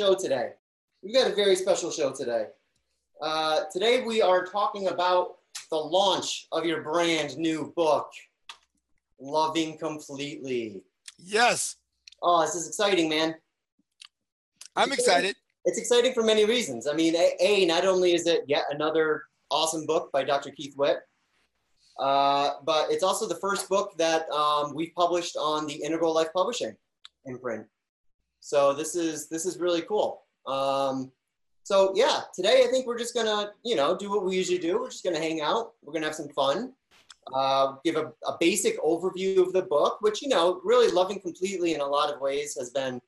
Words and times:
show 0.00 0.14
today. 0.14 0.52
We've 1.02 1.14
got 1.14 1.30
a 1.30 1.34
very 1.34 1.54
special 1.54 1.90
show 1.90 2.10
today. 2.10 2.46
Uh, 3.20 3.64
today 3.70 4.02
we 4.02 4.22
are 4.22 4.46
talking 4.46 4.88
about 4.88 5.36
the 5.70 5.76
launch 5.76 6.46
of 6.52 6.64
your 6.64 6.82
brand 6.82 7.36
new 7.36 7.74
book, 7.76 8.10
Loving 9.20 9.76
Completely. 9.76 10.82
Yes, 11.18 11.76
Oh, 12.22 12.40
this 12.42 12.54
is 12.54 12.66
exciting, 12.66 13.10
man. 13.10 13.34
I'm 14.74 14.92
excited. 14.92 15.36
It's 15.66 15.78
exciting 15.78 16.14
for 16.14 16.22
many 16.22 16.46
reasons. 16.46 16.86
I 16.86 16.94
mean, 16.94 17.14
A, 17.14 17.34
a 17.40 17.66
not 17.66 17.84
only 17.84 18.14
is 18.14 18.26
it 18.26 18.44
yet 18.46 18.64
another 18.70 19.24
awesome 19.50 19.84
book 19.84 20.10
by 20.12 20.24
Dr. 20.24 20.50
Keith 20.50 20.74
Witt, 20.78 20.98
uh, 21.98 22.52
but 22.64 22.90
it's 22.90 23.02
also 23.02 23.28
the 23.28 23.36
first 23.36 23.68
book 23.68 23.92
that 23.98 24.28
um, 24.30 24.74
we've 24.74 24.94
published 24.94 25.36
on 25.36 25.66
the 25.66 25.74
Integral 25.74 26.14
Life 26.14 26.28
Publishing 26.34 26.74
imprint. 27.26 27.66
So 28.40 28.72
this 28.72 28.96
is 28.96 29.28
this 29.28 29.46
is 29.46 29.58
really 29.58 29.82
cool. 29.82 30.22
Um, 30.46 31.12
so 31.62 31.92
yeah, 31.94 32.22
today 32.34 32.64
I 32.66 32.70
think 32.70 32.86
we're 32.86 32.98
just 32.98 33.14
gonna 33.14 33.52
you 33.64 33.76
know 33.76 33.96
do 33.96 34.10
what 34.10 34.24
we 34.24 34.36
usually 34.36 34.58
do. 34.58 34.80
We're 34.80 34.90
just 34.90 35.04
gonna 35.04 35.18
hang 35.18 35.40
out. 35.40 35.72
We're 35.82 35.92
gonna 35.92 36.06
have 36.06 36.14
some 36.14 36.30
fun. 36.30 36.72
Uh, 37.34 37.76
give 37.84 37.96
a, 37.96 38.12
a 38.26 38.36
basic 38.40 38.82
overview 38.82 39.38
of 39.38 39.52
the 39.52 39.62
book, 39.62 39.98
which 40.00 40.22
you 40.22 40.28
know 40.28 40.60
really 40.64 40.90
loving 40.90 41.20
completely 41.20 41.74
in 41.74 41.80
a 41.80 41.86
lot 41.86 42.12
of 42.12 42.20
ways 42.20 42.56
has 42.58 42.70
been 42.70 43.00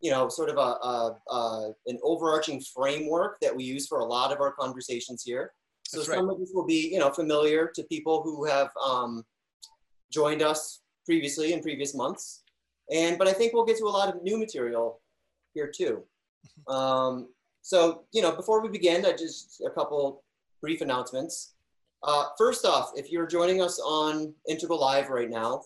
you 0.00 0.10
know 0.10 0.28
sort 0.28 0.50
of 0.50 0.56
a, 0.56 0.60
a, 0.60 1.16
a 1.30 1.72
an 1.86 1.98
overarching 2.02 2.60
framework 2.60 3.38
that 3.40 3.54
we 3.54 3.64
use 3.64 3.86
for 3.86 4.00
a 4.00 4.04
lot 4.04 4.32
of 4.32 4.40
our 4.40 4.52
conversations 4.52 5.22
here. 5.22 5.52
So 5.86 5.98
That's 5.98 6.08
right. 6.08 6.16
some 6.16 6.28
of 6.28 6.38
this 6.38 6.50
will 6.52 6.66
be 6.66 6.90
you 6.92 6.98
know 6.98 7.10
familiar 7.10 7.70
to 7.74 7.82
people 7.84 8.22
who 8.22 8.44
have 8.44 8.70
um, 8.84 9.24
joined 10.12 10.42
us 10.42 10.80
previously 11.06 11.52
in 11.52 11.62
previous 11.62 11.94
months. 11.94 12.39
And 12.90 13.18
but 13.18 13.28
I 13.28 13.32
think 13.32 13.52
we'll 13.52 13.64
get 13.64 13.78
to 13.78 13.84
a 13.84 13.88
lot 13.88 14.08
of 14.14 14.22
new 14.22 14.38
material 14.38 15.00
here 15.54 15.70
too. 15.74 16.02
Um, 16.68 17.28
so 17.62 18.04
you 18.12 18.22
know, 18.22 18.32
before 18.32 18.62
we 18.62 18.68
begin, 18.68 19.04
I 19.04 19.12
just 19.12 19.62
a 19.66 19.70
couple 19.70 20.22
brief 20.60 20.80
announcements. 20.80 21.54
Uh, 22.02 22.26
first 22.38 22.64
off, 22.64 22.92
if 22.96 23.10
you're 23.10 23.26
joining 23.26 23.60
us 23.60 23.78
on 23.78 24.34
Integral 24.48 24.80
Live 24.80 25.10
right 25.10 25.28
now, 25.28 25.62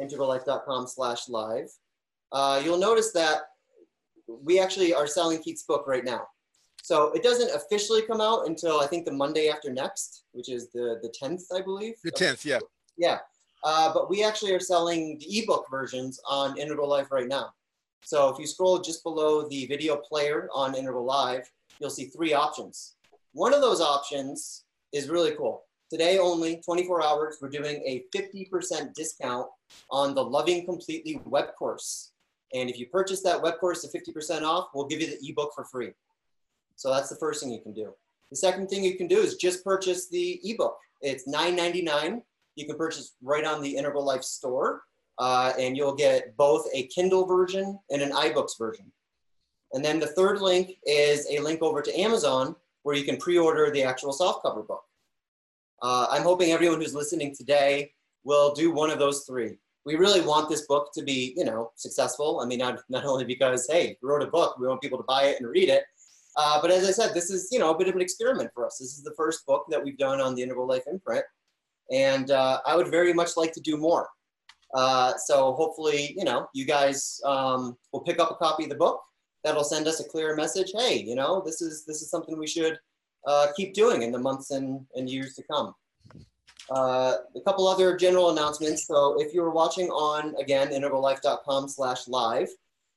integrallife.com/live, 0.00 1.68
uh, 2.32 2.62
you'll 2.64 2.78
notice 2.78 3.12
that 3.12 3.42
we 4.26 4.58
actually 4.58 4.92
are 4.92 5.06
selling 5.06 5.42
Keith's 5.42 5.62
book 5.62 5.86
right 5.86 6.04
now. 6.04 6.26
So 6.82 7.12
it 7.12 7.22
doesn't 7.22 7.54
officially 7.54 8.02
come 8.02 8.20
out 8.20 8.46
until 8.46 8.80
I 8.80 8.86
think 8.86 9.04
the 9.04 9.12
Monday 9.12 9.48
after 9.48 9.72
next, 9.72 10.24
which 10.32 10.50
is 10.50 10.70
the 10.72 10.98
the 11.02 11.12
10th, 11.22 11.44
I 11.54 11.62
believe. 11.62 11.94
The 12.04 12.12
10th, 12.12 12.44
yeah. 12.44 12.58
Yeah, 12.96 13.18
uh, 13.64 13.92
but 13.92 14.10
we 14.10 14.24
actually 14.24 14.52
are 14.52 14.60
selling 14.60 15.18
the 15.18 15.38
ebook 15.38 15.66
versions 15.70 16.20
on 16.28 16.58
Integral 16.58 16.88
Life 16.88 17.10
right 17.10 17.28
now. 17.28 17.52
So 18.04 18.28
if 18.28 18.38
you 18.38 18.46
scroll 18.46 18.80
just 18.80 19.04
below 19.04 19.48
the 19.48 19.66
video 19.66 19.96
player 19.96 20.48
on 20.52 20.74
Integral 20.74 21.04
Live, 21.04 21.48
you'll 21.78 21.90
see 21.90 22.06
three 22.06 22.34
options. 22.34 22.96
One 23.32 23.54
of 23.54 23.60
those 23.60 23.80
options 23.80 24.64
is 24.92 25.08
really 25.08 25.32
cool. 25.36 25.64
Today 25.90 26.18
only, 26.18 26.60
24 26.64 27.04
hours, 27.04 27.38
we're 27.40 27.50
doing 27.50 27.82
a 27.86 28.04
50% 28.16 28.94
discount 28.94 29.46
on 29.90 30.14
the 30.14 30.24
Loving 30.24 30.64
Completely 30.64 31.20
web 31.26 31.54
course. 31.58 32.12
And 32.54 32.68
if 32.68 32.78
you 32.78 32.86
purchase 32.86 33.22
that 33.22 33.40
web 33.40 33.58
course 33.58 33.84
at 33.84 33.92
50% 33.92 34.42
off, 34.42 34.68
we'll 34.74 34.86
give 34.86 35.00
you 35.00 35.06
the 35.06 35.18
ebook 35.28 35.52
for 35.54 35.64
free. 35.64 35.92
So 36.76 36.90
that's 36.90 37.08
the 37.08 37.16
first 37.16 37.42
thing 37.42 37.52
you 37.52 37.60
can 37.60 37.72
do. 37.72 37.94
The 38.30 38.36
second 38.36 38.68
thing 38.68 38.82
you 38.82 38.96
can 38.96 39.06
do 39.06 39.18
is 39.18 39.36
just 39.36 39.64
purchase 39.64 40.08
the 40.08 40.40
ebook. 40.42 40.78
It's 41.02 41.28
$9.99 41.28 42.22
you 42.54 42.66
can 42.66 42.76
purchase 42.76 43.14
right 43.22 43.44
on 43.44 43.62
the 43.62 43.76
Integral 43.76 44.04
Life 44.04 44.22
store, 44.22 44.82
uh, 45.18 45.52
and 45.58 45.76
you'll 45.76 45.94
get 45.94 46.36
both 46.36 46.66
a 46.72 46.86
Kindle 46.88 47.26
version 47.26 47.78
and 47.90 48.02
an 48.02 48.12
iBooks 48.12 48.58
version. 48.58 48.90
And 49.72 49.84
then 49.84 49.98
the 49.98 50.08
third 50.08 50.40
link 50.40 50.76
is 50.84 51.26
a 51.30 51.38
link 51.38 51.62
over 51.62 51.80
to 51.80 52.00
Amazon 52.00 52.54
where 52.82 52.96
you 52.96 53.04
can 53.04 53.16
pre-order 53.16 53.70
the 53.70 53.82
actual 53.82 54.12
softcover 54.12 54.66
book. 54.66 54.82
Uh, 55.80 56.06
I'm 56.10 56.22
hoping 56.22 56.52
everyone 56.52 56.80
who's 56.80 56.94
listening 56.94 57.34
today 57.34 57.92
will 58.24 58.52
do 58.52 58.70
one 58.70 58.90
of 58.90 58.98
those 58.98 59.24
three. 59.24 59.58
We 59.84 59.96
really 59.96 60.20
want 60.20 60.48
this 60.48 60.66
book 60.66 60.90
to 60.94 61.02
be, 61.02 61.34
you 61.36 61.44
know, 61.44 61.72
successful. 61.76 62.40
I 62.40 62.46
mean, 62.46 62.58
not, 62.58 62.80
not 62.88 63.04
only 63.04 63.24
because, 63.24 63.66
hey, 63.68 63.96
we 64.00 64.08
wrote 64.08 64.22
a 64.22 64.30
book, 64.30 64.58
we 64.58 64.68
want 64.68 64.80
people 64.80 64.98
to 64.98 65.04
buy 65.08 65.24
it 65.24 65.40
and 65.40 65.48
read 65.48 65.68
it, 65.68 65.84
uh, 66.36 66.60
but 66.60 66.70
as 66.70 66.86
I 66.86 66.90
said, 66.90 67.14
this 67.14 67.30
is, 67.30 67.48
you 67.50 67.58
know, 67.58 67.70
a 67.70 67.78
bit 67.78 67.88
of 67.88 67.94
an 67.94 68.00
experiment 68.00 68.50
for 68.54 68.64
us. 68.64 68.78
This 68.78 68.96
is 68.96 69.02
the 69.02 69.14
first 69.16 69.44
book 69.46 69.66
that 69.68 69.82
we've 69.82 69.98
done 69.98 70.20
on 70.20 70.34
the 70.34 70.42
Integral 70.42 70.66
Life 70.66 70.84
imprint 70.90 71.24
and 71.90 72.30
uh, 72.30 72.60
I 72.66 72.76
would 72.76 72.88
very 72.88 73.12
much 73.12 73.36
like 73.36 73.52
to 73.52 73.60
do 73.60 73.76
more. 73.76 74.08
Uh, 74.74 75.12
so 75.26 75.52
hopefully, 75.52 76.14
you 76.16 76.24
know, 76.24 76.46
you 76.54 76.64
guys 76.64 77.20
um, 77.24 77.76
will 77.92 78.00
pick 78.00 78.18
up 78.18 78.30
a 78.30 78.34
copy 78.36 78.64
of 78.64 78.70
the 78.70 78.76
book. 78.76 79.00
That'll 79.44 79.64
send 79.64 79.86
us 79.86 80.00
a 80.00 80.08
clear 80.08 80.34
message. 80.36 80.72
Hey, 80.74 81.02
you 81.02 81.14
know, 81.14 81.42
this 81.44 81.60
is 81.60 81.84
this 81.84 82.00
is 82.00 82.10
something 82.10 82.38
we 82.38 82.46
should 82.46 82.78
uh, 83.26 83.48
keep 83.56 83.74
doing 83.74 84.02
in 84.02 84.12
the 84.12 84.18
months 84.18 84.50
and, 84.50 84.86
and 84.94 85.10
years 85.10 85.34
to 85.34 85.42
come. 85.50 85.74
Uh, 86.70 87.16
a 87.36 87.40
couple 87.44 87.66
other 87.66 87.96
general 87.96 88.30
announcements. 88.30 88.86
So 88.86 89.20
if 89.20 89.34
you're 89.34 89.50
watching 89.50 89.88
on 89.88 90.34
again 90.40 90.68
integrallife.com/live, 90.68 92.48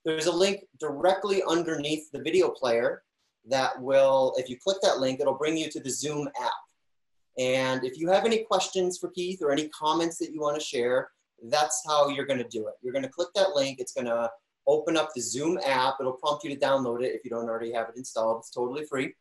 there's 0.06 0.28
a 0.28 0.32
link 0.32 0.64
directly 0.80 1.42
underneath 1.48 2.12
the 2.12 2.22
video 2.22 2.50
player 2.50 3.02
that 3.48 3.80
will, 3.82 4.34
if 4.38 4.50
you 4.50 4.58
click 4.58 4.78
that 4.82 5.00
link, 5.00 5.20
it'll 5.20 5.34
bring 5.38 5.58
you 5.58 5.70
to 5.70 5.80
the 5.80 5.90
Zoom 5.90 6.28
app. 6.42 6.52
And 7.38 7.84
if 7.84 7.98
you 7.98 8.10
have 8.10 8.26
any 8.26 8.44
questions 8.44 8.98
for 8.98 9.10
Keith 9.10 9.42
or 9.42 9.52
any 9.52 9.68
comments 9.70 10.18
that 10.20 10.32
you 10.32 10.40
want 10.40 10.60
to 10.60 10.66
share, 10.66 11.10
that's 11.50 11.84
how 11.86 12.08
you're 12.08 12.26
going 12.26 12.40
to 12.40 12.48
do 12.48 12.68
it. 12.68 12.76
You're 12.82 12.94
going 12.94 13.04
to 13.04 13.10
click 13.10 13.28
that 13.36 13.56
link. 13.56 13.80
It's 13.80 13.94
going 13.94 14.08
to 14.08 14.30
open 14.68 14.96
up 14.96 15.10
the 15.14 15.22
Zoom 15.22 15.60
app. 15.66 15.96
It'll 16.00 16.14
prompt 16.14 16.44
you 16.44 16.50
to 16.50 16.60
download 16.60 17.04
it 17.04 17.14
if 17.14 17.24
you 17.24 17.30
don't 17.30 17.50
already 17.50 17.74
have 17.74 17.90
it 17.90 17.98
installed. 17.98 18.40
It's 18.40 18.52
totally 18.52 18.86
free. 18.86 19.14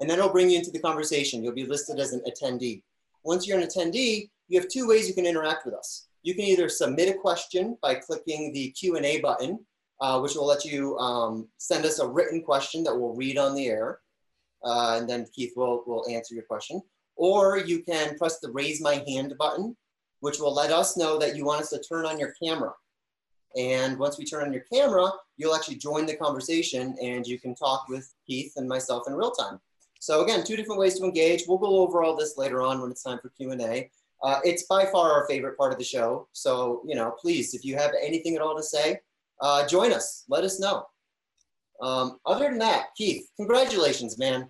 And 0.00 0.10
then 0.10 0.18
it'll 0.18 0.30
bring 0.30 0.50
you 0.50 0.58
into 0.58 0.70
the 0.70 0.80
conversation. 0.80 1.42
You'll 1.42 1.54
be 1.54 1.66
listed 1.66 1.98
as 1.98 2.12
an 2.12 2.22
attendee. 2.28 2.82
Once 3.24 3.46
you're 3.46 3.58
an 3.58 3.66
attendee, 3.66 4.28
you 4.48 4.60
have 4.60 4.68
two 4.68 4.86
ways 4.86 5.08
you 5.08 5.14
can 5.14 5.26
interact 5.26 5.64
with 5.64 5.74
us. 5.74 6.08
You 6.22 6.34
can 6.34 6.44
either 6.44 6.68
submit 6.68 7.14
a 7.14 7.18
question 7.18 7.78
by 7.80 7.94
clicking 7.94 8.52
the 8.52 8.70
Q&A 8.70 9.20
button, 9.20 9.58
uh, 10.00 10.20
which 10.20 10.34
will 10.34 10.46
let 10.46 10.64
you 10.64 10.98
um, 10.98 11.48
send 11.58 11.86
us 11.86 12.00
a 12.00 12.06
written 12.06 12.42
question 12.42 12.84
that 12.84 12.94
we'll 12.94 13.14
read 13.14 13.38
on 13.38 13.54
the 13.54 13.66
air. 13.66 14.00
Uh, 14.62 14.98
and 14.98 15.08
then 15.08 15.26
Keith 15.34 15.52
will, 15.56 15.84
will 15.86 16.06
answer 16.08 16.34
your 16.34 16.44
question 16.44 16.82
or 17.16 17.58
you 17.58 17.82
can 17.82 18.16
press 18.16 18.40
the 18.40 18.50
raise 18.50 18.80
my 18.80 19.04
hand 19.06 19.34
button, 19.38 19.76
which 20.20 20.38
will 20.38 20.54
let 20.54 20.70
us 20.70 20.96
know 20.96 21.18
that 21.18 21.36
you 21.36 21.44
want 21.44 21.62
us 21.62 21.70
to 21.70 21.80
turn 21.80 22.06
on 22.06 22.18
your 22.18 22.34
camera. 22.42 22.72
And 23.56 23.98
once 23.98 24.18
we 24.18 24.24
turn 24.24 24.44
on 24.44 24.52
your 24.52 24.64
camera, 24.72 25.10
you'll 25.36 25.54
actually 25.54 25.76
join 25.76 26.06
the 26.06 26.16
conversation 26.16 26.96
and 27.00 27.26
you 27.26 27.38
can 27.38 27.54
talk 27.54 27.86
with 27.88 28.12
Keith 28.26 28.52
and 28.56 28.68
myself 28.68 29.04
in 29.06 29.14
real 29.14 29.30
time. 29.30 29.60
So 30.00 30.22
again, 30.22 30.44
two 30.44 30.56
different 30.56 30.80
ways 30.80 30.98
to 30.98 31.04
engage. 31.04 31.44
We'll 31.46 31.58
go 31.58 31.78
over 31.78 32.02
all 32.02 32.16
this 32.16 32.36
later 32.36 32.62
on 32.62 32.80
when 32.80 32.90
it's 32.90 33.02
time 33.02 33.18
for 33.22 33.30
Q&A. 33.30 33.90
Uh, 34.22 34.40
it's 34.44 34.64
by 34.64 34.86
far 34.86 35.12
our 35.12 35.26
favorite 35.26 35.56
part 35.56 35.72
of 35.72 35.78
the 35.78 35.84
show. 35.84 36.28
So, 36.32 36.82
you 36.86 36.94
know, 36.94 37.14
please, 37.20 37.54
if 37.54 37.64
you 37.64 37.76
have 37.76 37.92
anything 38.02 38.34
at 38.34 38.42
all 38.42 38.56
to 38.56 38.62
say, 38.62 38.98
uh, 39.40 39.66
join 39.66 39.92
us. 39.92 40.24
Let 40.28 40.44
us 40.44 40.58
know. 40.58 40.86
Um, 41.80 42.18
other 42.24 42.48
than 42.48 42.58
that, 42.58 42.86
Keith, 42.96 43.28
congratulations, 43.36 44.18
man. 44.18 44.48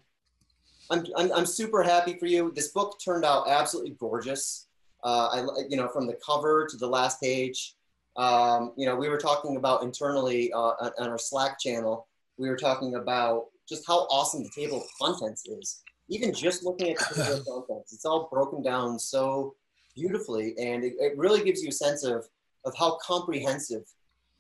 I'm, 0.91 1.05
I'm, 1.17 1.33
I'm 1.33 1.47
super 1.47 1.83
happy 1.83 2.19
for 2.19 2.27
you. 2.27 2.53
This 2.55 2.69
book 2.69 2.99
turned 3.05 3.25
out 3.25 3.49
absolutely 3.49 3.97
gorgeous. 3.99 4.67
Uh, 5.03 5.29
I, 5.33 5.47
you 5.69 5.77
know, 5.77 5.89
from 5.89 6.07
the 6.07 6.19
cover 6.25 6.67
to 6.67 6.77
the 6.77 6.87
last 6.87 7.21
page. 7.21 7.75
Um, 8.17 8.73
you 8.77 8.87
know, 8.87 8.95
we 8.95 9.09
were 9.09 9.19
talking 9.19 9.57
about 9.57 9.83
internally 9.83 10.53
uh, 10.53 10.75
on, 10.81 10.93
on 10.99 11.09
our 11.09 11.19
Slack 11.19 11.59
channel. 11.59 12.07
We 12.39 12.49
were 12.49 12.57
talking 12.57 12.95
about 12.95 13.47
just 13.69 13.85
how 13.87 14.01
awesome 14.11 14.43
the 14.43 14.51
table 14.55 14.79
of 14.79 14.89
contents 15.01 15.47
is. 15.47 15.83
Even 16.09 16.33
just 16.33 16.65
looking 16.65 16.93
at 16.93 16.99
the 16.99 17.23
table 17.23 17.39
of 17.39 17.47
contents, 17.69 17.93
it's 17.93 18.05
all 18.05 18.29
broken 18.31 18.63
down 18.63 18.99
so 18.99 19.55
beautifully, 19.95 20.55
and 20.59 20.85
it, 20.85 20.95
it 20.99 21.17
really 21.17 21.43
gives 21.43 21.63
you 21.63 21.69
a 21.69 21.73
sense 21.73 22.05
of 22.05 22.27
of 22.65 22.75
how 22.79 22.99
comprehensive 23.05 23.83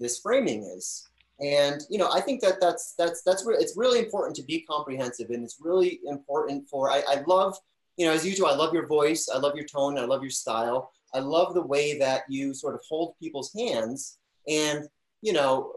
this 0.00 0.19
framing 0.20 0.62
is. 0.76 1.08
And 1.40 1.81
you 1.90 1.98
know, 1.98 2.10
I 2.12 2.20
think 2.20 2.40
that 2.42 2.60
that's 2.60 2.94
that's 2.96 3.22
that's 3.22 3.44
re- 3.44 3.56
it's 3.58 3.76
really 3.76 3.98
important 3.98 4.36
to 4.36 4.44
be 4.44 4.60
comprehensive, 4.60 5.31
and 5.31 5.42
it's 5.42 5.58
really 5.60 6.00
important 6.06 6.69
for. 6.69 6.90
I, 6.90 7.02
I 7.08 7.22
love, 7.26 7.56
you 7.96 8.06
know, 8.06 8.12
as 8.12 8.25
usual, 8.25 8.46
I 8.46 8.54
love 8.54 8.72
your 8.72 8.86
voice, 8.86 9.28
I 9.32 9.38
love 9.38 9.56
your 9.56 9.66
tone, 9.66 9.98
I 9.98 10.04
love 10.04 10.22
your 10.22 10.31
style, 10.31 10.92
I 11.12 11.19
love 11.19 11.54
the 11.54 11.66
way 11.66 11.98
that 11.98 12.22
you 12.28 12.54
sort 12.54 12.75
of 12.75 12.82
hold 12.88 13.19
people's 13.20 13.52
hands, 13.52 14.19
and 14.48 14.86
you 15.22 15.32
know, 15.32 15.72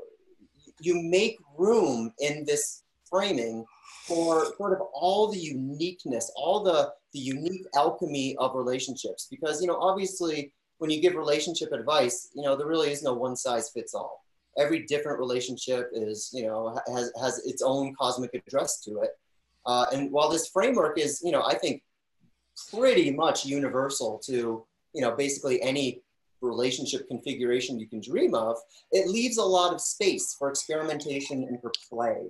you 0.80 1.02
make 1.02 1.38
room 1.58 2.14
in 2.20 2.46
this 2.46 2.84
framing 3.10 3.66
for 4.06 4.54
sort 4.58 4.74
of 4.74 4.80
all 4.94 5.32
the 5.32 5.40
uniqueness, 5.40 6.32
all 6.36 6.64
the 6.64 6.94
the 7.14 7.20
unique 7.20 7.66
alchemy 7.76 8.36
of 8.38 8.54
relationships. 8.54 9.28
Because 9.32 9.60
you 9.60 9.68
know, 9.68 9.78
obviously, 9.78 10.54
when 10.78 10.92
you 10.92 11.02
give 11.02 11.16
relationship 11.16 11.72
advice, 11.72 12.30
you 12.36 12.44
know, 12.44 12.56
there 12.56 12.68
really 12.68 12.92
is 12.92 13.02
no 13.02 13.16
one 13.16 13.36
size 13.36 13.72
fits 13.72 13.96
all 13.96 14.27
every 14.58 14.84
different 14.86 15.20
relationship 15.20 15.90
is 15.94 16.30
you 16.34 16.44
know 16.44 16.80
has, 16.88 17.12
has 17.22 17.46
its 17.46 17.62
own 17.62 17.94
cosmic 18.00 18.34
address 18.34 18.82
to 18.82 19.00
it 19.00 19.12
uh, 19.66 19.86
and 19.94 20.12
while 20.12 20.30
this 20.30 20.48
framework 20.48 20.98
is 21.00 21.22
you 21.24 21.32
know 21.32 21.44
i 21.44 21.56
think 21.56 21.82
pretty 22.72 23.12
much 23.12 23.46
universal 23.46 24.20
to 24.26 24.66
you 24.94 25.02
know 25.02 25.12
basically 25.12 25.62
any 25.62 26.02
relationship 26.42 27.08
configuration 27.08 27.80
you 27.80 27.88
can 27.88 28.02
dream 28.02 28.36
of, 28.36 28.58
it 28.92 29.08
leaves 29.08 29.38
a 29.38 29.44
lot 29.44 29.74
of 29.74 29.82
space 29.82 30.36
for 30.38 30.50
experimentation 30.50 31.44
and 31.44 31.60
for 31.62 31.72
play. 31.90 32.28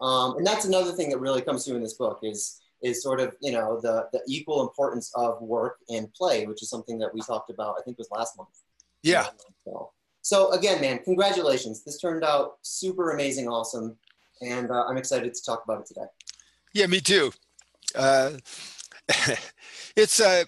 Um, 0.00 0.36
and 0.36 0.46
that's 0.46 0.64
another 0.64 0.92
thing 0.92 1.10
that 1.10 1.18
really 1.18 1.42
comes 1.42 1.64
through 1.64 1.76
in 1.76 1.82
this 1.82 1.94
book 1.94 2.20
is 2.22 2.60
is 2.82 3.02
sort 3.02 3.20
of 3.20 3.34
you 3.40 3.52
know 3.52 3.80
the 3.80 4.06
the 4.12 4.20
equal 4.28 4.60
importance 4.60 5.10
of 5.14 5.40
work 5.40 5.78
and 5.88 6.12
play, 6.12 6.46
which 6.46 6.62
is 6.62 6.68
something 6.68 6.98
that 6.98 7.12
we 7.14 7.20
talked 7.20 7.50
about. 7.50 7.76
I 7.78 7.82
think 7.82 7.98
was 7.98 8.10
last 8.10 8.36
month. 8.36 8.50
Yeah. 9.02 9.26
So, 9.64 9.92
so 10.26 10.50
again, 10.50 10.80
man, 10.80 10.98
congratulations. 11.04 11.84
This 11.84 12.00
turned 12.00 12.24
out 12.24 12.54
super 12.62 13.12
amazing, 13.12 13.46
awesome, 13.46 13.96
and 14.42 14.72
uh, 14.72 14.84
I'm 14.88 14.96
excited 14.96 15.32
to 15.32 15.40
talk 15.44 15.62
about 15.64 15.82
it 15.82 15.86
today. 15.86 16.06
Yeah, 16.74 16.86
me 16.86 16.98
too. 16.98 17.30
Uh, 17.94 18.32
it's 19.96 20.18
uh, 20.18 20.42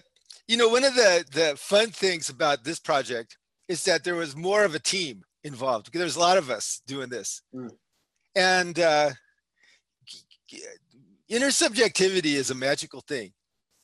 you 0.49 0.57
know 0.57 0.67
one 0.67 0.83
of 0.83 0.95
the 0.95 1.23
the 1.31 1.55
fun 1.57 1.91
things 1.91 2.27
about 2.27 2.65
this 2.65 2.77
project 2.77 3.37
is 3.69 3.85
that 3.85 4.03
there 4.03 4.15
was 4.15 4.35
more 4.35 4.65
of 4.65 4.75
a 4.75 4.79
team 4.79 5.23
involved 5.45 5.89
there's 5.93 6.17
a 6.17 6.19
lot 6.19 6.37
of 6.37 6.49
us 6.49 6.81
doing 6.85 7.07
this, 7.07 7.41
mm. 7.55 7.71
and 8.35 8.79
uh, 8.79 9.11
intersubjectivity 11.31 12.33
is 12.33 12.51
a 12.51 12.55
magical 12.55 12.99
thing. 13.07 13.31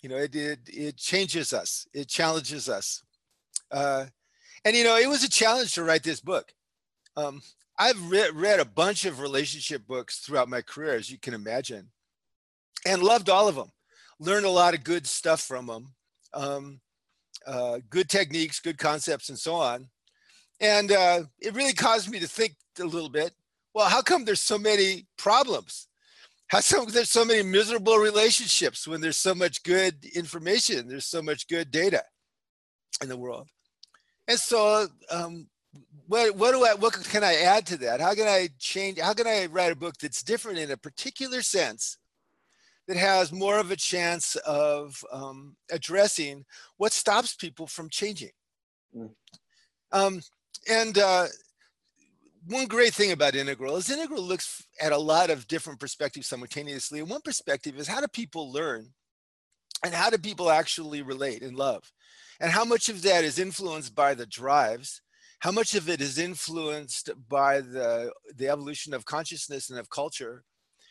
You 0.01 0.09
know, 0.09 0.17
it, 0.17 0.35
it, 0.35 0.59
it 0.67 0.97
changes 0.97 1.53
us, 1.53 1.87
it 1.93 2.09
challenges 2.09 2.67
us. 2.67 3.01
Uh, 3.71 4.07
and, 4.65 4.75
you 4.75 4.83
know, 4.83 4.97
it 4.97 5.07
was 5.07 5.23
a 5.23 5.29
challenge 5.29 5.73
to 5.75 5.83
write 5.83 6.03
this 6.03 6.19
book. 6.19 6.51
Um, 7.15 7.41
I've 7.77 8.09
re- 8.09 8.31
read 8.33 8.59
a 8.59 8.65
bunch 8.65 9.05
of 9.05 9.21
relationship 9.21 9.87
books 9.87 10.19
throughout 10.19 10.49
my 10.49 10.61
career, 10.61 10.95
as 10.95 11.09
you 11.09 11.17
can 11.17 11.33
imagine, 11.33 11.91
and 12.85 13.01
loved 13.01 13.29
all 13.29 13.47
of 13.47 13.55
them. 13.55 13.71
Learned 14.19 14.45
a 14.45 14.49
lot 14.49 14.73
of 14.73 14.83
good 14.83 15.07
stuff 15.07 15.41
from 15.41 15.67
them, 15.67 15.93
um, 16.33 16.81
uh, 17.47 17.79
good 17.89 18.09
techniques, 18.09 18.59
good 18.59 18.77
concepts, 18.77 19.29
and 19.29 19.39
so 19.39 19.55
on. 19.55 19.87
And 20.59 20.91
uh, 20.91 21.23
it 21.39 21.53
really 21.53 21.73
caused 21.73 22.09
me 22.09 22.19
to 22.19 22.27
think 22.27 22.55
a 22.79 22.83
little 22.83 23.09
bit. 23.09 23.33
Well, 23.73 23.89
how 23.89 24.01
come 24.01 24.25
there's 24.25 24.41
so 24.41 24.57
many 24.57 25.07
problems? 25.17 25.87
how 26.47 26.61
come 26.61 26.85
there's 26.89 27.09
so 27.09 27.25
many 27.25 27.43
miserable 27.43 27.97
relationships 27.97 28.87
when 28.87 29.01
there's 29.01 29.17
so 29.17 29.33
much 29.33 29.63
good 29.63 30.05
information 30.15 30.87
there's 30.87 31.05
so 31.05 31.21
much 31.21 31.47
good 31.47 31.71
data 31.71 32.03
in 33.01 33.09
the 33.09 33.17
world 33.17 33.49
and 34.27 34.39
so 34.39 34.87
um, 35.11 35.47
what, 36.07 36.35
what 36.35 36.51
do 36.51 36.65
i 36.65 36.73
what 36.73 36.93
can 37.05 37.23
i 37.23 37.35
add 37.35 37.65
to 37.67 37.77
that? 37.77 37.99
How 37.99 38.13
can 38.13 38.27
i 38.27 38.49
change 38.59 38.99
how 38.99 39.13
can 39.13 39.27
i 39.27 39.47
write 39.47 39.71
a 39.71 39.75
book 39.75 39.95
that's 39.97 40.23
different 40.23 40.59
in 40.59 40.71
a 40.71 40.77
particular 40.77 41.41
sense 41.41 41.97
that 42.87 42.97
has 42.97 43.31
more 43.31 43.57
of 43.57 43.71
a 43.71 43.75
chance 43.75 44.35
of 44.37 45.03
um, 45.11 45.55
addressing 45.71 46.45
what 46.77 46.93
stops 46.93 47.35
people 47.35 47.67
from 47.67 47.89
changing? 47.89 48.31
Mm. 48.95 49.09
um, 49.91 50.21
and 50.69 50.97
uh, 50.97 51.27
one 52.47 52.67
great 52.67 52.93
thing 52.93 53.11
about 53.11 53.35
integral 53.35 53.75
is 53.75 53.89
integral 53.89 54.21
looks 54.21 54.63
at 54.79 54.91
a 54.91 54.97
lot 54.97 55.29
of 55.29 55.47
different 55.47 55.79
perspectives 55.79 56.27
simultaneously. 56.27 56.99
And 56.99 57.09
one 57.09 57.21
perspective 57.21 57.77
is 57.77 57.87
how 57.87 58.01
do 58.01 58.07
people 58.07 58.51
learn 58.51 58.93
and 59.83 59.93
how 59.93 60.09
do 60.09 60.17
people 60.17 60.49
actually 60.49 61.01
relate 61.01 61.41
and 61.41 61.57
love 61.57 61.91
and 62.39 62.51
how 62.51 62.65
much 62.65 62.89
of 62.89 63.01
that 63.01 63.23
is 63.23 63.39
influenced 63.39 63.95
by 63.95 64.13
the 64.13 64.25
drives 64.25 65.01
how 65.39 65.51
much 65.51 65.75
of 65.75 65.89
it 65.89 66.01
is 66.01 66.17
influenced 66.17 67.09
by 67.29 67.61
the 67.61 68.11
the 68.35 68.49
evolution 68.49 68.93
of 68.93 69.05
consciousness 69.05 69.69
and 69.69 69.79
of 69.79 69.89
culture 69.89 70.43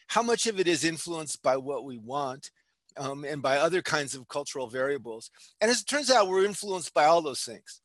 how 0.08 0.22
much 0.22 0.46
of 0.46 0.60
it 0.60 0.68
is 0.68 0.84
influenced 0.84 1.42
by 1.42 1.56
what 1.56 1.84
we 1.84 1.98
want 1.98 2.50
um, 2.96 3.24
and 3.24 3.42
by 3.42 3.56
other 3.56 3.82
kinds 3.82 4.14
of 4.14 4.28
cultural 4.28 4.68
variables 4.68 5.30
and 5.60 5.70
as 5.70 5.80
it 5.80 5.86
turns 5.86 6.10
out 6.10 6.28
we're 6.28 6.44
influenced 6.44 6.94
by 6.94 7.04
all 7.04 7.22
those 7.22 7.42
things 7.42 7.80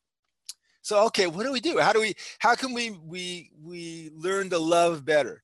so 0.82 1.06
okay, 1.06 1.28
what 1.28 1.46
do 1.46 1.52
we 1.52 1.60
do? 1.60 1.78
How 1.78 1.94
do 1.94 2.00
we 2.00 2.16
how 2.40 2.56
can 2.56 2.74
we 2.74 2.92
we 3.06 3.52
we 3.62 4.10
learn 4.16 4.50
to 4.50 4.58
love 4.58 5.06
better? 5.06 5.44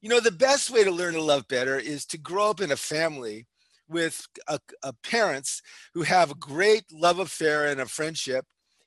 You 0.00 0.08
know, 0.08 0.20
the 0.20 0.30
best 0.30 0.70
way 0.70 0.84
to 0.84 0.90
learn 0.90 1.14
to 1.14 1.22
love 1.22 1.48
better 1.48 1.78
is 1.78 2.06
to 2.06 2.18
grow 2.18 2.50
up 2.50 2.60
in 2.60 2.70
a 2.70 2.76
family 2.76 3.46
with 3.88 4.26
a, 4.46 4.58
a 4.82 4.92
parents 4.92 5.62
who 5.94 6.02
have 6.02 6.30
a 6.30 6.36
great 6.36 6.84
love 6.92 7.18
affair 7.18 7.66
and 7.66 7.80
a 7.80 7.86
friendship, 7.86 8.44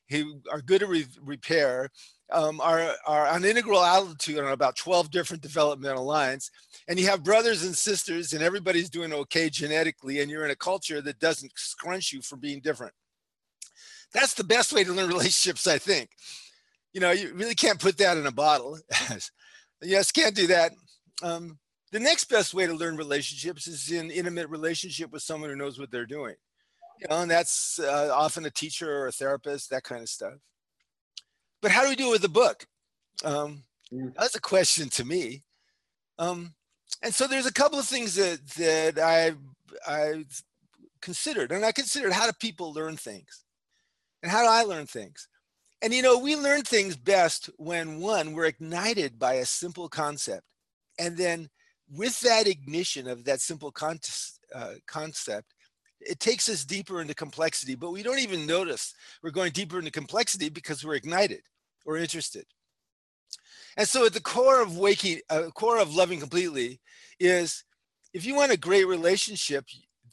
who 0.09 0.41
are 0.51 0.61
good 0.61 0.83
at 0.83 0.89
re- 0.89 1.05
repair, 1.21 1.89
um, 2.31 2.61
are, 2.61 2.95
are 3.05 3.27
on 3.27 3.43
integral 3.43 3.83
altitude 3.83 4.39
on 4.39 4.51
about 4.51 4.75
12 4.75 5.11
different 5.11 5.41
developmental 5.41 6.05
lines. 6.05 6.51
And 6.87 6.99
you 6.99 7.07
have 7.07 7.23
brothers 7.23 7.63
and 7.63 7.75
sisters, 7.75 8.33
and 8.33 8.41
everybody's 8.41 8.89
doing 8.89 9.13
okay 9.13 9.49
genetically, 9.49 10.19
and 10.19 10.29
you're 10.29 10.45
in 10.45 10.51
a 10.51 10.55
culture 10.55 11.01
that 11.01 11.19
doesn't 11.19 11.51
scrunch 11.55 12.11
you 12.11 12.21
for 12.21 12.37
being 12.37 12.61
different. 12.61 12.93
That's 14.13 14.33
the 14.33 14.43
best 14.43 14.73
way 14.73 14.83
to 14.83 14.93
learn 14.93 15.07
relationships, 15.09 15.67
I 15.67 15.77
think. 15.77 16.09
You 16.93 17.01
know, 17.01 17.11
you 17.11 17.33
really 17.33 17.55
can't 17.55 17.79
put 17.79 17.97
that 17.97 18.17
in 18.17 18.25
a 18.25 18.31
bottle. 18.31 18.77
yes, 19.81 20.11
can't 20.11 20.35
do 20.35 20.47
that. 20.47 20.73
Um, 21.23 21.57
the 21.91 21.99
next 21.99 22.25
best 22.25 22.53
way 22.53 22.65
to 22.65 22.73
learn 22.73 22.95
relationships 22.95 23.67
is 23.67 23.91
in 23.91 24.11
intimate 24.11 24.49
relationship 24.49 25.11
with 25.11 25.21
someone 25.21 25.49
who 25.49 25.55
knows 25.55 25.79
what 25.79 25.91
they're 25.91 26.05
doing. 26.05 26.35
You 26.99 27.07
know, 27.09 27.21
and 27.21 27.31
that's 27.31 27.79
uh, 27.79 28.11
often 28.13 28.45
a 28.45 28.51
teacher 28.51 28.91
or 28.91 29.07
a 29.07 29.11
therapist, 29.11 29.69
that 29.69 29.83
kind 29.83 30.01
of 30.01 30.09
stuff. 30.09 30.35
But 31.61 31.71
how 31.71 31.83
do 31.83 31.89
we 31.89 31.95
do 31.95 32.09
it 32.09 32.11
with 32.11 32.21
the 32.21 32.29
book? 32.29 32.65
Um, 33.23 33.63
mm. 33.91 34.13
that's 34.17 34.35
a 34.35 34.41
question 34.41 34.89
to 34.89 35.05
me. 35.05 35.43
Um, 36.19 36.53
and 37.01 37.13
so 37.13 37.27
there's 37.27 37.45
a 37.45 37.53
couple 37.53 37.79
of 37.79 37.85
things 37.85 38.15
that 38.15 38.45
that 38.57 38.99
I 38.99 39.33
I 39.87 40.25
considered, 41.01 41.51
and 41.51 41.65
I 41.65 41.71
considered 41.71 42.13
how 42.13 42.27
do 42.27 42.33
people 42.39 42.73
learn 42.73 42.97
things. 42.97 43.43
And 44.23 44.31
how 44.31 44.43
do 44.43 44.49
I 44.49 44.63
learn 44.63 44.85
things? 44.85 45.27
And 45.81 45.93
you 45.93 46.03
know, 46.03 46.19
we 46.19 46.35
learn 46.35 46.61
things 46.61 46.95
best 46.95 47.49
when 47.57 47.99
one, 47.99 48.33
we're 48.33 48.45
ignited 48.45 49.17
by 49.17 49.35
a 49.35 49.45
simple 49.45 49.89
concept. 49.89 50.43
And 50.99 51.17
then 51.17 51.49
with 51.91 52.19
that 52.21 52.47
ignition 52.47 53.07
of 53.07 53.25
that 53.25 53.41
simple 53.41 53.71
con- 53.71 53.99
uh, 54.55 54.73
concept, 54.87 55.53
it 55.99 56.19
takes 56.19 56.49
us 56.49 56.65
deeper 56.65 57.01
into 57.01 57.13
complexity, 57.13 57.75
but 57.75 57.91
we 57.91 58.01
don't 58.01 58.19
even 58.19 58.45
notice 58.45 58.93
we're 59.21 59.29
going 59.31 59.51
deeper 59.51 59.77
into 59.77 59.91
complexity 59.91 60.49
because 60.49 60.83
we're 60.83 60.95
ignited 60.95 61.41
or 61.85 61.97
interested. 61.97 62.45
And 63.77 63.87
so 63.87 64.05
at 64.05 64.13
the 64.13 64.21
core 64.21 64.61
of 64.61 64.77
waking, 64.77 65.19
uh, 65.29 65.49
core 65.53 65.79
of 65.79 65.95
loving 65.95 66.19
completely 66.19 66.79
is 67.19 67.63
if 68.13 68.25
you 68.25 68.35
want 68.35 68.51
a 68.51 68.57
great 68.57 68.87
relationship, 68.87 69.65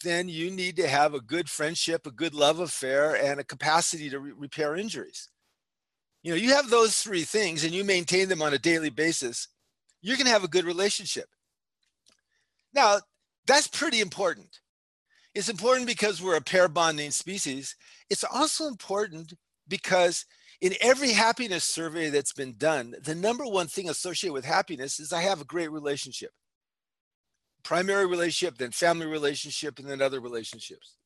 then 0.04 0.28
you 0.28 0.50
need 0.50 0.76
to 0.76 0.88
have 0.88 1.14
a 1.14 1.20
good 1.20 1.48
friendship, 1.48 2.06
a 2.06 2.10
good 2.10 2.34
love 2.34 2.60
affair, 2.60 3.16
and 3.16 3.40
a 3.40 3.44
capacity 3.44 4.10
to 4.10 4.20
re- 4.20 4.32
repair 4.36 4.76
injuries. 4.76 5.28
You 6.22 6.32
know, 6.32 6.36
you 6.36 6.54
have 6.54 6.70
those 6.70 7.00
three 7.00 7.22
things 7.22 7.64
and 7.64 7.72
you 7.72 7.84
maintain 7.84 8.28
them 8.28 8.42
on 8.42 8.54
a 8.54 8.58
daily 8.58 8.90
basis, 8.90 9.48
you're 10.02 10.16
going 10.16 10.26
to 10.26 10.32
have 10.32 10.44
a 10.44 10.48
good 10.48 10.64
relationship. 10.64 11.28
Now, 12.74 12.98
that's 13.46 13.68
pretty 13.68 14.00
important. 14.00 14.60
It's 15.34 15.48
important 15.48 15.86
because 15.86 16.22
we're 16.22 16.36
a 16.36 16.40
pair 16.40 16.68
bonding 16.68 17.10
species. 17.10 17.76
It's 18.10 18.24
also 18.24 18.66
important 18.66 19.34
because 19.68 20.24
in 20.60 20.74
every 20.80 21.12
happiness 21.12 21.64
survey 21.64 22.10
that's 22.10 22.32
been 22.32 22.54
done, 22.58 22.94
the 23.02 23.14
number 23.14 23.44
one 23.44 23.68
thing 23.68 23.88
associated 23.88 24.34
with 24.34 24.44
happiness 24.44 24.98
is 24.98 25.12
I 25.12 25.22
have 25.22 25.40
a 25.40 25.44
great 25.44 25.70
relationship 25.70 26.30
primary 27.68 28.06
relationship, 28.06 28.56
then 28.56 28.70
family 28.70 29.06
relationship, 29.06 29.78
and 29.78 29.86
then 29.86 30.00
other 30.00 30.20
relationships. 30.20 30.96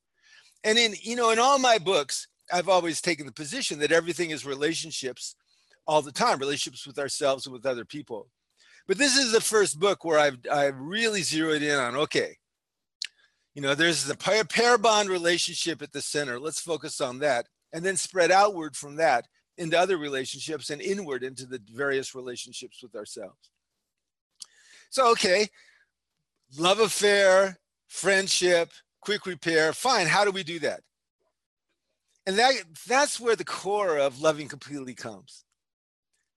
And 0.63 0.79
in, 0.79 0.95
you 1.03 1.17
know, 1.17 1.31
in 1.31 1.41
all 1.41 1.59
my 1.59 1.79
books, 1.79 2.29
I've 2.53 2.69
always 2.69 3.01
taken 3.01 3.27
the 3.27 3.33
position 3.33 3.81
that 3.81 3.91
everything 3.91 4.31
is 4.31 4.47
relationships 4.47 5.35
all 5.89 6.03
the 6.03 6.13
time, 6.13 6.39
relationships 6.39 6.87
with 6.87 7.01
ourselves 7.01 7.47
and 7.47 7.53
with 7.53 7.67
other 7.67 7.85
people. 7.85 8.29
But 8.89 8.99
this 8.99 9.17
is 9.17 9.33
the 9.33 9.41
first 9.41 9.79
book 9.79 10.05
where 10.05 10.19
I've, 10.19 10.39
I've 10.51 10.79
really 10.79 11.23
zeroed 11.23 11.63
in 11.63 11.79
on, 11.79 11.97
okay, 11.97 12.37
you 13.55 13.63
know, 13.63 13.75
there's 13.75 14.05
the 14.05 14.17
pair, 14.17 14.45
pair 14.45 14.79
bond 14.79 15.09
relationship 15.09 15.83
at 15.83 15.93
the 15.93 16.01
center. 16.01 16.41
Let's 16.41 16.61
focus 16.61 17.01
on 17.01 17.19
that. 17.21 17.47
And 17.73 17.85
then 17.85 17.97
spread 17.97 18.31
outward 18.31 18.77
from 18.77 18.97
that 18.97 19.27
into 19.57 19.79
other 19.79 19.97
relationships 19.97 20.71
and 20.71 20.81
inward 20.81 21.23
into 21.23 21.47
the 21.47 21.61
various 21.75 22.15
relationships 22.15 22.83
with 22.83 22.95
ourselves. 22.95 23.51
So, 24.91 25.11
okay, 25.13 25.49
love 26.59 26.81
affair, 26.81 27.59
friendship, 27.89 28.71
quick 29.01 29.27
repair. 29.27 29.73
Fine. 29.73 30.07
How 30.07 30.25
do 30.25 30.31
we 30.31 30.43
do 30.43 30.59
that? 30.61 30.81
And 32.27 32.39
that 32.39 32.55
that's 32.87 33.19
where 33.19 33.37
the 33.37 33.45
core 33.45 33.99
of 33.99 34.21
loving 34.21 34.49
completely 34.49 34.95
comes. 34.95 35.45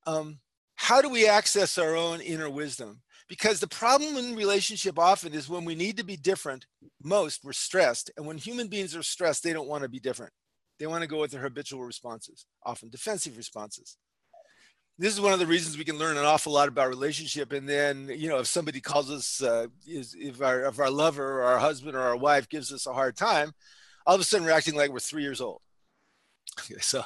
Um, 0.07 0.39
how 0.75 1.01
do 1.01 1.09
we 1.09 1.27
access 1.27 1.77
our 1.77 1.95
own 1.95 2.21
inner 2.21 2.49
wisdom? 2.49 3.01
Because 3.27 3.59
the 3.59 3.67
problem 3.67 4.17
in 4.17 4.35
relationship 4.35 4.99
often 4.99 5.33
is 5.33 5.49
when 5.49 5.65
we 5.65 5.73
need 5.73 5.97
to 5.97 6.03
be 6.03 6.15
different, 6.15 6.67
most 7.03 7.43
we're 7.43 7.53
stressed. 7.53 8.11
And 8.17 8.25
when 8.27 8.37
human 8.37 8.67
beings 8.67 8.95
are 8.95 9.01
stressed, 9.01 9.43
they 9.43 9.53
don't 9.53 9.67
want 9.67 9.83
to 9.83 9.89
be 9.89 9.99
different. 9.99 10.31
They 10.77 10.87
want 10.87 11.01
to 11.01 11.07
go 11.07 11.21
with 11.21 11.31
their 11.31 11.41
habitual 11.41 11.83
responses, 11.83 12.45
often 12.63 12.89
defensive 12.89 13.37
responses 13.37 13.97
this 14.97 15.13
is 15.13 15.19
one 15.19 15.33
of 15.33 15.39
the 15.39 15.47
reasons 15.47 15.77
we 15.77 15.83
can 15.83 15.97
learn 15.97 16.17
an 16.17 16.25
awful 16.25 16.53
lot 16.53 16.69
about 16.69 16.87
relationship. 16.87 17.51
And 17.51 17.67
then, 17.67 18.09
you 18.15 18.29
know, 18.29 18.39
if 18.39 18.47
somebody 18.47 18.79
calls 18.79 19.11
us, 19.11 19.41
uh, 19.41 19.67
is, 19.85 20.15
if 20.17 20.41
our 20.41 20.65
if 20.65 20.79
our 20.79 20.89
lover 20.89 21.41
or 21.41 21.43
our 21.43 21.57
husband 21.57 21.95
or 21.95 22.01
our 22.01 22.15
wife 22.15 22.47
gives 22.47 22.71
us 22.71 22.87
a 22.87 22.93
hard 22.93 23.17
time, 23.17 23.51
all 24.05 24.15
of 24.15 24.21
a 24.21 24.23
sudden 24.23 24.45
we're 24.45 24.53
acting 24.53 24.75
like 24.75 24.91
we're 24.91 24.99
three 24.99 25.23
years 25.23 25.41
old. 25.41 25.61
Okay, 26.59 26.75
so 26.79 27.03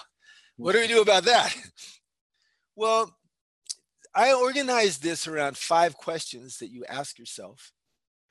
What 0.57 0.73
do 0.73 0.79
we 0.79 0.88
do 0.88 1.01
about 1.01 1.23
that? 1.25 1.55
Well, 2.75 3.13
I 4.15 4.33
organized 4.33 5.03
this 5.03 5.27
around 5.27 5.57
five 5.57 5.95
questions 5.95 6.57
that 6.57 6.71
you 6.71 6.85
ask 6.85 7.19
yourself 7.19 7.71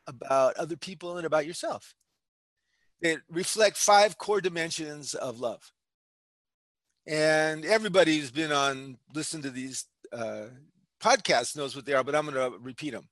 about 0.07 0.57
other 0.57 0.77
people 0.77 1.17
and 1.17 1.27
about 1.27 1.47
yourself. 1.47 1.95
It 3.01 3.21
reflect 3.31 3.77
five 3.77 4.19
core 4.19 4.41
dimensions 4.41 5.15
of 5.15 5.39
love. 5.39 5.73
And 7.07 7.65
everybody 7.65 8.19
who's 8.19 8.31
been 8.31 8.53
on, 8.53 8.99
listen 9.15 9.41
to 9.43 9.51
these 9.51 9.87
uh, 10.13 10.47
podcasts 11.01 11.57
knows 11.57 11.75
what 11.75 11.87
they 11.87 11.95
are, 11.95 12.05
but 12.05 12.15
I'm 12.15 12.27
going 12.27 12.53
to 12.53 12.59
repeat 12.59 12.91
them. 12.91 13.09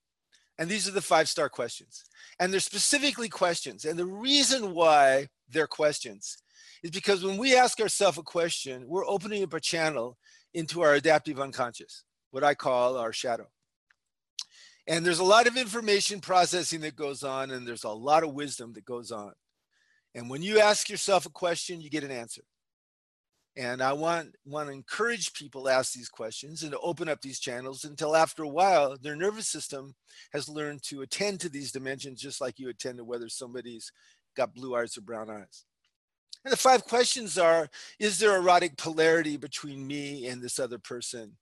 And 0.59 0.69
these 0.69 0.89
are 0.89 0.93
the 0.93 1.03
five 1.03 1.29
star 1.29 1.49
questions. 1.49 2.05
And 2.41 2.53
they're 2.53 2.61
specifically 2.61 3.29
questions. 3.29 3.85
And 3.85 3.99
the 3.99 4.07
reason 4.07 4.75
why 4.75 5.29
they're 5.49 5.67
questions 5.67 6.39
is 6.83 6.91
because 6.91 7.25
when 7.25 7.37
we 7.37 7.57
ask 7.57 7.81
ourselves 7.81 8.19
a 8.19 8.23
question, 8.23 8.85
we're 8.87 9.07
opening 9.07 9.43
up 9.43 9.55
a 9.55 9.61
channel 9.61 10.17
into 10.55 10.83
our 10.83 10.95
adaptive 10.95 11.39
unconscious, 11.39 12.05
what 12.37 12.45
I 12.45 12.55
call 12.55 12.99
our 12.99 13.15
shadow. 13.15 13.49
And 14.87 15.07
there's 15.07 15.21
a 15.21 15.25
lot 15.25 15.47
of 15.47 15.57
information 15.57 16.21
processing 16.21 16.83
that 16.83 16.95
goes 16.95 17.23
on, 17.23 17.51
and 17.51 17.67
there's 17.67 17.85
a 17.85 17.89
lot 17.89 18.25
of 18.25 18.35
wisdom 18.35 18.75
that 18.75 18.85
goes 18.85 19.11
on. 19.11 19.33
And 20.15 20.29
when 20.29 20.43
you 20.43 20.61
ask 20.61 20.91
yourself 20.91 21.25
a 21.25 21.31
question, 21.31 21.81
you 21.81 21.89
get 21.89 22.05
an 22.05 22.11
answer. 22.11 22.43
And 23.57 23.83
I 23.83 23.95
want, 23.95 24.35
want 24.45 24.69
to 24.69 24.75
encourage 24.75 25.33
people 25.33 25.65
to 25.65 25.71
ask 25.71 25.95
these 25.95 26.11
questions 26.11 26.63
and 26.63 26.73
to 26.73 26.79
open 26.81 27.09
up 27.09 27.23
these 27.23 27.41
channels 27.41 27.85
until 27.85 28.15
after 28.15 28.43
a 28.43 28.49
while, 28.49 28.99
their 29.01 29.17
nervous 29.17 29.49
system 29.49 29.95
has 30.35 30.47
learned 30.47 30.83
to 30.89 31.01
attend 31.01 31.41
to 31.41 31.49
these 31.49 31.73
dimensions 31.73 32.21
just 32.21 32.43
like 32.43 32.59
you 32.59 32.69
attend 32.69 32.99
to 32.99 33.05
whether 33.05 33.31
somebody's 33.31 33.91
got 34.37 34.53
blue 34.53 34.77
eyes 34.77 34.99
or 34.99 35.01
brown 35.01 35.31
eyes. 35.31 35.65
And 36.45 36.53
the 36.53 36.59
five 36.59 36.85
questions 36.85 37.39
are 37.39 37.71
Is 37.99 38.19
there 38.19 38.37
erotic 38.37 38.77
polarity 38.77 39.39
between 39.39 39.87
me 39.87 40.27
and 40.27 40.43
this 40.43 40.59
other 40.59 40.79
person? 40.79 41.39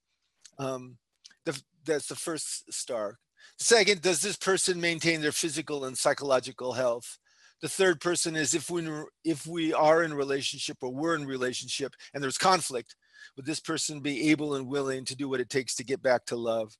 Um, 0.58 0.98
the, 1.44 1.60
that's 1.84 2.06
the 2.06 2.16
first 2.16 2.72
star. 2.72 3.18
Second, 3.58 4.02
does 4.02 4.20
this 4.20 4.36
person 4.36 4.80
maintain 4.80 5.20
their 5.20 5.32
physical 5.32 5.84
and 5.84 5.96
psychological 5.96 6.72
health? 6.72 7.18
The 7.62 7.68
third 7.68 8.00
person 8.00 8.36
is 8.36 8.54
if 8.54 8.68
we 8.68 8.86
if 9.24 9.46
we 9.46 9.72
are 9.72 10.02
in 10.02 10.12
relationship 10.12 10.78
or 10.82 10.92
we're 10.92 11.14
in 11.14 11.26
relationship 11.26 11.94
and 12.12 12.22
there's 12.22 12.36
conflict, 12.36 12.96
would 13.36 13.46
this 13.46 13.60
person 13.60 14.00
be 14.00 14.30
able 14.30 14.54
and 14.54 14.66
willing 14.66 15.04
to 15.06 15.16
do 15.16 15.28
what 15.28 15.40
it 15.40 15.50
takes 15.50 15.74
to 15.76 15.84
get 15.84 16.02
back 16.02 16.26
to 16.26 16.36
love? 16.36 16.76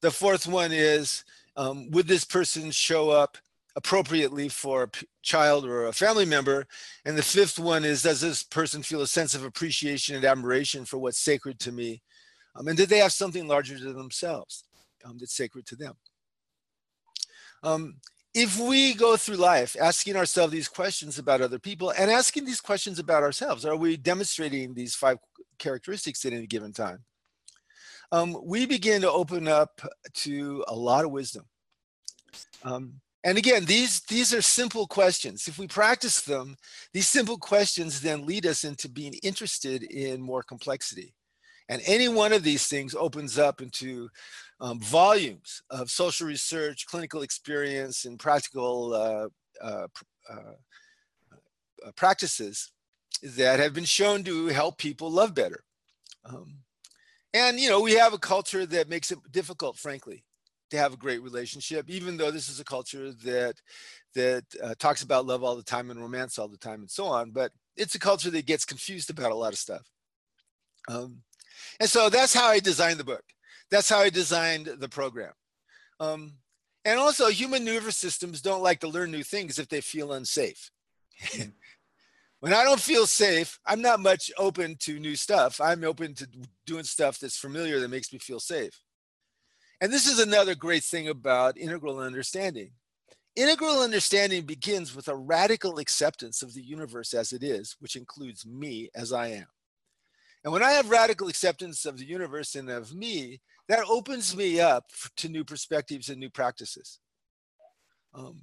The 0.00 0.10
fourth 0.10 0.46
one 0.46 0.72
is 0.72 1.24
um, 1.56 1.90
would 1.90 2.08
this 2.08 2.24
person 2.24 2.70
show 2.70 3.10
up 3.10 3.36
appropriately 3.76 4.48
for 4.48 4.84
a 4.84 4.90
child 5.22 5.64
or 5.64 5.86
a 5.86 5.92
family 5.92 6.24
member? 6.24 6.66
And 7.04 7.16
the 7.16 7.22
fifth 7.22 7.58
one 7.58 7.84
is 7.84 8.02
does 8.02 8.20
this 8.20 8.42
person 8.42 8.82
feel 8.82 9.02
a 9.02 9.06
sense 9.06 9.34
of 9.34 9.44
appreciation 9.44 10.16
and 10.16 10.24
admiration 10.24 10.84
for 10.84 10.98
what's 10.98 11.18
sacred 11.18 11.60
to 11.60 11.72
me? 11.72 12.02
Um, 12.58 12.68
and 12.68 12.76
did 12.76 12.88
they 12.88 12.98
have 12.98 13.12
something 13.12 13.46
larger 13.46 13.78
than 13.78 13.96
themselves 13.96 14.64
um, 15.04 15.16
that's 15.18 15.36
sacred 15.36 15.64
to 15.66 15.76
them? 15.76 15.94
Um, 17.62 17.96
if 18.34 18.58
we 18.58 18.94
go 18.94 19.16
through 19.16 19.36
life 19.36 19.76
asking 19.80 20.16
ourselves 20.16 20.52
these 20.52 20.68
questions 20.68 21.18
about 21.18 21.40
other 21.40 21.58
people 21.58 21.90
and 21.90 22.10
asking 22.10 22.44
these 22.44 22.60
questions 22.60 22.98
about 22.98 23.22
ourselves, 23.22 23.64
are 23.64 23.76
we 23.76 23.96
demonstrating 23.96 24.74
these 24.74 24.94
five 24.94 25.18
characteristics 25.58 26.24
at 26.24 26.32
any 26.32 26.46
given 26.46 26.72
time? 26.72 27.04
Um, 28.10 28.36
we 28.42 28.66
begin 28.66 29.02
to 29.02 29.10
open 29.10 29.48
up 29.48 29.80
to 30.14 30.64
a 30.68 30.74
lot 30.74 31.04
of 31.04 31.10
wisdom. 31.10 31.44
Um, 32.62 33.00
and 33.24 33.36
again, 33.36 33.64
these, 33.64 34.00
these 34.02 34.32
are 34.32 34.42
simple 34.42 34.86
questions. 34.86 35.48
If 35.48 35.58
we 35.58 35.66
practice 35.66 36.22
them, 36.22 36.56
these 36.92 37.08
simple 37.08 37.36
questions 37.36 38.00
then 38.00 38.24
lead 38.24 38.46
us 38.46 38.64
into 38.64 38.88
being 38.88 39.14
interested 39.22 39.82
in 39.82 40.20
more 40.22 40.42
complexity. 40.42 41.14
And 41.68 41.82
any 41.86 42.08
one 42.08 42.32
of 42.32 42.42
these 42.42 42.66
things 42.66 42.94
opens 42.94 43.38
up 43.38 43.60
into 43.60 44.08
um, 44.60 44.80
volumes 44.80 45.62
of 45.70 45.90
social 45.90 46.26
research, 46.26 46.86
clinical 46.86 47.22
experience, 47.22 48.04
and 48.04 48.18
practical 48.18 48.94
uh, 48.94 49.28
uh, 49.64 49.86
uh, 50.30 50.54
uh, 51.86 51.92
practices 51.94 52.72
that 53.22 53.60
have 53.60 53.74
been 53.74 53.84
shown 53.84 54.24
to 54.24 54.46
help 54.46 54.78
people 54.78 55.10
love 55.10 55.34
better. 55.34 55.62
Um, 56.24 56.58
and, 57.34 57.60
you 57.60 57.68
know, 57.68 57.80
we 57.80 57.92
have 57.92 58.14
a 58.14 58.18
culture 58.18 58.64
that 58.66 58.88
makes 58.88 59.10
it 59.10 59.18
difficult, 59.30 59.76
frankly, 59.76 60.24
to 60.70 60.78
have 60.78 60.94
a 60.94 60.98
great 60.98 61.22
relationship, 61.22 61.88
even 61.90 62.16
though 62.16 62.30
this 62.30 62.48
is 62.48 62.60
a 62.60 62.64
culture 62.64 63.12
that 63.12 63.54
that 64.14 64.44
uh, 64.62 64.74
talks 64.78 65.02
about 65.02 65.26
love 65.26 65.44
all 65.44 65.54
the 65.54 65.62
time 65.62 65.90
and 65.90 66.00
romance 66.00 66.38
all 66.38 66.48
the 66.48 66.56
time 66.56 66.80
and 66.80 66.90
so 66.90 67.04
on. 67.06 67.30
But 67.30 67.52
it's 67.76 67.94
a 67.94 67.98
culture 67.98 68.30
that 68.30 68.46
gets 68.46 68.64
confused 68.64 69.10
about 69.10 69.32
a 69.32 69.34
lot 69.34 69.52
of 69.52 69.58
stuff. 69.58 69.82
Um, 70.88 71.22
and 71.80 71.88
so 71.88 72.08
that's 72.08 72.34
how 72.34 72.48
I 72.48 72.60
designed 72.60 72.98
the 72.98 73.04
book. 73.04 73.24
That's 73.70 73.88
how 73.88 73.98
I 73.98 74.10
designed 74.10 74.66
the 74.66 74.88
program. 74.88 75.32
Um, 76.00 76.32
and 76.84 76.98
also, 76.98 77.26
human 77.28 77.64
nervous 77.64 77.96
systems 77.96 78.40
don't 78.40 78.62
like 78.62 78.80
to 78.80 78.88
learn 78.88 79.10
new 79.10 79.22
things 79.22 79.58
if 79.58 79.68
they 79.68 79.80
feel 79.80 80.12
unsafe. 80.12 80.70
when 82.40 82.54
I 82.54 82.64
don't 82.64 82.80
feel 82.80 83.06
safe, 83.06 83.58
I'm 83.66 83.82
not 83.82 84.00
much 84.00 84.30
open 84.38 84.76
to 84.80 84.98
new 84.98 85.16
stuff. 85.16 85.60
I'm 85.60 85.84
open 85.84 86.14
to 86.14 86.28
doing 86.66 86.84
stuff 86.84 87.18
that's 87.18 87.36
familiar 87.36 87.80
that 87.80 87.90
makes 87.90 88.12
me 88.12 88.18
feel 88.18 88.40
safe. 88.40 88.80
And 89.80 89.92
this 89.92 90.06
is 90.06 90.18
another 90.18 90.54
great 90.54 90.82
thing 90.82 91.08
about 91.08 91.58
integral 91.58 91.98
understanding. 91.98 92.70
Integral 93.36 93.82
understanding 93.82 94.46
begins 94.46 94.96
with 94.96 95.08
a 95.08 95.14
radical 95.14 95.78
acceptance 95.78 96.42
of 96.42 96.54
the 96.54 96.62
universe 96.62 97.14
as 97.14 97.32
it 97.32 97.42
is, 97.42 97.76
which 97.78 97.96
includes 97.96 98.44
me 98.46 98.88
as 98.94 99.12
I 99.12 99.28
am. 99.28 99.46
And 100.44 100.52
when 100.52 100.62
I 100.62 100.72
have 100.72 100.90
radical 100.90 101.28
acceptance 101.28 101.84
of 101.84 101.98
the 101.98 102.06
universe 102.06 102.54
and 102.54 102.70
of 102.70 102.94
me, 102.94 103.40
that 103.68 103.84
opens 103.88 104.36
me 104.36 104.60
up 104.60 104.84
to 105.16 105.28
new 105.28 105.44
perspectives 105.44 106.08
and 106.08 106.18
new 106.18 106.30
practices. 106.30 107.00
Um, 108.14 108.42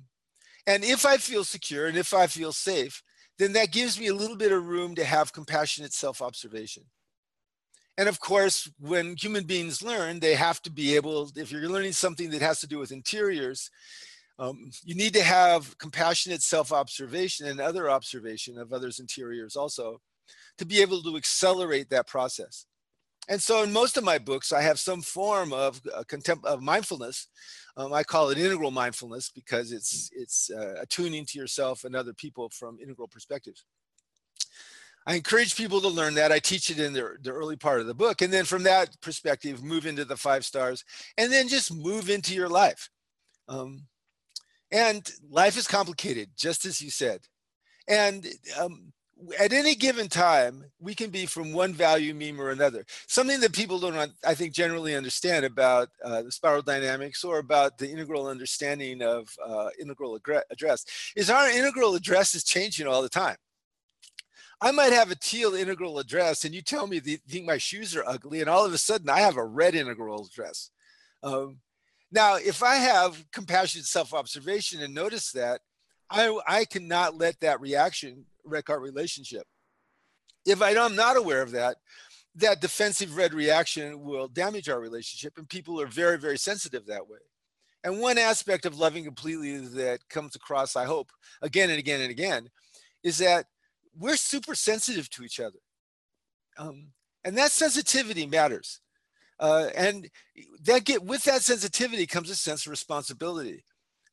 and 0.67 0.83
if 0.83 1.05
I 1.05 1.17
feel 1.17 1.43
secure 1.43 1.87
and 1.87 1.97
if 1.97 2.13
I 2.13 2.27
feel 2.27 2.51
safe, 2.51 3.01
then 3.37 3.53
that 3.53 3.71
gives 3.71 3.99
me 3.99 4.07
a 4.07 4.15
little 4.15 4.37
bit 4.37 4.51
of 4.51 4.67
room 4.67 4.95
to 4.95 5.03
have 5.03 5.33
compassionate 5.33 5.93
self 5.93 6.21
observation. 6.21 6.83
And 7.97 8.09
of 8.09 8.19
course, 8.19 8.69
when 8.79 9.15
human 9.15 9.45
beings 9.45 9.81
learn, 9.81 10.19
they 10.19 10.35
have 10.35 10.61
to 10.63 10.71
be 10.71 10.95
able, 10.95 11.31
if 11.35 11.51
you're 11.51 11.69
learning 11.69 11.93
something 11.93 12.29
that 12.31 12.41
has 12.41 12.59
to 12.59 12.67
do 12.67 12.77
with 12.77 12.91
interiors, 12.91 13.69
um, 14.37 14.69
you 14.83 14.95
need 14.95 15.13
to 15.13 15.23
have 15.23 15.77
compassionate 15.77 16.41
self 16.41 16.71
observation 16.71 17.47
and 17.47 17.61
other 17.61 17.89
observation 17.89 18.57
of 18.57 18.73
others' 18.73 18.99
interiors 18.99 19.55
also 19.55 20.01
to 20.57 20.65
be 20.65 20.81
able 20.81 21.01
to 21.03 21.17
accelerate 21.17 21.89
that 21.89 22.07
process. 22.07 22.65
And 23.27 23.41
so 23.41 23.63
in 23.63 23.73
most 23.73 23.97
of 23.97 24.03
my 24.03 24.17
books, 24.17 24.51
I 24.51 24.61
have 24.61 24.79
some 24.79 25.01
form 25.01 25.51
of 25.51 25.81
uh, 25.93 26.03
contempt 26.07 26.45
of 26.45 26.61
mindfulness. 26.61 27.27
Um, 27.75 27.91
I 27.91 28.03
call 28.03 28.29
it 28.29 28.37
integral 28.37 28.71
mindfulness 28.71 29.29
because 29.29 29.71
it's 29.71 30.11
it's 30.13 30.51
uh, 30.51 30.75
attuning 30.79 31.25
to 31.25 31.39
yourself 31.39 31.83
and 31.83 31.95
other 31.95 32.13
people 32.13 32.49
from 32.49 32.77
integral 32.79 33.07
perspectives. 33.07 33.65
I 35.07 35.15
encourage 35.15 35.55
people 35.55 35.81
to 35.81 35.87
learn 35.87 36.15
that. 36.15 36.31
I 36.31 36.39
teach 36.39 36.71
it 36.71 36.79
in 36.79 36.93
the, 36.93 37.15
the 37.21 37.31
early 37.31 37.55
part 37.55 37.79
of 37.79 37.85
the 37.85 37.93
book. 37.93 38.21
And 38.21 38.33
then 38.33 38.43
from 38.43 38.63
that 38.63 38.99
perspective, 39.01 39.63
move 39.63 39.85
into 39.85 40.03
the 40.03 40.17
five 40.17 40.43
stars 40.45 40.83
and 41.17 41.31
then 41.31 41.47
just 41.47 41.73
move 41.73 42.09
into 42.09 42.33
your 42.33 42.49
life. 42.49 42.89
Um, 43.47 43.83
and 44.71 45.07
life 45.29 45.57
is 45.57 45.67
complicated, 45.67 46.31
just 46.35 46.65
as 46.65 46.81
you 46.81 46.89
said. 46.89 47.21
And 47.87 48.25
um, 48.59 48.93
at 49.39 49.53
any 49.53 49.75
given 49.75 50.07
time, 50.07 50.65
we 50.79 50.95
can 50.95 51.09
be 51.09 51.25
from 51.25 51.53
one 51.53 51.73
value 51.73 52.13
meme 52.13 52.39
or 52.39 52.49
another. 52.49 52.85
Something 53.07 53.39
that 53.41 53.53
people 53.53 53.79
don't, 53.79 54.11
I 54.25 54.33
think, 54.33 54.53
generally 54.53 54.95
understand 54.95 55.45
about 55.45 55.89
uh, 56.03 56.23
the 56.23 56.31
spiral 56.31 56.61
dynamics 56.61 57.23
or 57.23 57.39
about 57.39 57.77
the 57.77 57.89
integral 57.89 58.27
understanding 58.27 59.01
of 59.01 59.29
uh, 59.45 59.69
integral 59.79 60.19
address 60.49 60.85
is 61.15 61.29
our 61.29 61.49
integral 61.49 61.95
address 61.95 62.35
is 62.35 62.43
changing 62.43 62.87
all 62.87 63.01
the 63.01 63.09
time. 63.09 63.37
I 64.61 64.71
might 64.71 64.93
have 64.93 65.11
a 65.11 65.15
teal 65.15 65.53
integral 65.53 65.99
address, 65.99 66.45
and 66.45 66.55
you 66.55 66.61
tell 66.61 66.87
me 66.87 67.01
you 67.03 67.17
think 67.27 67.45
my 67.45 67.57
shoes 67.57 67.95
are 67.95 68.07
ugly, 68.07 68.41
and 68.41 68.49
all 68.49 68.65
of 68.65 68.73
a 68.73 68.77
sudden 68.77 69.09
I 69.09 69.19
have 69.19 69.37
a 69.37 69.45
red 69.45 69.75
integral 69.75 70.25
address. 70.25 70.71
Um, 71.23 71.57
now, 72.11 72.35
if 72.35 72.63
I 72.63 72.75
have 72.75 73.25
compassionate 73.31 73.85
self-observation 73.85 74.81
and 74.81 74.93
notice 74.93 75.31
that, 75.33 75.61
I, 76.09 76.39
I 76.47 76.65
cannot 76.65 77.17
let 77.17 77.39
that 77.41 77.59
reaction 77.59 78.25
wreck 78.45 78.69
our 78.69 78.79
relationship. 78.79 79.45
If 80.45 80.61
I'm 80.61 80.95
not 80.95 81.17
aware 81.17 81.41
of 81.41 81.51
that, 81.51 81.77
that 82.35 82.61
defensive 82.61 83.15
red 83.15 83.33
reaction 83.33 84.01
will 84.01 84.27
damage 84.27 84.69
our 84.69 84.79
relationship, 84.79 85.37
and 85.37 85.47
people 85.49 85.79
are 85.81 85.87
very, 85.87 86.17
very 86.17 86.37
sensitive 86.37 86.85
that 86.85 87.07
way. 87.07 87.19
And 87.83 87.99
one 87.99 88.17
aspect 88.17 88.65
of 88.65 88.77
loving 88.77 89.03
completely 89.03 89.57
that 89.57 90.07
comes 90.09 90.35
across, 90.35 90.75
I 90.75 90.85
hope, 90.85 91.11
again 91.41 91.69
and 91.69 91.79
again 91.79 92.01
and 92.01 92.11
again, 92.11 92.49
is 93.03 93.19
that 93.19 93.45
we're 93.97 94.17
super 94.17 94.55
sensitive 94.55 95.09
to 95.11 95.23
each 95.23 95.39
other. 95.39 95.59
Um, 96.57 96.87
and 97.23 97.37
that 97.37 97.51
sensitivity 97.51 98.25
matters. 98.25 98.81
Uh, 99.39 99.69
and 99.75 100.09
that 100.61 100.85
get 100.85 101.03
with 101.03 101.23
that 101.25 101.41
sensitivity 101.41 102.05
comes 102.05 102.29
a 102.29 102.35
sense 102.35 102.65
of 102.65 102.71
responsibility. 102.71 103.63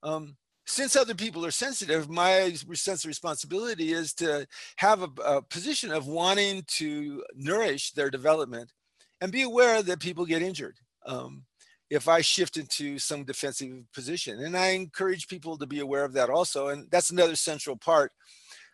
Um, 0.03 0.37
since 0.67 0.95
other 0.95 1.15
people 1.15 1.45
are 1.45 1.51
sensitive, 1.51 2.09
my 2.09 2.53
sense 2.75 3.05
of 3.05 3.09
responsibility 3.09 3.93
is 3.93 4.15
to 4.15 4.47
have 4.77 5.03
a, 5.03 5.09
a, 5.25 5.43
position 5.43 5.91
of 5.93 6.07
wanting 6.07 6.63
to 6.69 7.23
nourish 7.35 7.93
their 7.93 8.11
development 8.11 8.73
and 9.21 9.33
be 9.33 9.43
aware 9.43 9.83
that 9.83 10.01
people 10.01 10.25
get 10.25 10.43
injured 10.43 10.77
um, 11.07 11.45
if 11.91 12.09
I 12.09 12.21
shift 12.21 12.57
into 12.57 12.99
some 12.99 13.25
defensive 13.25 13.85
position. 13.93 14.41
And 14.45 14.57
I 14.57 14.69
encourage 14.69 15.29
people 15.29 15.59
to 15.59 15.67
be 15.67 15.81
aware 15.81 16.05
of 16.05 16.13
that 16.15 16.31
also. 16.31 16.69
And 16.69 16.89
that's 16.91 17.11
another 17.11 17.37
central 17.37 17.77
part 17.77 18.13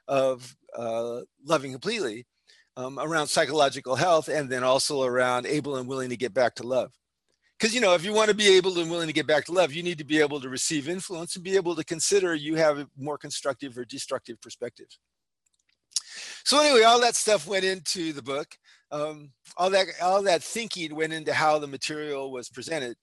of 0.07 0.57
uh, 0.77 1.21
loving 1.45 1.73
completely 1.73 2.27
um, 2.77 2.99
around 2.99 3.27
psychological 3.27 3.97
health 3.97 4.29
and 4.29 4.49
then 4.49 4.63
also 4.63 5.03
around 5.03 5.47
able 5.47 5.77
and 5.77 5.89
willing 5.89 6.11
to 6.11 6.17
get 6.17 6.35
back 6.35 6.55
to 6.57 6.63
love 6.67 6.93
because 7.59 7.75
you 7.75 7.81
know 7.81 7.95
if 7.95 8.05
you 8.05 8.13
want 8.13 8.29
to 8.29 8.37
be 8.37 8.57
able 8.57 8.79
and 8.79 8.91
willing 8.91 9.07
to 9.07 9.13
get 9.13 9.27
back 9.27 9.45
to 9.45 9.53
love 9.53 9.73
you 9.73 9.83
need 9.83 9.99
to 9.99 10.05
be 10.05 10.21
able 10.21 10.41
to 10.41 10.49
receive 10.49 10.89
influence 10.89 11.35
and 11.35 11.45
be 11.45 11.57
able 11.57 11.75
to 11.75 11.85
consider 11.85 12.35
you 12.35 12.55
have 12.55 12.79
a 12.79 12.89
more 12.97 13.19
constructive 13.19 13.77
or 13.77 13.85
destructive 13.85 14.41
perspective. 14.41 14.87
So 16.45 16.61
anyway 16.61 16.83
all 16.83 17.01
that 17.01 17.17
stuff 17.17 17.47
went 17.47 17.65
into 17.65 18.13
the 18.13 18.23
book. 18.23 18.57
Um, 18.91 19.33
all 19.57 19.71
that 19.71 19.87
all 20.03 20.23
that 20.23 20.43
thinking 20.43 20.95
went 20.95 21.13
into 21.13 21.35
how 21.35 21.59
the 21.59 21.67
material 21.67 22.33
was 22.33 22.49
presented. 22.49 22.97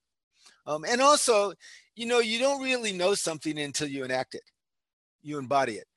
Um, 0.65 0.83
and 0.87 1.01
also 1.01 1.53
you 1.95 2.05
know 2.05 2.19
you 2.19 2.39
don't 2.39 2.63
really 2.63 2.91
know 2.91 3.13
something 3.13 3.59
until 3.59 3.87
you 3.87 4.03
enact 4.03 4.35
it. 4.35 4.43
You 5.21 5.37
embody 5.37 5.73
it. 5.73 5.87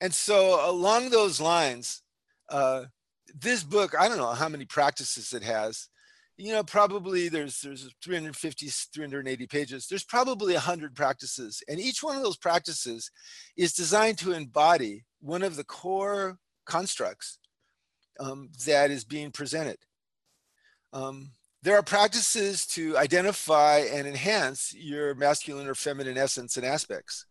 And 0.00 0.14
so 0.14 0.68
along 0.68 1.10
those 1.10 1.40
lines 1.40 2.02
uh, 2.48 2.84
this 3.34 3.62
book 3.62 3.94
i 3.98 4.08
don't 4.08 4.18
know 4.18 4.32
how 4.32 4.48
many 4.48 4.64
practices 4.64 5.32
it 5.32 5.42
has 5.42 5.88
you 6.38 6.52
know 6.52 6.62
probably 6.62 7.28
there's 7.28 7.60
there's 7.60 7.92
350 8.02 8.68
380 8.68 9.46
pages. 9.48 9.86
There's 9.88 10.04
probably 10.04 10.54
100 10.54 10.94
practices 10.94 11.62
and 11.68 11.80
each 11.80 12.02
one 12.02 12.16
of 12.16 12.22
those 12.22 12.36
practices 12.36 13.10
is 13.56 13.74
designed 13.74 14.18
to 14.18 14.32
embody 14.32 15.04
one 15.20 15.42
of 15.42 15.56
the 15.56 15.64
core 15.64 16.38
constructs 16.64 17.38
um, 18.20 18.50
that 18.66 18.90
is 18.90 19.04
being 19.04 19.32
presented. 19.32 19.78
Um, 20.92 21.32
there 21.62 21.76
are 21.76 21.82
practices 21.82 22.66
to 22.66 22.96
identify 22.96 23.78
and 23.78 24.06
enhance 24.06 24.72
your 24.72 25.16
masculine 25.16 25.66
or 25.66 25.74
feminine 25.74 26.16
essence 26.16 26.56
and 26.56 26.64
aspects. 26.64 27.26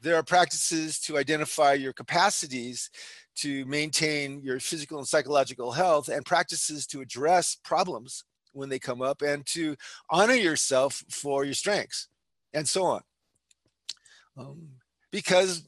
There 0.00 0.16
are 0.16 0.22
practices 0.22 0.98
to 1.00 1.18
identify 1.18 1.74
your 1.74 1.92
capacities 1.92 2.90
to 3.36 3.64
maintain 3.66 4.40
your 4.42 4.60
physical 4.60 4.98
and 4.98 5.08
psychological 5.08 5.72
health 5.72 6.08
and 6.08 6.24
practices 6.24 6.86
to 6.86 7.00
address 7.00 7.56
problems 7.64 8.24
when 8.52 8.68
they 8.68 8.78
come 8.78 9.00
up 9.00 9.22
and 9.22 9.46
to 9.46 9.76
honor 10.10 10.34
yourself 10.34 11.02
for 11.08 11.44
your 11.44 11.54
strengths 11.54 12.08
and 12.52 12.68
so 12.68 12.84
on. 12.84 13.00
Um, 14.36 14.68
because 15.10 15.62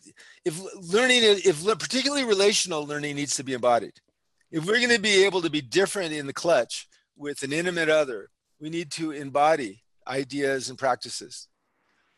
if 0.44 0.61
learning, 0.92 1.21
if 1.23 1.64
particularly 1.78 2.25
relational 2.25 2.87
learning 2.87 3.16
needs 3.16 3.37
to 3.37 3.44
be 3.44 3.52
embodied, 3.52 3.94
if 4.50 4.64
we're 4.64 4.78
going 4.78 4.90
to 4.90 5.00
be 5.00 5.25
able 5.25 5.42
to 5.42 5.50
be 5.50 5.61
different 5.61 6.12
in 6.12 6.26
the 6.26 6.33
clutch 6.33 6.88
with 7.16 7.42
an 7.42 7.52
intimate 7.52 7.88
other, 7.88 8.30
we 8.61 8.71
need 8.71 8.90
to 8.92 9.11
embody 9.11 9.83
ideas 10.06 10.71
and 10.71 10.78
practices. 10.78 11.49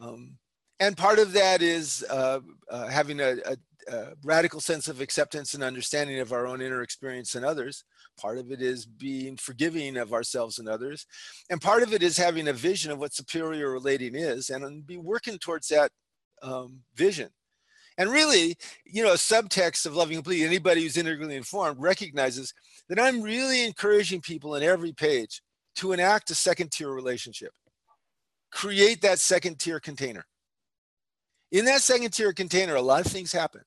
Um, 0.00 0.38
and 0.78 0.96
part 0.96 1.18
of 1.18 1.32
that 1.32 1.62
is 1.62 2.04
uh, 2.10 2.40
uh, 2.70 2.86
having 2.88 3.20
a, 3.20 3.36
a, 3.44 3.56
a, 3.88 4.12
radical 4.22 4.60
sense 4.60 4.88
of 4.88 5.00
acceptance 5.00 5.54
and 5.54 5.62
understanding 5.62 6.18
of 6.20 6.32
our 6.32 6.46
own 6.46 6.60
inner 6.60 6.82
experience 6.82 7.34
and 7.34 7.44
others. 7.44 7.84
Part 8.18 8.38
of 8.38 8.50
it 8.50 8.62
is 8.62 8.86
being 8.86 9.36
forgiving 9.36 9.96
of 9.96 10.12
ourselves 10.12 10.58
and 10.58 10.68
others. 10.68 11.06
And 11.50 11.60
part 11.60 11.82
of 11.82 11.92
it 11.92 12.02
is 12.02 12.16
having 12.16 12.48
a 12.48 12.52
vision 12.52 12.90
of 12.90 12.98
what 12.98 13.14
superior 13.14 13.70
relating 13.70 14.14
is 14.14 14.50
and 14.50 14.86
be 14.86 14.96
working 14.96 15.38
towards 15.38 15.68
that 15.68 15.90
um, 16.42 16.80
vision. 16.94 17.30
And 17.98 18.10
really, 18.10 18.56
you 18.84 19.02
know, 19.02 19.12
a 19.12 19.16
subtext 19.16 19.86
of 19.86 19.96
loving 19.96 20.16
completely, 20.16 20.46
anybody 20.46 20.82
who's 20.82 20.98
integrally 20.98 21.36
informed 21.36 21.80
recognizes 21.80 22.52
that 22.88 23.00
I'm 23.00 23.22
really 23.22 23.64
encouraging 23.64 24.20
people 24.20 24.54
in 24.54 24.62
every 24.62 24.92
page 24.92 25.40
to 25.76 25.92
enact 25.92 26.30
a 26.30 26.34
second 26.34 26.72
tier 26.72 26.90
relationship. 26.90 27.52
Create 28.52 29.00
that 29.02 29.18
second 29.18 29.58
tier 29.58 29.80
container 29.80 30.26
in 31.52 31.64
that 31.66 31.82
second 31.82 32.12
tier 32.12 32.32
container, 32.32 32.74
a 32.74 32.82
lot 32.82 33.04
of 33.04 33.10
things 33.10 33.32
happen. 33.32 33.62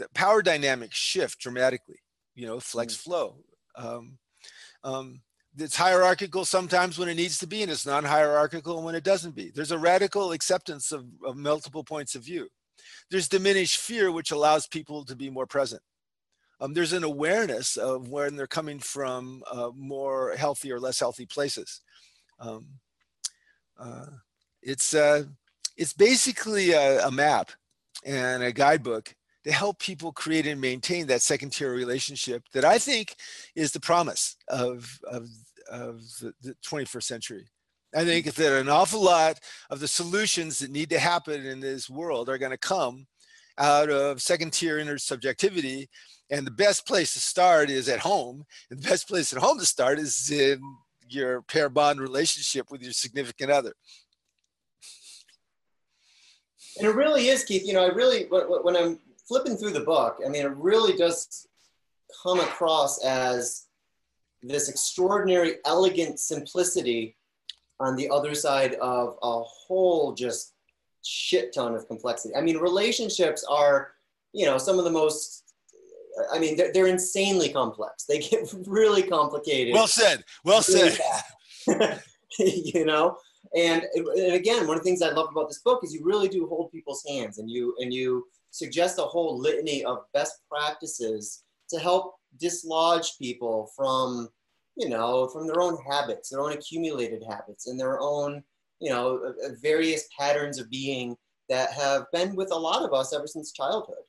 The 0.00 0.08
power 0.14 0.40
dynamics 0.40 0.96
shift 0.96 1.40
dramatically, 1.40 2.00
you 2.34 2.46
know, 2.46 2.58
flex 2.58 2.94
mm. 2.94 3.00
flow. 3.00 3.36
Um, 3.76 4.16
um, 4.82 5.20
it's 5.58 5.76
hierarchical 5.76 6.46
sometimes 6.46 6.98
when 6.98 7.10
it 7.10 7.16
needs 7.16 7.38
to 7.40 7.46
be, 7.46 7.62
and 7.62 7.70
it's 7.70 7.84
non 7.84 8.04
hierarchical 8.04 8.82
when 8.82 8.94
it 8.94 9.04
doesn't 9.04 9.34
be. 9.34 9.50
There's 9.50 9.72
a 9.72 9.78
radical 9.78 10.32
acceptance 10.32 10.90
of, 10.90 11.04
of 11.22 11.36
multiple 11.36 11.84
points 11.84 12.14
of 12.14 12.24
view. 12.24 12.48
There's 13.10 13.28
diminished 13.28 13.76
fear, 13.76 14.10
which 14.10 14.30
allows 14.30 14.66
people 14.66 15.04
to 15.04 15.14
be 15.14 15.28
more 15.28 15.46
present. 15.46 15.82
Um, 16.62 16.72
there's 16.72 16.94
an 16.94 17.04
awareness 17.04 17.76
of 17.76 18.08
when 18.08 18.36
they're 18.36 18.46
coming 18.46 18.78
from 18.78 19.42
uh, 19.52 19.70
more 19.76 20.34
healthy 20.34 20.72
or 20.72 20.80
less 20.80 20.98
healthy 20.98 21.26
places. 21.26 21.82
Um, 22.38 22.68
uh, 23.78 24.06
it's 24.62 24.94
uh, 24.94 25.24
it's 25.76 25.92
basically 25.92 26.72
a, 26.72 27.06
a 27.06 27.10
map 27.10 27.50
and 28.02 28.42
a 28.42 28.50
guidebook 28.50 29.14
to 29.44 29.52
help 29.52 29.78
people 29.78 30.12
create 30.12 30.46
and 30.46 30.60
maintain 30.60 31.06
that 31.06 31.22
second 31.22 31.50
tier 31.50 31.72
relationship 31.72 32.44
that 32.52 32.64
I 32.64 32.78
think 32.78 33.16
is 33.54 33.72
the 33.72 33.80
promise 33.80 34.36
of, 34.48 34.98
of, 35.04 35.28
of 35.70 36.00
the, 36.20 36.32
the 36.42 36.54
21st 36.66 37.02
century. 37.02 37.46
I 37.94 38.04
think 38.04 38.26
that 38.26 38.60
an 38.60 38.68
awful 38.68 39.02
lot 39.02 39.40
of 39.70 39.80
the 39.80 39.88
solutions 39.88 40.60
that 40.60 40.70
need 40.70 40.90
to 40.90 40.98
happen 40.98 41.44
in 41.44 41.60
this 41.60 41.90
world 41.90 42.28
are 42.28 42.38
going 42.38 42.52
to 42.52 42.58
come 42.58 43.06
out 43.58 43.90
of 43.90 44.22
second 44.22 44.52
tier 44.52 44.78
intersubjectivity. 44.78 45.88
And 46.30 46.46
the 46.46 46.52
best 46.52 46.86
place 46.86 47.12
to 47.14 47.20
start 47.20 47.70
is 47.70 47.88
at 47.88 47.98
home. 47.98 48.44
And 48.70 48.80
the 48.80 48.88
best 48.88 49.08
place 49.08 49.32
at 49.32 49.42
home 49.42 49.58
to 49.58 49.66
start 49.66 49.98
is 49.98 50.30
in 50.30 50.60
your 51.08 51.42
pair 51.42 51.68
bond 51.68 52.00
relationship 52.00 52.70
with 52.70 52.82
your 52.82 52.92
significant 52.92 53.50
other 53.50 53.72
and 56.78 56.88
it 56.88 56.94
really 56.94 57.28
is, 57.28 57.44
Keith. 57.44 57.64
You 57.64 57.74
know, 57.74 57.84
I 57.84 57.88
really 57.88 58.24
when 58.24 58.76
I'm 58.76 58.98
flipping 59.30 59.56
through 59.56 59.70
the 59.70 59.80
book, 59.80 60.18
I 60.26 60.28
mean, 60.28 60.44
it 60.44 60.56
really 60.56 60.96
does 60.96 61.46
come 62.20 62.40
across 62.40 63.02
as 63.04 63.66
this 64.42 64.68
extraordinary, 64.68 65.58
elegant 65.64 66.18
simplicity 66.18 67.16
on 67.78 67.94
the 67.94 68.10
other 68.10 68.34
side 68.34 68.74
of 68.74 69.16
a 69.22 69.40
whole 69.40 70.14
just 70.14 70.54
shit 71.04 71.54
ton 71.54 71.76
of 71.76 71.86
complexity. 71.86 72.34
I 72.34 72.40
mean, 72.40 72.56
relationships 72.56 73.46
are, 73.48 73.92
you 74.32 74.46
know, 74.46 74.58
some 74.58 74.78
of 74.78 74.84
the 74.84 74.90
most. 74.90 75.44
I 76.32 76.40
mean, 76.40 76.56
they're, 76.56 76.72
they're 76.72 76.88
insanely 76.88 77.50
complex. 77.50 78.06
They 78.06 78.18
get 78.18 78.52
really 78.66 79.04
complicated. 79.04 79.74
Well 79.74 79.86
said. 79.86 80.24
Well 80.44 80.60
said. 80.60 80.98
you 82.40 82.84
know, 82.84 83.16
and, 83.56 83.84
and 83.94 84.32
again, 84.32 84.66
one 84.66 84.76
of 84.76 84.82
the 84.82 84.88
things 84.88 85.02
I 85.02 85.10
love 85.10 85.28
about 85.30 85.48
this 85.48 85.60
book 85.60 85.84
is 85.84 85.94
you 85.94 86.00
really 86.04 86.28
do 86.28 86.48
hold 86.48 86.72
people's 86.72 87.04
hands 87.08 87.38
and 87.38 87.48
you 87.48 87.76
and 87.78 87.94
you 87.94 88.26
suggest 88.50 88.98
a 88.98 89.02
whole 89.02 89.38
litany 89.38 89.84
of 89.84 90.04
best 90.12 90.40
practices 90.50 91.44
to 91.68 91.78
help 91.78 92.14
dislodge 92.38 93.18
people 93.18 93.70
from 93.76 94.28
you 94.76 94.88
know 94.88 95.28
from 95.28 95.46
their 95.46 95.60
own 95.60 95.76
habits 95.88 96.30
their 96.30 96.40
own 96.40 96.52
accumulated 96.52 97.22
habits 97.28 97.66
and 97.66 97.78
their 97.78 98.00
own 98.00 98.42
you 98.78 98.90
know 98.90 99.20
uh, 99.24 99.46
uh, 99.46 99.50
various 99.60 100.08
patterns 100.18 100.58
of 100.58 100.70
being 100.70 101.16
that 101.48 101.72
have 101.72 102.06
been 102.12 102.36
with 102.36 102.52
a 102.52 102.56
lot 102.56 102.82
of 102.82 102.92
us 102.92 103.12
ever 103.12 103.26
since 103.26 103.52
childhood 103.52 104.04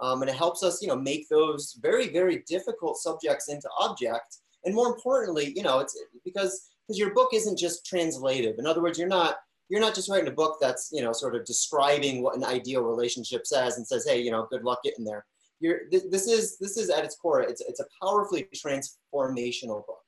um, 0.00 0.20
and 0.20 0.30
it 0.30 0.36
helps 0.36 0.62
us 0.62 0.82
you 0.82 0.88
know 0.88 0.96
make 0.96 1.28
those 1.28 1.78
very 1.80 2.08
very 2.08 2.44
difficult 2.46 2.98
subjects 2.98 3.48
into 3.48 3.68
objects 3.78 4.42
and 4.64 4.74
more 4.74 4.88
importantly 4.88 5.52
you 5.56 5.62
know 5.62 5.78
it's 5.78 5.98
because 6.24 6.72
because 6.86 6.98
your 6.98 7.14
book 7.14 7.30
isn't 7.32 7.58
just 7.58 7.86
translative. 7.86 8.58
In 8.58 8.66
other 8.66 8.82
words, 8.82 8.98
you're 8.98 9.08
not 9.08 9.36
you're 9.68 9.80
not 9.80 9.94
just 9.94 10.08
writing 10.08 10.28
a 10.28 10.32
book 10.32 10.58
that's 10.60 10.90
you 10.92 11.02
know 11.02 11.12
sort 11.12 11.34
of 11.34 11.44
describing 11.44 12.22
what 12.22 12.36
an 12.36 12.44
ideal 12.44 12.82
relationship 12.82 13.46
says 13.46 13.76
and 13.76 13.86
says, 13.86 14.06
hey, 14.06 14.20
you 14.20 14.30
know, 14.30 14.46
good 14.50 14.64
luck 14.64 14.82
getting 14.82 15.04
there. 15.04 15.24
You're 15.60 15.82
this 15.90 16.26
is 16.26 16.58
this 16.58 16.76
is 16.76 16.90
at 16.90 17.04
its 17.04 17.16
core. 17.16 17.40
It's 17.40 17.60
it's 17.60 17.80
a 17.80 17.86
powerfully 18.02 18.48
transformational 18.54 19.86
book. 19.86 20.00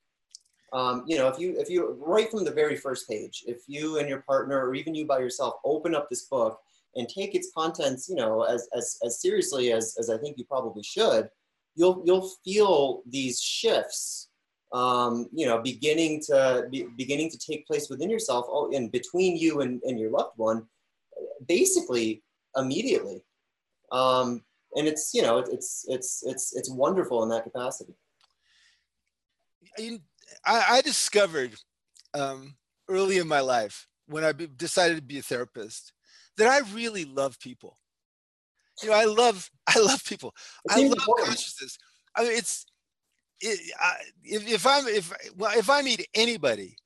Um, 0.73 1.05
you 1.07 1.17
know, 1.17 1.29
if 1.29 1.39
you 1.39 1.59
if 1.59 1.71
you 1.71 1.97
right 2.05 2.29
from 2.29 2.45
the 2.45 2.51
very 2.51 2.77
first 2.77 3.09
page, 3.09 3.45
if 3.47 3.63
you 3.69 3.99
and 3.99 4.09
your 4.09 4.23
partner 4.23 4.67
or 4.67 4.75
even 4.75 4.95
you 4.95 5.07
by 5.07 5.21
yourself 5.21 5.55
open 5.65 5.95
up 5.95 6.11
this 6.11 6.25
book 6.25 6.59
and 6.97 7.09
take 7.09 7.35
its 7.35 7.53
contents, 7.57 8.09
you 8.09 8.17
know, 8.17 8.43
as 8.43 8.69
as 8.77 8.99
as 9.05 9.21
seriously 9.21 9.73
as 9.73 9.95
as 9.99 10.11
I 10.11 10.19
think 10.19 10.37
you 10.37 10.45
probably 10.45 10.83
should, 10.83 11.29
you'll 11.77 12.03
you'll 12.05 12.29
feel 12.45 13.03
these 13.07 13.41
shifts 13.41 14.31
um, 14.75 15.29
you 15.33 15.47
know, 15.47 15.63
beginning 15.63 16.21
to 16.27 16.67
be, 16.71 16.87
beginning 16.99 17.31
to 17.31 17.39
take 17.39 17.67
place 17.67 17.89
within 17.89 18.11
yourself, 18.11 18.47
oh, 18.49 18.73
and 18.75 18.91
between 18.91 19.37
you 19.37 19.61
and, 19.61 19.81
and 19.85 19.99
your 19.99 20.11
loved 20.11 20.37
one, 20.37 20.67
basically 21.47 22.23
immediately. 22.57 23.23
Um, 23.93 24.43
and 24.77 24.89
it's 24.89 25.15
you 25.15 25.23
know 25.23 25.39
it's 25.39 25.87
it's 25.89 26.25
it's 26.27 26.57
it's 26.57 26.69
wonderful 26.69 27.23
in 27.23 27.29
that 27.29 27.45
capacity. 27.45 27.95
I, 30.45 30.65
I 30.69 30.81
discovered 30.81 31.55
um, 32.13 32.57
early 32.89 33.19
in 33.19 33.29
my 33.29 33.41
life 33.41 33.87
when 34.07 34.25
I 34.25 34.33
decided 34.33 34.97
to 34.97 35.03
be 35.03 35.19
a 35.19 35.23
therapist 35.23 35.93
that 36.37 36.49
I 36.49 36.69
really 36.75 37.05
love 37.05 37.39
people. 37.39 37.79
You 38.83 38.91
know, 38.91 38.97
I 38.97 39.05
love 39.05 39.49
I 39.69 39.79
love 39.79 40.05
people. 40.05 40.35
I 40.69 40.81
love 40.83 40.99
important. 40.99 41.29
consciousness. 41.29 41.79
I 42.17 42.25
mean, 42.25 42.33
it's 42.33 42.67
if, 43.45 44.49
if 44.49 44.67
I'm 44.67 44.87
if 44.89 45.13
well 45.37 45.53
if 45.57 45.71
I 45.71 45.83
meet 45.83 46.07
anybody 46.15 46.77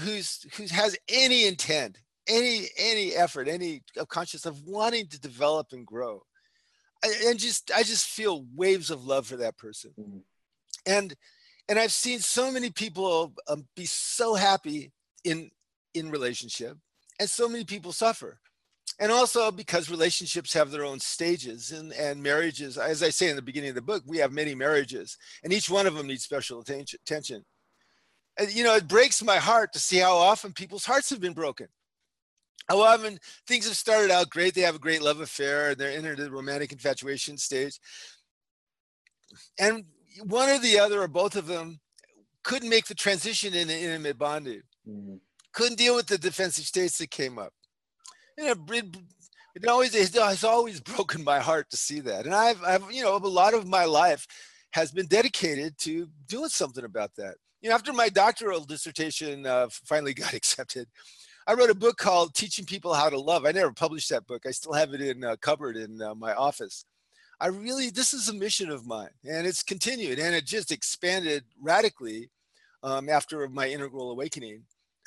who's 0.00 0.46
who 0.56 0.66
has 0.66 0.96
any 1.08 1.46
intent, 1.46 1.98
any 2.28 2.66
any 2.78 3.14
effort, 3.14 3.48
any 3.48 3.82
conscious 4.08 4.46
of 4.46 4.62
wanting 4.64 5.08
to 5.08 5.20
develop 5.20 5.68
and 5.72 5.86
grow, 5.86 6.22
I, 7.04 7.12
and 7.26 7.38
just 7.38 7.70
I 7.74 7.82
just 7.82 8.06
feel 8.06 8.46
waves 8.54 8.90
of 8.90 9.04
love 9.04 9.26
for 9.26 9.36
that 9.36 9.58
person, 9.58 9.92
mm-hmm. 9.98 10.18
and 10.86 11.14
and 11.68 11.78
I've 11.78 11.92
seen 11.92 12.20
so 12.20 12.50
many 12.50 12.70
people 12.70 13.32
um, 13.48 13.66
be 13.74 13.86
so 13.86 14.34
happy 14.34 14.92
in 15.24 15.50
in 15.94 16.10
relationship, 16.10 16.76
and 17.18 17.28
so 17.28 17.48
many 17.48 17.64
people 17.64 17.92
suffer 17.92 18.40
and 18.98 19.12
also 19.12 19.50
because 19.50 19.90
relationships 19.90 20.52
have 20.54 20.70
their 20.70 20.84
own 20.84 20.98
stages 20.98 21.72
and, 21.72 21.92
and 21.92 22.22
marriages 22.22 22.78
as 22.78 23.02
i 23.02 23.10
say 23.10 23.28
in 23.28 23.36
the 23.36 23.42
beginning 23.42 23.70
of 23.70 23.74
the 23.74 23.82
book 23.82 24.02
we 24.06 24.18
have 24.18 24.32
many 24.32 24.54
marriages 24.54 25.18
and 25.42 25.52
each 25.52 25.70
one 25.70 25.86
of 25.86 25.94
them 25.94 26.06
needs 26.06 26.24
special 26.24 26.60
attention. 26.60 27.44
And 28.38 28.52
you 28.52 28.64
know 28.64 28.74
it 28.74 28.88
breaks 28.88 29.22
my 29.22 29.36
heart 29.36 29.72
to 29.72 29.78
see 29.78 29.98
how 29.98 30.16
often 30.16 30.52
people's 30.52 30.84
hearts 30.84 31.10
have 31.10 31.20
been 31.20 31.32
broken. 31.32 31.68
How 32.68 32.80
often 32.80 33.18
things 33.46 33.66
have 33.66 33.76
started 33.76 34.10
out 34.10 34.30
great 34.30 34.54
they 34.54 34.62
have 34.62 34.74
a 34.74 34.80
great 34.80 35.02
love 35.02 35.20
affair 35.20 35.70
and 35.70 35.78
they're 35.78 35.90
in 35.90 36.16
the 36.16 36.30
romantic 36.30 36.72
infatuation 36.72 37.38
stage. 37.38 37.78
And 39.58 39.84
one 40.24 40.48
or 40.48 40.58
the 40.58 40.78
other 40.78 41.02
or 41.02 41.08
both 41.08 41.36
of 41.36 41.46
them 41.46 41.80
couldn't 42.42 42.68
make 42.68 42.86
the 42.86 42.94
transition 42.94 43.54
in 43.54 43.62
into 43.62 43.78
intimate 43.78 44.18
bonding. 44.18 44.62
Mm-hmm. 44.88 45.16
couldn't 45.52 45.78
deal 45.78 45.96
with 45.96 46.06
the 46.06 46.18
defensive 46.18 46.64
states 46.64 46.98
that 46.98 47.10
came 47.10 47.38
up 47.38 47.52
you 48.38 48.44
know, 48.44 48.54
it, 48.70 48.96
it 49.54 49.66
always 49.66 49.94
it's 49.94 50.44
always 50.44 50.80
broken 50.96 51.24
my 51.24 51.38
heart 51.38 51.70
to 51.70 51.76
see 51.76 52.00
that. 52.00 52.26
And 52.26 52.34
I've, 52.34 52.62
I've, 52.62 52.92
you 52.92 53.02
know, 53.02 53.16
a 53.16 53.18
lot 53.18 53.54
of 53.54 53.66
my 53.66 53.84
life 53.84 54.26
has 54.72 54.92
been 54.92 55.06
dedicated 55.06 55.78
to 55.78 56.08
doing 56.28 56.48
something 56.48 56.84
about 56.84 57.14
that. 57.16 57.36
You 57.62 57.70
know, 57.70 57.74
after 57.74 57.92
my 57.92 58.08
doctoral 58.08 58.64
dissertation 58.64 59.46
uh, 59.46 59.68
finally 59.70 60.14
got 60.14 60.34
accepted, 60.34 60.88
I 61.46 61.54
wrote 61.54 61.70
a 61.70 61.74
book 61.74 61.96
called 61.96 62.34
Teaching 62.34 62.64
People 62.64 62.92
How 62.92 63.08
to 63.08 63.18
Love. 63.18 63.46
I 63.46 63.52
never 63.52 63.72
published 63.72 64.10
that 64.10 64.26
book. 64.26 64.44
I 64.46 64.50
still 64.50 64.72
have 64.72 64.92
it 64.94 65.00
in 65.00 65.24
a 65.24 65.36
cupboard 65.36 65.76
in 65.76 66.02
uh, 66.02 66.14
my 66.14 66.34
office. 66.34 66.84
I 67.40 67.48
really, 67.48 67.90
this 67.90 68.14
is 68.14 68.28
a 68.28 68.34
mission 68.34 68.70
of 68.70 68.86
mine, 68.86 69.10
and 69.24 69.46
it's 69.46 69.62
continued, 69.62 70.18
and 70.18 70.34
it 70.34 70.46
just 70.46 70.72
expanded 70.72 71.44
radically 71.60 72.30
um, 72.82 73.08
after 73.08 73.46
my 73.48 73.68
integral 73.68 74.10
awakening 74.10 74.62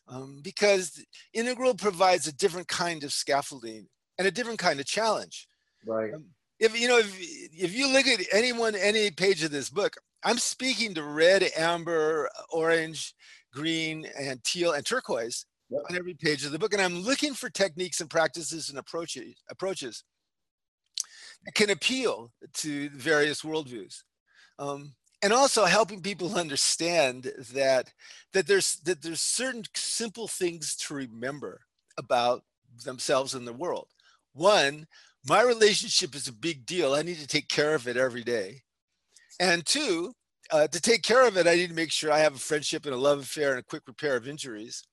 um, 0.10 0.40
because 0.44 1.04
integral 1.34 1.76
provides 1.76 2.28
a 2.28 2.34
different 2.34 2.68
kind 2.68 3.04
of 3.04 3.14
scaffolding 3.14 3.88
and 4.18 4.28
a 4.28 4.32
different 4.32 4.60
kind 4.60 4.80
of 4.80 4.86
challenge. 4.86 5.48
Right. 5.86 6.14
Um, 6.14 6.26
if 6.60 6.80
you 6.80 6.88
know, 6.88 6.98
if 6.98 7.16
if 7.20 7.74
you 7.74 7.92
look 7.92 8.06
at 8.06 8.20
anyone, 8.34 8.76
any 8.76 9.12
page 9.12 9.44
of 9.44 9.52
this 9.52 9.70
book, 9.70 9.96
I'm 10.24 10.38
speaking 10.38 10.94
to 10.96 11.04
red, 11.04 11.50
amber, 11.56 12.30
orange, 12.52 13.14
green, 13.54 14.06
and 14.20 14.44
teal 14.44 14.74
and 14.74 14.86
turquoise 14.86 15.46
yep. 15.70 15.82
on 15.90 15.96
every 15.96 16.16
page 16.16 16.44
of 16.44 16.52
the 16.52 16.60
book, 16.60 16.74
and 16.74 16.82
I'm 16.82 17.00
looking 17.00 17.34
for 17.34 17.50
techniques 17.50 18.02
and 18.02 18.10
practices 18.10 18.70
and 18.70 18.78
approaches 18.78 19.36
approaches 19.50 20.04
that 21.46 21.54
can 21.54 21.70
appeal 21.70 22.34
to 22.56 22.90
various 22.90 23.42
worldviews. 23.44 24.04
Um, 24.58 24.96
and 25.22 25.34
also 25.34 25.66
helping 25.66 26.02
people 26.02 26.36
understand 26.38 27.32
that 27.54 27.92
that 28.34 28.48
there's 28.48 28.76
that 28.86 29.02
there's 29.02 29.22
certain 29.22 29.64
simple 29.76 30.28
things 30.28 30.76
to 30.76 30.94
remember 30.94 31.62
about 31.98 32.44
themselves 32.86 33.34
and 33.34 33.48
the 33.48 33.54
world. 33.54 33.88
One 34.34 34.88
my 35.28 35.42
relationship 35.42 36.16
is 36.16 36.30
a 36.30 36.34
big 36.34 36.66
deal. 36.66 36.94
I 36.94 37.02
need 37.02 37.18
to 37.18 37.28
take 37.28 37.50
care 37.50 37.76
of 37.76 37.88
it 37.88 37.98
every 37.98 38.24
day. 38.24 38.62
And 39.40 39.66
two 39.66 40.14
uh, 40.52 40.68
to 40.68 40.82
take 40.82 41.04
care 41.04 41.28
of 41.28 41.38
it 41.38 41.46
i 41.46 41.54
need 41.54 41.70
to 41.70 41.76
make 41.76 41.92
sure 41.92 42.12
i 42.12 42.18
have 42.18 42.34
a 42.34 42.40
friendship 42.40 42.88
and 42.88 42.96
a 42.96 42.98
love 42.98 43.20
affair 43.20 43.52
and 43.52 43.60
a 43.60 43.64
quick 43.64 43.84
repair 43.88 44.16
of 44.16 44.28
injuries. 44.28 44.84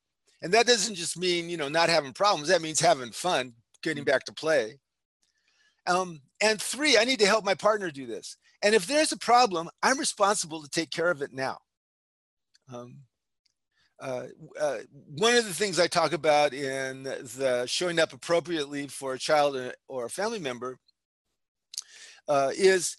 And 0.42 0.52
that 0.52 0.66
doesn't 0.66 0.96
just 0.96 1.18
mean 1.18 1.48
you 1.48 1.56
know 1.56 1.68
not 1.68 1.88
having 1.88 2.12
problems. 2.12 2.48
That 2.48 2.62
means 2.62 2.80
having 2.80 3.12
fun 3.12 3.52
getting 3.82 4.04
mm. 4.04 4.06
back 4.06 4.24
to 4.24 4.32
play. 4.32 4.78
Um, 5.86 6.20
and 6.42 6.60
three 6.60 6.98
i 6.98 7.04
need 7.04 7.20
to 7.20 7.26
help 7.26 7.44
my 7.44 7.54
partner 7.54 7.90
do 7.90 8.06
this 8.06 8.36
and 8.62 8.75
if 8.75 8.87
there's 8.87 9.12
a 9.12 9.19
problem, 9.19 9.69
I'm 9.83 9.99
responsible 9.99 10.62
to 10.62 10.69
take 10.69 10.90
care 10.90 11.11
of 11.11 11.23
it 11.23 11.33
now. 11.33 11.59
Um, 12.73 12.99
uh, 13.99 14.25
uh, 14.61 14.79
one 15.16 15.35
of 15.35 15.47
the 15.47 15.55
things 15.55 15.81
I 15.81 15.87
talk 15.87 16.12
about 16.12 16.53
in 16.53 17.05
the 17.05 17.64
showing 17.66 17.99
up 17.99 18.12
appropriately 18.12 18.88
for 18.88 19.14
a 19.14 19.19
child 19.19 19.57
or 19.88 20.05
a 20.05 20.11
family 20.11 20.38
member 20.38 20.79
uh, 22.29 22.51
is 22.55 22.97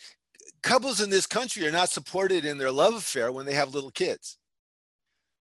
couples 0.63 1.01
in 1.01 1.09
this 1.09 1.27
country 1.27 1.67
are 1.67 1.71
not 1.71 1.89
supported 1.89 2.45
in 2.45 2.57
their 2.57 2.71
love 2.71 2.95
affair 2.95 3.31
when 3.31 3.45
they 3.45 3.53
have 3.53 3.75
little 3.75 3.91
kids. 3.91 4.37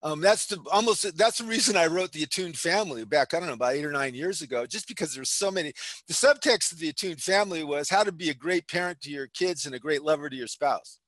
Um, 0.02 0.20
that's 0.20 0.46
the 0.46 0.58
almost 0.70 1.16
that's 1.16 1.38
the 1.38 1.44
reason 1.44 1.76
I 1.76 1.86
wrote 1.86 2.12
the 2.12 2.22
attuned 2.22 2.58
family 2.58 3.04
back 3.04 3.32
I 3.32 3.38
don't 3.38 3.48
know 3.48 3.54
about 3.54 3.74
eight 3.74 3.84
or 3.84 3.90
nine 3.90 4.14
years 4.14 4.42
ago. 4.42 4.66
Just 4.66 4.88
because 4.88 5.14
there's 5.14 5.30
so 5.30 5.50
many. 5.50 5.72
The 6.06 6.14
subtext 6.14 6.72
of 6.72 6.78
the 6.78 6.90
attuned 6.90 7.20
family 7.20 7.64
was 7.64 7.88
how 7.88 8.04
to 8.04 8.12
be 8.12 8.30
a 8.30 8.34
great 8.34 8.68
parent 8.68 9.00
to 9.02 9.10
your 9.10 9.26
kids 9.28 9.66
and 9.66 9.74
a 9.74 9.80
great 9.80 10.02
lover 10.02 10.28
to 10.28 10.36
your 10.36 10.46
spouse. 10.46 10.98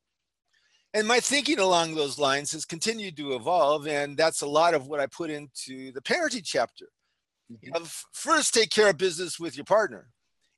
And 0.94 1.06
my 1.06 1.20
thinking 1.20 1.58
along 1.58 1.94
those 1.94 2.18
lines 2.18 2.52
has 2.52 2.64
continued 2.64 3.16
to 3.18 3.34
evolve, 3.34 3.86
and 3.86 4.16
that's 4.16 4.40
a 4.40 4.46
lot 4.46 4.72
of 4.72 4.86
what 4.86 5.00
I 5.00 5.06
put 5.06 5.30
into 5.30 5.92
the 5.92 6.00
parenting 6.00 6.44
chapter. 6.44 6.86
You 7.60 7.70
know, 7.72 7.82
first, 8.12 8.54
take 8.54 8.70
care 8.70 8.90
of 8.90 8.96
business 8.96 9.38
with 9.38 9.56
your 9.56 9.64
partner 9.64 10.08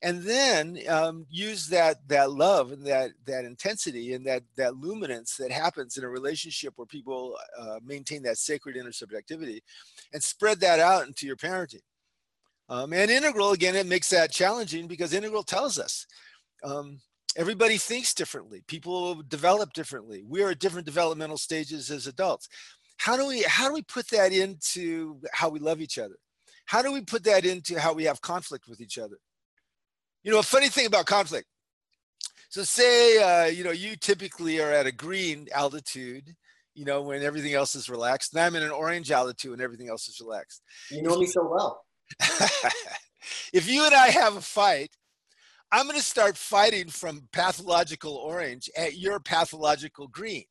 and 0.02 0.22
then 0.22 0.78
um, 0.88 1.26
use 1.28 1.66
that 1.68 1.96
that 2.08 2.30
love 2.30 2.72
and 2.72 2.86
that 2.86 3.10
that 3.26 3.44
intensity 3.44 4.14
and 4.14 4.26
that 4.26 4.42
that 4.56 4.76
luminance 4.76 5.36
that 5.36 5.52
happens 5.52 5.96
in 5.96 6.04
a 6.04 6.08
relationship 6.08 6.72
where 6.76 6.86
people 6.86 7.36
uh, 7.58 7.78
maintain 7.84 8.22
that 8.22 8.38
sacred 8.38 8.76
intersubjectivity 8.76 9.60
and 10.12 10.22
spread 10.22 10.60
that 10.60 10.80
out 10.80 11.06
into 11.06 11.26
your 11.26 11.36
parenting. 11.36 11.82
Um, 12.68 12.92
and 12.92 13.10
integral 13.10 13.52
again 13.52 13.76
it 13.76 13.86
makes 13.86 14.08
that 14.10 14.32
challenging 14.32 14.86
because 14.86 15.12
integral 15.12 15.42
tells 15.42 15.78
us 15.78 16.06
um, 16.64 17.00
everybody 17.36 17.76
thinks 17.76 18.14
differently. 18.14 18.62
People 18.66 19.22
develop 19.22 19.72
differently. 19.74 20.24
We 20.26 20.42
are 20.42 20.50
at 20.50 20.60
different 20.60 20.86
developmental 20.86 21.38
stages 21.38 21.90
as 21.90 22.06
adults. 22.06 22.48
How 22.96 23.16
do 23.16 23.26
we 23.26 23.42
how 23.42 23.68
do 23.68 23.74
we 23.74 23.82
put 23.82 24.08
that 24.10 24.32
into 24.32 25.20
how 25.32 25.50
we 25.50 25.58
love 25.58 25.82
each 25.82 25.98
other? 25.98 26.16
How 26.64 26.80
do 26.80 26.92
we 26.92 27.02
put 27.02 27.24
that 27.24 27.44
into 27.44 27.78
how 27.78 27.92
we 27.92 28.04
have 28.04 28.22
conflict 28.22 28.66
with 28.66 28.80
each 28.80 28.96
other 28.96 29.16
you 30.22 30.30
know, 30.30 30.38
a 30.38 30.42
funny 30.42 30.68
thing 30.68 30.86
about 30.86 31.06
conflict. 31.06 31.46
So 32.50 32.64
say, 32.64 33.18
uh, 33.22 33.46
you 33.46 33.62
know, 33.62 33.70
you 33.70 33.96
typically 33.96 34.60
are 34.60 34.72
at 34.72 34.86
a 34.86 34.92
green 34.92 35.46
altitude, 35.54 36.34
you 36.74 36.84
know, 36.84 37.00
when 37.02 37.22
everything 37.22 37.54
else 37.54 37.74
is 37.74 37.88
relaxed. 37.88 38.34
And 38.34 38.42
I'm 38.42 38.56
in 38.56 38.62
an 38.62 38.72
orange 38.72 39.10
altitude 39.12 39.52
and 39.52 39.62
everything 39.62 39.88
else 39.88 40.08
is 40.08 40.20
relaxed. 40.20 40.62
You 40.90 41.02
know 41.02 41.16
me 41.16 41.26
so 41.26 41.48
well. 41.48 41.84
if 43.52 43.70
you 43.70 43.84
and 43.86 43.94
I 43.94 44.08
have 44.08 44.36
a 44.36 44.40
fight, 44.40 44.90
I'm 45.70 45.86
going 45.86 45.96
to 45.96 46.02
start 46.02 46.36
fighting 46.36 46.88
from 46.88 47.28
pathological 47.32 48.16
orange 48.16 48.68
at 48.76 48.98
your 48.98 49.20
pathological 49.20 50.08
green. 50.08 50.44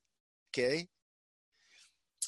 Okay. 0.51 0.88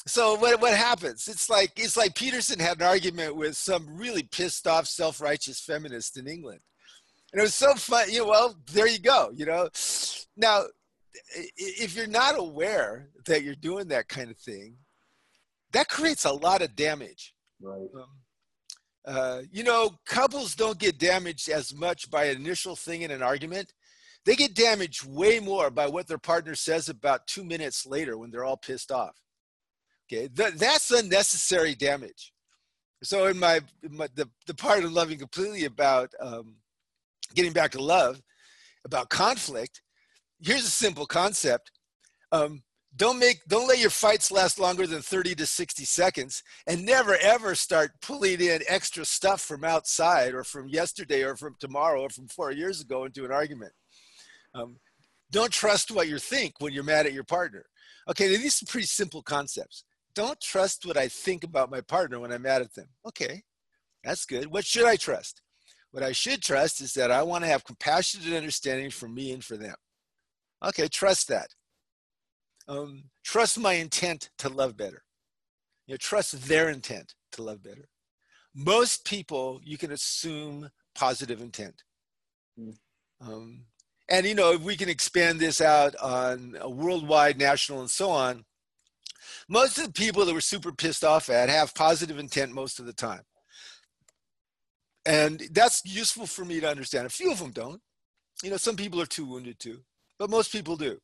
So 0.06 0.36
what, 0.36 0.62
what 0.62 0.74
happens? 0.74 1.30
It's 1.30 1.50
like 1.50 1.72
it's 1.78 1.96
like 1.96 2.16
Peterson 2.16 2.60
had 2.60 2.82
an 2.82 2.88
argument 2.88 3.36
with 3.36 3.56
some 3.56 3.96
really 3.96 4.24
pissed 4.24 4.68
off 4.68 4.88
self-righteous 4.88 5.62
feminist 5.62 6.18
in 6.18 6.28
England 6.28 6.60
and 7.32 7.40
it 7.40 7.44
was 7.44 7.56
so 7.56 7.74
fun. 7.76 8.12
You 8.12 8.20
know, 8.20 8.28
well, 8.28 8.56
there 8.72 8.88
you 8.88 9.00
go. 9.00 9.32
You 9.34 9.46
know, 9.46 9.70
now 10.36 10.64
if 11.34 11.96
you're 11.96 12.08
not 12.08 12.38
aware 12.38 13.10
that 13.26 13.44
you're 13.44 13.56
doing 13.56 13.88
that 13.90 14.08
kind 14.08 14.32
of 14.32 14.38
thing, 14.38 14.78
that 15.72 15.88
creates 15.88 16.26
a 16.26 16.32
lot 16.32 16.62
of 16.62 16.76
damage. 16.76 17.34
Right. 17.62 17.88
Um, 17.96 18.06
uh, 19.06 19.42
you 19.52 19.64
know, 19.64 19.98
couples 20.06 20.56
don't 20.56 20.78
get 20.78 21.00
damaged 21.00 21.50
as 21.50 21.74
much 21.74 22.12
by 22.12 22.26
an 22.26 22.38
initial 22.38 22.76
thing 22.76 23.02
in 23.02 23.12
an 23.12 23.24
argument. 23.24 23.74
They 24.26 24.36
get 24.36 24.54
damaged 24.54 25.06
way 25.06 25.40
more 25.40 25.72
by 25.72 25.88
what 25.88 26.08
their 26.08 26.20
partner 26.20 26.54
says 26.54 26.90
about 26.90 27.26
two 27.26 27.44
minutes 27.44 27.88
later 27.88 28.18
when 28.18 28.30
they're 28.30 28.44
all 28.44 28.58
pissed 28.58 28.92
off. 28.92 29.16
Okay, 30.12 30.28
Th- 30.28 30.54
that's 30.54 30.92
unnecessary 30.92 31.74
damage. 31.74 32.32
So 33.02 33.26
in 33.26 33.40
my, 33.40 33.62
in 33.82 33.98
my, 33.98 34.08
the 34.14 34.30
the 34.46 34.54
part 34.54 34.84
of 34.84 34.92
loving 34.92 35.18
completely 35.18 35.66
about 35.66 36.12
um, 36.20 36.58
getting 37.36 37.54
back 37.54 37.72
to 37.72 37.82
love, 37.82 38.22
about 38.86 39.10
conflict, 39.10 39.82
here's 40.40 40.66
a 40.66 40.70
simple 40.70 41.06
concept. 41.06 41.72
Um, 42.32 42.64
don't 42.96 43.20
make 43.20 43.40
don't 43.48 43.68
let 43.68 43.80
your 43.80 43.90
fights 43.90 44.32
last 44.32 44.60
longer 44.60 44.86
than 44.86 45.02
30 45.02 45.36
to 45.36 45.46
60 45.46 45.86
seconds 45.86 46.44
and 46.68 46.86
never 46.86 47.16
ever 47.22 47.56
start 47.56 47.92
pulling 48.02 48.42
in 48.42 48.62
extra 48.68 49.06
stuff 49.06 49.42
from 49.42 49.64
outside 49.64 50.34
or 50.34 50.44
from 50.44 50.68
yesterday 50.68 51.24
or 51.24 51.38
from 51.38 51.56
tomorrow 51.60 52.02
or 52.02 52.10
from 52.10 52.28
four 52.28 52.52
years 52.52 52.82
ago 52.82 53.06
into 53.06 53.24
an 53.24 53.32
argument. 53.32 53.72
Um, 54.54 54.78
don't 55.32 55.54
trust 55.54 55.92
what 55.92 56.10
you 56.10 56.18
think 56.18 56.56
when 56.60 56.74
you're 56.74 56.84
mad 56.84 57.06
at 57.06 57.14
your 57.14 57.24
partner. 57.24 57.66
Okay 58.10 58.28
these 58.28 58.62
are 58.62 58.66
pretty 58.66 58.88
simple 58.88 59.22
concepts. 59.22 59.86
Don't 60.14 60.40
trust 60.42 60.86
what 60.86 60.98
i 60.98 61.08
think 61.08 61.46
about 61.46 61.72
my 61.72 61.80
partner 61.80 62.20
when 62.20 62.34
i'm 62.34 62.42
mad 62.42 62.62
at 62.62 62.74
them. 62.74 62.90
Okay 63.08 63.42
that's 64.04 64.26
good. 64.26 64.48
What 64.52 64.66
should 64.66 64.86
i 64.86 64.98
trust 64.98 65.42
What 65.92 66.04
I 66.04 66.14
should 66.14 66.42
trust 66.42 66.82
is 66.82 66.94
that 66.94 67.12
I 67.12 67.24
want 67.24 67.44
to 67.44 67.50
have 67.50 67.66
compassionate 67.66 68.36
understanding 68.36 68.90
for 68.90 69.08
me 69.08 69.32
and 69.34 69.44
for 69.44 69.58
them. 69.58 69.76
Okay, 70.64 70.88
trust 70.88 71.28
that. 71.28 71.48
Um, 72.68 73.06
trust 73.24 73.60
my 73.60 73.74
intent 73.74 74.30
to 74.38 74.50
love 74.50 74.78
better. 74.78 75.04
You 75.88 75.94
know, 75.94 75.98
trust 75.98 76.48
their 76.48 76.70
intent 76.70 77.16
to 77.34 77.44
love 77.44 77.62
better. 77.62 77.90
Most 78.56 79.06
people, 79.06 79.60
you 79.64 79.78
can 79.78 79.92
assume 79.92 80.70
positive 80.96 81.42
intent. 81.42 81.84
Mm. 82.60 82.78
Um, 83.20 83.66
and 84.10 84.26
you 84.26 84.36
know, 84.36 84.54
if 84.54 84.62
we 84.62 84.78
can 84.78 84.90
expand 84.90 85.40
this 85.40 85.62
out 85.62 85.96
on 85.98 86.58
a 86.60 86.70
worldwide, 86.70 87.38
national, 87.38 87.80
and 87.80 87.90
so 87.90 88.10
on, 88.10 88.46
most 89.48 89.78
of 89.78 89.86
the 89.86 89.94
people 89.94 90.26
that 90.26 90.34
we're 90.34 90.42
super 90.42 90.72
pissed 90.72 91.04
off 91.04 91.30
at 91.30 91.50
have 91.50 91.74
positive 91.76 92.20
intent 92.20 92.54
most 92.54 92.80
of 92.80 92.86
the 92.86 92.94
time. 92.94 93.22
And 95.06 95.42
that's 95.52 95.82
useful 95.86 96.28
for 96.28 96.46
me 96.46 96.60
to 96.60 96.70
understand. 96.70 97.08
A 97.08 97.10
few 97.10 97.32
of 97.32 97.40
them 97.40 97.52
don't. 97.52 97.82
You 98.44 98.52
know, 98.52 98.58
some 98.58 98.76
people 98.76 99.02
are 99.02 99.06
too 99.06 99.26
wounded 99.26 99.60
to, 99.60 99.80
but 100.20 100.30
most 100.30 100.52
people 100.52 100.76
do. 100.76 101.00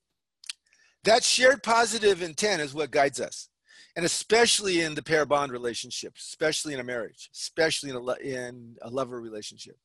That 1.03 1.23
shared 1.23 1.63
positive 1.63 2.21
intent 2.21 2.61
is 2.61 2.73
what 2.73 2.91
guides 2.91 3.19
us. 3.19 3.49
And 3.95 4.05
especially 4.05 4.81
in 4.81 4.93
the 4.93 5.01
pair 5.01 5.25
bond 5.25 5.51
relationship, 5.51 6.13
especially 6.17 6.73
in 6.73 6.79
a 6.79 6.83
marriage, 6.83 7.29
especially 7.33 7.89
in 7.89 7.95
a, 7.95 8.13
in 8.15 8.75
a 8.81 8.89
lover 8.89 9.19
relationship. 9.19 9.75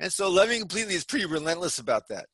And 0.00 0.12
so 0.12 0.30
loving 0.30 0.60
completely 0.60 0.94
is 0.94 1.04
pretty 1.04 1.26
relentless 1.26 1.78
about 1.78 2.08
that. 2.08 2.26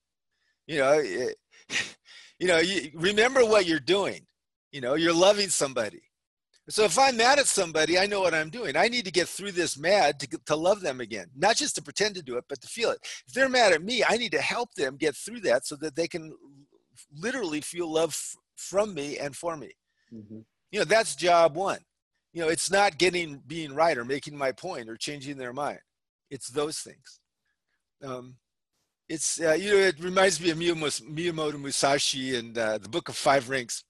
You 0.67 0.79
know, 0.79 0.93
it, 1.03 1.37
you 2.39 2.47
know, 2.47 2.59
you 2.59 2.91
remember 2.95 3.45
what 3.45 3.67
you're 3.67 3.81
doing. 3.81 4.27
You 4.73 4.81
know, 4.81 4.95
you're 4.95 5.15
loving 5.15 5.49
somebody. 5.49 6.03
So 6.69 6.85
if 6.85 6.99
I'm 6.99 7.19
mad 7.19 7.39
at 7.39 7.47
somebody, 7.47 7.99
I 7.99 8.07
know 8.07 8.21
what 8.21 8.35
I'm 8.35 8.49
doing. 8.49 8.75
I 8.75 8.89
need 8.89 9.05
to 9.05 9.13
get 9.13 9.29
through 9.29 9.53
this 9.53 9.79
mad 9.79 10.19
to, 10.21 10.39
to 10.47 10.57
love 10.57 10.81
them 10.81 11.01
again, 11.01 11.27
not 11.37 11.57
just 11.57 11.75
to 11.77 11.83
pretend 11.83 12.15
to 12.15 12.23
do 12.23 12.39
it, 12.39 12.45
but 12.49 12.61
to 12.63 12.69
feel 12.69 12.91
it. 12.91 12.99
If 13.27 13.35
they're 13.35 13.51
mad 13.51 13.73
at 13.75 13.83
me, 13.83 14.03
I 14.07 14.17
need 14.17 14.33
to 14.33 14.41
help 14.41 14.73
them 14.75 14.97
get 14.97 15.15
through 15.15 15.41
that 15.41 15.67
so 15.67 15.77
that 15.77 15.95
they 15.95 16.09
can 16.09 16.33
literally 17.15 17.61
feel 17.61 17.93
love 17.93 18.11
f- 18.11 18.37
from 18.57 18.95
me 18.95 19.19
and 19.19 19.37
for 19.37 19.57
me. 19.57 19.73
Mm-hmm. 20.13 20.41
You 20.71 20.79
know, 20.79 20.85
that's 20.85 21.15
job 21.15 21.55
one. 21.55 21.81
You 22.33 22.43
know, 22.43 22.49
it's 22.49 22.71
not 22.71 22.99
getting 22.99 23.43
being 23.47 23.75
right 23.75 23.97
or 23.97 24.05
making 24.05 24.37
my 24.37 24.53
point 24.53 24.89
or 24.89 24.97
changing 24.97 25.37
their 25.37 25.53
mind. 25.53 25.79
It's 26.31 26.49
those 26.49 26.79
things. 26.79 27.21
Um, 28.03 28.37
it's 29.09 29.41
uh, 29.41 29.53
you 29.53 29.71
know 29.71 29.77
it 29.77 30.01
reminds 30.01 30.41
me 30.41 30.51
of 30.51 30.59
Miyamoto 30.59 31.61
Musashi 31.61 32.37
and 32.37 32.57
uh, 32.57 32.79
the 32.79 32.89
Book 32.89 33.09
of 33.09 33.17
Five 33.17 33.49
Rings. 33.49 33.85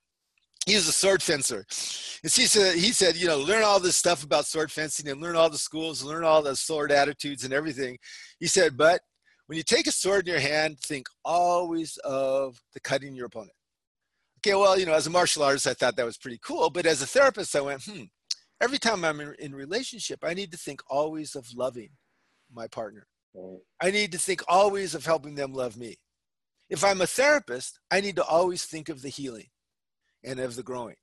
He 0.66 0.74
was 0.74 0.88
a 0.88 0.92
sword 0.92 1.22
fencer, 1.22 1.66
and 2.22 2.32
he 2.32 2.46
said 2.46 2.76
he 2.76 2.92
said 2.92 3.16
you 3.16 3.26
know 3.26 3.38
learn 3.38 3.62
all 3.62 3.80
this 3.80 3.96
stuff 3.96 4.24
about 4.24 4.46
sword 4.46 4.72
fencing 4.72 5.08
and 5.08 5.20
learn 5.20 5.36
all 5.36 5.50
the 5.50 5.58
schools, 5.58 6.02
learn 6.02 6.24
all 6.24 6.42
the 6.42 6.56
sword 6.56 6.90
attitudes 6.90 7.44
and 7.44 7.52
everything. 7.52 7.98
He 8.40 8.46
said, 8.46 8.76
but 8.76 9.02
when 9.46 9.58
you 9.58 9.62
take 9.62 9.86
a 9.86 9.92
sword 9.92 10.26
in 10.26 10.32
your 10.32 10.40
hand, 10.40 10.80
think 10.80 11.06
always 11.24 11.98
of 11.98 12.58
the 12.72 12.80
cutting 12.80 13.14
your 13.14 13.26
opponent. 13.26 13.52
Okay, 14.38 14.54
well 14.54 14.78
you 14.78 14.86
know 14.86 14.94
as 14.94 15.06
a 15.06 15.10
martial 15.10 15.42
artist, 15.42 15.66
I 15.66 15.74
thought 15.74 15.96
that 15.96 16.06
was 16.06 16.16
pretty 16.16 16.38
cool, 16.42 16.70
but 16.70 16.86
as 16.86 17.02
a 17.02 17.06
therapist, 17.06 17.54
I 17.56 17.60
went 17.60 17.84
hmm. 17.84 18.04
Every 18.60 18.78
time 18.78 19.04
I'm 19.04 19.20
in, 19.20 19.34
in 19.40 19.54
relationship, 19.54 20.20
I 20.22 20.32
need 20.32 20.52
to 20.52 20.56
think 20.56 20.80
always 20.88 21.34
of 21.34 21.46
loving 21.54 21.90
my 22.50 22.68
partner 22.68 23.06
I 23.80 23.90
need 23.90 24.12
to 24.12 24.18
think 24.18 24.42
always 24.48 24.94
of 24.94 25.04
helping 25.04 25.34
them 25.34 25.52
love 25.52 25.76
me. 25.76 25.96
If 26.70 26.84
I'm 26.84 27.00
a 27.00 27.06
therapist, 27.06 27.78
I 27.90 28.00
need 28.00 28.16
to 28.16 28.24
always 28.24 28.64
think 28.64 28.88
of 28.88 29.02
the 29.02 29.08
healing 29.08 29.48
and 30.24 30.40
of 30.40 30.56
the 30.56 30.62
growing. 30.62 30.96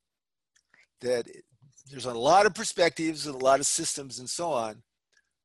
That 1.01 1.25
there's 1.89 2.05
a 2.05 2.13
lot 2.13 2.45
of 2.45 2.53
perspectives 2.53 3.25
and 3.25 3.35
a 3.35 3.45
lot 3.45 3.59
of 3.59 3.65
systems 3.65 4.19
and 4.19 4.29
so 4.29 4.51
on, 4.51 4.83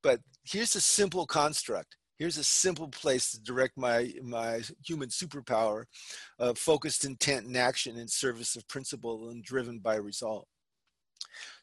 but 0.03 0.19
here's 0.43 0.75
a 0.75 0.81
simple 0.81 1.25
construct. 1.25 1.97
Here's 2.17 2.37
a 2.37 2.43
simple 2.43 2.87
place 2.87 3.31
to 3.31 3.41
direct 3.41 3.77
my, 3.77 4.11
my 4.23 4.61
human 4.83 5.09
superpower 5.09 5.83
of 6.39 6.57
focused 6.57 7.05
intent 7.05 7.45
and 7.45 7.55
action 7.55 7.95
in 7.95 8.07
service 8.07 8.55
of 8.55 8.67
principle 8.67 9.29
and 9.29 9.43
driven 9.43 9.77
by 9.77 9.97
result. 9.97 10.47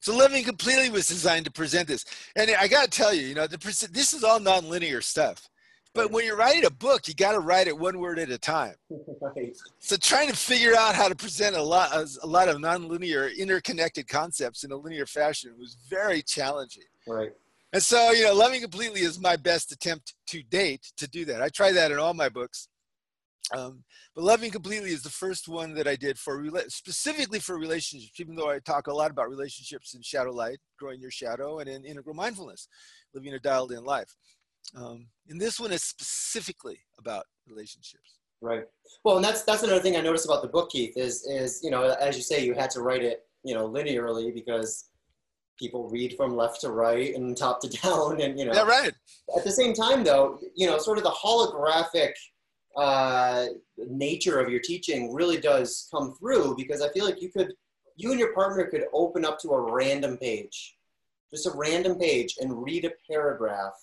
So 0.01 0.17
living 0.17 0.45
completely 0.45 0.91
was 0.91 1.09
designed 1.09 1.47
to 1.47 1.51
present 1.51 1.89
this. 1.89 2.05
And 2.37 2.51
I 2.53 2.69
got 2.69 2.85
to 2.85 2.91
tell 2.91 3.13
you, 3.13 3.27
you 3.27 3.35
know, 3.35 3.49
the, 3.49 3.59
this 3.91 4.13
is 4.13 4.23
all 4.23 4.39
nonlinear 4.39 5.03
stuff. 5.03 5.49
But 5.95 6.11
when 6.11 6.25
you're 6.25 6.37
writing 6.37 6.65
a 6.65 6.71
book, 6.71 7.07
you 7.07 7.15
got 7.15 7.33
to 7.33 7.41
write 7.41 7.69
it 7.69 7.79
one 7.79 7.99
word 8.01 8.19
at 8.19 8.31
a 8.31 8.39
time. 8.39 8.75
Right. 9.21 9.57
So 9.79 9.97
trying 9.97 10.29
to 10.29 10.37
figure 10.37 10.75
out 10.77 10.95
how 10.95 11.09
to 11.09 11.15
present 11.15 11.57
a 11.57 11.63
lot, 11.63 11.93
a 12.23 12.27
lot 12.27 12.49
of 12.49 12.57
nonlinear, 12.57 13.35
interconnected 13.37 14.07
concepts 14.07 14.65
in 14.65 14.71
a 14.71 14.77
linear 14.77 15.07
fashion 15.07 15.55
was 15.59 15.79
very 15.89 16.21
challenging. 16.21 16.85
Right. 17.07 17.33
And 17.73 17.83
so, 17.83 18.11
you 18.11 18.25
know, 18.25 18.35
loving 18.35 18.61
completely 18.61 19.01
is 19.01 19.19
my 19.19 19.37
best 19.37 19.73
attempt 19.73 20.15
to 20.27 20.43
date 20.43 20.93
to 20.99 21.09
do 21.09 21.25
that. 21.25 21.41
I 21.41 21.49
try 21.49 21.73
that 21.73 21.91
in 21.91 21.99
all 21.99 22.13
my 22.13 22.29
books. 22.29 22.69
Um, 23.53 23.85
but 24.15 24.25
Loving 24.25 24.51
Completely 24.51 24.91
is 24.91 25.03
the 25.03 25.11
first 25.11 25.49
one 25.49 25.75
that 25.75 25.87
I 25.87 25.97
did 25.97 26.19
for 26.19 26.43
specifically 26.69 27.41
for 27.41 27.59
relationships, 27.59 28.19
even 28.19 28.37
though 28.37 28.49
I 28.49 28.59
talk 28.59 28.87
a 28.87 28.95
lot 28.95 29.11
about 29.11 29.29
relationships 29.29 29.95
in 29.95 30.03
shadow 30.03 30.33
light, 30.33 30.59
growing 30.79 31.01
your 31.01 31.11
shadow, 31.11 31.59
and 31.59 31.69
in 31.69 31.85
integral 31.85 32.15
mindfulness, 32.15 32.69
living 33.13 33.35
a 33.35 33.39
dialed 33.39 33.73
in 33.73 33.85
life. 33.85 34.15
Um, 34.77 35.07
and 35.29 35.41
this 35.41 35.61
one 35.61 35.73
is 35.73 35.83
specifically 35.83 36.79
about 36.99 37.25
relationships. 37.49 38.19
Right. 38.41 38.65
Well, 39.05 39.17
and 39.17 39.25
that's 39.25 39.43
that's 39.43 39.63
another 39.63 39.81
thing 39.81 39.97
I 39.97 40.01
noticed 40.01 40.27
about 40.27 40.43
the 40.43 40.49
book, 40.49 40.71
Keith, 40.71 40.97
is 40.97 41.27
is 41.27 41.61
you 41.63 41.71
know 41.71 41.97
as 42.01 42.17
you 42.17 42.23
say 42.23 42.45
you 42.45 42.55
had 42.55 42.71
to 42.71 42.83
write 42.83 43.03
it 43.03 43.27
you 43.43 43.55
know 43.55 43.69
linearly 43.69 44.35
because 44.35 44.91
people 45.59 45.89
read 45.89 46.15
from 46.17 46.37
left 46.37 46.61
to 46.63 46.71
right 46.71 47.15
and 47.15 47.37
top 47.37 47.61
to 47.61 47.69
down, 47.83 48.21
and 48.21 48.39
you 48.39 48.45
know. 48.45 48.53
Yeah, 48.53 48.65
right. 48.65 48.93
At 49.37 49.45
the 49.45 49.53
same 49.53 49.75
time, 49.75 50.05
though, 50.05 50.39
you 50.55 50.67
know, 50.67 50.79
sort 50.79 50.99
of 50.99 51.05
the 51.05 51.11
holographic 51.11 52.13
uh, 52.77 53.47
nature 53.79 54.41
of 54.41 54.51
your 54.51 54.61
teaching 54.61 55.13
really 55.15 55.39
does 55.39 55.89
come 55.91 56.15
through 56.19 56.57
because 56.57 56.83
I 56.83 56.89
feel 56.91 57.05
like 57.05 57.23
you 57.23 57.31
could, 57.31 57.53
you 57.97 58.11
and 58.11 58.19
your 58.19 58.35
partner 58.35 58.67
could 58.67 58.85
open 58.93 59.25
up 59.25 59.39
to 59.41 59.51
a 59.51 59.73
random 59.73 60.17
page, 60.19 60.77
just 61.33 61.47
a 61.47 61.53
random 61.55 61.99
page 61.99 62.37
and 62.41 62.63
read 62.63 62.85
a 62.85 62.91
paragraph 63.09 63.75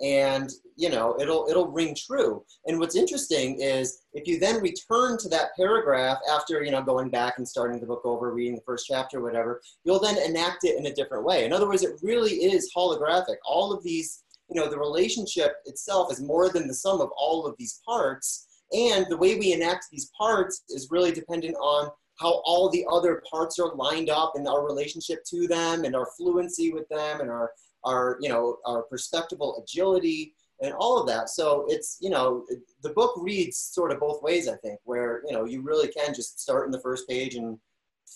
and 0.00 0.50
you 0.76 0.88
know 0.88 1.16
it'll 1.20 1.46
it'll 1.48 1.68
ring 1.68 1.96
true. 1.96 2.44
And 2.66 2.78
what's 2.78 2.96
interesting 2.96 3.60
is 3.60 4.02
if 4.12 4.26
you 4.26 4.38
then 4.38 4.62
return 4.62 5.18
to 5.18 5.28
that 5.30 5.50
paragraph 5.56 6.18
after 6.32 6.62
you 6.62 6.70
know 6.70 6.82
going 6.82 7.10
back 7.10 7.34
and 7.38 7.48
starting 7.48 7.80
the 7.80 7.86
book 7.86 8.02
over 8.04 8.32
reading 8.32 8.54
the 8.54 8.62
first 8.62 8.86
chapter 8.86 9.20
whatever 9.20 9.60
you'll 9.84 9.98
then 9.98 10.18
enact 10.18 10.64
it 10.64 10.76
in 10.78 10.86
a 10.86 10.94
different 10.94 11.24
way. 11.24 11.44
In 11.44 11.52
other 11.52 11.68
words 11.68 11.82
it 11.82 11.98
really 12.02 12.32
is 12.32 12.70
holographic. 12.76 13.36
All 13.44 13.72
of 13.72 13.82
these 13.82 14.22
you 14.48 14.60
know, 14.60 14.68
the 14.68 14.78
relationship 14.78 15.56
itself 15.66 16.12
is 16.12 16.20
more 16.20 16.48
than 16.48 16.66
the 16.66 16.74
sum 16.74 17.00
of 17.00 17.10
all 17.16 17.46
of 17.46 17.54
these 17.58 17.80
parts. 17.86 18.46
And 18.72 19.06
the 19.08 19.16
way 19.16 19.38
we 19.38 19.52
enact 19.52 19.86
these 19.90 20.10
parts 20.18 20.62
is 20.70 20.88
really 20.90 21.12
dependent 21.12 21.54
on 21.56 21.90
how 22.18 22.42
all 22.44 22.68
the 22.68 22.84
other 22.90 23.22
parts 23.30 23.58
are 23.58 23.74
lined 23.74 24.10
up 24.10 24.32
and 24.34 24.48
our 24.48 24.66
relationship 24.66 25.22
to 25.30 25.46
them 25.46 25.84
and 25.84 25.94
our 25.94 26.08
fluency 26.16 26.72
with 26.72 26.88
them 26.88 27.20
and 27.20 27.30
our, 27.30 27.50
our 27.88 28.18
you 28.20 28.28
know, 28.28 28.58
our 28.66 28.84
perspectival 28.92 29.62
agility 29.62 30.34
and 30.60 30.74
all 30.74 31.00
of 31.00 31.06
that. 31.06 31.28
So 31.28 31.66
it's, 31.68 31.98
you 32.00 32.10
know, 32.10 32.44
the 32.82 32.90
book 32.90 33.14
reads 33.16 33.56
sort 33.56 33.92
of 33.92 34.00
both 34.00 34.22
ways, 34.22 34.48
I 34.48 34.56
think, 34.56 34.80
where, 34.84 35.22
you 35.26 35.32
know, 35.32 35.44
you 35.44 35.62
really 35.62 35.88
can 35.88 36.12
just 36.14 36.40
start 36.40 36.66
in 36.66 36.72
the 36.72 36.80
first 36.80 37.08
page 37.08 37.36
and 37.36 37.58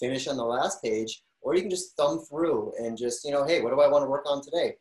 finish 0.01 0.27
on 0.27 0.37
the 0.37 0.45
last 0.45 0.83
page, 0.83 1.23
or 1.41 1.55
you 1.55 1.61
can 1.61 1.71
just 1.71 1.97
thumb 1.97 2.21
through 2.29 2.73
and 2.79 2.99
just, 2.99 3.25
you 3.25 3.31
know, 3.31 3.45
hey, 3.45 3.61
what 3.61 3.71
do 3.71 3.81
I 3.81 3.89
want 3.89 4.05
to 4.05 4.11
work 4.11 4.25
on 4.27 4.43
today? 4.43 4.75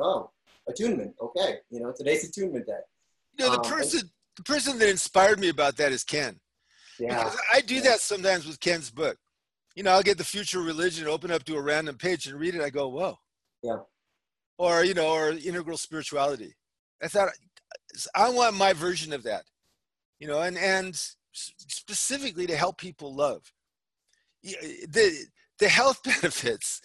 Oh, 0.00 0.30
attunement. 0.68 1.14
Okay, 1.20 1.56
you 1.70 1.80
know, 1.80 1.92
today's 1.96 2.26
attunement 2.26 2.66
day. 2.66 2.72
You 3.38 3.44
know, 3.44 3.52
the 3.52 3.58
um, 3.58 3.70
person 3.70 4.00
and, 4.00 4.10
the 4.36 4.42
person 4.44 4.78
that 4.78 4.88
inspired 4.88 5.38
me 5.38 5.50
about 5.50 5.76
that 5.76 5.92
is 5.92 6.04
Ken. 6.04 6.40
Yeah. 6.98 7.24
Because 7.24 7.38
I 7.52 7.60
do 7.60 7.80
that 7.82 8.00
sometimes 8.00 8.46
with 8.46 8.60
Ken's 8.60 8.90
book. 8.90 9.18
You 9.74 9.82
know, 9.82 9.92
I'll 9.92 10.02
get 10.02 10.18
the 10.18 10.24
future 10.24 10.60
religion, 10.60 11.06
open 11.08 11.30
up 11.30 11.44
to 11.44 11.56
a 11.56 11.60
random 11.60 11.96
page 11.96 12.26
and 12.26 12.38
read 12.38 12.54
it. 12.54 12.62
I 12.62 12.70
go, 12.70 12.88
whoa. 12.88 13.18
Yeah. 13.62 13.78
Or, 14.58 14.84
you 14.84 14.94
know, 14.94 15.08
or 15.08 15.30
integral 15.30 15.76
spirituality. 15.76 16.54
I 17.02 17.08
thought 17.08 17.30
I 18.14 18.30
want 18.30 18.56
my 18.56 18.72
version 18.72 19.12
of 19.12 19.22
that. 19.24 19.44
You 20.18 20.28
know, 20.28 20.40
and 20.42 20.56
and 20.56 20.94
specifically 21.32 22.46
to 22.46 22.56
help 22.56 22.78
people 22.78 23.14
love. 23.14 23.52
The 24.42 25.26
the 25.58 25.68
health 25.68 26.02
benefits, 26.04 26.80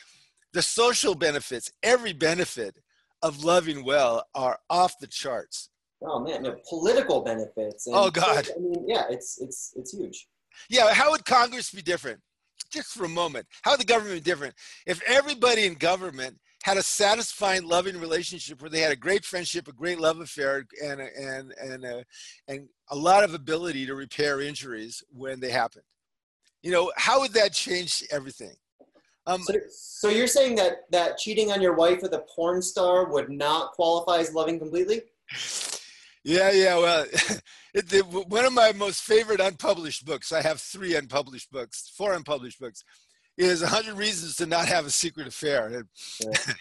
the 0.54 0.62
social 0.62 1.16
benefits, 1.16 1.72
every 1.84 2.14
benefit 2.14 2.76
of 3.22 3.44
loving 3.44 3.84
well 3.84 4.24
are 4.36 4.60
off 4.70 4.96
the 5.00 5.08
charts. 5.08 5.70
Oh 6.04 6.20
man, 6.20 6.44
the 6.44 6.58
political 6.70 7.22
benefits. 7.22 7.88
And, 7.88 7.96
oh 7.96 8.10
God. 8.10 8.48
I 8.56 8.60
mean, 8.60 8.86
yeah, 8.88 9.06
it's 9.10 9.40
it's 9.42 9.74
it's 9.76 9.94
huge. 9.94 10.28
Yeah, 10.70 10.94
how 10.94 11.12
would 11.12 11.26
Congress 11.26 11.72
be 11.72 11.82
different? 11.82 12.20
Just 12.72 12.90
for 12.90 13.06
a 13.06 13.10
moment, 13.10 13.46
how 13.62 13.72
would 13.72 13.80
the 13.80 13.86
government 13.86 14.16
be 14.24 14.30
different 14.30 14.54
if 14.86 15.02
everybody 15.08 15.66
in 15.66 15.76
government 15.76 16.38
had 16.68 16.76
a 16.76 16.84
satisfying, 16.84 17.66
loving 17.66 17.98
relationship 17.98 18.62
where 18.62 18.70
they 18.70 18.82
had 18.82 18.92
a 18.92 18.96
great 18.98 19.24
friendship, 19.24 19.70
a 19.70 19.72
great 19.72 20.02
love 20.02 20.20
affair, 20.20 20.66
and 20.84 21.00
and 21.00 21.54
and 21.54 21.86
a, 21.86 22.04
and 22.50 22.68
a 22.90 22.96
lot 22.96 23.24
of 23.24 23.34
ability 23.34 23.86
to 23.86 23.96
repair 23.96 24.42
injuries 24.42 25.02
when 25.10 25.40
they 25.40 25.50
happened? 25.50 25.86
You 26.62 26.72
know, 26.72 26.92
how 26.98 27.22
would 27.22 27.32
that 27.34 27.54
change 27.54 28.04
everything? 28.12 28.54
Um, 29.28 29.44
so, 29.44 29.54
so 29.70 30.10
you're 30.10 30.28
saying 30.28 30.56
that 30.56 30.80
that 30.92 31.18
cheating 31.18 31.54
on 31.54 31.62
your 31.62 31.74
wife 31.74 32.02
with 32.02 32.14
a 32.14 32.26
porn 32.36 32.62
star 32.62 33.10
would 33.14 33.30
not 33.30 33.72
qualify 33.72 34.18
as 34.18 34.34
loving 34.34 34.60
completely? 34.60 35.04
Yeah, 36.26 36.52
yeah. 36.52 36.78
Well, 36.78 37.06
it, 37.74 37.88
the, 37.88 38.02
one 38.02 38.44
of 38.44 38.52
my 38.52 38.74
most 38.74 39.04
favorite 39.04 39.40
unpublished 39.40 40.06
books. 40.06 40.34
I 40.34 40.42
have 40.42 40.60
three 40.60 40.96
unpublished 40.96 41.50
books, 41.50 41.94
four 41.96 42.12
unpublished 42.12 42.60
books. 42.60 42.84
Is 43.38 43.62
100 43.62 43.96
Reasons 43.96 44.36
to 44.38 44.46
Not 44.46 44.68
Have 44.68 44.86
a 44.86 44.90
Secret 44.90 45.28
Affair. 45.28 45.68
And, 45.68 45.86
yeah. 46.20 46.54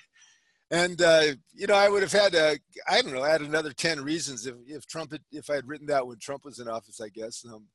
and 0.71 1.01
uh, 1.01 1.23
you 1.55 1.67
know, 1.67 1.75
I 1.75 1.89
would 1.89 2.03
have 2.03 2.13
had 2.13 2.35
I 2.35 3.01
don't 3.01 3.15
know, 3.15 3.25
add 3.25 3.41
another 3.41 3.73
10 3.73 4.03
reasons 4.03 4.47
if, 4.47 4.55
if 4.67 4.87
Trump 4.87 5.13
had, 5.13 5.23
if 5.33 5.49
I 5.49 5.55
had 5.55 5.67
written 5.67 5.87
that 5.87 6.07
when 6.07 6.19
Trump 6.19 6.45
was 6.45 6.59
in 6.59 6.69
office, 6.69 7.01
I 7.01 7.09
guess. 7.09 7.45
Um, 7.47 7.67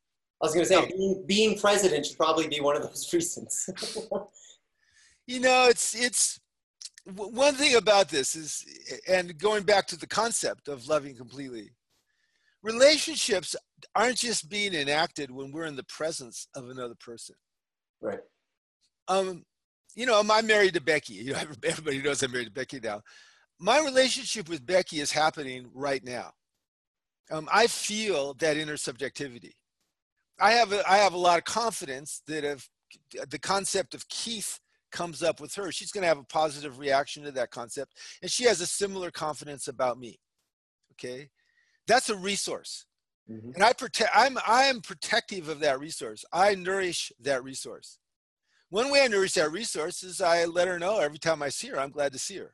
I 0.42 0.46
was 0.46 0.54
going 0.54 0.66
to 0.66 0.74
say, 0.74 0.92
being, 0.98 1.24
being 1.28 1.60
president 1.60 2.06
should 2.06 2.18
probably 2.18 2.48
be 2.48 2.62
one 2.62 2.76
of 2.76 2.84
those 2.84 3.08
reasons. 3.14 3.70
you 5.28 5.40
know, 5.40 5.68
it's 5.70 5.96
it's 5.96 6.40
one 7.06 7.56
thing 7.56 7.76
about 7.76 8.10
this 8.10 8.36
is, 8.36 8.66
and 9.08 9.38
going 9.38 9.64
back 9.64 9.88
to 9.88 9.98
the 9.98 10.08
concept 10.08 10.68
of 10.68 10.88
loving 10.88 11.16
completely, 11.16 11.72
relationships 12.64 13.56
aren't 13.96 14.18
just 14.18 14.50
being 14.50 14.74
enacted 14.74 15.32
when 15.32 15.52
we're 15.52 15.66
in 15.66 15.76
the 15.76 15.84
presence 15.84 16.48
of 16.56 16.70
another 16.70 16.96
person. 16.96 17.36
Right. 18.02 18.20
Um, 19.12 19.44
you 19.96 20.06
know, 20.06 20.22
I'm 20.30 20.48
married 20.48 20.74
to 20.76 20.82
Becky. 20.82 21.16
You 21.16 21.34
know, 21.34 21.40
everybody 21.64 22.02
knows 22.02 22.24
I'm 22.24 22.32
married 22.32 22.46
to 22.46 22.52
Becky 22.52 22.80
now. 22.80 23.02
My 23.60 23.80
relationship 23.80 24.50
with 24.50 24.66
Becky 24.66 25.00
is 25.00 25.12
happening 25.12 25.70
right 25.74 26.04
now. 26.04 26.32
Um, 27.30 27.48
I 27.52 27.68
feel 27.68 28.34
that 28.36 28.58
intersubjectivity. 28.58 29.52
I 30.40 30.54
have 30.54 30.72
a, 30.74 30.90
I 30.90 30.98
have 30.98 31.14
a 31.14 31.18
lot 31.18 31.38
of 31.38 31.44
confidence 31.44 32.24
that 32.28 32.44
if 32.44 32.68
the 33.30 33.40
concept 33.40 33.94
of 33.94 34.08
Keith 34.08 34.60
comes 34.92 35.22
up 35.22 35.40
with 35.40 35.54
her, 35.56 35.72
she's 35.72 35.92
going 35.92 36.02
to 36.02 36.08
have 36.08 36.18
a 36.18 36.24
positive 36.24 36.80
reaction 36.80 37.24
to 37.24 37.32
that 37.32 37.52
concept. 37.52 37.94
And 38.22 38.32
she 38.32 38.46
has 38.46 38.60
a 38.60 38.66
similar 38.66 39.12
confidence 39.12 39.68
about 39.68 40.00
me. 40.00 40.20
Okay. 40.94 41.30
That's 41.88 42.10
a 42.10 42.16
resource. 42.16 42.86
Mm-hmm. 43.30 43.52
And 43.54 43.64
I 43.64 43.74
protect, 43.74 44.12
I'm, 44.16 44.38
I 44.48 44.64
am 44.64 44.82
protective 44.82 45.48
of 45.48 45.60
that 45.60 45.80
resource. 45.80 46.26
I 46.34 46.56
nourish 46.56 47.12
that 47.22 47.44
resource. 47.44 48.00
One 48.72 48.90
way 48.90 49.04
I 49.04 49.08
nourish 49.10 49.34
that 49.34 49.52
resource 49.52 50.02
is 50.02 50.22
I 50.22 50.46
let 50.46 50.70
her 50.70 50.80
know 50.80 51.00
every 51.00 51.20
time 51.20 51.44
I 51.44 51.50
see 51.50 51.68
her, 51.68 51.80
I'm 51.80 51.92
glad 51.92 52.14
to 52.14 52.20
see 52.20 52.38
her. 52.38 52.54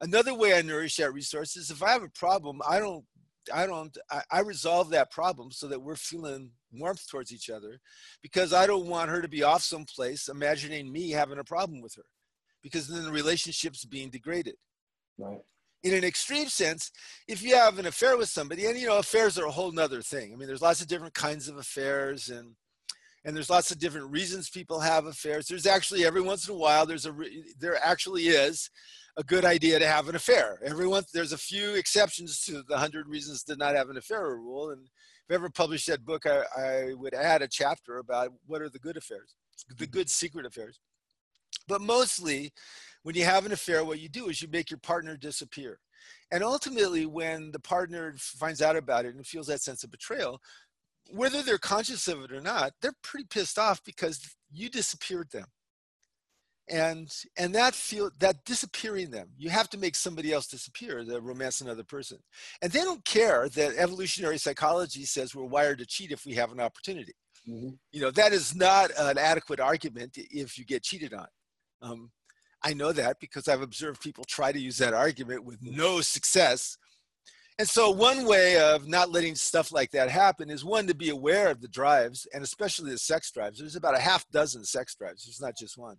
Another 0.00 0.34
way 0.34 0.56
I 0.56 0.62
nourish 0.62 0.96
that 0.96 1.12
resource 1.12 1.58
is 1.58 1.70
if 1.70 1.82
I 1.82 1.90
have 1.90 2.02
a 2.02 2.08
problem, 2.08 2.62
I 2.66 2.78
don't, 2.78 3.04
I 3.52 3.66
don't, 3.66 3.96
I, 4.10 4.22
I 4.30 4.40
resolve 4.40 4.88
that 4.90 5.10
problem 5.10 5.50
so 5.50 5.68
that 5.68 5.80
we're 5.80 5.94
feeling 5.94 6.52
warmth 6.72 7.06
towards 7.06 7.32
each 7.32 7.50
other 7.50 7.80
because 8.22 8.54
I 8.54 8.66
don't 8.66 8.86
want 8.86 9.10
her 9.10 9.20
to 9.20 9.28
be 9.28 9.42
off 9.42 9.62
someplace 9.62 10.28
imagining 10.28 10.90
me 10.90 11.10
having 11.10 11.38
a 11.38 11.44
problem 11.44 11.82
with 11.82 11.94
her 11.96 12.06
because 12.62 12.88
then 12.88 13.04
the 13.04 13.12
relationship's 13.12 13.84
being 13.84 14.08
degraded. 14.08 14.56
Right. 15.18 15.42
In 15.82 15.92
an 15.92 16.02
extreme 16.02 16.48
sense, 16.48 16.90
if 17.28 17.42
you 17.42 17.54
have 17.54 17.78
an 17.78 17.86
affair 17.86 18.16
with 18.16 18.30
somebody, 18.30 18.64
and 18.64 18.78
you 18.78 18.86
know, 18.86 18.98
affairs 18.98 19.38
are 19.38 19.46
a 19.46 19.52
whole 19.52 19.70
nother 19.70 20.00
thing. 20.00 20.32
I 20.32 20.36
mean, 20.36 20.48
there's 20.48 20.62
lots 20.62 20.80
of 20.80 20.88
different 20.88 21.14
kinds 21.14 21.46
of 21.46 21.58
affairs 21.58 22.30
and 22.30 22.56
and 23.26 23.34
there's 23.34 23.50
lots 23.50 23.72
of 23.72 23.78
different 23.78 24.10
reasons 24.10 24.48
people 24.48 24.78
have 24.78 25.06
affairs. 25.06 25.48
There's 25.48 25.66
actually 25.66 26.06
every 26.06 26.22
once 26.22 26.48
in 26.48 26.54
a 26.54 26.58
while 26.58 26.86
there's 26.86 27.06
a 27.06 27.14
there 27.58 27.76
actually 27.84 28.28
is 28.28 28.70
a 29.16 29.24
good 29.24 29.44
idea 29.44 29.78
to 29.80 29.86
have 29.86 30.08
an 30.08 30.14
affair. 30.14 30.60
Everyone 30.64 31.02
there's 31.12 31.32
a 31.32 31.38
few 31.38 31.74
exceptions 31.74 32.40
to 32.42 32.62
the 32.68 32.78
hundred 32.78 33.08
reasons 33.08 33.42
to 33.44 33.56
not 33.56 33.74
have 33.74 33.90
an 33.90 33.96
affair 33.96 34.36
rule, 34.36 34.70
and 34.70 34.86
if 34.86 35.32
I 35.32 35.34
ever 35.34 35.50
published 35.50 35.88
that 35.88 36.04
book, 36.04 36.24
I, 36.24 36.44
I 36.56 36.94
would 36.94 37.14
add 37.14 37.42
a 37.42 37.48
chapter 37.48 37.98
about 37.98 38.32
what 38.46 38.62
are 38.62 38.70
the 38.70 38.78
good 38.78 38.96
affairs, 38.96 39.34
the 39.68 39.74
mm-hmm. 39.74 39.90
good 39.90 40.08
secret 40.08 40.46
affairs. 40.46 40.78
But 41.66 41.80
mostly, 41.80 42.52
when 43.02 43.16
you 43.16 43.24
have 43.24 43.44
an 43.44 43.52
affair, 43.52 43.84
what 43.84 43.98
you 43.98 44.08
do 44.08 44.28
is 44.28 44.40
you 44.40 44.46
make 44.48 44.70
your 44.70 44.78
partner 44.78 45.16
disappear. 45.16 45.80
And 46.30 46.44
ultimately, 46.44 47.06
when 47.06 47.50
the 47.50 47.58
partner 47.58 48.14
finds 48.18 48.62
out 48.62 48.76
about 48.76 49.04
it 49.04 49.14
and 49.14 49.26
feels 49.26 49.46
that 49.48 49.62
sense 49.62 49.82
of 49.82 49.90
betrayal, 49.90 50.40
whether 51.10 51.42
they're 51.42 51.58
conscious 51.58 52.08
of 52.08 52.22
it 52.22 52.32
or 52.32 52.40
not, 52.40 52.72
they're 52.80 52.96
pretty 53.02 53.26
pissed 53.28 53.58
off 53.58 53.82
because 53.84 54.20
you 54.50 54.68
disappeared 54.68 55.30
them. 55.30 55.46
And 56.68 57.14
and 57.38 57.54
that 57.54 57.76
feel 57.76 58.10
that 58.18 58.44
disappearing 58.44 59.10
them 59.12 59.28
you 59.36 59.50
have 59.50 59.70
to 59.70 59.78
make 59.78 59.94
somebody 59.94 60.32
else 60.32 60.48
disappear 60.48 61.04
the 61.04 61.20
romance 61.20 61.60
another 61.60 61.84
person. 61.84 62.18
And 62.60 62.72
they 62.72 62.80
don't 62.80 63.04
care 63.04 63.48
that 63.50 63.76
evolutionary 63.76 64.38
psychology 64.38 65.04
says 65.04 65.32
we're 65.32 65.44
wired 65.44 65.78
to 65.78 65.86
cheat 65.86 66.10
if 66.10 66.26
we 66.26 66.34
have 66.34 66.50
an 66.50 66.58
opportunity. 66.58 67.14
Mm-hmm. 67.48 67.74
you 67.92 68.00
know 68.00 68.10
that 68.10 68.32
is 68.32 68.56
not 68.56 68.90
an 68.98 69.18
adequate 69.18 69.60
argument 69.60 70.12
if 70.16 70.58
you 70.58 70.64
get 70.64 70.82
cheated 70.82 71.14
on. 71.14 71.28
Um, 71.80 72.10
i 72.64 72.72
know 72.72 72.90
that 72.90 73.18
because 73.20 73.46
i've 73.46 73.62
observed 73.62 74.00
people 74.00 74.24
try 74.24 74.50
to 74.50 74.58
use 74.58 74.78
that 74.78 74.94
argument 74.94 75.44
with 75.44 75.58
no 75.62 76.00
success 76.00 76.76
and 77.58 77.68
so 77.68 77.90
one 77.90 78.26
way 78.26 78.58
of 78.58 78.86
not 78.86 79.10
letting 79.10 79.34
stuff 79.34 79.72
like 79.72 79.90
that 79.92 80.10
happen 80.10 80.50
is 80.50 80.64
one 80.64 80.86
to 80.88 80.94
be 80.94 81.08
aware 81.08 81.48
of 81.50 81.62
the 81.62 81.68
drives 81.68 82.26
and 82.34 82.44
especially 82.44 82.90
the 82.90 82.98
sex 82.98 83.30
drives. 83.30 83.58
There's 83.58 83.76
about 83.76 83.96
a 83.96 84.00
half 84.00 84.28
dozen 84.30 84.64
sex 84.64 84.94
drives. 84.94 85.24
There's 85.24 85.40
not 85.40 85.56
just 85.56 85.78
one. 85.78 85.96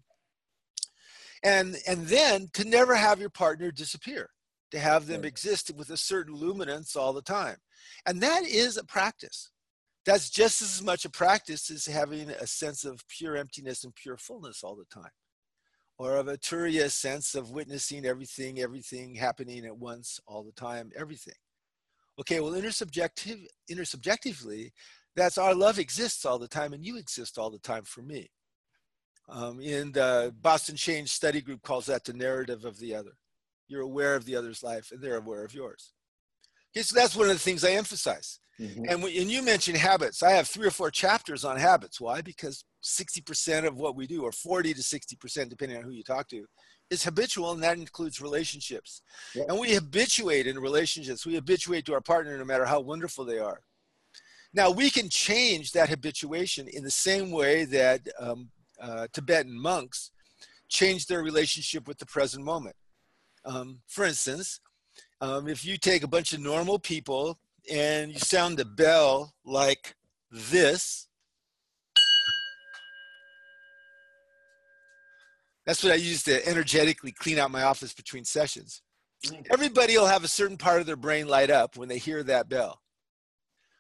And 1.44 1.78
and 1.88 2.06
then 2.06 2.50
to 2.54 2.64
never 2.64 2.94
have 2.94 3.20
your 3.20 3.32
partner 3.32 3.72
disappear 3.72 4.30
to 4.70 4.80
have 4.80 5.08
them 5.08 5.26
exist 5.26 5.72
with 5.76 5.90
a 5.90 5.98
certain 5.98 6.36
luminance 6.36 6.96
all 6.96 7.14
the 7.14 7.22
time. 7.22 7.58
And 8.06 8.22
that 8.22 8.44
is 8.44 8.78
a 8.78 8.84
practice. 8.84 9.50
That's 10.06 10.30
just 10.30 10.62
as 10.62 10.84
much 10.84 11.06
a 11.06 11.10
practice 11.10 11.72
as 11.72 11.86
having 11.86 12.30
a 12.30 12.46
sense 12.46 12.86
of 12.86 13.04
pure 13.08 13.36
emptiness 13.36 13.84
and 13.84 13.96
pure 13.96 14.18
fullness 14.18 14.64
all 14.64 14.76
the 14.76 14.86
time 14.86 15.12
or 15.98 16.16
of 16.16 16.28
a 16.28 16.38
turiya 16.38 16.92
sense 16.92 17.34
of 17.34 17.52
witnessing 17.52 18.06
everything 18.06 18.60
everything 18.60 19.16
happening 19.16 19.66
at 19.66 19.78
once 19.78 20.20
all 20.28 20.44
the 20.44 20.52
time 20.52 20.92
everything 20.96 21.34
okay 22.20 22.40
well 22.40 22.54
intersubjective 22.54 23.46
intersubjectively 23.72 24.72
that's 25.16 25.38
our 25.38 25.56
love 25.56 25.80
exists 25.80 26.26
all 26.26 26.38
the 26.38 26.48
time 26.48 26.74
and 26.74 26.86
you 26.86 26.98
exist 26.98 27.38
all 27.38 27.50
the 27.50 27.60
time 27.60 27.84
for 27.84 28.02
me 28.02 28.30
um, 29.30 29.60
in 29.60 29.92
the 29.92 30.34
Boston 30.42 30.76
Change 30.76 31.10
Study 31.10 31.42
Group 31.42 31.62
calls 31.62 31.88
that 31.88 32.06
the 32.06 32.14
narrative 32.14 32.66
of 32.66 32.80
the 32.80 32.96
other. 32.96 33.12
You're 33.68 33.82
aware 33.82 34.16
of 34.16 34.26
the 34.26 34.36
other's 34.36 34.64
life 34.64 34.92
and 34.92 35.02
they're 35.02 35.18
aware 35.18 35.44
of 35.44 35.54
yours. 35.54 35.92
Okay, 36.76 36.84
so 36.84 36.98
that's 36.98 37.16
one 37.16 37.28
of 37.28 37.34
the 37.34 37.40
things 37.40 37.64
I 37.64 37.72
emphasize. 37.72 38.40
Mm-hmm. 38.60 38.86
And 38.90 39.04
when 39.04 39.16
and 39.18 39.30
you 39.30 39.42
mentioned 39.44 39.78
habits, 39.78 40.24
I 40.24 40.32
have 40.32 40.48
three 40.48 40.68
or 40.68 40.72
four 40.72 40.90
chapters 40.90 41.46
on 41.46 41.58
habits. 41.58 42.02
Why? 42.02 42.22
Because 42.22 42.64
60% 42.84 43.68
of 43.68 43.76
what 43.76 43.96
we 43.96 44.08
do, 44.08 44.24
or 44.24 44.32
40 44.32 44.74
to 44.74 44.82
60%, 44.82 45.50
depending 45.50 45.78
on 45.78 45.84
who 45.84 45.92
you 45.92 46.04
talk 46.04 46.28
to, 46.30 46.46
is 46.90 47.04
habitual, 47.04 47.52
and 47.52 47.64
that 47.64 47.78
includes 47.78 48.22
relationships. 48.22 49.02
Yep. 49.36 49.46
And 49.50 49.60
we 49.60 49.74
habituate 49.74 50.48
in 50.48 50.58
relationships. 50.60 51.26
We 51.26 51.36
habituate 51.36 51.86
to 51.86 51.94
our 51.94 52.02
partner 52.02 52.38
no 52.38 52.46
matter 52.46 52.66
how 52.66 52.80
wonderful 52.80 53.26
they 53.26 53.40
are. 53.40 53.62
Now, 54.54 54.72
we 54.72 54.90
can 54.90 55.10
change 55.10 55.74
that 55.74 55.90
habituation 55.90 56.68
in 56.68 56.84
the 56.84 56.92
same 56.92 57.32
way 57.32 57.66
that 57.66 58.08
um, 58.20 58.50
uh, 58.82 59.08
Tibetan 59.14 59.60
monks 59.60 60.12
change 60.70 61.08
their 61.08 61.22
relationship 61.22 61.88
with 61.88 61.98
the 61.98 62.06
present 62.06 62.44
moment. 62.44 62.76
Um, 63.46 63.80
for 63.88 64.06
instance, 64.06 64.60
um, 65.22 65.48
if 65.48 65.66
you 65.66 65.78
take 65.78 66.04
a 66.04 66.08
bunch 66.08 66.34
of 66.34 66.40
normal 66.40 66.80
people 66.80 67.40
and 67.72 68.12
you 68.12 68.20
sound 68.20 68.58
the 68.58 68.66
bell 68.66 69.34
like 69.46 69.96
this, 70.32 71.07
that's 75.68 75.84
what 75.84 75.92
I 75.92 75.98
use 75.98 76.24
to 76.24 76.48
energetically 76.48 77.12
clean 77.12 77.38
out 77.38 77.52
my 77.52 77.64
office 77.64 77.94
between 77.94 78.24
sessions. 78.24 78.82
Everybody 79.52 79.98
will 79.98 80.08
have 80.08 80.24
a 80.24 80.30
certain 80.30 80.56
part 80.56 80.80
of 80.80 80.88
their 80.88 80.96
brain 80.96 81.28
light 81.28 81.50
up 81.50 81.76
when 81.76 81.90
they 81.90 81.98
hear 81.98 82.24
that 82.24 82.48
bell. 82.48 82.80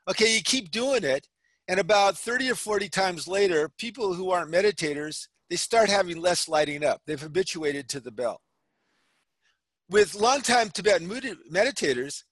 Okay, 0.09 0.35
you 0.35 0.41
keep 0.41 0.69
doing 0.69 1.05
it, 1.05 1.27
and 1.69 1.79
about 1.79 2.17
30 2.17 2.51
or 2.51 2.55
40 2.55 2.89
times 2.89 3.25
later, 3.25 3.69
people 3.77 4.13
who 4.13 4.31
aren't 4.31 4.51
meditators, 4.51 5.27
they 5.49 5.55
start 5.55 5.89
having 5.89 6.19
less 6.19 6.49
lighting 6.49 6.83
up. 6.83 7.01
They've 7.07 7.21
habituated 7.21 7.88
to 7.89 8.01
the 8.01 8.11
bell. 8.11 8.41
With 9.89 10.13
long-time 10.13 10.71
Tibetan 10.71 11.07
meditators, 11.07 12.23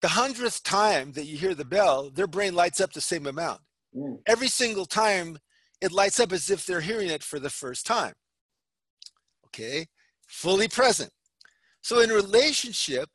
the 0.00 0.08
hundredth 0.08 0.62
time 0.62 1.12
that 1.12 1.26
you 1.26 1.36
hear 1.36 1.54
the 1.54 1.66
bell, 1.66 2.08
their 2.08 2.26
brain 2.26 2.54
lights 2.54 2.80
up 2.80 2.94
the 2.94 3.02
same 3.02 3.26
amount. 3.26 3.60
Mm. 3.94 4.20
Every 4.26 4.48
single 4.48 4.86
time, 4.86 5.38
it 5.82 5.92
lights 5.92 6.18
up 6.18 6.32
as 6.32 6.48
if 6.48 6.64
they're 6.64 6.80
hearing 6.80 7.08
it 7.08 7.22
for 7.22 7.38
the 7.38 7.50
first 7.50 7.84
time. 7.84 8.14
Okay, 9.58 9.86
fully 10.26 10.68
present. 10.68 11.10
So 11.80 12.00
in 12.00 12.10
relationship, 12.10 13.08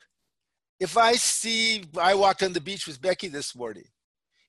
if 0.80 0.98
I 0.98 1.14
see, 1.14 1.84
I 2.00 2.16
walked 2.16 2.42
on 2.42 2.54
the 2.54 2.62
beach 2.62 2.88
with 2.88 3.02
Becky 3.02 3.28
this 3.28 3.56
morning 3.56 3.86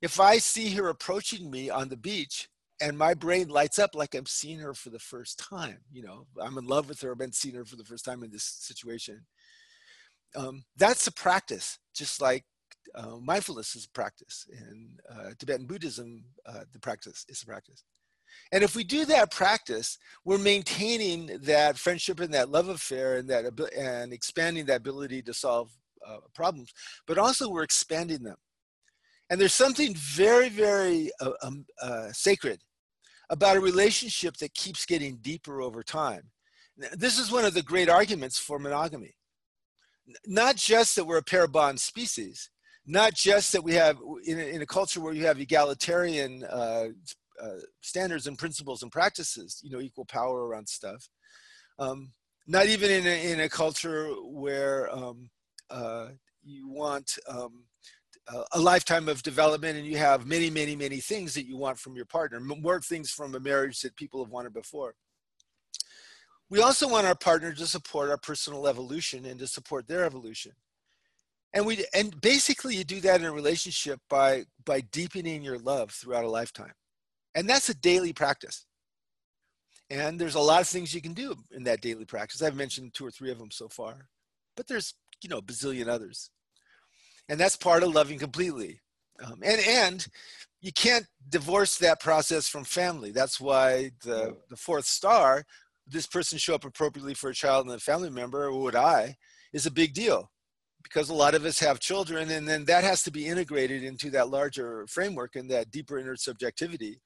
if 0.02 0.18
I 0.18 0.38
see 0.38 0.74
her 0.74 0.88
approaching 0.88 1.50
me 1.50 1.70
on 1.70 1.88
the 1.88 1.96
beach 1.96 2.48
and 2.80 2.98
my 2.98 3.14
brain 3.14 3.48
lights 3.48 3.78
up 3.78 3.94
like 3.94 4.14
I'm 4.14 4.26
seeing 4.26 4.58
her 4.58 4.74
for 4.74 4.90
the 4.90 4.98
first 4.98 5.38
time, 5.38 5.78
you 5.92 6.02
know, 6.02 6.26
I'm 6.42 6.58
in 6.58 6.66
love 6.66 6.88
with 6.88 7.00
her, 7.02 7.12
I've 7.12 7.18
been 7.18 7.32
seeing 7.32 7.54
her 7.54 7.64
for 7.64 7.76
the 7.76 7.84
first 7.84 8.04
time 8.04 8.24
in 8.24 8.30
this 8.30 8.42
situation. 8.42 9.24
Um, 10.34 10.64
that's 10.76 11.06
a 11.06 11.12
practice, 11.12 11.78
just 11.94 12.20
like 12.20 12.44
uh, 12.96 13.16
mindfulness 13.22 13.76
is 13.76 13.84
a 13.84 13.90
practice, 13.90 14.46
and 14.50 14.98
uh, 15.08 15.30
Tibetan 15.38 15.66
Buddhism, 15.66 16.24
uh, 16.46 16.64
the 16.72 16.80
practice 16.80 17.24
is 17.28 17.42
a 17.42 17.46
practice. 17.46 17.84
And 18.52 18.62
if 18.62 18.76
we 18.76 18.84
do 18.84 19.04
that 19.06 19.30
practice, 19.30 19.98
we're 20.24 20.38
maintaining 20.38 21.38
that 21.42 21.78
friendship 21.78 22.20
and 22.20 22.32
that 22.34 22.50
love 22.50 22.68
affair 22.68 23.16
and 23.16 23.28
that 23.30 23.44
and 23.76 24.12
expanding 24.12 24.66
that 24.66 24.78
ability 24.78 25.22
to 25.22 25.34
solve 25.34 25.70
uh, 26.06 26.18
problems, 26.34 26.72
but 27.06 27.18
also 27.18 27.48
we're 27.48 27.62
expanding 27.62 28.22
them. 28.22 28.36
And 29.30 29.40
there's 29.40 29.54
something 29.54 29.94
very, 29.94 30.48
very 30.48 31.10
uh, 31.20 31.30
um, 31.42 31.64
uh, 31.80 32.08
sacred 32.12 32.60
about 33.30 33.56
a 33.56 33.60
relationship 33.60 34.36
that 34.38 34.54
keeps 34.54 34.84
getting 34.84 35.16
deeper 35.22 35.62
over 35.62 35.82
time. 35.82 36.30
This 36.92 37.18
is 37.18 37.32
one 37.32 37.44
of 37.44 37.54
the 37.54 37.62
great 37.62 37.88
arguments 37.88 38.38
for 38.38 38.58
monogamy. 38.58 39.14
Not 40.26 40.56
just 40.56 40.96
that 40.96 41.06
we're 41.06 41.18
a 41.18 41.22
pair 41.22 41.46
bond 41.46 41.80
species, 41.80 42.50
not 42.86 43.14
just 43.14 43.52
that 43.52 43.62
we 43.62 43.74
have 43.74 43.98
in 44.24 44.38
a, 44.38 44.42
in 44.42 44.62
a 44.62 44.66
culture 44.66 45.00
where 45.00 45.14
you 45.14 45.24
have 45.24 45.40
egalitarian 45.40 46.44
uh, 46.44 46.88
uh, 47.40 47.60
standards 47.80 48.26
and 48.26 48.38
principles 48.38 48.82
and 48.82 48.90
practices, 48.90 49.60
you 49.62 49.70
know, 49.70 49.80
equal 49.80 50.04
power 50.04 50.46
around 50.46 50.68
stuff. 50.68 51.08
Um, 51.78 52.12
not 52.46 52.66
even 52.66 52.90
in 52.90 53.06
a, 53.06 53.32
in 53.32 53.40
a 53.40 53.48
culture 53.48 54.08
where 54.24 54.92
um, 54.92 55.30
uh, 55.70 56.08
you 56.42 56.68
want 56.68 57.18
um, 57.28 57.64
a 58.52 58.58
lifetime 58.58 59.08
of 59.08 59.22
development 59.22 59.76
and 59.76 59.86
you 59.86 59.96
have 59.96 60.26
many, 60.26 60.50
many, 60.50 60.76
many 60.76 61.00
things 61.00 61.34
that 61.34 61.46
you 61.46 61.56
want 61.56 61.78
from 61.78 61.96
your 61.96 62.04
partner, 62.04 62.40
more 62.40 62.80
things 62.80 63.10
from 63.10 63.34
a 63.34 63.40
marriage 63.40 63.80
that 63.80 63.96
people 63.96 64.22
have 64.22 64.32
wanted 64.32 64.52
before. 64.52 64.94
We 66.48 66.60
also 66.60 66.88
want 66.88 67.06
our 67.06 67.14
partner 67.14 67.52
to 67.52 67.66
support 67.66 68.10
our 68.10 68.18
personal 68.18 68.68
evolution 68.68 69.24
and 69.24 69.40
to 69.40 69.46
support 69.46 69.88
their 69.88 70.04
evolution. 70.04 70.52
And 71.54 71.66
we 71.66 71.84
and 71.94 72.18
basically 72.20 72.76
you 72.76 72.84
do 72.84 73.00
that 73.00 73.20
in 73.20 73.26
a 73.26 73.32
relationship 73.32 74.00
by 74.08 74.44
by 74.64 74.80
deepening 74.80 75.42
your 75.42 75.58
love 75.58 75.90
throughout 75.90 76.24
a 76.24 76.30
lifetime. 76.30 76.72
And 77.34 77.48
that's 77.48 77.68
a 77.68 77.74
daily 77.74 78.12
practice. 78.12 78.66
And 79.90 80.18
there's 80.18 80.34
a 80.34 80.40
lot 80.40 80.62
of 80.62 80.68
things 80.68 80.94
you 80.94 81.02
can 81.02 81.12
do 81.12 81.34
in 81.50 81.64
that 81.64 81.82
daily 81.82 82.04
practice. 82.04 82.42
I've 82.42 82.56
mentioned 82.56 82.94
two 82.94 83.06
or 83.06 83.10
three 83.10 83.30
of 83.30 83.38
them 83.38 83.50
so 83.50 83.68
far, 83.68 84.08
but 84.56 84.66
there's, 84.66 84.94
you 85.22 85.28
know, 85.28 85.38
a 85.38 85.42
bazillion 85.42 85.88
others. 85.88 86.30
And 87.28 87.38
that's 87.38 87.56
part 87.56 87.82
of 87.82 87.94
loving 87.94 88.18
completely. 88.18 88.80
Um, 89.22 89.40
and 89.42 89.60
and 89.60 90.06
you 90.60 90.72
can't 90.72 91.06
divorce 91.28 91.76
that 91.78 92.00
process 92.00 92.48
from 92.48 92.64
family. 92.64 93.12
That's 93.12 93.40
why 93.40 93.90
the 94.02 94.36
the 94.48 94.56
fourth 94.56 94.86
star 94.86 95.44
this 95.86 96.06
person 96.06 96.38
show 96.38 96.54
up 96.54 96.64
appropriately 96.64 97.14
for 97.14 97.30
a 97.30 97.34
child 97.34 97.66
and 97.66 97.74
a 97.74 97.78
family 97.78 98.08
member 98.08 98.44
or 98.46 98.60
would 98.60 98.76
i 98.76 99.16
is 99.52 99.66
a 99.66 99.70
big 99.70 99.92
deal. 99.94 100.30
Because 100.82 101.10
a 101.10 101.14
lot 101.14 101.34
of 101.34 101.44
us 101.44 101.60
have 101.60 101.78
children 101.78 102.30
and 102.30 102.48
then 102.48 102.64
that 102.64 102.82
has 102.82 103.02
to 103.04 103.10
be 103.10 103.26
integrated 103.26 103.84
into 103.84 104.10
that 104.10 104.30
larger 104.30 104.86
framework 104.88 105.36
and 105.36 105.50
that 105.50 105.70
deeper 105.70 106.00
intersubjectivity 106.02 106.96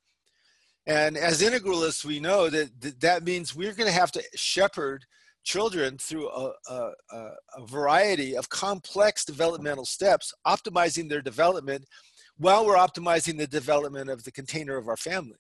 and 0.87 1.17
as 1.17 1.43
integralists 1.43 2.05
we 2.05 2.21
know 2.21 2.49
that 2.49 3.01
that 3.01 3.25
means 3.25 3.55
we're 3.55 3.75
going 3.75 3.89
to 3.89 3.99
have 3.99 4.13
to 4.13 4.23
shepherd 4.35 5.05
children 5.47 5.97
through 5.97 6.29
a, 6.29 6.53
a, 6.69 6.91
a, 7.13 7.67
variety 7.67 8.37
of 8.37 8.49
complex 8.49 9.25
developmental 9.25 9.85
steps, 9.85 10.35
optimizing 10.45 11.09
their 11.09 11.23
development 11.23 11.85
while 12.37 12.67
we're 12.67 12.75
optimizing 12.75 13.39
the 13.39 13.47
development 13.47 14.11
of 14.11 14.25
the 14.25 14.33
container 14.33 14.77
of 14.77 14.89
our 14.89 14.97
family. 14.97 15.39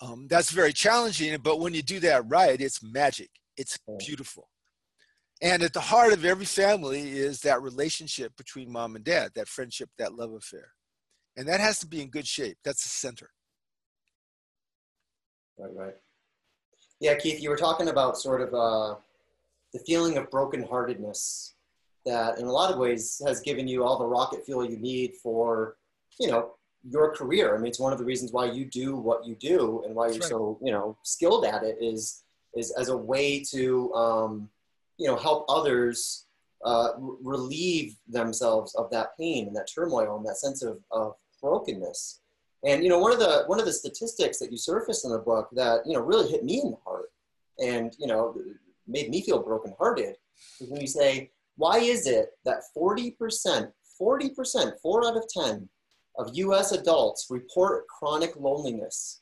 Um, 0.00 0.28
that's 0.28 0.52
very 0.52 0.72
challenging, 0.72 1.36
but 1.42 1.58
when 1.58 1.74
you 1.74 1.82
do 1.82 1.98
that 2.00 2.22
right, 2.28 2.60
it's 2.60 2.82
magic. 2.82 3.28
It's 3.56 3.76
beautiful. 3.98 4.48
And 5.42 5.62
at 5.62 5.72
the 5.72 5.80
heart 5.80 6.12
of 6.12 6.24
every 6.24 6.46
family 6.46 7.10
is 7.10 7.40
that 7.40 7.60
relationship 7.60 8.36
between 8.36 8.72
mom 8.72 8.96
and 8.96 9.04
dad, 9.04 9.32
that 9.34 9.48
friendship, 9.48 9.90
that 9.98 10.14
love 10.14 10.32
affair. 10.32 10.68
And 11.36 11.46
that 11.48 11.60
has 11.60 11.78
to 11.80 11.86
be 11.86 12.00
in 12.00 12.08
good 12.08 12.26
shape. 12.26 12.56
That's 12.64 12.84
the 12.84 12.88
center. 12.88 13.30
Right, 15.58 15.74
right. 15.74 15.94
Yeah, 17.00 17.14
Keith, 17.16 17.42
you 17.42 17.50
were 17.50 17.56
talking 17.56 17.88
about 17.88 18.18
sort 18.18 18.40
of 18.40 18.54
uh, 18.54 18.96
the 19.72 19.78
feeling 19.80 20.16
of 20.16 20.30
brokenheartedness 20.30 21.52
that, 22.04 22.38
in 22.38 22.46
a 22.46 22.52
lot 22.52 22.72
of 22.72 22.78
ways, 22.78 23.20
has 23.26 23.40
given 23.40 23.68
you 23.68 23.84
all 23.84 23.98
the 23.98 24.06
rocket 24.06 24.44
fuel 24.44 24.64
you 24.64 24.78
need 24.78 25.14
for, 25.22 25.76
you 26.18 26.28
know, 26.28 26.52
your 26.88 27.14
career. 27.14 27.54
I 27.54 27.58
mean, 27.58 27.68
it's 27.68 27.80
one 27.80 27.92
of 27.92 27.98
the 27.98 28.04
reasons 28.04 28.32
why 28.32 28.46
you 28.46 28.64
do 28.64 28.96
what 28.96 29.26
you 29.26 29.34
do 29.34 29.82
and 29.84 29.94
why 29.94 30.06
you're 30.06 30.20
right. 30.20 30.24
so, 30.24 30.58
you 30.62 30.72
know, 30.72 30.96
skilled 31.02 31.44
at 31.44 31.62
it 31.62 31.76
is 31.80 32.22
is 32.54 32.70
as 32.72 32.88
a 32.88 32.96
way 32.96 33.40
to, 33.40 33.92
um, 33.92 34.48
you 34.96 35.06
know, 35.06 35.16
help 35.16 35.44
others 35.48 36.26
uh, 36.64 36.90
relieve 36.98 37.96
themselves 38.08 38.74
of 38.76 38.90
that 38.90 39.16
pain 39.18 39.46
and 39.46 39.54
that 39.54 39.68
turmoil 39.72 40.16
and 40.16 40.24
that 40.26 40.38
sense 40.38 40.62
of, 40.62 40.78
of 40.90 41.14
brokenness. 41.42 42.20
And 42.66 42.82
you 42.82 42.90
know, 42.90 42.98
one 42.98 43.12
of 43.12 43.20
the 43.20 43.44
one 43.46 43.60
of 43.60 43.64
the 43.64 43.72
statistics 43.72 44.38
that 44.40 44.50
you 44.50 44.58
surface 44.58 45.04
in 45.04 45.12
the 45.12 45.18
book 45.18 45.48
that 45.52 45.86
you 45.86 45.94
know 45.94 46.00
really 46.00 46.28
hit 46.28 46.44
me 46.44 46.60
in 46.60 46.72
the 46.72 46.76
heart, 46.84 47.12
and 47.60 47.94
you 47.98 48.08
know, 48.08 48.36
made 48.88 49.08
me 49.08 49.22
feel 49.22 49.40
brokenhearted, 49.40 50.16
is 50.60 50.68
when 50.68 50.80
you 50.80 50.88
say, 50.88 51.30
why 51.56 51.78
is 51.78 52.08
it 52.08 52.30
that 52.44 52.62
40%, 52.76 53.72
40%, 54.00 54.72
four 54.82 55.06
out 55.06 55.16
of 55.16 55.28
10 55.28 55.68
of 56.18 56.30
U.S. 56.34 56.72
adults 56.72 57.28
report 57.30 57.86
chronic 57.86 58.34
loneliness, 58.36 59.20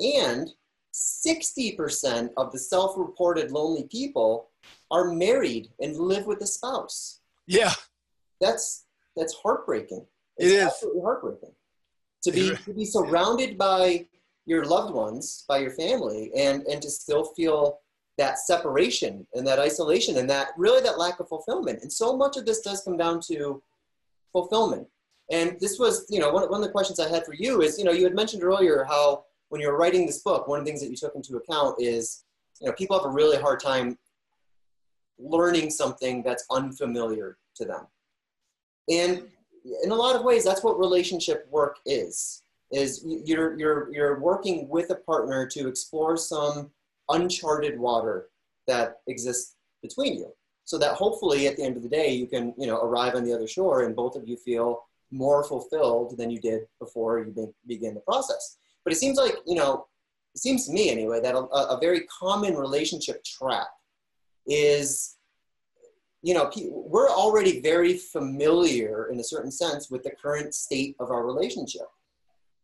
and 0.00 0.50
60% 0.92 2.30
of 2.36 2.50
the 2.50 2.58
self-reported 2.58 3.52
lonely 3.52 3.84
people 3.84 4.50
are 4.90 5.12
married 5.12 5.68
and 5.80 5.96
live 5.96 6.26
with 6.26 6.40
a 6.40 6.46
spouse. 6.46 7.20
Yeah, 7.46 7.72
that's 8.40 8.86
that's 9.16 9.34
heartbreaking. 9.34 10.06
It's 10.38 10.52
it 10.52 10.56
is 10.56 10.64
absolutely 10.64 11.02
heartbreaking 11.02 11.52
to 12.22 12.32
be 12.32 12.54
to 12.64 12.74
be 12.74 12.84
surrounded 12.84 13.56
by 13.56 14.06
your 14.46 14.64
loved 14.64 14.92
ones, 14.94 15.44
by 15.48 15.58
your 15.58 15.70
family, 15.72 16.30
and 16.36 16.62
and 16.64 16.80
to 16.82 16.90
still 16.90 17.24
feel 17.36 17.80
that 18.18 18.38
separation 18.38 19.26
and 19.34 19.46
that 19.46 19.58
isolation 19.58 20.18
and 20.18 20.28
that 20.28 20.48
really 20.58 20.82
that 20.82 20.98
lack 20.98 21.20
of 21.20 21.28
fulfillment. 21.28 21.80
And 21.82 21.92
so 21.92 22.16
much 22.16 22.36
of 22.36 22.44
this 22.44 22.60
does 22.60 22.82
come 22.82 22.98
down 22.98 23.20
to 23.28 23.62
fulfillment. 24.32 24.86
And 25.30 25.56
this 25.60 25.78
was, 25.78 26.06
you 26.10 26.18
know, 26.18 26.30
one, 26.30 26.48
one 26.50 26.60
of 26.60 26.66
the 26.66 26.72
questions 26.72 27.00
I 27.00 27.08
had 27.08 27.24
for 27.24 27.34
you 27.34 27.62
is, 27.62 27.78
you 27.78 27.84
know, 27.84 27.92
you 27.92 28.04
had 28.04 28.14
mentioned 28.14 28.42
earlier 28.42 28.84
how 28.84 29.24
when 29.48 29.60
you 29.60 29.68
were 29.68 29.78
writing 29.78 30.06
this 30.06 30.22
book, 30.22 30.48
one 30.48 30.58
of 30.58 30.64
the 30.64 30.70
things 30.70 30.82
that 30.82 30.90
you 30.90 30.96
took 30.96 31.14
into 31.14 31.36
account 31.36 31.76
is, 31.78 32.24
you 32.60 32.66
know, 32.66 32.74
people 32.74 32.98
have 32.98 33.06
a 33.06 33.14
really 33.14 33.38
hard 33.38 33.60
time 33.60 33.96
learning 35.18 35.70
something 35.70 36.22
that's 36.22 36.44
unfamiliar 36.50 37.38
to 37.56 37.64
them. 37.64 37.86
And 38.90 39.28
in 39.82 39.90
a 39.90 39.94
lot 39.94 40.16
of 40.16 40.24
ways, 40.24 40.44
that's 40.44 40.62
what 40.62 40.78
relationship 40.78 41.46
work 41.50 41.78
is. 41.86 42.42
Is 42.72 43.04
you're 43.04 43.58
you're 43.58 43.92
you're 43.92 44.20
working 44.20 44.68
with 44.68 44.90
a 44.90 44.94
partner 44.94 45.46
to 45.48 45.66
explore 45.66 46.16
some 46.16 46.70
uncharted 47.08 47.78
water 47.78 48.28
that 48.68 49.00
exists 49.08 49.56
between 49.82 50.14
you, 50.14 50.32
so 50.64 50.78
that 50.78 50.94
hopefully 50.94 51.48
at 51.48 51.56
the 51.56 51.64
end 51.64 51.76
of 51.76 51.82
the 51.82 51.88
day 51.88 52.12
you 52.12 52.28
can 52.28 52.54
you 52.56 52.68
know 52.68 52.80
arrive 52.80 53.16
on 53.16 53.24
the 53.24 53.34
other 53.34 53.48
shore 53.48 53.82
and 53.82 53.96
both 53.96 54.14
of 54.14 54.28
you 54.28 54.36
feel 54.36 54.84
more 55.10 55.42
fulfilled 55.42 56.16
than 56.16 56.30
you 56.30 56.40
did 56.40 56.62
before 56.78 57.18
you 57.18 57.32
be, 57.32 57.46
begin 57.66 57.94
the 57.94 58.00
process. 58.00 58.58
But 58.84 58.92
it 58.92 58.96
seems 58.96 59.18
like 59.18 59.34
you 59.46 59.56
know, 59.56 59.86
it 60.34 60.40
seems 60.40 60.66
to 60.66 60.72
me 60.72 60.90
anyway 60.90 61.20
that 61.20 61.34
a, 61.34 61.40
a 61.40 61.78
very 61.80 62.02
common 62.20 62.54
relationship 62.54 63.24
trap 63.24 63.68
is 64.46 65.16
you 66.22 66.34
know, 66.34 66.50
we're 66.70 67.08
already 67.08 67.60
very 67.60 67.96
familiar 67.96 69.08
in 69.10 69.18
a 69.20 69.24
certain 69.24 69.50
sense 69.50 69.90
with 69.90 70.02
the 70.02 70.10
current 70.10 70.54
state 70.54 70.94
of 71.00 71.10
our 71.10 71.24
relationship, 71.24 71.86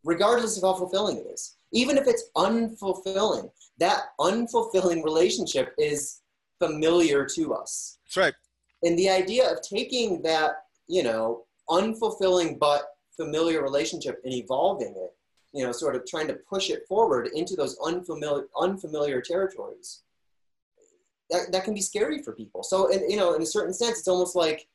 regardless 0.05 0.57
of 0.57 0.63
how 0.63 0.75
fulfilling 0.75 1.17
it 1.17 1.27
is. 1.27 1.57
Even 1.73 1.97
if 1.97 2.07
it's 2.07 2.31
unfulfilling, 2.37 3.51
that 3.79 4.13
unfulfilling 4.21 5.03
relationship 5.03 5.75
is 5.79 6.21
familiar 6.59 7.25
to 7.25 7.55
us. 7.55 7.99
That's 8.05 8.17
right. 8.17 8.35
And 8.83 8.99
the 8.99 9.09
idea 9.09 9.51
of 9.51 9.63
taking 9.63 10.23
that, 10.23 10.65
you 10.87 11.03
know, 11.03 11.45
unfulfilling 11.71 12.59
but 12.59 12.83
familiar 13.17 13.63
relationship 13.63 14.21
and 14.25 14.35
evolving 14.35 14.95
it, 14.97 15.13
you 15.53 15.65
know, 15.65 15.73
sort 15.73 15.97
of 15.97 16.07
trying 16.07 16.29
to 16.29 16.35
push 16.35 16.69
it 16.69 16.87
forward 16.87 17.31
into 17.35 17.57
those 17.57 17.79
unfamiliar, 17.85 18.47
unfamiliar 18.61 19.23
territories 19.23 20.03
that, 21.31 21.53
that 21.53 21.64
can 21.64 21.74
be 21.74 21.81
scary 21.81 22.22
for 22.22 22.33
people. 22.33 22.62
So, 22.62 22.93
and, 22.93 23.11
you 23.11 23.16
know, 23.16 23.35
in 23.35 23.43
a 23.43 23.47
certain 23.47 23.74
sense, 23.74 23.99
it's 23.99 24.09
almost 24.09 24.37
like, 24.37 24.66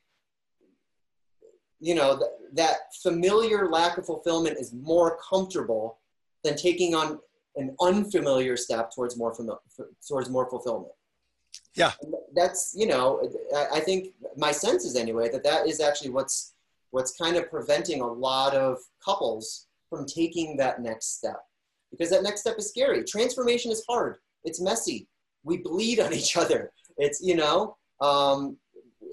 you 1.80 1.95
know, 1.95 2.18
th- 2.18 2.30
that 2.54 2.93
familiar 3.02 3.70
lack 3.70 3.97
of 3.97 4.06
fulfillment 4.06 4.58
is 4.60 4.74
more 4.74 5.18
comfortable 5.18 5.99
than 6.43 6.56
taking 6.56 6.93
on 6.95 7.20
an 7.56 7.76
unfamiliar 7.82 8.56
step 8.58 8.91
towards 8.93 9.18
more 9.18 9.34
fami- 9.34 9.58
towards 10.08 10.30
more 10.30 10.49
fulfillment. 10.49 10.93
Yeah, 11.76 11.91
that's 12.36 12.74
you 12.78 12.86
know, 12.86 13.22
I, 13.56 13.78
I 13.78 13.80
think 13.80 14.14
my 14.38 14.52
sense 14.52 14.86
is 14.86 14.95
anyway 14.95 15.30
that 15.30 15.43
that 15.43 15.68
is 15.68 15.82
actually 15.82 16.12
what's 16.12 16.54
what's 16.91 17.16
kind 17.16 17.36
of 17.36 17.49
preventing 17.49 18.02
a 18.02 18.08
lot 18.08 18.54
of 18.54 18.78
couples 19.04 19.68
from 19.89 20.06
taking 20.06 20.56
that 20.58 20.82
next 20.82 21.18
step 21.18 21.43
because 21.89 22.10
that 22.10 22.24
next 22.24 22.41
step 22.41 22.58
is 22.58 22.70
scary. 22.70 23.04
Transformation 23.04 23.72
is 23.72 23.84
hard. 23.88 24.18
It's 24.43 24.62
messy 24.62 25.08
we 25.44 25.58
bleed 25.58 26.00
on 26.00 26.14
each 26.14 26.38
other. 26.38 26.72
It's 26.98 27.22
you 27.22 27.36
know, 27.36 27.78
um, 28.00 28.58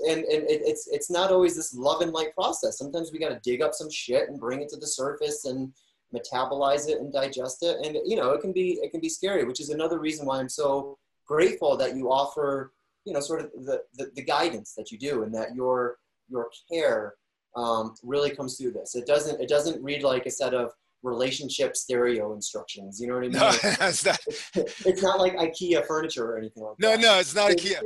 and 0.09 0.21
and 0.25 0.43
it, 0.51 0.63
it's 0.65 0.89
it's 0.89 1.11
not 1.11 1.31
always 1.31 1.57
this 1.57 1.75
love 1.75 2.01
and 2.01 2.13
light 2.13 2.35
process. 2.35 2.79
Sometimes 2.79 3.13
we 3.13 3.19
got 3.19 3.31
to 3.31 3.41
dig 3.43 3.63
up 3.63 3.75
some 3.75 3.91
shit 3.91 4.29
and 4.29 4.41
bring 4.41 4.61
it 4.63 4.69
to 4.71 4.77
the 4.77 4.87
surface, 4.87 5.45
and 5.45 5.73
metabolize 6.15 6.89
it 6.89 7.01
and 7.01 7.13
digest 7.13 7.63
it 7.63 7.77
and 7.85 7.99
you 8.07 8.17
know 8.17 8.31
it 8.31 8.41
can 8.41 8.53
be 8.53 8.79
it 8.83 8.91
can 8.91 9.01
be 9.01 9.09
scary 9.09 9.45
which 9.45 9.61
is 9.61 9.69
another 9.71 9.99
reason 9.99 10.27
why 10.27 10.39
i'm 10.39 10.49
so 10.49 10.97
grateful 11.27 11.77
that 11.77 11.97
you 11.97 12.11
offer 12.11 12.73
you 13.05 13.13
know 13.13 13.21
sort 13.21 13.41
of 13.41 13.51
the, 13.65 13.83
the, 13.95 14.11
the 14.15 14.23
guidance 14.23 14.73
that 14.75 14.91
you 14.91 14.99
do 14.99 15.23
and 15.23 15.35
that 15.35 15.55
your 15.55 15.99
your 16.29 16.49
care 16.71 17.15
um, 17.57 17.95
really 18.03 18.31
comes 18.31 18.57
through 18.57 18.71
this 18.71 18.95
it 18.95 19.07
doesn't 19.07 19.41
it 19.41 19.49
doesn't 19.49 19.83
read 19.83 20.03
like 20.03 20.27
a 20.27 20.31
set 20.31 20.55
of 20.55 20.73
relationship 21.03 21.77
stereo 21.77 22.35
instructions 22.35 23.01
you 23.01 23.07
know 23.07 23.15
what 23.15 23.25
i 23.25 23.29
mean? 23.29 23.33
no, 23.33 23.51
it's, 23.87 24.05
not. 24.05 24.19
it's 24.55 25.03
not 25.03 25.19
like 25.19 25.35
ikea 25.37 25.87
furniture 25.87 26.33
or 26.33 26.39
anything 26.39 26.63
like 26.63 26.75
no, 26.79 26.91
that. 26.91 27.01
no 27.01 27.15
no 27.15 27.19
it's 27.19 27.35
not 27.35 27.51
ikea. 27.51 27.81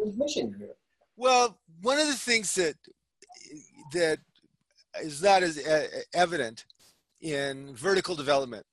well 1.16 1.58
one 1.82 1.98
of 1.98 2.06
the 2.06 2.14
things 2.14 2.54
that 2.54 2.74
that 3.92 4.18
is 5.02 5.22
not 5.22 5.42
as 5.42 5.58
e- 5.58 6.02
evident 6.14 6.64
in 7.20 7.74
vertical 7.74 8.14
development 8.14 8.64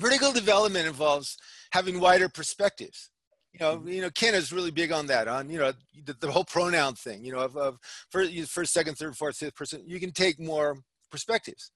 vertical 0.00 0.32
development 0.32 0.86
involves 0.86 1.36
having 1.72 2.00
wider 2.00 2.28
perspectives. 2.28 3.10
You 3.52 3.60
know 3.60 3.76
mm-hmm. 3.76 3.88
you 3.88 4.00
know 4.00 4.10
ken 4.10 4.34
is 4.34 4.50
really 4.52 4.70
big 4.70 4.92
on 4.92 5.06
that 5.08 5.28
on 5.28 5.50
you 5.50 5.58
know 5.58 5.72
the, 6.06 6.14
the 6.14 6.30
whole 6.30 6.44
pronoun 6.44 6.94
thing 6.94 7.22
you 7.22 7.32
know 7.32 7.40
of, 7.40 7.54
of 7.56 7.78
first, 8.10 8.32
first 8.50 8.72
second 8.72 8.94
third 8.94 9.14
fourth 9.14 9.36
fifth 9.36 9.54
person 9.54 9.82
you 9.86 10.00
can 10.00 10.10
take 10.10 10.40
more 10.40 10.78
perspectives 11.10 11.70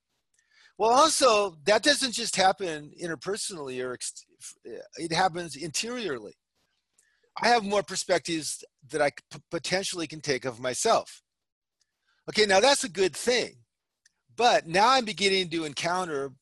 well 0.78 0.90
also 0.90 1.56
that 1.64 1.82
doesn't 1.82 2.12
just 2.12 2.36
happen 2.36 2.90
interpersonally 3.02 3.84
or 3.84 3.94
ex- 3.94 4.26
it 4.96 5.12
happens 5.12 5.56
interiorly 5.56 6.34
i 7.42 7.48
have 7.48 7.64
more 7.64 7.82
perspectives 7.82 8.64
that 8.90 9.02
i 9.02 9.10
p- 9.32 9.40
potentially 9.50 10.06
can 10.06 10.20
take 10.20 10.44
of 10.44 10.60
myself 10.60 11.22
okay 12.28 12.46
now 12.46 12.60
that's 12.60 12.84
a 12.84 12.88
good 12.88 13.14
thing 13.14 13.54
but 14.36 14.66
now 14.66 14.88
i'm 14.88 15.04
beginning 15.04 15.48
to 15.48 15.64
encounter 15.64 16.32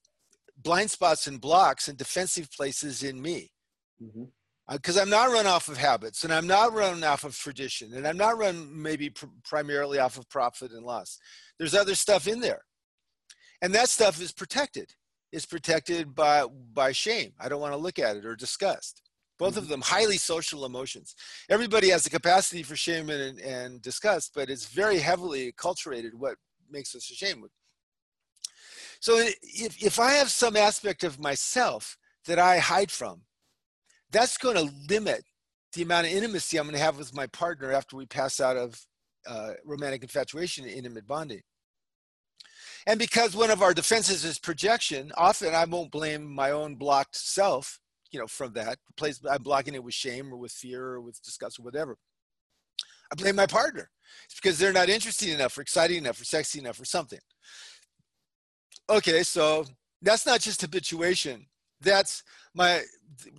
blind 0.65 0.91
spots 0.91 1.27
and 1.27 1.41
blocks 1.41 1.89
and 1.89 1.97
defensive 1.97 2.51
places 2.51 3.03
in 3.03 3.21
me 3.21 3.51
mm-hmm. 4.03 4.25
uh, 4.69 4.77
because 4.77 4.97
I'm 4.97 5.11
not 5.11 5.31
run 5.31 5.47
off 5.47 5.69
of 5.69 5.77
habits 5.77 6.25
and 6.25 6.33
I'm 6.33 6.47
not 6.47 6.73
run 6.73 7.05
off 7.05 7.25
of 7.25 7.37
tradition 7.37 7.93
and 7.95 8.07
I'm 8.07 8.17
not 8.17 8.39
run 8.39 8.71
maybe 8.73 9.11
pr- 9.11 9.27
primarily 9.45 9.99
off 9.99 10.19
of 10.19 10.29
profit 10.29 10.73
and 10.73 10.85
loss. 10.85 11.19
There's 11.59 11.75
other 11.75 11.95
stuff 11.95 12.27
in 12.27 12.41
there. 12.41 12.63
And 13.65 13.75
that 13.75 13.89
stuff 13.89 14.21
is 14.21 14.31
protected. 14.31 14.93
It's 15.33 15.47
protected 15.47 16.15
by 16.15 16.45
by 16.75 16.93
shame. 16.93 17.33
I 17.41 17.49
don't 17.49 17.63
want 17.63 17.73
to 17.73 17.79
look 17.79 17.99
at 17.99 18.15
it 18.15 18.27
or 18.27 18.37
disgust. 18.37 19.01
Both 19.39 19.57
of 19.57 19.69
them 19.69 19.81
highly 19.81 20.19
social 20.19 20.67
emotions. 20.67 21.15
Everybody 21.49 21.89
has 21.89 22.05
the 22.05 22.11
capacity 22.11 22.63
for 22.63 22.77
shame 22.77 23.09
and, 23.09 23.41
and 23.41 23.81
disgust, 23.81 24.33
but 24.35 24.51
it's 24.51 24.67
very 24.67 24.99
heavily 24.99 25.51
acculturated 25.51 26.13
what 26.13 26.37
makes 26.71 26.95
us 26.95 27.11
ashamed. 27.11 27.45
So 29.01 29.17
if, 29.17 29.83
if 29.83 29.99
I 29.99 30.11
have 30.11 30.29
some 30.29 30.57
aspect 30.57 31.03
of 31.03 31.19
myself 31.19 31.97
that 32.27 32.39
I 32.39 32.59
hide 32.59 32.91
from, 32.91 33.23
that's 34.11 34.37
going 34.37 34.57
to 34.57 34.75
limit 34.91 35.25
the 35.73 35.83
amount 35.83 36.07
of 36.07 36.13
intimacy 36.13 36.59
I'm 36.59 36.67
going 36.67 36.77
to 36.77 36.85
have 36.85 36.99
with 36.99 37.15
my 37.15 37.29
partner 37.29 37.73
after 37.73 37.97
we 37.97 38.05
pass 38.05 38.41
out 38.41 38.59
of 38.59 38.79
uh, 39.27 39.53
romantic 39.65 40.03
infatuation 40.03 40.67
and 40.67 40.75
intimate 40.75 41.07
bonding. 41.07 41.41
And 42.87 42.99
because 42.99 43.35
one 43.35 43.51
of 43.51 43.63
our 43.63 43.73
defenses 43.73 44.25
is 44.25 44.39
projection, 44.39 45.11
often 45.17 45.55
I 45.55 45.65
won't 45.65 45.91
blame 45.91 46.33
my 46.33 46.51
own 46.51 46.75
blocked 46.75 47.17
self, 47.17 47.81
you 48.11 48.21
know, 48.21 48.27
from 48.27 48.53
that 48.55 48.79
place. 48.97 49.21
I'm 49.29 49.43
blocking 49.43 49.75
it 49.75 49.83
with 49.83 49.95
shame 49.95 50.33
or 50.33 50.37
with 50.37 50.53
fear 50.53 50.85
or 50.85 51.01
with 51.01 51.23
disgust 51.23 51.59
or 51.59 51.63
whatever. 51.63 51.97
I 53.11 53.15
blame 53.15 53.37
my 53.37 53.47
partner. 53.47 53.91
It's 54.27 54.35
because 54.35 54.59
they're 54.59 54.73
not 54.73 54.89
interesting 54.89 55.31
enough 55.31 55.57
or 55.57 55.63
exciting 55.63 55.99
enough 55.99 56.21
or 56.21 56.25
sexy 56.25 56.59
enough 56.59 56.81
or 56.81 56.85
something. 56.85 57.21
Okay, 58.91 59.23
so 59.23 59.65
that's 60.03 60.27
not 60.27 60.41
just 60.41 60.61
habituation. 60.61 61.47
That's 61.81 62.23
my 62.55 62.83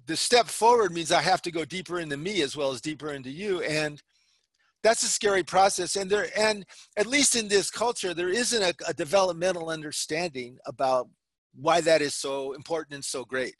the 0.07 0.15
step 0.15 0.47
forward 0.47 0.91
means 0.91 1.11
I 1.11 1.21
have 1.21 1.41
to 1.43 1.51
go 1.51 1.65
deeper 1.65 1.99
into 1.99 2.17
me 2.17 2.41
as 2.41 2.55
well 2.55 2.71
as 2.71 2.81
deeper 2.81 3.11
into 3.11 3.29
you. 3.29 3.61
And 3.61 4.01
that's 4.85 5.03
a 5.03 5.07
scary 5.07 5.43
process. 5.43 5.95
And 5.95 6.09
there 6.09 6.27
and 6.37 6.65
at 6.97 7.07
least 7.07 7.35
in 7.35 7.47
this 7.47 7.69
culture, 7.69 8.13
there 8.13 8.29
isn't 8.29 8.61
a, 8.61 8.73
a 8.87 8.93
developmental 8.93 9.69
understanding 9.69 10.57
about 10.65 11.09
why 11.53 11.81
that 11.81 12.01
is 12.01 12.15
so 12.15 12.53
important 12.53 12.95
and 12.95 13.05
so 13.05 13.23
great. 13.25 13.55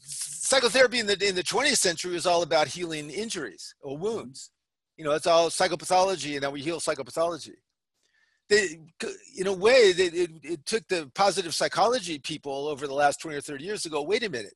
Psychotherapy 0.00 1.00
in 1.00 1.06
the 1.06 1.28
in 1.28 1.34
the 1.34 1.42
20th 1.42 1.76
century 1.76 2.12
was 2.12 2.26
all 2.26 2.42
about 2.42 2.68
healing 2.68 3.10
injuries 3.10 3.74
or 3.80 3.98
wounds. 3.98 4.50
You 4.96 5.04
know, 5.04 5.12
it's 5.12 5.26
all 5.26 5.48
psychopathology, 5.50 6.32
and 6.32 6.42
now 6.42 6.50
we 6.50 6.62
heal 6.62 6.78
psychopathology 6.78 7.56
they, 8.48 8.78
in 9.36 9.46
a 9.46 9.52
way, 9.52 9.92
they, 9.92 10.06
it, 10.06 10.30
it 10.42 10.66
took 10.66 10.86
the 10.88 11.10
positive 11.14 11.54
psychology 11.54 12.18
people 12.18 12.68
over 12.68 12.86
the 12.86 12.94
last 12.94 13.20
20 13.20 13.38
or 13.38 13.40
30 13.40 13.64
years 13.64 13.82
to 13.82 13.88
go, 13.88 14.02
wait 14.02 14.22
a 14.22 14.30
minute, 14.30 14.54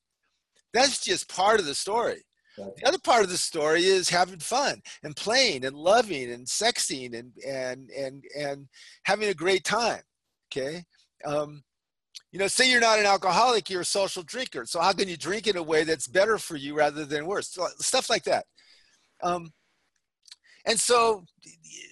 that's 0.72 1.02
just 1.02 1.28
part 1.28 1.60
of 1.60 1.66
the 1.66 1.74
story. 1.74 2.22
The 2.58 2.88
other 2.88 2.98
part 2.98 3.24
of 3.24 3.30
the 3.30 3.38
story 3.38 3.84
is 3.84 4.08
having 4.08 4.38
fun 4.38 4.82
and 5.02 5.16
playing 5.16 5.64
and 5.64 5.76
loving 5.76 6.30
and 6.32 6.46
sexing 6.46 7.18
and 7.18 7.32
and 7.46 7.90
and 7.90 8.24
and 8.38 8.68
having 9.04 9.28
a 9.28 9.34
great 9.34 9.64
time. 9.64 10.02
Okay, 10.50 10.84
um, 11.24 11.62
you 12.32 12.38
know, 12.38 12.46
say 12.46 12.70
you're 12.70 12.80
not 12.80 12.98
an 12.98 13.06
alcoholic, 13.06 13.70
you're 13.70 13.82
a 13.82 13.86
social 13.86 14.22
drinker. 14.22 14.66
So 14.66 14.80
how 14.80 14.92
can 14.92 15.08
you 15.08 15.16
drink 15.16 15.46
in 15.46 15.56
a 15.56 15.62
way 15.62 15.84
that's 15.84 16.06
better 16.06 16.38
for 16.38 16.56
you 16.56 16.74
rather 16.74 17.04
than 17.04 17.26
worse? 17.26 17.56
Stuff 17.78 18.10
like 18.10 18.24
that. 18.24 18.44
Um, 19.22 19.50
and 20.68 20.78
so 20.78 21.24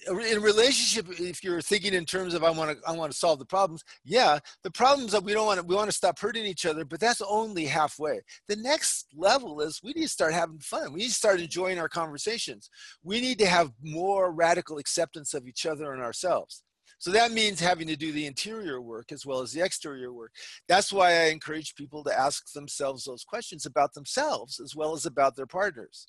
in 0.09 0.41
relationship 0.41 1.07
if 1.18 1.43
you're 1.43 1.61
thinking 1.61 1.95
in 1.95 2.05
terms 2.05 2.35
of 2.35 2.45
i 2.45 2.51
want 2.51 2.70
to 2.70 2.89
i 2.89 2.93
want 2.93 3.11
to 3.11 3.18
solve 3.18 3.39
the 3.39 3.45
problems 3.45 3.83
yeah 4.05 4.39
the 4.62 4.70
problems 4.70 5.12
that 5.12 5.22
we 5.22 5.33
don't 5.33 5.47
want 5.47 5.59
to 5.59 5.66
we 5.66 5.74
want 5.74 5.91
to 5.91 5.97
stop 5.97 6.18
hurting 6.18 6.45
each 6.45 6.64
other 6.64 6.85
but 6.85 7.01
that's 7.01 7.22
only 7.29 7.66
halfway. 7.66 8.20
The 8.49 8.57
next 8.57 9.07
level 9.14 9.61
is 9.61 9.81
we 9.83 9.93
need 9.93 10.03
to 10.03 10.09
start 10.09 10.33
having 10.33 10.59
fun. 10.59 10.93
We 10.93 11.01
need 11.01 11.09
to 11.09 11.14
start 11.14 11.41
enjoying 11.41 11.79
our 11.79 11.89
conversations. 11.89 12.70
We 13.03 13.20
need 13.20 13.39
to 13.41 13.47
have 13.47 13.72
more 13.83 14.33
radical 14.33 14.79
acceptance 14.79 15.35
of 15.35 15.47
each 15.47 15.66
other 15.66 15.93
and 15.93 16.03
ourselves. 16.03 16.62
So 16.99 17.11
that 17.11 17.33
means 17.33 17.61
having 17.61 17.87
to 17.89 17.97
do 17.97 18.11
the 18.11 18.27
interior 18.27 18.81
work 18.81 19.12
as 19.12 19.27
well 19.27 19.41
as 19.41 19.53
the 19.53 19.62
exterior 19.62 20.12
work. 20.12 20.33
That's 20.68 20.93
why 20.93 21.12
i 21.12 21.24
encourage 21.27 21.74
people 21.74 22.03
to 22.05 22.18
ask 22.18 22.53
themselves 22.53 23.05
those 23.05 23.24
questions 23.24 23.66
about 23.66 23.93
themselves 23.95 24.61
as 24.61 24.74
well 24.74 24.95
as 24.95 25.05
about 25.05 25.37
their 25.37 25.47
partners 25.47 26.07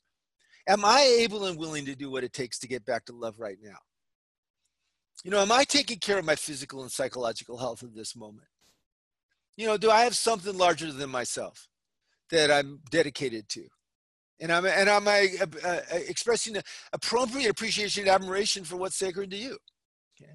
am 0.68 0.84
I 0.84 1.01
able 1.20 1.45
and 1.45 1.57
willing 1.57 1.86
to 1.86 1.95
do 1.95 2.11
what 2.11 2.24
it 2.24 2.34
takes 2.34 2.59
to 2.59 2.68
get 2.68 2.86
back 2.86 3.05
to 3.05 3.13
love 3.13 3.39
right 3.39 3.57
now? 3.61 3.78
You 5.24 5.32
know, 5.32 5.41
am 5.41 5.51
I 5.51 5.63
taking 5.63 5.99
care 5.99 6.20
of 6.20 6.26
my 6.26 6.36
physical 6.36 6.82
and 6.82 6.91
psychological 6.91 7.57
health 7.57 7.82
in 7.82 7.93
this 7.95 8.15
moment? 8.15 8.47
You 9.55 9.65
know, 9.65 9.78
do 9.78 9.89
I 9.89 10.01
have 10.01 10.15
something 10.15 10.55
larger 10.55 10.91
than 10.91 11.09
myself 11.09 11.68
that 12.30 12.51
I'm 12.51 12.82
dedicated 12.91 13.49
to? 13.49 13.65
And 14.39 14.51
I'm 14.51 14.68
and 14.68 14.88
am 14.88 15.07
I 15.07 15.30
uh, 15.41 15.68
uh, 15.68 15.80
expressing 15.91 16.57
appropriate 16.93 17.49
appreciation 17.49 18.03
and 18.03 18.11
admiration 18.11 18.63
for 18.63 18.76
what's 18.76 18.95
sacred 18.95 19.32
to 19.32 19.38
you? 19.38 19.57
Okay. 20.22 20.32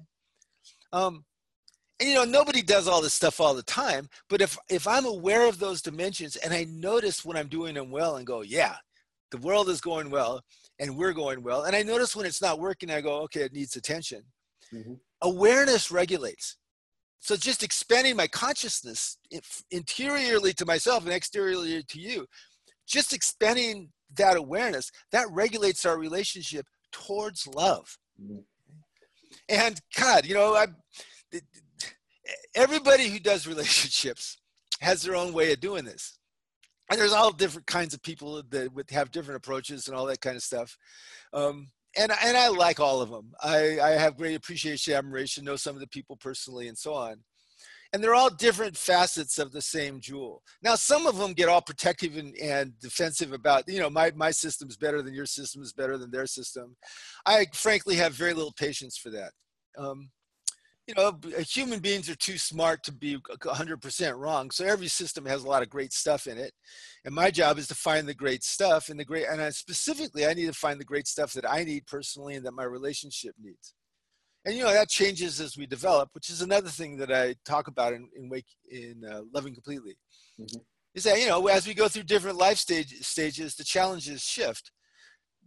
Um, 0.91 1.23
and 2.01 2.09
you 2.09 2.15
know, 2.15 2.25
nobody 2.25 2.61
does 2.61 2.89
all 2.89 3.01
this 3.01 3.13
stuff 3.13 3.39
all 3.39 3.53
the 3.53 3.63
time. 3.63 4.09
But 4.27 4.41
if 4.41 4.57
if 4.67 4.89
I'm 4.89 5.05
aware 5.05 5.47
of 5.47 5.59
those 5.59 5.81
dimensions 5.81 6.35
and 6.35 6.53
I 6.53 6.65
notice 6.65 7.23
when 7.23 7.37
I'm 7.37 7.47
doing 7.47 7.75
them 7.75 7.91
well 7.91 8.17
and 8.17 8.27
go, 8.27 8.41
yeah, 8.41 8.75
the 9.33 9.39
world 9.39 9.67
is 9.67 9.81
going 9.81 10.11
well 10.11 10.41
and 10.79 10.95
we're 10.95 11.11
going 11.23 11.41
well. 11.41 11.63
And 11.63 11.75
i 11.75 11.81
notice 11.81 12.15
when 12.15 12.25
it's 12.27 12.41
not 12.41 12.59
working 12.59 12.89
i 12.91 13.01
go 13.01 13.13
okay 13.25 13.41
it 13.41 13.53
needs 13.53 13.75
attention. 13.75 14.21
Mhm. 14.71 14.99
awareness 15.21 15.91
regulates. 15.91 16.57
So 17.19 17.35
just 17.35 17.63
expanding 17.63 18.15
my 18.15 18.27
consciousness 18.27 19.17
interiorly 19.71 20.53
to 20.53 20.65
myself 20.65 21.03
and 21.05 21.13
exteriorly 21.13 21.83
to 21.93 21.99
you 21.99 22.27
just 22.95 23.13
expanding 23.13 23.75
that 24.21 24.35
awareness 24.37 24.91
that 25.11 25.27
regulates 25.31 25.85
our 25.85 25.97
relationship 25.97 26.65
towards 26.91 27.47
love. 27.47 27.85
Mhm. 28.21 28.43
and 29.49 29.81
god 29.97 30.25
you 30.27 30.35
know 30.35 30.49
i 30.63 30.67
everybody 32.55 33.05
who 33.09 33.19
does 33.19 33.47
relationships 33.47 34.37
has 34.79 35.01
their 35.01 35.15
own 35.15 35.33
way 35.33 35.51
of 35.53 35.59
doing 35.59 35.85
this 35.91 36.03
and 36.89 36.99
there's 36.99 37.13
all 37.13 37.31
different 37.31 37.67
kinds 37.67 37.93
of 37.93 38.03
people 38.03 38.43
that 38.49 38.73
would 38.73 38.89
have 38.91 39.11
different 39.11 39.37
approaches 39.37 39.87
and 39.87 39.95
all 39.95 40.05
that 40.05 40.21
kind 40.21 40.35
of 40.35 40.43
stuff. 40.43 40.77
Um, 41.33 41.67
and 41.97 42.11
and 42.23 42.37
I 42.37 42.47
like 42.47 42.79
all 42.79 43.01
of 43.01 43.09
them. 43.09 43.31
I, 43.41 43.79
I 43.79 43.89
have 43.91 44.17
great 44.17 44.35
appreciation, 44.35 44.93
admiration, 44.93 45.45
know 45.45 45.55
some 45.55 45.75
of 45.75 45.81
the 45.81 45.87
people 45.87 46.17
personally, 46.17 46.67
and 46.67 46.77
so 46.77 46.93
on. 46.93 47.17
And 47.91 48.03
they're 48.03 48.15
all 48.15 48.31
different 48.31 48.75
facets 48.75 49.37
of 49.37 49.51
the 49.51 49.61
same 49.61 49.99
jewel. 49.99 50.41
Now, 50.63 50.73
some 50.73 51.05
of 51.05 51.17
them 51.17 51.33
get 51.33 51.47
all 51.47 51.61
protective 51.61 52.17
and, 52.17 52.35
and 52.37 52.73
defensive 52.79 53.33
about, 53.33 53.65
you 53.67 53.79
know, 53.79 53.89
my 53.89 54.11
my 54.15 54.31
system's 54.31 54.77
better 54.77 55.03
than 55.03 55.13
your 55.13 55.27
system 55.27 55.61
is 55.61 55.73
better 55.73 55.97
than 55.97 56.09
their 56.09 56.25
system. 56.25 56.75
I 57.25 57.45
frankly 57.53 57.95
have 57.97 58.13
very 58.13 58.33
little 58.33 58.53
patience 58.53 58.97
for 58.97 59.11
that. 59.11 59.31
Um, 59.77 60.09
you 60.87 60.93
know, 60.95 61.17
human 61.47 61.79
beings 61.79 62.09
are 62.09 62.15
too 62.15 62.37
smart 62.37 62.83
to 62.83 62.91
be 62.91 63.17
100% 63.17 64.17
wrong. 64.17 64.51
So 64.51 64.65
every 64.65 64.87
system 64.87 65.25
has 65.25 65.43
a 65.43 65.47
lot 65.47 65.63
of 65.63 65.69
great 65.69 65.93
stuff 65.93 66.27
in 66.27 66.37
it. 66.37 66.53
And 67.05 67.15
my 67.15 67.31
job 67.31 67.57
is 67.57 67.67
to 67.67 67.75
find 67.75 68.07
the 68.07 68.13
great 68.13 68.43
stuff 68.43 68.89
and 68.89 68.99
the 68.99 69.05
great, 69.05 69.25
and 69.29 69.41
I 69.41 69.49
specifically, 69.51 70.25
I 70.25 70.33
need 70.33 70.47
to 70.47 70.53
find 70.53 70.79
the 70.79 70.85
great 70.85 71.07
stuff 71.07 71.31
that 71.33 71.49
I 71.49 71.63
need 71.63 71.87
personally 71.87 72.35
and 72.35 72.45
that 72.45 72.53
my 72.53 72.65
relationship 72.65 73.35
needs. 73.41 73.73
and 74.45 74.55
you 74.55 74.63
know 74.63 74.73
that 74.73 74.89
changes 74.89 75.39
as 75.39 75.57
we 75.57 75.65
develop, 75.65 76.09
which 76.13 76.29
is 76.29 76.41
another 76.41 76.69
thing 76.69 76.97
that 76.97 77.11
I 77.11 77.35
talk 77.45 77.67
about 77.67 77.93
in 77.93 78.09
in 78.15 78.29
Wake 78.29 78.51
in 78.69 79.03
uh, 79.09 79.21
Loving 79.33 79.53
Completely. 79.53 79.95
Mm-hmm. 80.39 80.59
Is 80.95 81.03
that 81.05 81.19
you 81.19 81.27
know 81.27 81.47
as 81.47 81.65
we 81.65 81.73
go 81.73 81.87
through 81.87 82.03
different 82.03 82.37
life 82.37 82.57
stage, 82.57 82.91
stages, 83.01 83.55
the 83.55 83.63
challenges 83.63 84.21
shift. 84.21 84.71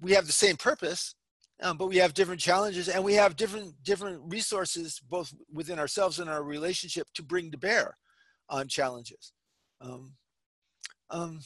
We 0.01 0.13
have 0.13 0.27
the 0.27 0.33
same 0.33 0.57
purpose, 0.57 1.15
um, 1.63 1.77
but 1.77 1.87
we 1.87 1.97
have 1.97 2.15
different 2.15 2.41
challenges, 2.41 2.89
and 2.89 3.03
we 3.03 3.15
have 3.15 3.37
different 3.37 3.75
different 3.83 4.21
resources 4.27 5.01
both 5.09 5.33
within 5.53 5.79
ourselves 5.79 6.19
and 6.19 6.29
our 6.29 6.43
relationship 6.43 7.07
to 7.15 7.23
bring 7.23 7.51
to 7.51 7.59
bear 7.59 7.97
on 8.49 8.69
challenges. 8.69 9.33
Um, 9.81 10.13
um, 11.11 11.41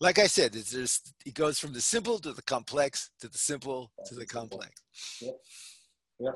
like 0.00 0.18
I 0.18 0.26
said, 0.26 0.54
it's 0.54 0.70
just, 0.70 1.12
it 1.26 1.34
goes 1.34 1.58
from 1.58 1.72
the 1.72 1.80
simple 1.80 2.18
to 2.20 2.32
the 2.32 2.42
complex 2.42 3.10
to 3.20 3.28
the 3.28 3.38
simple 3.38 3.90
to 4.06 4.14
the 4.14 4.26
complex. 4.26 4.80
Yep. 5.20 5.36
Yep. 6.20 6.34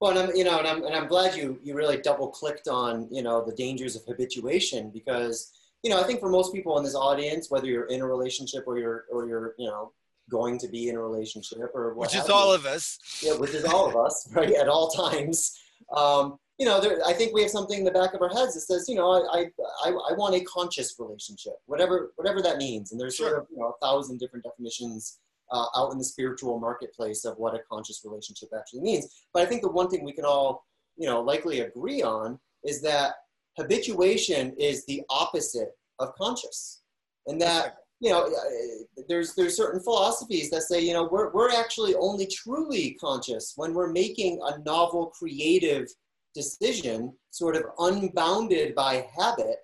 Well, 0.00 0.10
and 0.10 0.30
I'm, 0.30 0.36
you 0.36 0.44
know, 0.44 0.58
and 0.58 0.66
I'm, 0.66 0.84
and 0.84 0.94
I'm 0.94 1.06
glad 1.06 1.36
you, 1.36 1.58
you 1.62 1.74
really 1.74 1.98
double 1.98 2.28
clicked 2.28 2.68
on, 2.68 3.06
you 3.10 3.22
know, 3.22 3.44
the 3.44 3.54
dangers 3.54 3.96
of 3.96 4.02
habituation 4.06 4.90
because, 4.90 5.52
you 5.82 5.90
know, 5.90 6.00
I 6.00 6.04
think 6.04 6.20
for 6.20 6.30
most 6.30 6.52
people 6.52 6.78
in 6.78 6.84
this 6.84 6.94
audience, 6.94 7.50
whether 7.50 7.66
you're 7.66 7.86
in 7.86 8.00
a 8.00 8.06
relationship 8.06 8.64
or 8.66 8.78
you're, 8.78 9.04
or 9.12 9.28
you're, 9.28 9.54
you 9.58 9.66
know, 9.66 9.92
going 10.30 10.58
to 10.58 10.68
be 10.68 10.88
in 10.88 10.96
a 10.96 11.00
relationship 11.00 11.70
or 11.74 11.94
what 11.94 12.08
which 12.08 12.16
is 12.16 12.30
all 12.30 12.52
of 12.52 12.64
us. 12.64 12.98
Yeah, 13.22 13.34
which 13.34 13.50
is 13.50 13.64
all 13.64 13.88
of 13.88 13.96
us, 13.96 14.28
right? 14.34 14.52
At 14.52 14.68
all 14.68 14.88
times. 14.90 15.58
Um, 15.94 16.38
you 16.58 16.66
know, 16.66 16.78
there, 16.78 17.00
I 17.06 17.14
think 17.14 17.32
we 17.32 17.40
have 17.40 17.50
something 17.50 17.78
in 17.78 17.84
the 17.84 17.90
back 17.90 18.12
of 18.12 18.20
our 18.20 18.28
heads 18.28 18.52
that 18.52 18.60
says, 18.60 18.84
you 18.86 18.94
know, 18.94 19.10
I, 19.10 19.46
I, 19.82 19.88
I 19.88 20.12
want 20.12 20.34
a 20.34 20.44
conscious 20.44 20.94
relationship, 20.98 21.54
whatever, 21.64 22.12
whatever 22.16 22.42
that 22.42 22.58
means. 22.58 22.92
And 22.92 23.00
there's 23.00 23.16
sure. 23.16 23.30
sort 23.30 23.42
of, 23.42 23.46
you 23.50 23.58
know, 23.58 23.74
a 23.74 23.84
thousand 23.86 24.18
different 24.20 24.44
definitions 24.44 25.20
uh, 25.50 25.66
out 25.74 25.92
in 25.92 25.98
the 25.98 26.04
spiritual 26.04 26.60
marketplace 26.60 27.24
of 27.24 27.36
what 27.38 27.54
a 27.54 27.60
conscious 27.70 28.02
relationship 28.04 28.50
actually 28.56 28.80
means. 28.80 29.24
But 29.32 29.42
I 29.42 29.46
think 29.46 29.62
the 29.62 29.70
one 29.70 29.88
thing 29.88 30.04
we 30.04 30.12
can 30.12 30.26
all, 30.26 30.66
you 30.96 31.06
know, 31.06 31.22
likely 31.22 31.60
agree 31.60 32.02
on 32.02 32.38
is 32.62 32.82
that 32.82 33.14
habituation 33.56 34.54
is 34.58 34.84
the 34.86 35.02
opposite 35.08 35.70
of 35.98 36.14
conscious, 36.14 36.82
and 37.26 37.40
that 37.40 37.76
you 38.00 38.10
know, 38.10 38.24
uh, 38.24 39.02
there's 39.08 39.34
there's 39.34 39.56
certain 39.56 39.80
philosophies 39.80 40.50
that 40.50 40.62
say, 40.62 40.80
you 40.80 40.94
know, 40.94 41.08
we're 41.10 41.30
we're 41.32 41.52
actually 41.52 41.94
only 41.94 42.26
truly 42.26 42.96
conscious 43.00 43.52
when 43.56 43.74
we're 43.74 43.92
making 43.92 44.40
a 44.42 44.58
novel, 44.60 45.12
creative 45.18 45.86
decision, 46.34 47.12
sort 47.30 47.56
of 47.56 47.64
unbounded 47.78 48.74
by 48.74 49.06
habit, 49.18 49.56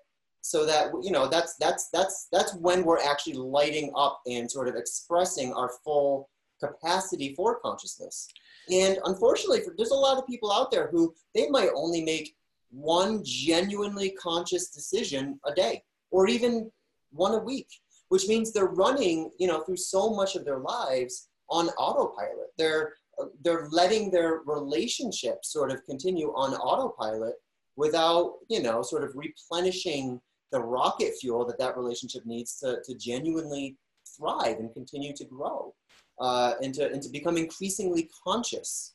so 0.42 0.66
that 0.66 0.92
you 1.02 1.10
know 1.10 1.28
that's 1.28 1.56
that's 1.56 1.88
that's 1.92 2.28
that's 2.30 2.54
when 2.56 2.84
we're 2.84 3.02
actually 3.02 3.34
lighting 3.34 3.90
up 3.96 4.20
and 4.26 4.50
sort 4.50 4.68
of 4.68 4.76
expressing 4.76 5.54
our 5.54 5.70
full 5.82 6.28
capacity 6.62 7.34
for 7.34 7.58
consciousness. 7.60 8.28
And 8.70 8.98
unfortunately, 9.04 9.60
for, 9.62 9.74
there's 9.76 9.90
a 9.90 9.94
lot 9.94 10.18
of 10.18 10.26
people 10.26 10.52
out 10.52 10.70
there 10.70 10.88
who 10.88 11.14
they 11.34 11.48
might 11.48 11.70
only 11.74 12.02
make 12.02 12.36
one 12.70 13.22
genuinely 13.24 14.10
conscious 14.10 14.68
decision 14.68 15.40
a 15.46 15.54
day, 15.54 15.82
or 16.10 16.28
even 16.28 16.70
one 17.12 17.34
a 17.34 17.38
week, 17.38 17.68
which 18.08 18.28
means 18.28 18.52
they're 18.52 18.66
running, 18.66 19.30
you 19.38 19.46
know, 19.46 19.60
through 19.60 19.76
so 19.76 20.10
much 20.10 20.36
of 20.36 20.44
their 20.44 20.58
lives 20.58 21.28
on 21.50 21.68
autopilot. 21.70 22.48
They're 22.58 22.94
they're 23.42 23.68
letting 23.70 24.10
their 24.10 24.42
relationship 24.46 25.44
sort 25.44 25.70
of 25.70 25.84
continue 25.86 26.28
on 26.34 26.54
autopilot 26.54 27.34
without 27.76 28.34
you 28.48 28.62
know 28.62 28.82
sort 28.82 29.04
of 29.04 29.12
replenishing 29.14 30.20
the 30.52 30.60
rocket 30.60 31.14
fuel 31.20 31.44
that 31.44 31.58
that 31.58 31.76
relationship 31.76 32.24
needs 32.24 32.58
to, 32.58 32.78
to 32.84 32.94
genuinely 32.94 33.76
thrive 34.16 34.58
and 34.58 34.72
continue 34.72 35.12
to 35.12 35.24
grow 35.24 35.74
uh, 36.20 36.54
and, 36.62 36.72
to, 36.72 36.90
and 36.90 37.02
to 37.02 37.08
become 37.10 37.36
increasingly 37.36 38.08
conscious 38.24 38.94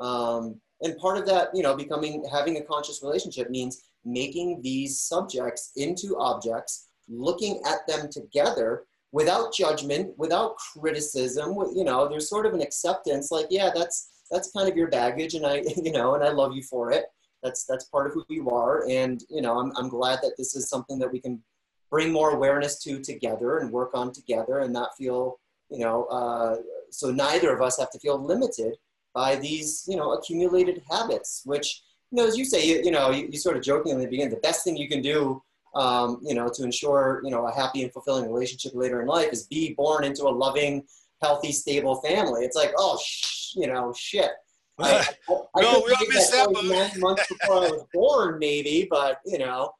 um, 0.00 0.60
and 0.82 0.96
part 0.98 1.18
of 1.18 1.26
that 1.26 1.48
you 1.54 1.62
know 1.62 1.76
becoming 1.76 2.24
having 2.30 2.56
a 2.58 2.62
conscious 2.62 3.00
relationship 3.02 3.50
means 3.50 3.82
making 4.04 4.60
these 4.62 5.00
subjects 5.00 5.72
into 5.76 6.16
objects 6.18 6.88
looking 7.12 7.60
at 7.66 7.86
them 7.86 8.08
together 8.10 8.84
without 9.12 9.54
judgment, 9.54 10.14
without 10.18 10.56
criticism. 10.56 11.54
You 11.74 11.84
know, 11.84 12.08
there's 12.08 12.28
sort 12.28 12.46
of 12.46 12.54
an 12.54 12.62
acceptance, 12.62 13.30
like, 13.30 13.46
yeah, 13.50 13.70
that's 13.74 14.08
that's 14.30 14.50
kind 14.50 14.68
of 14.68 14.76
your 14.76 14.88
baggage, 14.88 15.34
and 15.34 15.46
I, 15.46 15.62
you 15.76 15.92
know, 15.92 16.14
and 16.14 16.24
I 16.24 16.30
love 16.30 16.54
you 16.54 16.62
for 16.62 16.90
it. 16.90 17.04
That's 17.42 17.64
that's 17.64 17.84
part 17.84 18.06
of 18.06 18.14
who 18.14 18.24
you 18.28 18.50
are, 18.50 18.88
and 18.88 19.22
you 19.28 19.42
know, 19.42 19.58
I'm 19.58 19.72
I'm 19.76 19.88
glad 19.88 20.20
that 20.22 20.34
this 20.36 20.56
is 20.56 20.68
something 20.68 20.98
that 20.98 21.12
we 21.12 21.20
can 21.20 21.42
bring 21.90 22.10
more 22.10 22.30
awareness 22.30 22.82
to 22.82 23.00
together 23.00 23.58
and 23.58 23.70
work 23.70 23.90
on 23.94 24.12
together, 24.12 24.60
and 24.60 24.72
not 24.72 24.96
feel, 24.96 25.38
you 25.70 25.78
know, 25.78 26.04
uh, 26.04 26.56
so 26.90 27.10
neither 27.10 27.54
of 27.54 27.60
us 27.60 27.78
have 27.78 27.90
to 27.90 27.98
feel 27.98 28.18
limited 28.18 28.76
by 29.14 29.36
these, 29.36 29.84
you 29.86 29.96
know, 29.96 30.14
accumulated 30.14 30.82
habits, 30.90 31.42
which. 31.44 31.82
You 32.14 32.20
know, 32.20 32.28
as 32.28 32.36
you 32.36 32.44
say, 32.44 32.62
you, 32.66 32.82
you 32.84 32.90
know, 32.90 33.10
you, 33.10 33.26
you 33.32 33.38
sort 33.38 33.56
of 33.56 33.62
jokingly 33.62 34.06
begin, 34.06 34.28
the 34.28 34.36
best 34.36 34.64
thing 34.64 34.76
you 34.76 34.86
can 34.86 35.00
do 35.00 35.42
um, 35.74 36.20
you 36.22 36.34
know, 36.34 36.50
to 36.52 36.64
ensure, 36.64 37.20
you 37.24 37.30
know, 37.30 37.46
a 37.46 37.54
happy 37.54 37.82
and 37.82 37.92
fulfilling 37.92 38.30
relationship 38.30 38.72
later 38.74 39.00
in 39.00 39.06
life 39.06 39.30
is 39.32 39.46
be 39.46 39.74
born 39.74 40.04
into 40.04 40.24
a 40.24 40.28
loving, 40.30 40.84
healthy, 41.22 41.52
stable 41.52 42.00
family. 42.02 42.44
It's 42.44 42.56
like, 42.56 42.72
oh, 42.76 42.98
sh- 43.02 43.54
you 43.56 43.66
know, 43.66 43.92
shit. 43.96 44.30
I, 44.78 45.06
I, 45.28 45.34
I 45.56 45.62
no, 45.62 45.82
we 45.86 45.92
all 45.92 46.06
missed 46.08 46.32
that 46.32 46.50
nine 46.64 47.00
months 47.00 47.26
before 47.40 47.56
I 47.56 47.70
was 47.70 47.84
born, 47.92 48.38
maybe, 48.38 48.86
but 48.90 49.18
you 49.24 49.38
know, 49.38 49.72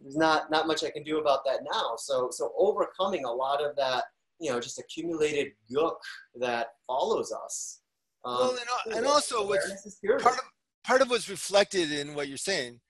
there's 0.00 0.16
not 0.16 0.50
not 0.50 0.66
much 0.66 0.84
I 0.84 0.90
can 0.90 1.02
do 1.02 1.18
about 1.18 1.44
that 1.44 1.60
now. 1.70 1.94
So, 1.96 2.28
so 2.30 2.52
overcoming 2.58 3.24
a 3.24 3.32
lot 3.32 3.64
of 3.64 3.74
that, 3.76 4.04
you 4.40 4.50
know, 4.50 4.60
just 4.60 4.78
accumulated 4.78 5.52
gook 5.72 5.96
that 6.40 6.68
follows 6.86 7.32
us. 7.32 7.80
Um, 8.24 8.34
well, 8.34 8.58
and, 8.86 8.96
and 8.96 9.06
also, 9.06 9.46
what's 9.46 9.98
part 10.22 10.36
of 10.36 10.44
part 10.84 11.00
of 11.00 11.10
what's 11.10 11.28
reflected 11.28 11.92
in 11.92 12.14
what 12.14 12.28
you're 12.28 12.36
saying. 12.36 12.80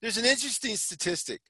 There's 0.00 0.18
an 0.18 0.24
interesting 0.24 0.76
statistic 0.76 1.40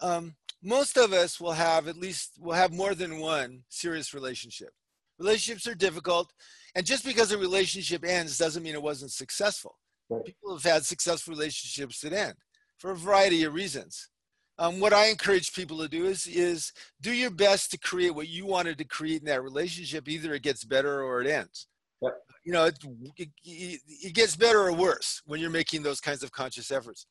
um, 0.00 0.34
most 0.62 0.96
of 0.96 1.12
us 1.12 1.40
will 1.40 1.52
have 1.52 1.88
at 1.88 1.96
least 1.96 2.38
will 2.40 2.52
have 2.52 2.72
more 2.72 2.94
than 2.94 3.20
one 3.20 3.62
serious 3.68 4.14
relationship. 4.14 4.70
Relationships 5.18 5.66
are 5.66 5.74
difficult 5.74 6.32
and 6.74 6.86
just 6.86 7.04
because 7.04 7.32
a 7.32 7.38
relationship 7.38 8.04
ends 8.04 8.38
doesn't 8.38 8.62
mean 8.62 8.74
it 8.74 8.82
wasn't 8.82 9.12
successful. 9.12 9.76
Right. 10.10 10.24
people 10.24 10.54
have 10.54 10.62
had 10.62 10.86
successful 10.86 11.34
relationships 11.34 12.00
that 12.00 12.14
end 12.14 12.34
for 12.78 12.92
a 12.92 12.96
variety 12.96 13.44
of 13.44 13.52
reasons. 13.52 14.08
Um, 14.58 14.80
what 14.80 14.94
i 14.94 15.06
encourage 15.06 15.52
people 15.52 15.78
to 15.78 15.88
do 15.88 16.06
is 16.06 16.26
is 16.26 16.72
do 17.00 17.12
your 17.12 17.30
best 17.30 17.70
to 17.72 17.78
create 17.78 18.14
what 18.14 18.28
you 18.28 18.46
wanted 18.46 18.78
to 18.78 18.84
create 18.84 19.20
in 19.20 19.26
that 19.26 19.42
relationship. 19.42 20.08
Either 20.08 20.34
it 20.34 20.42
gets 20.42 20.64
better 20.64 21.02
or 21.02 21.20
it 21.20 21.26
ends. 21.28 21.66
Yep. 22.00 22.14
you 22.44 22.52
know 22.52 22.64
it, 22.64 22.78
it, 23.16 23.28
it 23.44 24.14
gets 24.14 24.36
better 24.36 24.60
or 24.60 24.72
worse 24.72 25.20
when 25.26 25.40
you're 25.40 25.50
making 25.50 25.82
those 25.82 26.00
kinds 26.00 26.22
of 26.22 26.30
conscious 26.30 26.70
efforts 26.70 27.06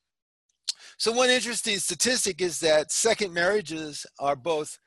so 0.97 1.11
one 1.11 1.29
interesting 1.29 1.77
statistic 1.79 2.41
is 2.41 2.59
that 2.59 2.91
second 2.91 3.33
marriages 3.33 4.05
are 4.19 4.35
both, 4.35 4.79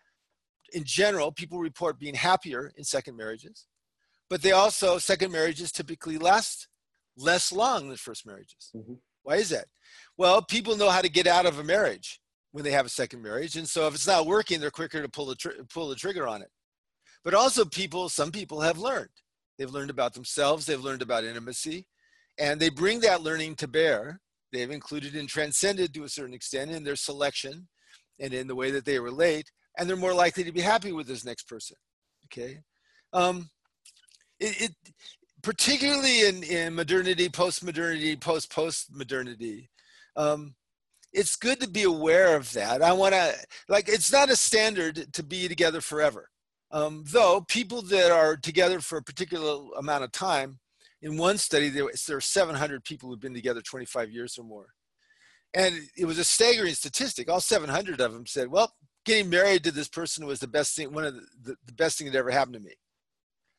in 0.72 0.84
general, 0.84 1.32
people 1.32 1.58
report 1.58 1.98
being 1.98 2.14
happier 2.14 2.72
in 2.76 2.84
second 2.84 3.16
marriages, 3.16 3.66
but 4.28 4.42
they 4.42 4.52
also, 4.52 4.98
second 4.98 5.32
marriages 5.32 5.72
typically 5.72 6.18
last 6.18 6.68
less 7.16 7.52
long 7.52 7.88
than 7.88 7.96
first 7.96 8.26
marriages. 8.26 8.70
Mm-hmm. 8.74 8.94
Why 9.22 9.36
is 9.36 9.50
that? 9.50 9.66
Well, 10.16 10.40
people 10.42 10.76
know 10.76 10.90
how 10.90 11.02
to 11.02 11.10
get 11.10 11.26
out 11.26 11.46
of 11.46 11.58
a 11.58 11.64
marriage 11.64 12.20
when 12.52 12.64
they 12.64 12.70
have 12.70 12.86
a 12.86 12.90
second 12.90 13.22
marriage. 13.22 13.56
And 13.56 13.68
so 13.68 13.86
if 13.86 13.94
it's 13.94 14.06
not 14.06 14.26
working, 14.26 14.60
they're 14.60 14.70
quicker 14.70 15.02
to 15.02 15.08
pull 15.08 15.26
the, 15.26 15.34
tr- 15.34 15.62
pull 15.72 15.88
the 15.88 15.94
trigger 15.94 16.26
on 16.26 16.42
it. 16.42 16.50
But 17.22 17.34
also 17.34 17.64
people, 17.64 18.08
some 18.08 18.30
people 18.30 18.60
have 18.60 18.78
learned. 18.78 19.10
They've 19.58 19.70
learned 19.70 19.90
about 19.90 20.14
themselves. 20.14 20.64
They've 20.64 20.82
learned 20.82 21.02
about 21.02 21.24
intimacy 21.24 21.86
and 22.40 22.58
they 22.58 22.70
bring 22.70 23.00
that 23.00 23.22
learning 23.22 23.54
to 23.56 23.68
bear 23.68 24.20
They've 24.52 24.70
included 24.70 25.14
and 25.14 25.28
transcended 25.28 25.94
to 25.94 26.04
a 26.04 26.08
certain 26.08 26.34
extent 26.34 26.70
in 26.70 26.84
their 26.84 26.96
selection 26.96 27.68
and 28.18 28.34
in 28.34 28.46
the 28.46 28.54
way 28.54 28.70
that 28.70 28.84
they 28.84 28.98
relate, 28.98 29.50
and 29.78 29.88
they're 29.88 29.96
more 29.96 30.14
likely 30.14 30.44
to 30.44 30.52
be 30.52 30.60
happy 30.60 30.92
with 30.92 31.06
this 31.06 31.24
next 31.24 31.44
person. 31.48 31.76
Okay. 32.26 32.60
Um, 33.12 33.50
it, 34.38 34.60
it 34.60 34.74
particularly 35.42 36.26
in, 36.26 36.42
in 36.42 36.74
modernity, 36.74 37.28
post-modernity, 37.28 38.16
post-post-modernity, 38.16 39.70
um, 40.16 40.54
it's 41.12 41.36
good 41.36 41.60
to 41.60 41.68
be 41.68 41.82
aware 41.82 42.36
of 42.36 42.52
that. 42.52 42.82
I 42.82 42.92
want 42.92 43.14
to 43.14 43.34
like 43.68 43.88
it's 43.88 44.12
not 44.12 44.30
a 44.30 44.36
standard 44.36 45.12
to 45.12 45.22
be 45.22 45.48
together 45.48 45.80
forever. 45.80 46.28
Um, 46.70 47.02
though 47.06 47.44
people 47.48 47.82
that 47.82 48.12
are 48.12 48.36
together 48.36 48.80
for 48.80 48.98
a 48.98 49.02
particular 49.02 49.60
amount 49.76 50.04
of 50.04 50.12
time 50.12 50.60
in 51.02 51.16
one 51.16 51.38
study, 51.38 51.68
there, 51.68 51.86
are 51.86 52.20
700 52.20 52.84
people 52.84 53.08
who've 53.08 53.20
been 53.20 53.34
together 53.34 53.62
25 53.62 54.10
years 54.10 54.38
or 54.38 54.44
more. 54.44 54.66
And 55.54 55.74
it 55.96 56.04
was 56.04 56.18
a 56.18 56.24
staggering 56.24 56.74
statistic. 56.74 57.28
All 57.28 57.40
700 57.40 58.00
of 58.00 58.12
them 58.12 58.26
said, 58.26 58.48
well, 58.48 58.74
getting 59.04 59.30
married 59.30 59.64
to 59.64 59.72
this 59.72 59.88
person 59.88 60.26
was 60.26 60.40
the 60.40 60.46
best 60.46 60.76
thing, 60.76 60.92
one 60.92 61.04
of 61.04 61.14
the, 61.14 61.22
the, 61.42 61.56
the 61.66 61.72
best 61.72 61.98
thing 61.98 62.10
that 62.10 62.18
ever 62.18 62.30
happened 62.30 62.54
to 62.54 62.60
me. 62.60 62.74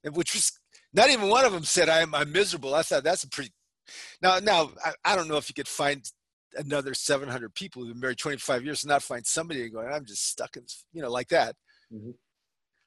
And 0.03 0.15
which 0.15 0.33
was, 0.33 0.51
not 0.93 1.09
even 1.09 1.29
one 1.29 1.45
of 1.45 1.51
them 1.51 1.63
said, 1.63 1.89
I'm, 1.89 2.13
I'm 2.15 2.31
miserable. 2.31 2.75
I 2.75 2.83
thought 2.83 3.03
that's 3.03 3.23
a 3.23 3.29
pretty, 3.29 3.51
now, 4.21 4.39
now 4.39 4.71
I, 4.85 4.93
I 5.03 5.15
don't 5.15 5.27
know 5.27 5.37
if 5.37 5.49
you 5.49 5.53
could 5.53 5.67
find 5.67 6.03
another 6.55 6.93
700 6.93 7.53
people 7.53 7.81
who've 7.81 7.93
been 7.93 7.99
married 8.01 8.17
25 8.17 8.63
years 8.63 8.83
and 8.83 8.89
not 8.89 9.03
find 9.03 9.25
somebody 9.25 9.67
going, 9.69 9.91
I'm 9.91 10.05
just 10.05 10.27
stuck 10.27 10.57
in, 10.57 10.63
you 10.93 11.01
know, 11.01 11.09
like 11.09 11.29
that. 11.29 11.55
Mm-hmm. 11.93 12.11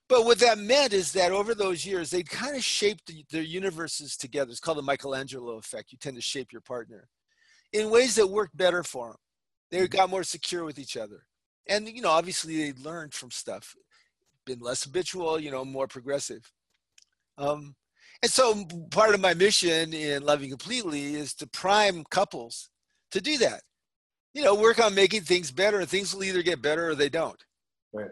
But 0.09 0.25
what 0.25 0.39
that 0.41 0.59
meant 0.59 0.93
is 0.93 1.13
that 1.13 1.33
over 1.33 1.55
those 1.55 1.87
years, 1.87 2.11
they'd 2.11 2.29
kind 2.29 2.57
of 2.57 2.63
shaped 2.63 3.11
their 3.31 3.43
universes 3.43 4.17
together. 4.17 4.51
It's 4.51 4.61
called 4.61 4.79
the 4.79 4.83
Michelangelo 4.83 5.57
effect. 5.57 5.93
You 5.93 5.99
tend 5.99 6.17
to 6.17 6.23
shape 6.23 6.53
your 6.53 6.61
partner 6.61 7.09
in 7.73 7.91
ways 7.91 8.15
that 8.17 8.27
worked 8.27 8.57
better 8.57 8.83
for 8.83 9.09
them. 9.09 9.17
They 9.71 9.79
mm-hmm. 9.79 9.97
got 9.97 10.11
more 10.11 10.23
secure 10.23 10.65
with 10.65 10.79
each 10.79 10.97
other. 10.97 11.25
And, 11.67 11.89
you 11.89 12.03
know, 12.03 12.11
obviously 12.11 12.57
they 12.57 12.79
learned 12.83 13.15
from 13.15 13.31
stuff, 13.31 13.75
been 14.45 14.61
less 14.61 14.85
habitual, 14.85 15.41
you 15.41 15.51
know, 15.51 15.65
more 15.65 15.89
progressive. 15.89 16.53
Um, 17.39 17.75
and 18.23 18.31
so 18.31 18.65
part 18.91 19.15
of 19.15 19.21
my 19.21 19.35
mission 19.35 19.93
in 19.93 20.23
Loving 20.23 20.51
Completely 20.51 21.15
is 21.15 21.35
to 21.35 21.47
prime 21.47 22.05
couples 22.11 22.69
to 23.11 23.21
do 23.21 23.39
that. 23.39 23.63
You 24.35 24.43
know, 24.43 24.55
work 24.55 24.79
on 24.79 24.95
making 24.95 25.23
things 25.23 25.51
better, 25.51 25.79
and 25.79 25.89
things 25.89 26.15
will 26.15 26.25
either 26.25 26.43
get 26.43 26.61
better 26.61 26.91
or 26.91 26.95
they 26.95 27.09
don't. 27.09 27.43
Right. 27.93 28.11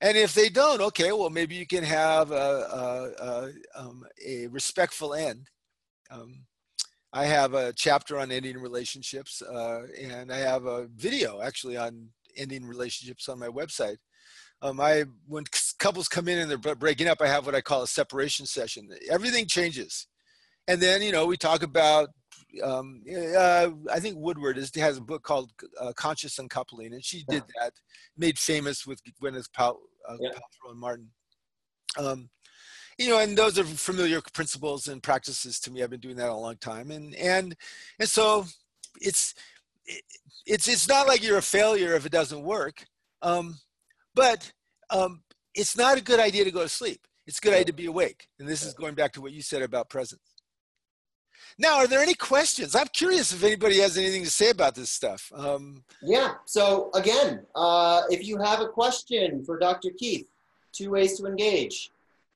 And 0.00 0.16
if 0.16 0.32
they 0.32 0.48
don't, 0.48 0.80
okay, 0.80 1.12
well, 1.12 1.28
maybe 1.30 1.54
you 1.54 1.66
can 1.66 1.84
have 1.84 2.30
a, 2.30 2.34
a, 2.34 3.24
a, 3.24 3.52
um, 3.74 4.04
a 4.26 4.46
respectful 4.46 5.14
end. 5.14 5.48
Um, 6.10 6.46
I 7.12 7.26
have 7.26 7.54
a 7.54 7.72
chapter 7.72 8.18
on 8.18 8.30
ending 8.30 8.58
relationships, 8.58 9.42
uh, 9.42 9.82
and 10.00 10.32
I 10.32 10.38
have 10.38 10.64
a 10.64 10.86
video 10.94 11.40
actually 11.42 11.76
on 11.76 12.08
ending 12.36 12.64
relationships 12.64 13.28
on 13.28 13.38
my 13.38 13.48
website. 13.48 13.96
Um, 14.62 14.80
I 14.80 15.04
when 15.26 15.44
couples 15.78 16.06
come 16.08 16.28
in 16.28 16.38
and 16.38 16.50
they're 16.50 16.74
breaking 16.76 17.08
up, 17.08 17.20
I 17.20 17.26
have 17.26 17.46
what 17.46 17.54
I 17.54 17.60
call 17.60 17.82
a 17.82 17.86
separation 17.86 18.46
session. 18.46 18.88
Everything 19.10 19.46
changes, 19.46 20.06
and 20.68 20.80
then 20.80 21.02
you 21.02 21.12
know 21.12 21.26
we 21.26 21.36
talk 21.36 21.62
about. 21.62 22.10
Um, 22.62 23.02
uh, 23.36 23.70
I 23.90 24.00
think 24.00 24.16
Woodward 24.18 24.58
is, 24.58 24.74
has 24.74 24.98
a 24.98 25.02
book 25.02 25.22
called 25.22 25.52
uh, 25.80 25.92
Conscious 25.94 26.38
Uncoupling, 26.38 26.92
and 26.92 27.04
she 27.04 27.24
did 27.28 27.42
that, 27.60 27.72
made 28.16 28.38
famous 28.38 28.86
with 28.86 29.00
Gwyneth 29.22 29.52
Pal- 29.52 29.80
uh, 30.08 30.16
yeah. 30.20 30.30
Paltrow 30.30 30.70
and 30.70 30.80
Martin. 30.80 31.08
Um, 31.98 32.30
you 32.98 33.08
know, 33.08 33.18
and 33.18 33.36
those 33.36 33.58
are 33.58 33.64
familiar 33.64 34.20
principles 34.32 34.88
and 34.88 35.02
practices 35.02 35.58
to 35.60 35.70
me. 35.70 35.82
I've 35.82 35.90
been 35.90 36.00
doing 36.00 36.16
that 36.16 36.28
a 36.28 36.34
long 36.34 36.56
time, 36.56 36.90
and 36.90 37.14
and 37.14 37.56
and 37.98 38.08
so 38.08 38.44
it's 39.00 39.34
it's 40.46 40.68
it's 40.68 40.88
not 40.88 41.06
like 41.06 41.22
you're 41.22 41.38
a 41.38 41.42
failure 41.42 41.94
if 41.94 42.04
it 42.04 42.12
doesn't 42.12 42.42
work, 42.42 42.84
um, 43.22 43.58
but 44.14 44.52
um, 44.90 45.22
it's 45.54 45.76
not 45.76 45.96
a 45.96 46.02
good 46.02 46.20
idea 46.20 46.44
to 46.44 46.50
go 46.50 46.62
to 46.62 46.68
sleep. 46.68 47.06
It's 47.26 47.38
a 47.38 47.40
good 47.40 47.54
idea 47.54 47.66
to 47.66 47.72
be 47.72 47.86
awake, 47.86 48.26
and 48.38 48.48
this 48.48 48.64
is 48.64 48.74
going 48.74 48.94
back 48.94 49.12
to 49.12 49.20
what 49.20 49.32
you 49.32 49.40
said 49.40 49.62
about 49.62 49.88
presence. 49.88 50.29
Now, 51.60 51.76
are 51.76 51.86
there 51.86 52.00
any 52.00 52.14
questions? 52.14 52.74
I'm 52.74 52.86
curious 52.86 53.34
if 53.34 53.44
anybody 53.44 53.80
has 53.80 53.98
anything 53.98 54.24
to 54.24 54.30
say 54.30 54.48
about 54.48 54.74
this 54.74 54.90
stuff. 54.90 55.30
Um, 55.34 55.84
yeah. 56.00 56.36
So 56.46 56.90
again, 56.94 57.44
uh, 57.54 58.04
if 58.08 58.26
you 58.26 58.38
have 58.38 58.60
a 58.60 58.68
question 58.68 59.44
for 59.44 59.58
Dr. 59.58 59.90
Keith, 59.90 60.26
two 60.72 60.90
ways 60.90 61.18
to 61.18 61.26
engage. 61.26 61.90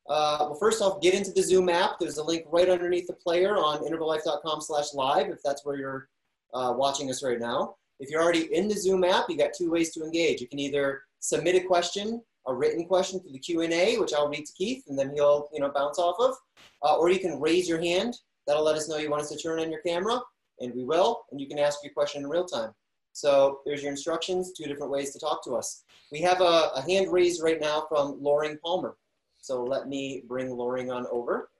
Uh, 0.07 0.37
well, 0.41 0.55
first 0.57 0.83
off, 0.83 1.01
get 1.01 1.14
into 1.14 1.33
the 1.33 1.43
Zoom 1.43 1.70
app. 1.70 1.99
There's 1.99 2.18
a 2.18 2.22
link 2.22 2.45
right 2.51 2.68
underneath 2.68 3.07
the 3.07 3.14
player 3.14 3.57
on 3.57 3.79
integrallife.com 3.79 4.61
slash 4.61 4.93
live 4.93 5.31
if 5.31 5.43
that's 5.43 5.64
where 5.64 5.77
you're 5.77 6.09
uh, 6.53 6.75
watching 6.77 7.09
us 7.09 7.25
right 7.25 7.41
now. 7.41 7.77
If 8.01 8.11
you're 8.11 8.22
already 8.22 8.55
in 8.55 8.68
the 8.68 8.77
Zoom 8.77 9.05
app, 9.05 9.31
you 9.31 9.39
got 9.39 9.55
two 9.55 9.70
ways 9.70 9.95
to 9.95 10.05
engage. 10.05 10.43
You 10.43 10.49
can 10.49 10.59
either 10.59 11.01
submit 11.20 11.55
a 11.55 11.66
question, 11.66 12.20
a 12.47 12.55
written 12.55 12.85
question 12.85 13.20
through 13.20 13.33
the 13.33 13.39
Q&A, 13.39 13.97
which 13.97 14.12
I'll 14.12 14.29
read 14.29 14.45
to 14.45 14.53
Keith, 14.53 14.85
and 14.89 14.99
then 14.99 15.12
he'll 15.14 15.49
you 15.51 15.61
know 15.61 15.70
bounce 15.70 15.99
off 15.99 16.16
of, 16.20 16.35
uh, 16.83 16.99
or 16.99 17.09
you 17.09 17.20
can 17.20 17.41
raise 17.41 17.66
your 17.66 17.81
hand 17.81 18.18
That'll 18.47 18.64
let 18.64 18.76
us 18.76 18.88
know 18.88 18.97
you 18.97 19.11
want 19.11 19.22
us 19.22 19.30
to 19.30 19.38
turn 19.38 19.61
on 19.61 19.70
your 19.70 19.80
camera, 19.80 20.20
and 20.61 20.74
we 20.74 20.84
will, 20.84 21.24
and 21.30 21.40
you 21.40 21.47
can 21.47 21.59
ask 21.59 21.78
your 21.82 21.92
question 21.92 22.22
in 22.22 22.28
real 22.28 22.45
time. 22.45 22.72
So 23.12 23.61
there's 23.64 23.82
your 23.82 23.92
instructions, 23.92 24.53
two 24.53 24.64
different 24.64 24.90
ways 24.90 25.12
to 25.12 25.18
talk 25.18 25.45
to 25.45 25.53
us. 25.53 25.84
We 26.11 26.20
have 26.22 26.40
a, 26.40 26.70
a 26.74 26.82
hand 26.86 27.12
raised 27.12 27.42
right 27.42 27.61
now 27.61 27.86
from 27.88 28.20
Loring 28.20 28.59
Palmer. 28.62 28.97
So 29.40 29.62
let 29.62 29.88
me 29.88 30.24
bring 30.26 30.51
Loring 30.51 30.90
on 30.90 31.07
over. 31.11 31.51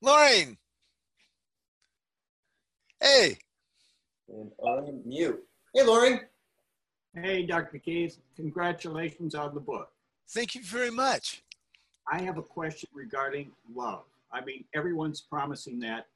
Loring! 0.00 0.56
Hey! 3.00 3.36
And 4.28 4.50
unmute. 4.64 5.38
Hey, 5.74 5.82
Loring. 5.82 6.20
Hey, 7.14 7.44
Dr. 7.44 7.78
Keith. 7.78 8.18
Congratulations 8.36 9.34
on 9.34 9.54
the 9.54 9.60
book. 9.60 9.90
Thank 10.30 10.54
you 10.54 10.62
very 10.62 10.90
much. 10.90 11.42
I 12.10 12.22
have 12.22 12.38
a 12.38 12.42
question 12.42 12.88
regarding 12.94 13.50
love. 13.74 14.04
I 14.32 14.44
mean, 14.44 14.64
everyone's 14.74 15.20
promising 15.20 15.78
that 15.80 16.06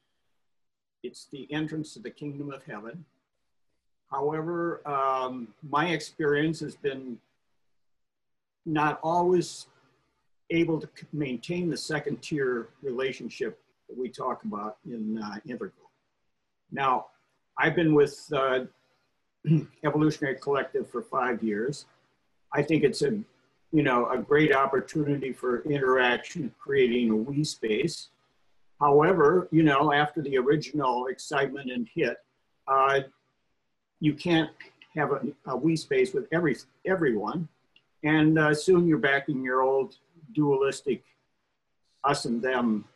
it's 1.02 1.26
the 1.26 1.50
entrance 1.52 1.94
to 1.94 2.00
the 2.00 2.10
kingdom 2.10 2.50
of 2.52 2.62
heaven. 2.64 3.04
However, 4.10 4.86
um, 4.88 5.48
my 5.68 5.88
experience 5.88 6.60
has 6.60 6.74
been 6.74 7.18
not 8.66 8.98
always 9.02 9.66
able 10.50 10.80
to 10.80 10.88
maintain 11.12 11.70
the 11.70 11.76
second 11.76 12.20
tier 12.22 12.68
relationship 12.82 13.58
that 13.88 13.96
we 13.96 14.08
talk 14.08 14.44
about 14.44 14.78
in 14.84 15.18
uh, 15.18 15.36
Integral. 15.46 15.90
Now, 16.72 17.06
I've 17.56 17.74
been 17.74 17.94
with 17.94 18.18
uh, 18.34 18.60
Evolutionary 19.84 20.36
Collective 20.36 20.90
for 20.90 21.02
five 21.02 21.42
years. 21.42 21.86
I 22.52 22.62
think 22.62 22.82
it's 22.82 23.02
a, 23.02 23.10
you 23.72 23.82
know, 23.82 24.08
a 24.10 24.18
great 24.18 24.54
opportunity 24.54 25.32
for 25.32 25.62
interaction, 25.62 26.52
creating 26.58 27.10
a 27.10 27.16
we 27.16 27.44
space. 27.44 28.08
However, 28.80 29.48
you 29.50 29.62
know, 29.62 29.92
after 29.92 30.22
the 30.22 30.38
original 30.38 31.06
excitement 31.08 31.70
and 31.70 31.86
hit, 31.94 32.16
uh, 32.66 33.00
you 34.00 34.14
can't 34.14 34.50
have 34.96 35.12
a, 35.12 35.20
a 35.46 35.56
we 35.56 35.76
space 35.76 36.14
with 36.14 36.26
every 36.32 36.56
everyone, 36.86 37.48
and 38.02 38.38
uh, 38.38 38.54
soon 38.54 38.86
you're 38.88 38.98
back 38.98 39.28
in 39.28 39.42
your 39.44 39.62
old 39.62 39.96
dualistic 40.32 41.02
us 42.04 42.24
and 42.24 42.40
them 42.40 42.86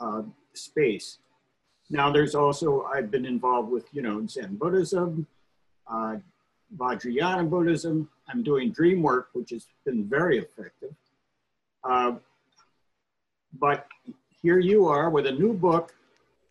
uh, 0.00 0.22
space. 0.54 1.18
Now, 1.90 2.10
there's 2.10 2.34
also 2.34 2.82
I've 2.82 3.10
been 3.10 3.24
involved 3.24 3.70
with 3.70 3.86
you 3.92 4.02
know 4.02 4.26
Zen 4.26 4.56
Buddhism, 4.56 5.26
uh, 5.86 6.16
Vajrayana 6.76 7.48
Buddhism. 7.48 8.08
I'm 8.28 8.42
doing 8.42 8.72
dream 8.72 9.02
work, 9.02 9.28
which 9.32 9.50
has 9.50 9.66
been 9.84 10.08
very 10.08 10.38
effective. 10.38 10.94
Uh, 11.84 12.14
but 13.58 13.86
here 14.42 14.58
you 14.58 14.86
are 14.86 15.10
with 15.10 15.26
a 15.26 15.32
new 15.32 15.52
book 15.52 15.94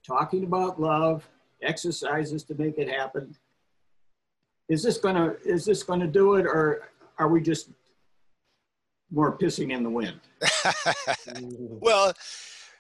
talking 0.06 0.44
about 0.44 0.80
love, 0.80 1.28
exercises 1.62 2.44
to 2.44 2.56
make 2.56 2.78
it 2.78 2.88
happen. 2.88 3.36
Is 4.70 4.84
this 4.84 4.98
gonna 4.98 5.36
is 5.44 5.66
this 5.66 5.82
gonna 5.84 6.08
do 6.08 6.36
it, 6.36 6.46
or 6.46 6.90
are 7.18 7.28
we 7.28 7.42
just 7.42 7.70
more 9.12 9.36
pissing 9.38 9.72
in 9.72 9.84
the 9.84 9.90
wind? 9.90 10.20
well, 11.62 12.14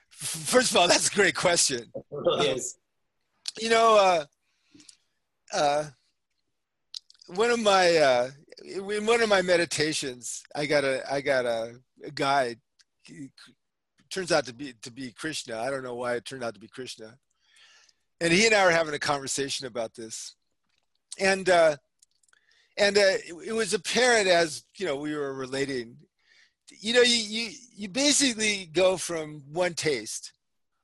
first 0.10 0.72
of 0.72 0.78
all, 0.78 0.88
that's 0.88 1.12
a 1.12 1.16
great 1.16 1.36
question. 1.36 1.91
Yes. 2.39 2.76
You 3.60 3.70
know, 3.70 3.97
uh, 3.97 4.26
uh, 5.53 5.86
one 7.36 7.49
of 7.49 7.60
my 7.60 7.97
uh, 7.97 8.30
in 8.64 9.05
one 9.05 9.22
of 9.22 9.30
my 9.30 9.41
meditations, 9.41 10.43
I 10.55 10.68
got 10.68 10.84
a 10.84 11.01
I 11.12 11.22
got 11.22 11.45
a, 11.45 11.76
a 12.03 12.12
guide 12.12 12.60
turns 14.10 14.32
out 14.32 14.45
to 14.45 14.53
be 14.53 14.74
to 14.82 14.91
be 14.91 15.12
Krishna. 15.12 15.60
I 15.60 15.70
don't 15.70 15.84
know 15.84 15.95
why 15.95 16.16
it 16.16 16.26
turned 16.26 16.43
out 16.43 16.53
to 16.53 16.60
be 16.60 16.68
Krishna. 16.68 17.18
And 18.22 18.34
he 18.34 18.45
and 18.45 18.55
I 18.55 18.66
were 18.66 18.72
having 18.72 18.93
a 18.93 18.99
conversation 18.99 19.66
about 19.66 19.95
this, 19.95 20.36
and 21.20 21.49
uh, 21.49 21.78
and 22.78 22.97
uh, 22.97 23.01
it, 23.01 23.34
it 23.47 23.53
was 23.53 23.74
apparent 23.74 24.28
as 24.28 24.64
you 24.78 24.86
know 24.86 24.95
we 24.95 25.16
were 25.16 25.34
relating. 25.34 25.97
You 26.80 26.93
know, 26.93 27.01
you 27.01 27.16
you 27.16 27.51
you 27.76 27.89
basically 27.89 28.70
go 28.74 28.97
from 28.97 29.43
one 29.51 29.74
taste 29.74 30.34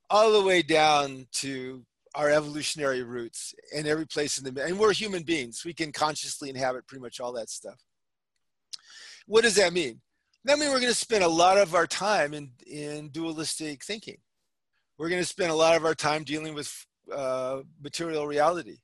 all 0.08 0.32
the 0.32 0.46
way 0.46 0.62
down 0.62 1.26
to 1.32 1.84
our 2.14 2.30
evolutionary 2.30 3.02
roots 3.02 3.54
and 3.74 3.86
every 3.86 4.06
place 4.06 4.38
in 4.38 4.44
the 4.44 4.64
and 4.64 4.78
we're 4.78 4.92
human 4.92 5.22
beings. 5.22 5.62
We 5.64 5.74
can 5.74 5.92
consciously 5.92 6.48
inhabit 6.48 6.86
pretty 6.86 7.02
much 7.02 7.20
all 7.20 7.32
that 7.34 7.50
stuff. 7.50 7.82
What 9.26 9.42
does 9.42 9.56
that 9.56 9.72
mean? 9.72 10.00
That 10.46 10.60
means 10.60 10.70
we're 10.70 10.78
going 10.78 10.92
to 10.92 10.94
spend 10.94 11.24
a 11.24 11.28
lot 11.28 11.58
of 11.58 11.74
our 11.74 11.88
time 11.88 12.32
in, 12.32 12.50
in 12.68 13.08
dualistic 13.08 13.84
thinking. 13.84 14.18
We're 14.96 15.08
going 15.08 15.20
to 15.20 15.26
spend 15.26 15.50
a 15.50 15.56
lot 15.56 15.74
of 15.74 15.84
our 15.84 15.94
time 15.94 16.22
dealing 16.22 16.54
with 16.54 16.86
uh, 17.12 17.62
material 17.82 18.28
reality. 18.28 18.76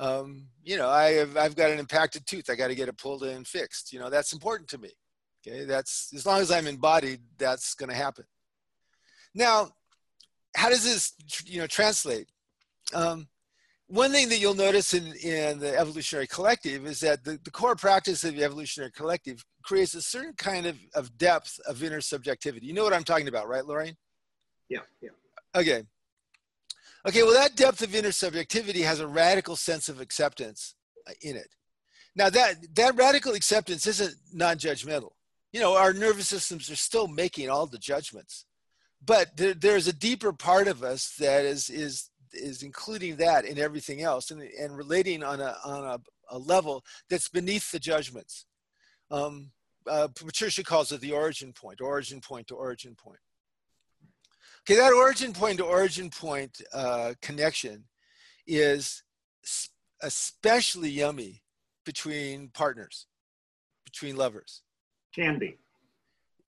Um, 0.00 0.46
you 0.64 0.78
know, 0.78 0.88
I 0.88 1.12
have, 1.12 1.36
I've 1.36 1.54
got 1.54 1.70
an 1.70 1.78
impacted 1.78 2.26
tooth. 2.26 2.48
I 2.48 2.54
got 2.54 2.68
to 2.68 2.74
get 2.74 2.88
it 2.88 2.96
pulled 2.96 3.24
and 3.24 3.46
fixed. 3.46 3.92
You 3.92 4.00
know, 4.00 4.08
that's 4.08 4.32
important 4.32 4.70
to 4.70 4.78
me. 4.78 4.90
Okay, 5.46 5.66
that's 5.66 6.10
as 6.14 6.24
long 6.24 6.40
as 6.40 6.50
I'm 6.50 6.66
embodied, 6.66 7.20
that's 7.36 7.74
going 7.74 7.90
to 7.90 7.94
happen. 7.94 8.24
Now, 9.34 9.68
how 10.56 10.70
does 10.70 10.82
this, 10.82 11.12
you 11.44 11.60
know, 11.60 11.66
translate? 11.66 12.30
Um, 12.94 13.28
one 13.92 14.10
thing 14.10 14.30
that 14.30 14.38
you'll 14.38 14.54
notice 14.54 14.94
in, 14.94 15.12
in 15.22 15.58
the 15.58 15.78
evolutionary 15.78 16.26
collective 16.26 16.86
is 16.86 17.00
that 17.00 17.22
the, 17.24 17.38
the 17.44 17.50
core 17.50 17.76
practice 17.76 18.24
of 18.24 18.34
the 18.34 18.42
evolutionary 18.42 18.90
collective 18.90 19.44
creates 19.62 19.94
a 19.94 20.00
certain 20.00 20.32
kind 20.32 20.64
of, 20.64 20.78
of 20.94 21.18
depth 21.18 21.60
of 21.68 21.76
intersubjectivity. 21.80 22.62
You 22.62 22.72
know 22.72 22.84
what 22.84 22.94
I'm 22.94 23.04
talking 23.04 23.28
about, 23.28 23.48
right, 23.48 23.66
Lorraine? 23.66 23.94
Yeah, 24.70 24.78
yeah. 25.02 25.10
Okay. 25.54 25.82
Okay, 27.06 27.22
well, 27.22 27.34
that 27.34 27.54
depth 27.54 27.82
of 27.82 27.90
intersubjectivity 27.90 28.82
has 28.82 29.00
a 29.00 29.06
radical 29.06 29.56
sense 29.56 29.90
of 29.90 30.00
acceptance 30.00 30.74
uh, 31.06 31.12
in 31.20 31.36
it. 31.36 31.48
Now, 32.16 32.30
that, 32.30 32.74
that 32.74 32.96
radical 32.96 33.34
acceptance 33.34 33.86
isn't 33.86 34.14
non 34.32 34.56
judgmental. 34.56 35.10
you 35.52 35.60
know, 35.60 35.76
our 35.76 35.92
nervous 35.92 36.28
systems 36.28 36.70
are 36.70 36.76
still 36.76 37.08
making 37.08 37.50
all 37.50 37.66
the 37.66 37.78
judgments, 37.78 38.46
but 39.04 39.36
there, 39.36 39.52
there's 39.52 39.86
a 39.86 39.92
deeper 39.92 40.32
part 40.32 40.66
of 40.66 40.82
us 40.82 41.14
that 41.18 41.44
is 41.44 41.68
is 41.68 42.08
is 42.32 42.62
including 42.62 43.16
that 43.16 43.44
in 43.44 43.58
everything 43.58 44.02
else 44.02 44.30
and, 44.30 44.42
and 44.42 44.76
relating 44.76 45.22
on 45.22 45.40
a 45.40 45.56
on 45.64 45.84
a, 45.84 46.00
a 46.30 46.38
level 46.38 46.84
that's 47.08 47.28
beneath 47.28 47.70
the 47.70 47.78
judgments. 47.78 48.46
Um, 49.10 49.50
uh, 49.88 50.08
Patricia 50.14 50.62
calls 50.62 50.92
it 50.92 51.00
the 51.00 51.12
origin 51.12 51.52
point, 51.52 51.80
origin 51.80 52.20
point 52.20 52.46
to 52.48 52.54
origin 52.54 52.94
point. 52.94 53.18
Okay, 54.62 54.78
that 54.78 54.92
origin 54.92 55.32
point 55.32 55.58
to 55.58 55.64
origin 55.64 56.08
point 56.08 56.60
uh, 56.72 57.14
connection 57.20 57.84
is 58.46 59.02
especially 60.02 60.90
yummy 60.90 61.42
between 61.84 62.48
partners, 62.48 63.06
between 63.84 64.16
lovers. 64.16 64.62
Can 65.14 65.38
be. 65.38 65.58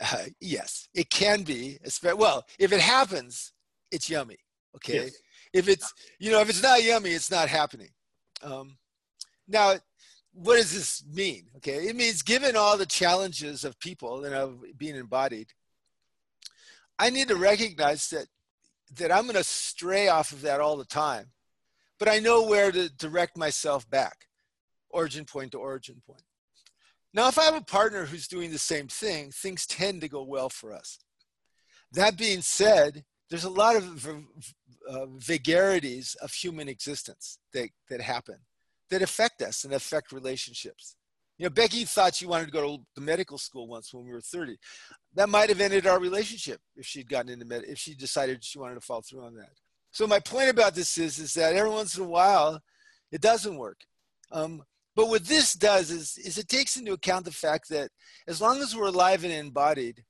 Uh, 0.01 0.25
yes, 0.41 0.89
it 0.95 1.11
can 1.11 1.43
be. 1.43 1.79
Well, 2.17 2.45
if 2.59 2.73
it 2.73 2.81
happens, 2.81 3.53
it's 3.91 4.09
yummy. 4.09 4.39
Okay. 4.77 5.05
Yes. 5.05 5.13
If 5.55 5.69
it's, 5.69 5.95
you 6.19 6.33
know, 6.33 6.41
if 6.41 6.51
it's 6.51 6.63
not 6.63 6.83
yummy, 6.83 7.11
it's 7.11 7.31
not 7.31 7.49
happening. 7.49 7.91
Um, 8.43 8.77
now, 9.49 9.77
what 10.35 10.57
does 10.57 10.75
this 10.75 11.05
mean? 11.11 11.45
Okay. 11.57 11.87
It 11.87 11.97
means 11.97 12.23
given 12.23 12.57
all 12.57 12.77
the 12.77 12.85
challenges 12.85 13.65
of 13.65 13.79
people 13.79 14.25
and 14.25 14.35
of 14.35 14.63
being 14.77 14.97
embodied, 14.97 15.47
I 16.99 17.11
need 17.11 17.29
to 17.29 17.37
recognize 17.37 18.11
that 18.11 18.27
that 18.97 19.11
I'm 19.11 19.25
going 19.25 19.35
to 19.35 19.45
stray 19.45 20.09
off 20.09 20.33
of 20.33 20.43
that 20.43 20.61
all 20.61 20.77
the 20.77 20.85
time, 20.85 21.27
but 21.99 22.09
I 22.09 22.19
know 22.19 22.45
where 22.45 22.71
to 22.71 22.89
direct 22.89 23.37
myself 23.37 23.89
back, 23.89 24.27
origin 24.91 25.25
point 25.25 25.53
to 25.53 25.59
origin 25.59 26.03
point. 26.07 26.23
Now, 27.13 27.29
if 27.29 27.39
I 27.39 27.45
have 27.45 27.57
a 27.57 27.61
partner 27.61 28.05
who's 28.05 28.29
doing 28.29 28.51
the 28.51 28.59
same 28.59 28.89
thing, 28.89 29.31
things 29.31 29.67
tend 29.67 30.01
to 30.01 30.09
go 30.09 30.23
well 30.23 30.49
for 30.49 30.73
us. 30.73 30.99
That 31.93 32.19
being 32.19 32.43
said, 32.43 33.05
there's 33.31 33.45
a 33.45 33.51
lot 33.51 33.77
of 33.77 34.07
uh, 34.89 35.07
vagaries 35.17 36.17
of 36.23 36.33
human 36.33 36.69
existence 36.69 37.39
that, 37.53 37.69
that 37.89 38.01
happen 38.01 38.37
that 38.91 39.03
affect 39.03 39.43
us 39.43 39.65
and 39.65 39.73
affect 39.73 40.13
relationships. 40.13 40.97
You 41.39 41.45
know, 41.45 41.51
Becky 41.51 41.85
thought 41.85 42.15
she 42.15 42.27
wanted 42.27 42.47
to 42.47 42.53
go 42.53 42.77
to 42.77 42.83
the 42.95 43.01
medical 43.01 43.39
school 43.39 43.67
once 43.67 43.93
when 43.93 44.05
we 44.05 44.13
were 44.13 44.21
30. 44.21 44.57
That 45.15 45.29
might 45.29 45.49
have 45.49 45.61
ended 45.61 45.87
our 45.87 45.99
relationship 45.99 46.61
if 46.77 46.87
she'd 46.87 47.09
gotten 47.09 47.33
into 47.33 47.45
med, 47.45 47.65
if 47.67 47.79
she 47.79 47.95
decided 47.95 48.45
she 48.45 48.59
wanted 48.59 48.77
to 48.77 48.81
follow 48.81 49.01
through 49.01 49.25
on 49.25 49.35
that. 49.37 49.51
So 49.91 50.07
my 50.07 50.21
point 50.21 50.49
about 50.49 50.75
this 50.75 50.97
is, 50.97 51.19
is 51.19 51.35
that 51.35 51.55
every 51.55 51.71
once 51.71 51.97
in 51.97 52.05
a 52.05 52.09
while, 52.09 52.61
it 53.11 53.21
doesn't 53.21 53.57
work. 53.57 53.81
Um, 54.31 54.63
but 54.95 55.09
what 55.09 55.25
this 55.25 55.55
does 55.55 55.91
is, 55.91 56.17
is 56.19 56.39
it 56.39 56.49
takes 56.49 56.77
into 56.77 56.93
account 56.93 57.25
the 57.25 57.33
fact 57.33 57.69
that 57.71 57.91
as 58.29 58.41
long 58.41 58.61
as 58.61 58.77
we're 58.77 58.87
alive 58.87 59.25
and 59.25 59.33
embodied, 59.33 60.05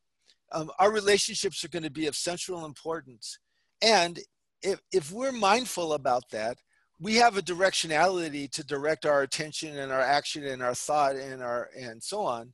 um, 0.52 0.70
our 0.78 0.92
relationships 0.92 1.64
are 1.64 1.68
going 1.68 1.84
to 1.84 1.90
be 1.90 2.06
of 2.06 2.16
central 2.16 2.66
importance. 2.66 3.38
And 3.80 4.20
if, 4.64 4.80
if 4.92 5.12
we're 5.12 5.32
mindful 5.32 5.92
about 5.92 6.24
that, 6.30 6.58
we 6.98 7.16
have 7.16 7.36
a 7.36 7.42
directionality 7.42 8.50
to 8.50 8.64
direct 8.64 9.04
our 9.04 9.22
attention 9.22 9.78
and 9.78 9.92
our 9.92 10.00
action 10.00 10.44
and 10.44 10.62
our 10.62 10.74
thought 10.74 11.16
and 11.16 11.42
our 11.42 11.68
and 11.78 12.02
so 12.02 12.22
on 12.22 12.52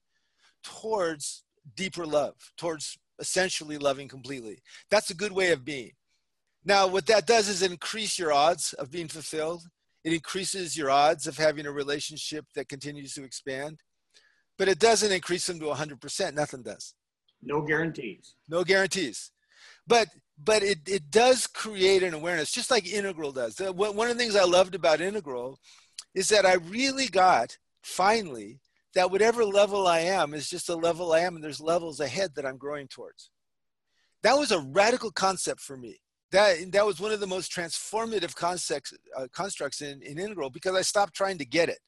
towards 0.64 1.44
deeper 1.76 2.04
love 2.04 2.34
towards 2.56 2.98
essentially 3.18 3.78
loving 3.78 4.08
completely. 4.08 4.58
That's 4.90 5.10
a 5.10 5.14
good 5.14 5.32
way 5.32 5.52
of 5.52 5.64
being. 5.64 5.92
Now 6.64 6.86
what 6.86 7.06
that 7.06 7.26
does 7.26 7.48
is 7.48 7.62
increase 7.62 8.18
your 8.18 8.32
odds 8.32 8.72
of 8.74 8.90
being 8.90 9.08
fulfilled. 9.08 9.62
It 10.04 10.12
increases 10.14 10.76
your 10.76 10.90
odds 10.90 11.26
of 11.26 11.36
having 11.36 11.66
a 11.66 11.72
relationship 11.72 12.46
that 12.54 12.68
continues 12.68 13.14
to 13.14 13.24
expand 13.24 13.78
but 14.58 14.68
it 14.68 14.78
doesn't 14.78 15.10
increase 15.10 15.46
them 15.46 15.58
to 15.58 15.64
100% 15.64 16.34
nothing 16.34 16.62
does. 16.62 16.92
No 17.42 17.62
guarantees. 17.62 18.34
No 18.46 18.62
guarantees 18.62 19.30
but 19.86 20.08
but 20.42 20.62
it, 20.62 20.78
it 20.86 21.10
does 21.10 21.46
create 21.46 22.02
an 22.02 22.14
awareness, 22.14 22.50
just 22.50 22.70
like 22.70 22.90
Integral 22.90 23.32
does. 23.32 23.60
One 23.60 24.10
of 24.10 24.16
the 24.16 24.22
things 24.22 24.36
I 24.36 24.44
loved 24.44 24.74
about 24.74 25.00
Integral 25.00 25.58
is 26.14 26.28
that 26.28 26.46
I 26.46 26.54
really 26.54 27.08
got 27.08 27.56
finally 27.82 28.60
that 28.94 29.10
whatever 29.10 29.44
level 29.44 29.86
I 29.86 30.00
am 30.00 30.34
is 30.34 30.48
just 30.48 30.68
a 30.68 30.74
level 30.74 31.12
I 31.12 31.20
am, 31.20 31.34
and 31.34 31.44
there's 31.44 31.60
levels 31.60 32.00
ahead 32.00 32.34
that 32.34 32.46
I'm 32.46 32.56
growing 32.56 32.88
towards. 32.88 33.30
That 34.22 34.38
was 34.38 34.50
a 34.50 34.60
radical 34.60 35.12
concept 35.12 35.60
for 35.60 35.76
me. 35.76 36.00
That, 36.32 36.72
that 36.72 36.86
was 36.86 37.00
one 37.00 37.12
of 37.12 37.20
the 37.20 37.26
most 37.26 37.52
transformative 37.52 38.34
concepts, 38.34 38.92
uh, 39.16 39.26
constructs 39.32 39.80
in, 39.80 40.00
in 40.02 40.18
Integral 40.18 40.50
because 40.50 40.74
I 40.74 40.82
stopped 40.82 41.14
trying 41.14 41.38
to 41.38 41.44
get 41.44 41.68
it. 41.68 41.78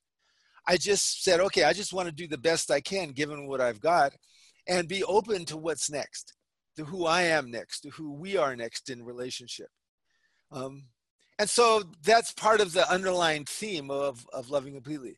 I 0.67 0.77
just 0.77 1.25
said, 1.25 1.41
okay, 1.41 1.65
I 1.65 1.73
just 1.73 1.93
want 1.93 2.09
to 2.09 2.15
do 2.15 2.29
the 2.29 2.39
best 2.39 2.71
I 2.71 2.81
can 2.81 3.11
given 3.11 3.47
what 3.47 3.61
I've 3.61 3.81
got 3.81 4.13
and 4.69 4.89
be 4.89 5.03
open 5.05 5.45
to 5.47 5.57
what's 5.57 5.91
next 5.91 6.35
to 6.77 6.85
who 6.85 7.07
I 7.07 7.23
am 7.23 7.51
next, 7.51 7.81
to 7.81 7.91
who 7.91 8.13
we 8.13 8.37
are 8.37 8.57
next 8.57 8.91
in 8.91 9.05
relationship. 9.05 9.69
Um, 10.51 10.85
and 11.39 11.49
so 11.49 11.83
that's 12.05 12.33
part 12.33 12.61
of 12.61 12.73
the 12.73 12.91
underlying 12.91 13.45
theme 13.45 13.91
of, 13.91 14.27
of 14.33 14.51
loving 14.51 14.75
completely. 14.75 15.17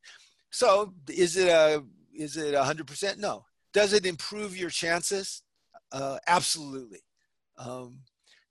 So 0.50 0.94
is 1.08 1.36
it 1.36 1.48
a 1.48 1.82
is 2.16 2.36
it 2.36 2.54
a 2.54 2.62
hundred 2.62 2.86
percent? 2.86 3.18
No. 3.18 3.44
Does 3.72 3.92
it 3.92 4.06
improve 4.06 4.56
your 4.56 4.70
chances? 4.70 5.42
Uh, 5.90 6.18
absolutely. 6.28 7.00
Um, 7.58 8.00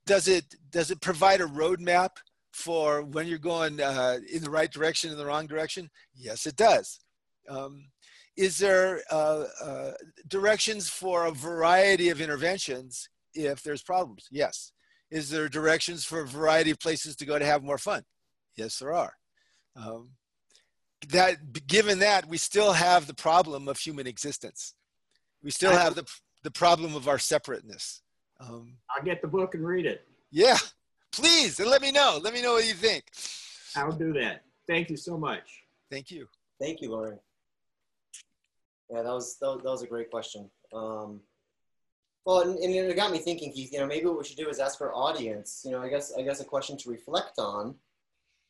does 0.06 0.28
it 0.28 0.44
does 0.70 0.90
it 0.90 1.00
provide 1.00 1.40
a 1.40 1.46
roadmap 1.46 2.10
for 2.52 3.02
when 3.02 3.26
you're 3.26 3.38
going 3.38 3.80
uh, 3.80 4.18
in 4.30 4.42
the 4.42 4.50
right 4.50 4.70
direction 4.70 5.10
in 5.10 5.16
the 5.16 5.26
wrong 5.26 5.46
direction? 5.46 5.90
Yes, 6.14 6.46
it 6.46 6.56
does. 6.56 7.00
Um, 7.48 7.86
is 8.36 8.58
there 8.58 9.02
uh, 9.10 9.44
uh, 9.62 9.92
directions 10.28 10.88
for 10.88 11.26
a 11.26 11.30
variety 11.30 12.08
of 12.08 12.20
interventions 12.20 13.08
if 13.34 13.62
there's 13.62 13.82
problems? 13.82 14.26
Yes. 14.30 14.72
Is 15.10 15.30
there 15.30 15.48
directions 15.48 16.04
for 16.04 16.20
a 16.20 16.26
variety 16.26 16.70
of 16.70 16.80
places 16.80 17.14
to 17.16 17.26
go 17.26 17.38
to 17.38 17.44
have 17.44 17.62
more 17.62 17.78
fun? 17.78 18.02
Yes, 18.56 18.78
there 18.78 18.92
are. 18.92 19.14
Um, 19.76 20.10
that 21.10 21.66
given 21.66 21.98
that 21.98 22.26
we 22.26 22.38
still 22.38 22.72
have 22.72 23.06
the 23.06 23.14
problem 23.14 23.68
of 23.68 23.78
human 23.78 24.06
existence, 24.06 24.74
we 25.42 25.50
still 25.50 25.72
have 25.72 25.94
the 25.94 26.06
the 26.42 26.50
problem 26.50 26.94
of 26.94 27.08
our 27.08 27.18
separateness. 27.18 28.02
Um, 28.40 28.76
I'll 28.90 29.04
get 29.04 29.22
the 29.22 29.28
book 29.28 29.54
and 29.54 29.66
read 29.66 29.86
it. 29.86 30.06
Yeah, 30.30 30.58
please, 31.12 31.60
and 31.60 31.68
let 31.68 31.82
me 31.82 31.90
know. 31.90 32.20
Let 32.22 32.32
me 32.34 32.42
know 32.42 32.54
what 32.54 32.66
you 32.66 32.74
think. 32.74 33.04
I'll 33.76 33.92
do 33.92 34.12
that. 34.14 34.42
Thank 34.66 34.90
you 34.90 34.96
so 34.96 35.18
much. 35.18 35.64
Thank 35.90 36.10
you. 36.10 36.26
Thank 36.60 36.80
you, 36.80 36.90
Lauren. 36.90 37.18
Yeah, 38.94 39.02
that 39.02 39.12
was 39.12 39.36
that 39.40 39.46
was, 39.48 39.62
that 39.64 39.70
was 39.70 39.82
a 39.82 39.88
great 39.88 40.08
question. 40.08 40.48
Um, 40.72 41.20
well, 42.24 42.42
and, 42.42 42.56
and, 42.58 42.72
it 42.72 42.94
got 42.94 43.10
me 43.10 43.18
thinking, 43.18 43.52
Keith. 43.52 43.72
You 43.72 43.80
know, 43.80 43.86
maybe 43.86 44.06
what 44.06 44.18
we 44.18 44.24
should 44.24 44.36
do 44.36 44.48
is 44.48 44.60
ask 44.60 44.80
our 44.80 44.94
audience. 44.94 45.62
You 45.64 45.72
know, 45.72 45.82
I 45.82 45.88
guess 45.88 46.12
I 46.16 46.22
guess 46.22 46.40
a 46.40 46.44
question 46.44 46.76
to 46.78 46.90
reflect 46.90 47.40
on 47.40 47.74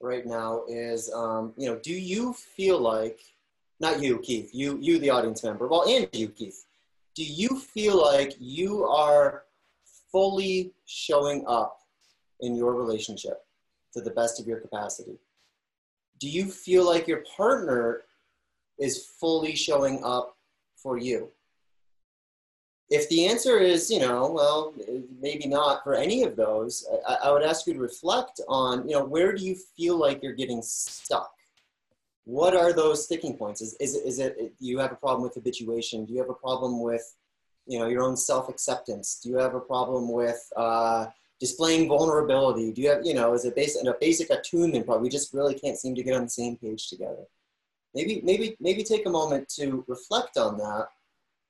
right 0.03 0.27
now 0.27 0.65
is, 0.69 1.11
um, 1.15 1.55
you 1.57 1.67
know, 1.67 1.79
do 1.83 1.95
you 1.95 2.35
feel 2.35 2.79
like, 2.79 3.21
not 3.81 4.03
you, 4.03 4.19
Keith, 4.19 4.51
you 4.53 4.77
you 4.83 4.99
the 4.99 5.09
audience 5.09 5.43
member, 5.43 5.67
well, 5.67 5.89
and 5.89 6.09
you, 6.13 6.29
Keith, 6.29 6.67
do 7.15 7.25
you 7.25 7.59
feel 7.59 7.97
like 8.01 8.35
you 8.39 8.85
are 8.85 9.45
fully 10.13 10.75
showing 10.85 11.43
up 11.47 11.79
in 12.41 12.55
your 12.55 12.75
relationship 12.75 13.47
to 13.95 14.03
the 14.03 14.11
best 14.11 14.39
of 14.39 14.47
your 14.47 14.61
capacity? 14.61 15.19
Do 16.21 16.29
you 16.29 16.51
feel 16.51 16.85
like 16.85 17.09
your 17.09 17.25
partner 17.35 18.03
is 18.79 19.07
fully 19.21 19.55
showing 19.55 20.03
up 20.05 20.34
for 20.85 20.99
you? 20.99 21.31
If 22.91 23.09
the 23.09 23.27
answer 23.27 23.59
is, 23.59 23.91
you 23.91 23.99
know, 23.99 24.31
well, 24.31 24.75
maybe 25.21 25.47
not 25.49 25.83
for 25.83 25.95
any 25.95 26.23
of 26.23 26.37
those, 26.37 26.87
I, 27.09 27.15
I 27.25 27.33
would 27.33 27.43
ask 27.43 27.67
you 27.67 27.73
to 27.73 27.81
reflect 27.81 28.41
on, 28.47 28.87
you 28.87 28.95
know, 28.95 29.05
where 29.05 29.33
do 29.33 29.43
you 29.43 29.57
feel 29.77 29.97
like 29.97 30.23
you're 30.23 30.35
getting 30.35 30.61
stuck? 30.63 31.33
What 32.25 32.55
are 32.55 32.73
those 32.73 33.05
sticking 33.05 33.37
points? 33.37 33.63
Is, 33.63 33.75
is, 33.81 33.95
is 33.97 34.19
it, 34.19 34.53
you 34.61 34.79
have 34.79 34.93
a 34.93 34.97
problem 34.97 35.23
with 35.23 35.35
habituation? 35.35 36.05
Do 36.05 36.13
you 36.13 36.21
have 36.21 36.31
a 36.31 36.35
problem 36.35 36.83
with, 36.83 37.17
you 37.67 37.79
know, 37.79 37.89
your 37.89 38.03
own 38.03 38.17
self-acceptance? 38.17 39.21
Do 39.23 39.31
you 39.31 39.39
have 39.39 39.55
a 39.55 39.61
problem 39.61 40.13
with 40.13 40.41
uh, 40.55 41.07
displaying 41.41 41.89
vulnerability? 41.89 42.71
Do 42.73 42.83
you 42.83 42.91
have, 42.91 43.05
you 43.05 43.15
know, 43.15 43.33
is 43.33 43.47
it 43.47 43.57
based 43.57 43.79
on 43.81 43.89
a 43.89 43.95
basic 43.99 44.29
attunement 44.29 44.85
problem? 44.85 45.03
We 45.03 45.09
just 45.09 45.33
really 45.33 45.55
can't 45.55 45.79
seem 45.79 45.95
to 45.95 46.03
get 46.03 46.15
on 46.15 46.25
the 46.25 46.31
same 46.31 46.57
page 46.57 46.89
together 46.91 47.25
maybe 47.95 48.21
maybe 48.25 48.57
maybe 48.61 48.83
take 48.83 49.07
a 49.07 49.11
moment 49.11 49.49
to 49.51 49.85
reflect 49.87 50.37
on 50.37 50.59
that. 50.59 50.89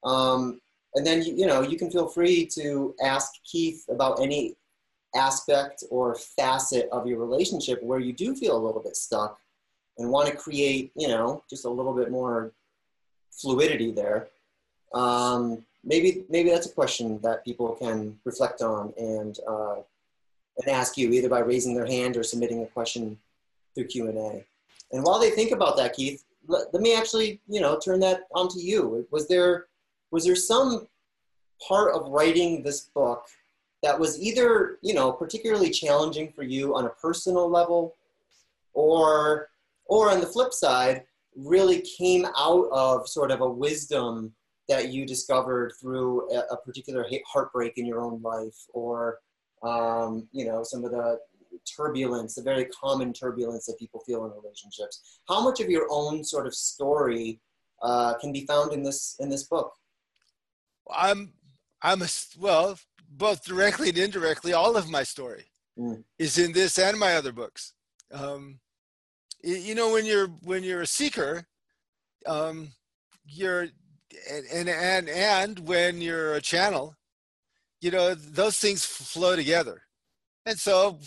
Um, 0.09 0.61
and 0.95 1.07
then 1.07 1.23
you, 1.23 1.35
you 1.35 1.47
know 1.47 1.63
you 1.63 1.77
can 1.77 1.91
feel 1.91 2.09
free 2.09 2.47
to 2.55 2.95
ask 3.03 3.33
keith 3.45 3.85
about 3.89 4.21
any 4.21 4.57
aspect 5.15 5.85
or 5.91 6.17
facet 6.17 6.89
of 6.91 7.07
your 7.07 7.19
relationship 7.19 7.83
where 7.83 8.01
you 8.01 8.13
do 8.13 8.35
feel 8.35 8.57
a 8.57 8.65
little 8.65 8.83
bit 8.83 8.97
stuck 8.97 9.39
and 9.99 10.11
want 10.11 10.29
to 10.29 10.37
create 10.37 10.93
you 10.97 11.09
know 11.09 11.43
just 11.49 11.65
a 11.65 11.71
little 11.71 11.95
bit 11.95 12.11
more 12.11 12.53
fluidity 13.31 13.91
there. 13.91 14.29
Um, 14.93 15.65
maybe 15.85 16.25
maybe 16.29 16.51
that's 16.51 16.67
a 16.67 16.73
question 16.73 17.21
that 17.23 17.45
people 17.45 17.75
can 17.77 18.19
reflect 18.25 18.63
on 18.63 18.93
and 18.97 19.39
uh, 19.49 19.77
and 20.59 20.69
ask 20.69 20.97
you 20.97 21.13
either 21.13 21.29
by 21.29 21.41
raising 21.41 21.75
their 21.75 21.87
hand 21.87 22.17
or 22.17 22.23
submitting 22.23 22.63
a 22.63 22.67
question 22.67 23.19
through 23.75 23.87
q&a 23.87 24.45
and 24.93 25.05
while 25.05 25.19
they 25.19 25.31
think 25.31 25.51
about 25.51 25.77
that 25.77 25.95
keith 25.95 26.25
let, 26.47 26.73
let 26.73 26.83
me 26.83 26.95
actually, 26.95 27.41
you 27.49 27.61
know, 27.61 27.79
turn 27.79 28.01
that 28.01 28.23
onto 28.35 28.59
you. 28.59 29.07
Was 29.11 29.29
there 29.29 29.67
was 30.11 30.25
there 30.25 30.37
some 30.37 30.87
part 31.67 31.95
of 31.95 32.11
writing 32.11 32.63
this 32.63 32.83
book 32.95 33.25
that 33.83 33.99
was 33.99 34.21
either, 34.21 34.79
you 34.83 34.95
know, 34.95 35.13
particularly 35.13 35.71
challenging 35.71 36.33
for 36.33 36.43
you 36.43 36.75
on 36.75 36.87
a 36.87 36.91
personal 36.91 37.51
level 37.51 37.97
or 38.73 39.49
or 39.87 40.11
on 40.11 40.21
the 40.21 40.27
flip 40.27 40.53
side, 40.53 41.05
really 41.37 41.83
came 41.83 42.27
out 42.39 42.69
of 42.73 43.09
sort 43.09 43.31
of 43.31 43.41
a 43.41 43.49
wisdom 43.49 44.33
that 44.69 44.93
you 44.93 45.05
discovered 45.05 45.73
through 45.81 46.31
a, 46.33 46.39
a 46.53 46.57
particular 46.57 47.07
heartbreak 47.27 47.75
in 47.77 47.85
your 47.85 48.01
own 48.01 48.23
life 48.23 48.57
or 48.73 49.19
um, 49.63 50.27
you 50.33 50.45
know 50.45 50.63
some 50.63 50.85
of 50.85 50.91
the 50.91 51.19
turbulence 51.65 52.35
the 52.35 52.43
very 52.43 52.67
common 52.67 53.13
turbulence 53.13 53.67
that 53.67 53.79
people 53.79 54.01
feel 54.07 54.25
in 54.25 54.33
relationships. 54.33 55.21
How 55.29 55.43
much 55.43 55.61
of 55.61 55.69
your 55.71 55.87
own 55.91 56.25
sort 56.25 56.47
of 56.47 56.55
story 56.55 57.41
uh, 57.83 58.15
can 58.15 58.33
be 58.33 58.47
found 58.47 58.73
in 58.73 58.83
this 58.83 59.17
in 59.21 59.29
this 59.29 59.45
book? 59.45 59.73
I'm 60.91 61.33
i'm 61.83 62.03
a, 62.03 62.09
well 62.39 62.79
both 63.09 63.45
directly 63.45 63.91
and 63.91 63.99
indirectly 63.99 64.53
all 64.53 64.77
of 64.77 64.91
my 64.91 65.03
story 65.03 65.45
mm. 65.79 66.03
is 66.19 66.39
in 66.39 66.53
this 66.53 66.79
and 66.79 66.99
my 66.99 67.15
other 67.15 67.33
books. 67.33 67.73
Um, 68.13 68.61
you 69.43 69.75
know 69.75 69.93
when 69.93 70.07
you're 70.07 70.29
when 70.43 70.63
you're 70.63 70.83
a 70.83 70.87
seeker 70.87 71.47
um, 72.27 72.73
you're 73.27 73.69
and 74.31 74.69
and 74.69 75.09
and 75.09 75.59
when 75.61 76.01
you're 76.01 76.35
a 76.35 76.41
channel 76.41 76.97
you 77.85 77.91
know 77.91 78.15
those 78.15 78.57
things 78.57 78.85
flow 78.85 79.37
together. 79.37 79.83
And 80.47 80.59
so 80.59 80.99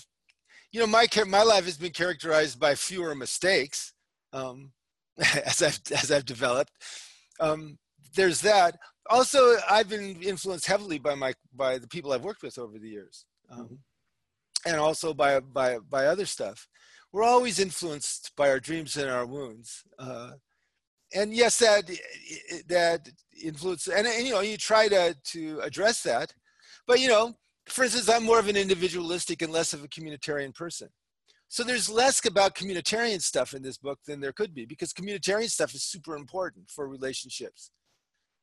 you 0.77 0.83
know 0.83 0.91
my 0.91 1.07
my 1.25 1.41
life 1.41 1.65
has 1.65 1.75
been 1.75 1.91
characterized 1.91 2.59
by 2.59 2.75
fewer 2.75 3.15
mistakes 3.15 3.93
um, 4.31 4.71
as 5.43 5.63
i've 5.63 5.79
as 5.91 6.11
i've 6.11 6.25
developed. 6.25 6.71
Um, 7.39 7.79
there's 8.15 8.41
that. 8.41 8.77
Also 9.09 9.55
i've 9.67 9.89
been 9.89 10.21
influenced 10.21 10.67
heavily 10.67 10.99
by 10.99 11.15
my 11.15 11.33
by 11.55 11.79
the 11.79 11.87
people 11.87 12.11
i've 12.11 12.23
worked 12.23 12.43
with 12.43 12.59
over 12.59 12.77
the 12.77 12.89
years 12.89 13.25
um, 13.49 13.79
and 14.67 14.77
also 14.77 15.15
by 15.15 15.39
by 15.39 15.79
by 15.79 16.05
other 16.05 16.27
stuff. 16.27 16.67
We're 17.11 17.23
always 17.23 17.57
influenced 17.57 18.33
by 18.35 18.51
our 18.51 18.59
dreams 18.59 18.97
and 18.97 19.09
our 19.09 19.25
wounds 19.25 19.83
uh, 19.97 20.33
and 21.15 21.33
yes, 21.33 21.57
that 21.57 21.89
that 22.67 23.09
influence, 23.43 23.87
and, 23.87 24.05
and 24.05 24.27
you 24.27 24.33
know, 24.33 24.41
you 24.41 24.57
try 24.57 24.87
to 24.89 25.15
to 25.31 25.59
address 25.61 26.03
that, 26.03 26.33
but 26.85 26.99
you 26.99 27.07
know, 27.07 27.33
for 27.67 27.83
instance, 27.83 28.09
I'm 28.09 28.23
more 28.23 28.39
of 28.39 28.47
an 28.47 28.57
individualistic 28.57 29.41
and 29.41 29.51
less 29.51 29.73
of 29.73 29.83
a 29.83 29.87
communitarian 29.87 30.53
person. 30.53 30.89
So 31.49 31.63
there's 31.63 31.89
less 31.89 32.25
about 32.25 32.55
communitarian 32.55 33.21
stuff 33.21 33.53
in 33.53 33.61
this 33.61 33.77
book 33.77 33.99
than 34.05 34.19
there 34.19 34.33
could 34.33 34.53
be 34.53 34.65
because 34.65 34.91
communitarian 34.91 35.49
stuff 35.49 35.73
is 35.73 35.83
super 35.83 36.15
important 36.15 36.69
for 36.69 36.87
relationships. 36.87 37.71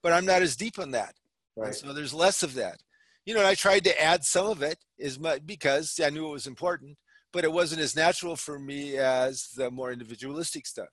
But 0.02 0.12
I'm 0.12 0.24
not 0.24 0.42
as 0.42 0.56
deep 0.56 0.78
on 0.78 0.90
that. 0.92 1.14
Right. 1.56 1.74
so 1.74 1.92
there's 1.92 2.14
less 2.14 2.42
of 2.42 2.54
that. 2.54 2.78
You 3.26 3.34
know, 3.34 3.46
I 3.46 3.54
tried 3.54 3.84
to 3.84 4.02
add 4.02 4.24
some 4.24 4.46
of 4.46 4.62
it 4.62 4.78
is 4.98 5.18
because 5.46 5.98
I 6.02 6.10
knew 6.10 6.26
it 6.26 6.32
was 6.32 6.46
important, 6.46 6.96
but 7.32 7.44
it 7.44 7.52
wasn't 7.52 7.80
as 7.80 7.94
natural 7.94 8.36
for 8.36 8.58
me 8.58 8.98
as 8.98 9.48
the 9.56 9.70
more 9.70 9.92
individualistic 9.92 10.66
stuff. 10.66 10.88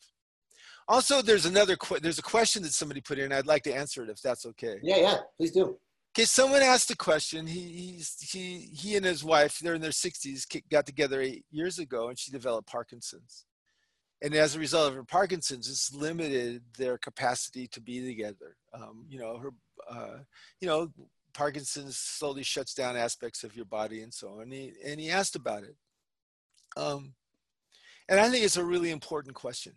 Also, 0.88 1.22
there's 1.22 1.46
another 1.46 1.78
there's 2.02 2.20
a 2.20 2.24
question 2.24 2.64
that 2.64 2.74
somebody 2.74 3.02
put 3.02 3.20
in. 3.20 3.32
I'd 3.32 3.48
like 3.48 3.64
to 3.64 3.74
answer 3.74 4.04
it 4.04 4.10
if 4.10 4.22
that's 4.22 4.46
okay. 4.46 4.78
Yeah, 4.82 4.98
yeah, 4.98 5.18
please 5.38 5.52
do. 5.52 5.78
Okay, 6.14 6.26
someone 6.26 6.62
asked 6.62 6.92
a 6.92 6.98
question. 6.98 7.48
He 7.48 7.62
he's, 7.62 8.18
he 8.20 8.70
he 8.74 8.96
and 8.98 9.06
his 9.06 9.24
wife, 9.24 9.60
they're 9.60 9.76
in 9.76 9.82
their 9.82 9.92
60s, 9.92 10.46
got 10.70 10.86
together 10.86 11.22
eight 11.22 11.46
years 11.52 11.80
ago, 11.80 12.10
and 12.10 12.20
she 12.20 12.32
developed 12.32 12.68
Parkinson's. 12.68 13.46
And 14.22 14.36
as 14.36 14.56
a 14.56 14.60
result 14.60 14.90
of 14.90 14.96
her 14.96 15.04
Parkinson's, 15.04 15.70
it's 15.70 15.94
limited 15.94 16.62
their 16.78 16.98
capacity 16.98 17.68
to 17.70 17.82
be 17.82 18.06
together. 18.06 18.58
Um, 18.74 19.06
you 19.10 19.20
know, 19.20 19.38
her, 19.38 19.50
uh, 19.90 20.20
you 20.60 20.68
know, 20.68 20.92
Parkinson's 21.34 21.98
slowly 21.98 22.44
shuts 22.44 22.74
down 22.74 22.96
aspects 22.96 23.44
of 23.44 23.56
your 23.56 23.66
body 23.66 24.02
and 24.02 24.14
so 24.14 24.30
on. 24.34 24.42
And 24.44 24.54
he, 24.54 24.74
and 24.86 25.00
he 25.00 25.10
asked 25.10 25.36
about 25.36 25.64
it. 25.64 25.76
Um, 26.78 27.14
and 28.10 28.20
I 28.20 28.30
think 28.30 28.44
it's 28.44 28.58
a 28.58 28.64
really 28.64 28.92
important 28.92 29.34
question. 29.34 29.74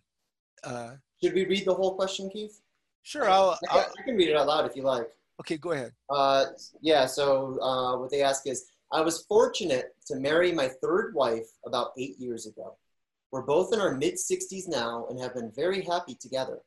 Uh, 0.63 0.97
Should 1.23 1.35
we 1.35 1.47
read 1.47 1.65
the 1.65 1.75
whole 1.75 1.95
question, 1.95 2.29
Keith? 2.29 2.61
Sure, 3.03 3.29
I'll 3.29 3.59
I, 3.71 3.75
can, 3.75 3.85
I 3.99 4.03
can 4.03 4.17
read 4.17 4.29
it 4.29 4.37
out 4.37 4.47
loud 4.47 4.67
if 4.67 4.77
you 4.77 4.83
like. 4.83 5.09
Okay, 5.41 5.57
go 5.57 5.73
ahead. 5.73 5.93
Uh, 6.11 6.47
yeah, 6.81 7.07
so 7.07 7.59
uh, 7.61 7.99
what 7.99 8.11
they 8.11 8.23
ask 8.23 8.47
is 8.47 8.67
I 8.93 9.01
was 9.01 9.25
fortunate 9.27 9.95
to 10.07 10.17
marry 10.17 10.53
my 10.53 10.69
third 10.69 11.15
wife 11.15 11.47
about 11.67 11.91
eight 11.99 12.19
years 12.19 12.47
ago. 12.47 12.77
We're 13.33 13.43
both 13.43 13.73
in 13.73 13.81
our 13.81 13.97
mid 13.97 14.15
60s 14.15 14.69
now 14.69 15.07
and 15.11 15.19
have 15.19 15.35
been 15.35 15.51
very 15.57 15.83
happy 15.83 16.17
together. 16.21 16.61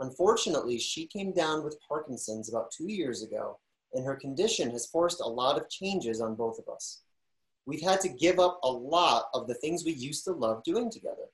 Unfortunately, 0.00 0.78
she 0.78 1.06
came 1.06 1.32
down 1.32 1.62
with 1.62 1.78
Parkinson's 1.86 2.48
about 2.48 2.72
two 2.76 2.90
years 2.90 3.22
ago, 3.22 3.60
and 3.92 4.04
her 4.04 4.16
condition 4.16 4.70
has 4.72 4.86
forced 4.86 5.20
a 5.20 5.28
lot 5.28 5.56
of 5.56 5.70
changes 5.70 6.20
on 6.20 6.34
both 6.34 6.58
of 6.58 6.72
us. 6.74 7.02
We've 7.66 7.82
had 7.82 8.00
to 8.00 8.08
give 8.08 8.40
up 8.40 8.58
a 8.64 8.68
lot 8.68 9.26
of 9.32 9.46
the 9.46 9.54
things 9.54 9.84
we 9.84 9.92
used 9.92 10.24
to 10.24 10.32
love 10.32 10.64
doing 10.64 10.90
together. 10.90 11.28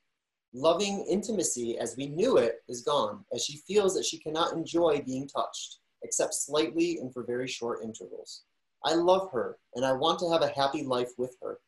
Loving 0.52 1.06
intimacy 1.08 1.78
as 1.78 1.96
we 1.96 2.08
knew 2.08 2.36
it 2.36 2.56
is 2.68 2.82
gone, 2.82 3.24
as 3.32 3.42
she 3.42 3.62
feels 3.66 3.94
that 3.94 4.04
she 4.04 4.18
cannot 4.18 4.52
enjoy 4.52 5.00
being 5.06 5.26
touched, 5.28 5.78
except 6.02 6.34
slightly 6.34 6.98
and 6.98 7.12
for 7.12 7.24
very 7.24 7.48
short 7.48 7.82
intervals. 7.82 8.42
I 8.84 8.94
love 8.94 9.30
her, 9.32 9.58
and 9.74 9.84
I 9.84 9.92
want 9.92 10.18
to 10.20 10.30
have 10.30 10.42
a 10.42 10.52
happy 10.60 10.82
life 10.82 11.10
with 11.18 11.36
her. 11.42 11.58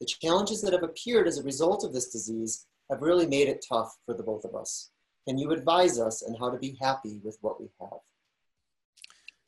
The 0.00 0.06
challenges 0.06 0.60
that 0.62 0.72
have 0.72 0.82
appeared 0.82 1.26
as 1.26 1.38
a 1.38 1.42
result 1.42 1.84
of 1.84 1.92
this 1.92 2.10
disease 2.10 2.66
have 2.90 3.02
really 3.02 3.26
made 3.26 3.48
it 3.48 3.64
tough 3.66 3.96
for 4.04 4.14
the 4.14 4.22
both 4.22 4.44
of 4.44 4.54
us. 4.54 4.90
Can 5.26 5.38
you 5.38 5.50
advise 5.50 5.98
us 5.98 6.22
on 6.22 6.34
how 6.38 6.50
to 6.50 6.58
be 6.58 6.76
happy 6.80 7.20
with 7.22 7.38
what 7.40 7.60
we 7.60 7.68
have? 7.80 7.98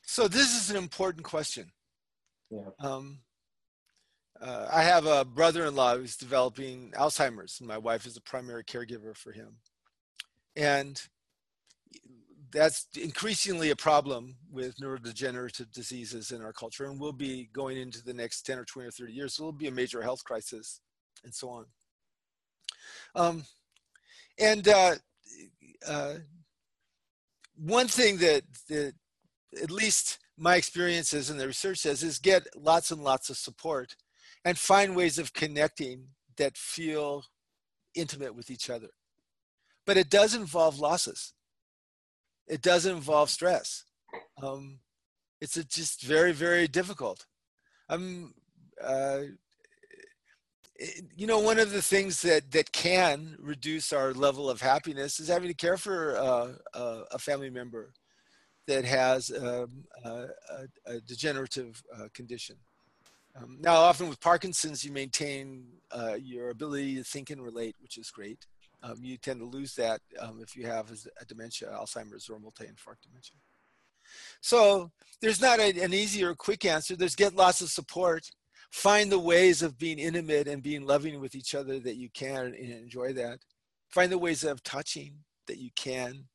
So 0.03 0.27
this 0.27 0.59
is 0.59 0.69
an 0.69 0.77
important 0.77 1.23
question. 1.23 1.71
Yeah. 2.49 2.69
Um, 2.79 3.19
uh, 4.41 4.67
I 4.71 4.83
have 4.83 5.05
a 5.05 5.23
brother-in-law 5.23 5.97
who's 5.97 6.17
developing 6.17 6.91
Alzheimer's, 6.97 7.59
and 7.59 7.67
my 7.67 7.77
wife 7.77 8.05
is 8.05 8.17
a 8.17 8.21
primary 8.21 8.63
caregiver 8.63 9.15
for 9.15 9.31
him. 9.31 9.57
And 10.55 11.01
that's 12.51 12.87
increasingly 12.99 13.69
a 13.69 13.75
problem 13.75 14.35
with 14.51 14.77
neurodegenerative 14.77 15.71
diseases 15.71 16.31
in 16.31 16.41
our 16.41 16.53
culture, 16.53 16.85
and 16.85 16.99
will 16.99 17.13
be 17.13 17.49
going 17.53 17.77
into 17.77 18.03
the 18.03 18.13
next 18.13 18.43
10 18.43 18.59
or 18.59 18.65
20 18.65 18.87
or 18.87 18.91
30 18.91 19.13
years. 19.13 19.39
It'll 19.39 19.51
be 19.51 19.67
a 19.67 19.71
major 19.71 20.01
health 20.01 20.23
crisis, 20.23 20.81
and 21.23 21.33
so 21.33 21.49
on. 21.49 21.65
Um, 23.15 23.45
and 24.39 24.67
uh, 24.67 24.95
uh, 25.87 26.15
one 27.55 27.87
thing 27.87 28.17
that, 28.17 28.43
that 28.69 28.93
at 29.61 29.71
least 29.71 30.19
my 30.37 30.55
experiences 30.55 31.29
and 31.29 31.39
the 31.39 31.47
research 31.47 31.79
says 31.79 32.03
is 32.03 32.17
get 32.17 32.47
lots 32.55 32.91
and 32.91 33.03
lots 33.03 33.29
of 33.29 33.37
support 33.37 33.95
and 34.43 34.57
find 34.57 34.95
ways 34.95 35.19
of 35.19 35.33
connecting 35.33 36.07
that 36.37 36.57
feel 36.57 37.23
intimate 37.93 38.33
with 38.33 38.49
each 38.49 38.69
other. 38.69 38.87
But 39.85 39.97
it 39.97 40.09
does 40.09 40.33
involve 40.33 40.79
losses. 40.79 41.33
It 42.51 42.61
does 42.61 42.85
involve 42.85 43.29
stress. 43.29 43.85
Um, 44.43 44.79
it's 45.39 45.55
just 45.55 46.03
very, 46.03 46.33
very 46.33 46.67
difficult. 46.67 47.25
Uh, 47.89 49.21
you 51.15 51.27
know, 51.27 51.39
one 51.39 51.59
of 51.59 51.71
the 51.71 51.81
things 51.81 52.21
that 52.23 52.51
that 52.51 52.73
can 52.73 53.37
reduce 53.39 53.93
our 53.93 54.13
level 54.13 54.49
of 54.49 54.59
happiness 54.59 55.19
is 55.19 55.29
having 55.29 55.47
to 55.47 55.53
care 55.53 55.77
for 55.77 56.17
uh, 56.17 56.51
a, 56.73 57.03
a, 57.11 57.19
family 57.19 57.49
member 57.49 57.93
that 58.67 58.83
has 58.83 59.31
um, 59.31 59.85
a, 60.03 60.25
a, 60.87 60.99
degenerative 61.01 61.81
uh, 61.95 62.07
condition. 62.13 62.55
Um, 63.35 63.59
now, 63.61 63.75
often 63.75 64.09
with 64.09 64.19
Parkinson's, 64.19 64.83
you 64.83 64.91
maintain 64.91 65.67
uh, 65.91 66.15
your 66.19 66.49
ability 66.49 66.95
to 66.95 67.03
think 67.03 67.29
and 67.29 67.41
relate, 67.41 67.75
which 67.79 67.97
is 67.97 68.09
great. 68.09 68.45
Um, 68.83 68.97
you 69.01 69.17
tend 69.17 69.39
to 69.39 69.45
lose 69.45 69.75
that 69.75 70.01
um, 70.19 70.39
if 70.41 70.55
you 70.55 70.65
have 70.65 70.91
a 71.19 71.25
dementia, 71.25 71.69
Alzheimer's 71.69 72.29
or 72.29 72.39
multi-infarct 72.39 73.01
dementia. 73.03 73.37
So 74.41 74.91
there's 75.21 75.41
not 75.41 75.59
a, 75.59 75.79
an 75.81 75.93
easy 75.93 76.23
or 76.23 76.33
quick 76.33 76.65
answer. 76.65 76.95
There's 76.95 77.15
get 77.15 77.35
lots 77.35 77.61
of 77.61 77.69
support. 77.69 78.29
Find 78.71 79.11
the 79.11 79.19
ways 79.19 79.61
of 79.61 79.77
being 79.77 79.99
intimate 79.99 80.47
and 80.47 80.63
being 80.63 80.85
loving 80.85 81.19
with 81.19 81.35
each 81.35 81.53
other 81.53 81.79
that 81.79 81.97
you 81.97 82.09
can 82.13 82.47
and 82.47 82.55
enjoy 82.55 83.13
that. 83.13 83.39
Find 83.89 84.11
the 84.11 84.17
ways 84.17 84.43
of 84.43 84.63
touching 84.63 85.13
that 85.47 85.57
you 85.57 85.69
can, 85.75 86.25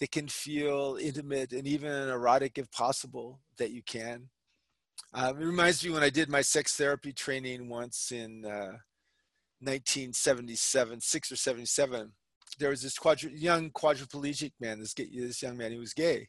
that 0.00 0.10
can 0.10 0.26
feel 0.28 0.98
intimate 1.00 1.52
and 1.52 1.66
even 1.66 2.08
erotic 2.08 2.58
if 2.58 2.70
possible, 2.72 3.40
that 3.58 3.70
you 3.70 3.82
can 3.82 4.28
uh, 5.12 5.32
it 5.38 5.44
reminds 5.44 5.84
me 5.84 5.90
when 5.90 6.02
I 6.02 6.10
did 6.10 6.28
my 6.28 6.42
sex 6.42 6.74
therapy 6.76 7.12
training 7.12 7.68
once 7.68 8.12
in 8.12 8.44
uh, 8.44 8.76
1977, 9.60 11.00
six 11.00 11.32
or 11.32 11.36
77. 11.36 12.12
There 12.58 12.70
was 12.70 12.82
this 12.82 12.98
young 13.34 13.70
quadriplegic 13.70 14.52
man, 14.60 14.80
this, 14.80 14.94
this 14.94 15.42
young 15.42 15.56
man, 15.56 15.72
he 15.72 15.78
was 15.78 15.92
gay. 15.92 16.28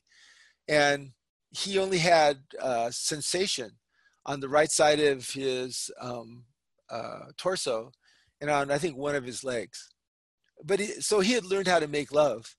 And 0.67 1.11
he 1.51 1.79
only 1.79 1.99
had 1.99 2.39
uh, 2.61 2.89
sensation 2.91 3.71
on 4.25 4.39
the 4.39 4.49
right 4.49 4.71
side 4.71 4.99
of 4.99 5.29
his 5.29 5.89
um, 6.01 6.43
uh, 6.89 7.31
torso 7.37 7.91
and 8.41 8.49
on, 8.49 8.71
I 8.71 8.77
think, 8.77 8.97
one 8.97 9.15
of 9.15 9.23
his 9.23 9.43
legs. 9.43 9.89
But 10.63 10.79
he, 10.79 10.87
so 11.01 11.19
he 11.21 11.33
had 11.33 11.45
learned 11.45 11.67
how 11.67 11.79
to 11.79 11.87
make 11.87 12.11
love. 12.11 12.55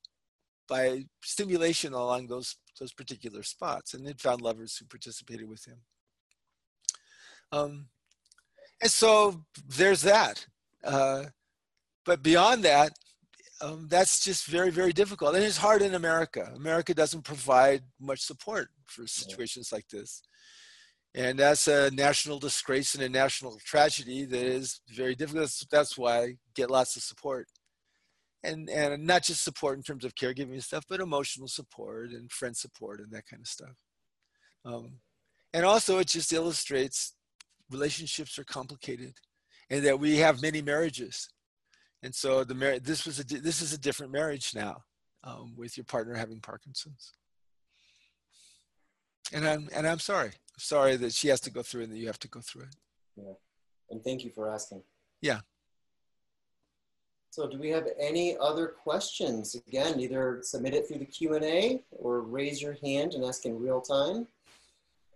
by 0.69 1.05
stimulation 1.23 1.93
along 1.95 2.29
those 2.29 2.57
those 2.79 2.93
particular 2.93 3.43
spots, 3.43 3.95
and 3.95 4.07
it 4.07 4.21
found 4.21 4.41
lovers 4.41 4.77
who 4.77 4.87
participated 4.87 5.49
with 5.49 5.65
him. 5.67 5.79
Um, 7.51 7.89
and 8.81 8.91
so 8.91 9.45
there's 9.67 10.03
that. 10.03 10.47
Uh, 10.85 11.25
but 12.05 12.23
beyond 12.23 12.65
that, 12.65 12.93
um, 13.61 13.89
that's 13.91 14.23
just 14.25 14.47
very, 14.47 14.71
very 14.71 14.93
difficult. 14.93 15.35
And 15.35 15.45
it's 15.45 15.57
hard 15.57 15.83
in 15.83 15.95
America. 15.95 16.53
America 16.55 16.95
doesn't 16.95 17.23
provide 17.23 17.83
much 18.01 18.21
support 18.21 18.69
for 18.87 19.07
situations 19.07 19.73
like 19.73 19.89
this. 19.89 20.23
And 21.15 21.39
that's 21.39 21.67
a 21.67 21.91
national 21.91 22.39
disgrace 22.39 22.95
and 22.95 23.03
a 23.03 23.09
national 23.09 23.59
tragedy 23.65 24.25
that 24.27 24.43
is 24.43 24.81
very 24.95 25.15
difficult. 25.15 25.53
That's 25.71 25.99
why 25.99 26.19
I 26.19 26.35
get 26.55 26.71
lots 26.71 26.97
of 26.97 27.03
support. 27.03 27.47
And, 28.45 28.71
and 28.71 29.05
not 29.05 29.25
just 29.25 29.43
support 29.43 29.77
in 29.77 29.83
terms 29.83 30.05
of 30.05 30.15
caregiving 30.15 30.53
and 30.53 30.63
stuff, 30.63 30.85
but 30.89 31.01
emotional 31.01 31.49
support 31.49 32.11
and 32.11 32.31
friend 32.31 32.57
support 32.57 33.01
and 33.01 33.11
that 33.11 33.27
kind 33.27 33.41
of 33.41 33.49
stuff. 33.49 33.75
Um, 34.65 35.01
and 35.53 35.65
also, 35.65 35.99
it 35.99 36.07
just 36.07 36.33
illustrates 36.33 37.15
relationships 37.71 38.39
are 38.39 38.45
complicated 38.45 39.15
and 39.71 39.85
that 39.85 39.99
we 39.99 40.17
have 40.17 40.43
many 40.43 40.63
marriages. 40.63 41.29
And 42.03 42.15
so 42.15 42.45
the 42.45 42.55
marriage 42.55 42.85
this 42.85 43.07
was 43.07 43.19
a 43.19 43.25
this 43.25 43.61
is 43.61 43.73
a 43.73 43.79
different 43.79 44.13
marriage 44.13 44.55
now 44.55 44.85
um, 45.25 45.55
with 45.57 45.77
your 45.77 45.85
partner 45.85 46.15
having 46.15 46.41
parkinson's. 46.41 47.15
And 49.33 49.47
i'm 49.47 49.69
and 49.75 49.87
i'm 49.87 49.99
sorry 49.99 50.33
sorry 50.57 50.97
that 50.97 51.13
she 51.13 51.29
has 51.29 51.41
to 51.41 51.51
go 51.51 51.63
through 51.63 51.83
and 51.83 51.93
that 51.93 51.99
you 51.99 52.07
have 52.07 52.19
to 52.21 52.29
go 52.29 52.41
through 52.41 52.63
it. 52.63 52.77
Yeah. 53.17 53.33
And 53.91 54.03
thank 54.03 54.25
you 54.25 54.31
for 54.31 54.51
asking. 54.51 54.83
Yeah. 55.21 55.41
So 57.31 57.49
do 57.49 57.59
we 57.59 57.71
have 57.71 57.87
any 58.01 58.37
other 58.39 58.69
questions? 58.69 59.55
Again 59.55 60.01
either 60.01 60.41
submit 60.43 60.75
it 60.75 60.89
through 60.89 60.99
the 60.99 61.05
q&a 61.05 61.85
or 61.91 62.23
raise 62.23 62.63
your 62.63 62.77
hand 62.83 63.15
and 63.15 63.25
ask 63.25 63.45
in 63.45 63.59
real 63.59 63.81
time 63.81 64.27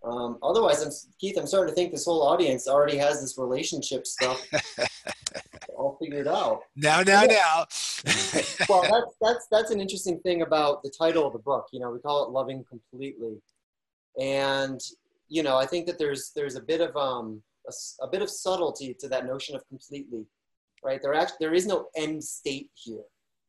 um, 0.03 0.37
otherwise, 0.43 0.83
I'm, 0.83 0.91
Keith, 1.19 1.37
I'm 1.37 1.47
starting 1.47 1.71
to 1.71 1.75
think 1.75 1.91
this 1.91 2.05
whole 2.05 2.23
audience 2.23 2.67
already 2.67 2.97
has 2.97 3.21
this 3.21 3.37
relationship 3.37 4.05
stuff 4.05 4.45
all 5.77 5.97
figured 6.01 6.27
out. 6.27 6.63
Now, 6.75 7.01
now, 7.01 7.23
now. 7.23 7.65
well, 8.67 8.81
that's 8.81 9.15
that's 9.21 9.47
that's 9.49 9.71
an 9.71 9.79
interesting 9.79 10.19
thing 10.19 10.41
about 10.41 10.83
the 10.83 10.89
title 10.89 11.25
of 11.25 11.33
the 11.33 11.39
book. 11.39 11.67
You 11.71 11.79
know, 11.79 11.89
we 11.89 11.99
call 11.99 12.25
it 12.25 12.31
"Loving 12.31 12.65
Completely," 12.69 13.41
and 14.19 14.81
you 15.29 15.41
know, 15.41 15.55
I 15.57 15.65
think 15.65 15.85
that 15.87 15.97
there's 15.97 16.31
there's 16.35 16.55
a 16.55 16.61
bit 16.61 16.81
of 16.81 16.95
um 16.97 17.41
a, 17.67 18.03
a 18.03 18.07
bit 18.07 18.21
of 18.21 18.29
subtlety 18.29 18.93
to 18.99 19.07
that 19.07 19.25
notion 19.25 19.55
of 19.55 19.65
completely, 19.69 20.25
right? 20.83 21.01
There 21.01 21.13
actually 21.13 21.37
there 21.39 21.53
is 21.53 21.65
no 21.65 21.87
end 21.95 22.21
state 22.21 22.69
here. 22.73 23.03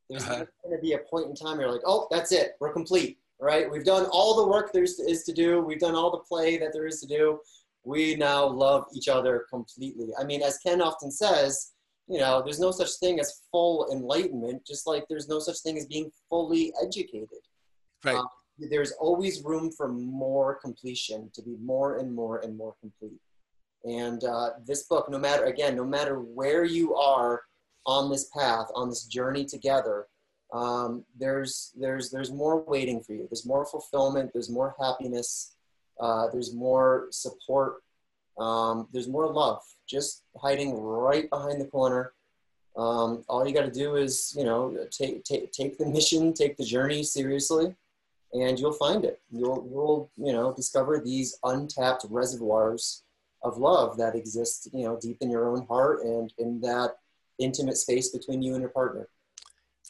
There's 0.08 0.22
uh-huh. 0.22 0.44
going 0.62 0.76
to 0.76 0.82
be 0.82 0.92
a 0.92 0.98
point 0.98 1.30
in 1.30 1.34
time 1.34 1.56
where 1.56 1.66
you're 1.66 1.72
like, 1.72 1.86
oh, 1.86 2.06
that's 2.10 2.30
it, 2.30 2.52
we're 2.60 2.74
complete 2.74 3.18
right? 3.40 3.70
We've 3.70 3.84
done 3.84 4.06
all 4.06 4.36
the 4.36 4.48
work 4.48 4.72
there 4.72 4.84
is 4.84 5.24
to 5.24 5.32
do. 5.32 5.60
We've 5.60 5.80
done 5.80 5.94
all 5.94 6.10
the 6.10 6.18
play 6.18 6.56
that 6.58 6.72
there 6.72 6.86
is 6.86 7.00
to 7.00 7.06
do. 7.06 7.40
We 7.84 8.16
now 8.16 8.46
love 8.46 8.86
each 8.94 9.08
other 9.08 9.46
completely. 9.50 10.08
I 10.18 10.24
mean, 10.24 10.42
as 10.42 10.58
Ken 10.58 10.80
often 10.80 11.10
says, 11.10 11.72
you 12.06 12.18
know, 12.18 12.42
there's 12.42 12.60
no 12.60 12.70
such 12.70 12.90
thing 13.00 13.20
as 13.20 13.42
full 13.50 13.88
enlightenment, 13.92 14.66
just 14.66 14.86
like 14.86 15.04
there's 15.08 15.28
no 15.28 15.38
such 15.38 15.60
thing 15.60 15.76
as 15.76 15.86
being 15.86 16.10
fully 16.28 16.72
educated. 16.82 17.28
Right. 18.04 18.16
Um, 18.16 18.26
there's 18.58 18.92
always 18.92 19.42
room 19.42 19.70
for 19.72 19.88
more 19.88 20.54
completion, 20.56 21.30
to 21.34 21.42
be 21.42 21.56
more 21.62 21.98
and 21.98 22.14
more 22.14 22.38
and 22.38 22.56
more 22.56 22.74
complete. 22.80 23.20
And 23.84 24.22
uh, 24.24 24.50
this 24.66 24.84
book, 24.84 25.10
no 25.10 25.18
matter, 25.18 25.44
again, 25.44 25.76
no 25.76 25.84
matter 25.84 26.20
where 26.20 26.64
you 26.64 26.94
are 26.94 27.42
on 27.86 28.10
this 28.10 28.30
path, 28.36 28.66
on 28.74 28.88
this 28.88 29.04
journey 29.04 29.44
together, 29.44 30.06
um, 30.54 31.04
there's 31.18 31.72
there's 31.76 32.10
there's 32.10 32.30
more 32.30 32.62
waiting 32.62 33.02
for 33.02 33.12
you. 33.12 33.26
There's 33.28 33.44
more 33.44 33.66
fulfillment. 33.66 34.30
There's 34.32 34.48
more 34.48 34.74
happiness. 34.80 35.56
Uh, 36.00 36.28
there's 36.32 36.54
more 36.54 37.08
support. 37.10 37.82
Um, 38.38 38.86
there's 38.92 39.08
more 39.08 39.30
love. 39.30 39.62
Just 39.88 40.22
hiding 40.40 40.78
right 40.78 41.28
behind 41.28 41.60
the 41.60 41.66
corner. 41.66 42.12
Um, 42.76 43.24
all 43.28 43.46
you 43.46 43.52
got 43.52 43.64
to 43.64 43.70
do 43.70 43.96
is 43.96 44.32
you 44.38 44.44
know 44.44 44.86
take 44.92 45.24
take 45.24 45.50
take 45.50 45.76
the 45.76 45.86
mission, 45.86 46.32
take 46.32 46.56
the 46.56 46.64
journey 46.64 47.02
seriously, 47.02 47.74
and 48.32 48.58
you'll 48.58 48.72
find 48.72 49.04
it. 49.04 49.20
You'll 49.32 49.66
you'll 49.68 50.10
you 50.16 50.32
know 50.32 50.54
discover 50.54 51.00
these 51.04 51.36
untapped 51.42 52.06
reservoirs 52.08 53.02
of 53.42 53.58
love 53.58 53.96
that 53.98 54.14
exist 54.14 54.68
you 54.72 54.84
know 54.84 54.98
deep 55.00 55.18
in 55.20 55.30
your 55.32 55.48
own 55.48 55.66
heart 55.66 56.04
and 56.04 56.32
in 56.38 56.60
that 56.60 56.98
intimate 57.40 57.76
space 57.76 58.10
between 58.10 58.40
you 58.40 58.52
and 58.52 58.60
your 58.60 58.70
partner. 58.70 59.08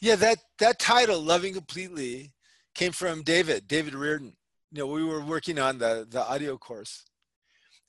Yeah, 0.01 0.15
that 0.17 0.39
that 0.59 0.79
title, 0.79 1.21
"Loving 1.21 1.53
Completely," 1.53 2.33
came 2.73 2.91
from 2.91 3.23
David, 3.23 3.67
David 3.67 3.95
Riordan. 3.95 4.35
You 4.71 4.79
know, 4.79 4.87
we 4.87 5.03
were 5.03 5.21
working 5.21 5.59
on 5.59 5.77
the 5.77 6.05
the 6.09 6.23
audio 6.25 6.57
course, 6.57 7.03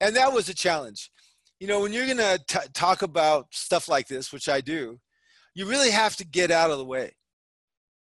and 0.01 0.15
that 0.17 0.33
was 0.33 0.49
a 0.49 0.55
challenge. 0.55 1.11
You 1.59 1.67
know, 1.67 1.81
when 1.81 1.93
you're 1.93 2.07
gonna 2.07 2.39
t- 2.47 2.59
talk 2.75 3.03
about 3.03 3.47
stuff 3.53 3.89
like 3.89 4.09
this, 4.09 4.33
which 4.33 4.49
I 4.49 4.61
do, 4.61 5.01
you 5.55 5.67
really 5.67 5.91
have 5.91 6.17
to 6.17 6.27
get 6.27 6.51
out 6.51 6.71
of 6.71 6.79
the 6.79 6.85
way. 6.85 7.13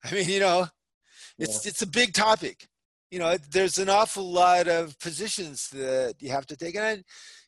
I 0.03 0.11
mean, 0.13 0.29
you 0.29 0.39
know, 0.39 0.67
it's 1.39 1.65
yeah. 1.65 1.69
it's 1.69 1.81
a 1.81 1.87
big 1.87 2.13
topic. 2.13 2.67
You 3.11 3.19
know, 3.19 3.37
there's 3.51 3.77
an 3.77 3.89
awful 3.89 4.29
lot 4.29 4.67
of 4.67 4.99
positions 4.99 5.69
that 5.69 6.15
you 6.19 6.29
have 6.31 6.45
to 6.47 6.57
take, 6.57 6.75
and 6.75 7.03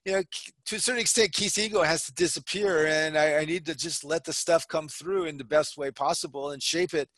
you 0.07 0.13
know, 0.13 0.23
to 0.65 0.77
a 0.77 0.79
certain 0.79 1.01
extent, 1.01 1.33
Keith's 1.33 1.57
ego 1.57 1.83
has 1.83 2.05
to 2.05 2.13
disappear, 2.13 2.87
and 2.87 3.17
I, 3.17 3.39
I, 3.39 3.45
need 3.45 3.65
to 3.65 3.75
just 3.75 4.05
let 4.05 4.23
the 4.23 4.31
stuff 4.31 4.65
come 4.65 4.87
through 4.87 5.25
in 5.25 5.37
the 5.37 5.43
best 5.43 5.77
way 5.77 5.91
possible 5.91 6.51
and 6.51 6.63
shape 6.63 6.93
it 6.93 7.09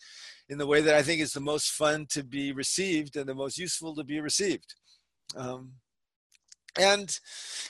in 0.50 0.58
the 0.58 0.66
way 0.66 0.82
that 0.82 0.96
I 0.96 1.04
think 1.04 1.22
is 1.22 1.34
the 1.34 1.40
most 1.40 1.70
fun 1.70 2.08
to 2.10 2.24
be 2.24 2.52
received 2.52 3.16
and 3.16 3.30
the 3.30 3.36
most 3.36 3.60
useful 3.60 3.94
to 3.94 4.04
be 4.04 4.20
received. 4.20 4.74
Um, 5.38 5.74
and 6.80 7.16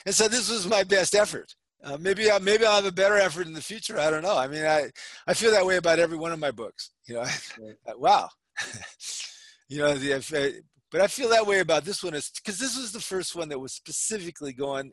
and 0.06 0.14
so 0.14 0.26
this 0.26 0.50
was 0.50 0.66
my 0.66 0.84
best 0.84 1.14
effort. 1.14 1.54
Uh, 1.84 1.98
maybe 2.00 2.30
I, 2.30 2.38
maybe 2.38 2.64
I'll 2.64 2.76
have 2.76 2.86
a 2.86 2.92
better 2.92 3.18
effort 3.18 3.46
in 3.46 3.52
the 3.52 3.60
future. 3.60 4.00
I 4.00 4.08
don't 4.08 4.22
know. 4.22 4.38
I 4.38 4.48
mean, 4.48 4.64
I 4.64 4.90
I 5.26 5.34
feel 5.34 5.50
that 5.50 5.66
way 5.66 5.76
about 5.76 5.98
every 5.98 6.16
one 6.16 6.32
of 6.32 6.38
my 6.38 6.50
books. 6.50 6.92
You 7.06 7.16
know, 7.16 7.24
wow. 7.98 8.30
you 9.68 9.80
know, 9.80 9.92
the, 9.92 10.62
but 10.90 11.00
I 11.00 11.06
feel 11.06 11.28
that 11.28 11.46
way 11.46 11.60
about 11.60 11.84
this 11.84 12.02
one 12.02 12.14
is 12.14 12.30
because 12.30 12.58
this 12.58 12.76
was 12.76 12.92
the 12.92 13.00
first 13.00 13.36
one 13.36 13.48
that 13.50 13.58
was 13.58 13.72
specifically 13.72 14.52
going 14.52 14.90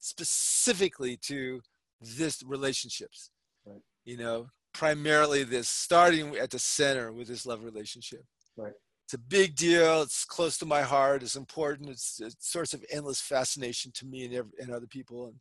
specifically 0.00 1.16
to 1.16 1.60
this 2.00 2.42
relationships. 2.42 3.30
Right. 3.64 3.80
You 4.04 4.16
know, 4.16 4.48
primarily 4.72 5.44
this 5.44 5.68
starting 5.68 6.36
at 6.36 6.50
the 6.50 6.58
center 6.58 7.12
with 7.12 7.28
this 7.28 7.46
love 7.46 7.64
relationship. 7.64 8.24
Right. 8.56 8.72
It's 9.06 9.14
a 9.14 9.18
big 9.18 9.56
deal. 9.56 10.02
It's 10.02 10.24
close 10.24 10.56
to 10.58 10.66
my 10.66 10.82
heart. 10.82 11.22
It's 11.22 11.36
important. 11.36 11.88
It's 11.88 12.20
a 12.20 12.30
source 12.38 12.74
of 12.74 12.84
endless 12.92 13.20
fascination 13.20 13.90
to 13.96 14.06
me 14.06 14.24
and, 14.24 14.34
every, 14.34 14.52
and 14.60 14.70
other 14.70 14.86
people, 14.86 15.26
and 15.26 15.34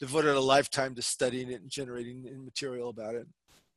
devoted 0.00 0.34
a 0.34 0.40
lifetime 0.40 0.96
to 0.96 1.02
studying 1.02 1.50
it 1.50 1.62
and 1.62 1.70
generating 1.70 2.24
material 2.44 2.88
about 2.88 3.14
it. 3.14 3.26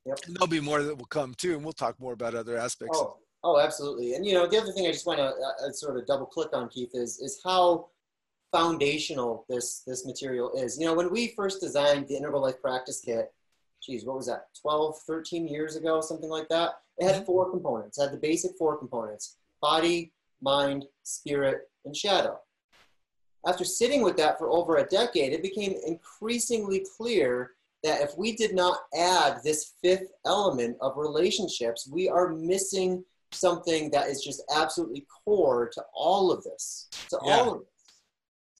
Yep. 0.07 0.19
And 0.25 0.35
there'll 0.35 0.47
be 0.47 0.59
more 0.59 0.81
that 0.81 0.97
will 0.97 1.05
come 1.05 1.35
too, 1.35 1.53
and 1.53 1.63
we'll 1.63 1.73
talk 1.73 1.99
more 1.99 2.13
about 2.13 2.33
other 2.33 2.57
aspects. 2.57 2.97
Oh, 2.99 3.17
oh, 3.43 3.59
absolutely. 3.59 4.15
And 4.15 4.25
you 4.25 4.33
know, 4.33 4.47
the 4.47 4.57
other 4.57 4.71
thing 4.71 4.87
I 4.87 4.91
just 4.91 5.05
want 5.05 5.19
to 5.19 5.25
uh, 5.25 5.67
uh, 5.67 5.71
sort 5.71 5.97
of 5.97 6.07
double 6.07 6.25
click 6.25 6.49
on, 6.53 6.67
Keith, 6.69 6.91
is 6.93 7.19
is 7.19 7.39
how 7.43 7.89
foundational 8.51 9.45
this 9.49 9.83
this 9.85 10.05
material 10.05 10.51
is. 10.55 10.79
You 10.79 10.85
know, 10.85 10.93
when 10.93 11.11
we 11.11 11.33
first 11.35 11.61
designed 11.61 12.07
the 12.07 12.15
Integral 12.15 12.41
Life 12.41 12.61
Practice 12.61 13.01
Kit, 13.01 13.33
geez, 13.81 14.05
what 14.05 14.17
was 14.17 14.27
that, 14.27 14.47
12, 14.61 14.99
13 15.05 15.47
years 15.47 15.75
ago, 15.75 16.01
something 16.01 16.29
like 16.29 16.49
that? 16.49 16.81
It 16.97 17.05
had 17.05 17.15
mm-hmm. 17.15 17.25
four 17.25 17.49
components. 17.49 17.97
It 17.97 18.03
had 18.03 18.13
the 18.13 18.17
basic 18.17 18.51
four 18.57 18.77
components, 18.77 19.37
body, 19.61 20.13
mind, 20.41 20.85
spirit, 21.03 21.69
and 21.85 21.95
shadow. 21.95 22.39
After 23.45 23.63
sitting 23.63 24.01
with 24.01 24.17
that 24.17 24.37
for 24.37 24.49
over 24.49 24.77
a 24.77 24.87
decade, 24.87 25.31
it 25.31 25.41
became 25.41 25.75
increasingly 25.85 26.85
clear 26.97 27.51
that 27.83 28.01
if 28.01 28.17
we 28.17 28.35
did 28.35 28.55
not 28.55 28.79
add 28.97 29.39
this 29.43 29.73
fifth 29.81 30.11
element 30.25 30.75
of 30.81 30.97
relationships, 30.97 31.87
we 31.91 32.09
are 32.09 32.33
missing 32.33 33.05
something 33.31 33.91
that 33.91 34.07
is 34.07 34.23
just 34.23 34.41
absolutely 34.53 35.05
core 35.23 35.69
to 35.73 35.83
all 35.93 36.31
of 36.31 36.43
this, 36.43 36.89
to 37.09 37.19
yeah. 37.23 37.37
all 37.37 37.53
of 37.53 37.61
it 37.61 37.67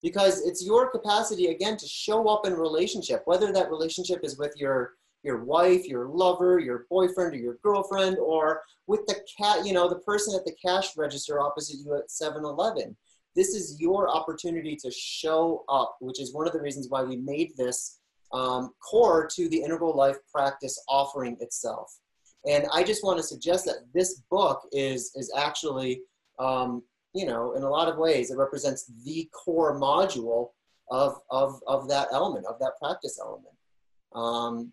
because 0.02 0.46
it's 0.46 0.64
your 0.64 0.90
capacity 0.90 1.46
again 1.46 1.76
to 1.76 1.86
show 1.86 2.28
up 2.28 2.46
in 2.46 2.54
relationship 2.54 3.22
whether 3.24 3.52
that 3.52 3.70
relationship 3.70 4.20
is 4.22 4.38
with 4.38 4.52
your 4.56 4.94
your 5.22 5.44
wife 5.44 5.86
your 5.86 6.08
lover 6.08 6.58
your 6.58 6.86
boyfriend 6.90 7.34
or 7.34 7.38
your 7.38 7.58
girlfriend 7.62 8.18
or 8.18 8.62
with 8.86 9.04
the 9.06 9.16
cat 9.36 9.66
you 9.66 9.72
know 9.72 9.88
the 9.88 9.98
person 10.00 10.34
at 10.34 10.44
the 10.44 10.54
cash 10.64 10.96
register 10.96 11.40
opposite 11.40 11.76
you 11.84 11.94
at 11.94 12.08
7-eleven 12.08 12.96
this 13.34 13.48
is 13.48 13.80
your 13.80 14.08
opportunity 14.08 14.76
to 14.76 14.90
show 14.90 15.64
up 15.68 15.96
which 16.00 16.20
is 16.20 16.32
one 16.32 16.46
of 16.46 16.52
the 16.52 16.60
reasons 16.60 16.88
why 16.88 17.02
we 17.02 17.16
made 17.16 17.56
this 17.56 17.98
um, 18.32 18.72
core 18.80 19.26
to 19.34 19.48
the 19.48 19.62
integral 19.62 19.96
life 19.96 20.16
practice 20.32 20.82
offering 20.88 21.36
itself. 21.40 21.98
And 22.46 22.66
i 22.72 22.82
just 22.82 23.04
want 23.04 23.18
to 23.18 23.22
suggest 23.22 23.64
that 23.64 23.86
this 23.92 24.22
book 24.30 24.62
is 24.72 25.12
is 25.16 25.32
actually 25.36 26.02
um, 26.38 26.82
you 27.18 27.26
know, 27.26 27.54
in 27.56 27.62
a 27.62 27.68
lot 27.68 27.88
of 27.88 27.98
ways, 27.98 28.30
it 28.30 28.36
represents 28.36 28.90
the 29.04 29.28
core 29.32 29.78
module 29.78 30.50
of, 30.90 31.16
of, 31.30 31.60
of 31.66 31.88
that 31.88 32.08
element, 32.12 32.46
of 32.46 32.58
that 32.60 32.72
practice 32.80 33.18
element. 33.20 33.54
Um, 34.14 34.72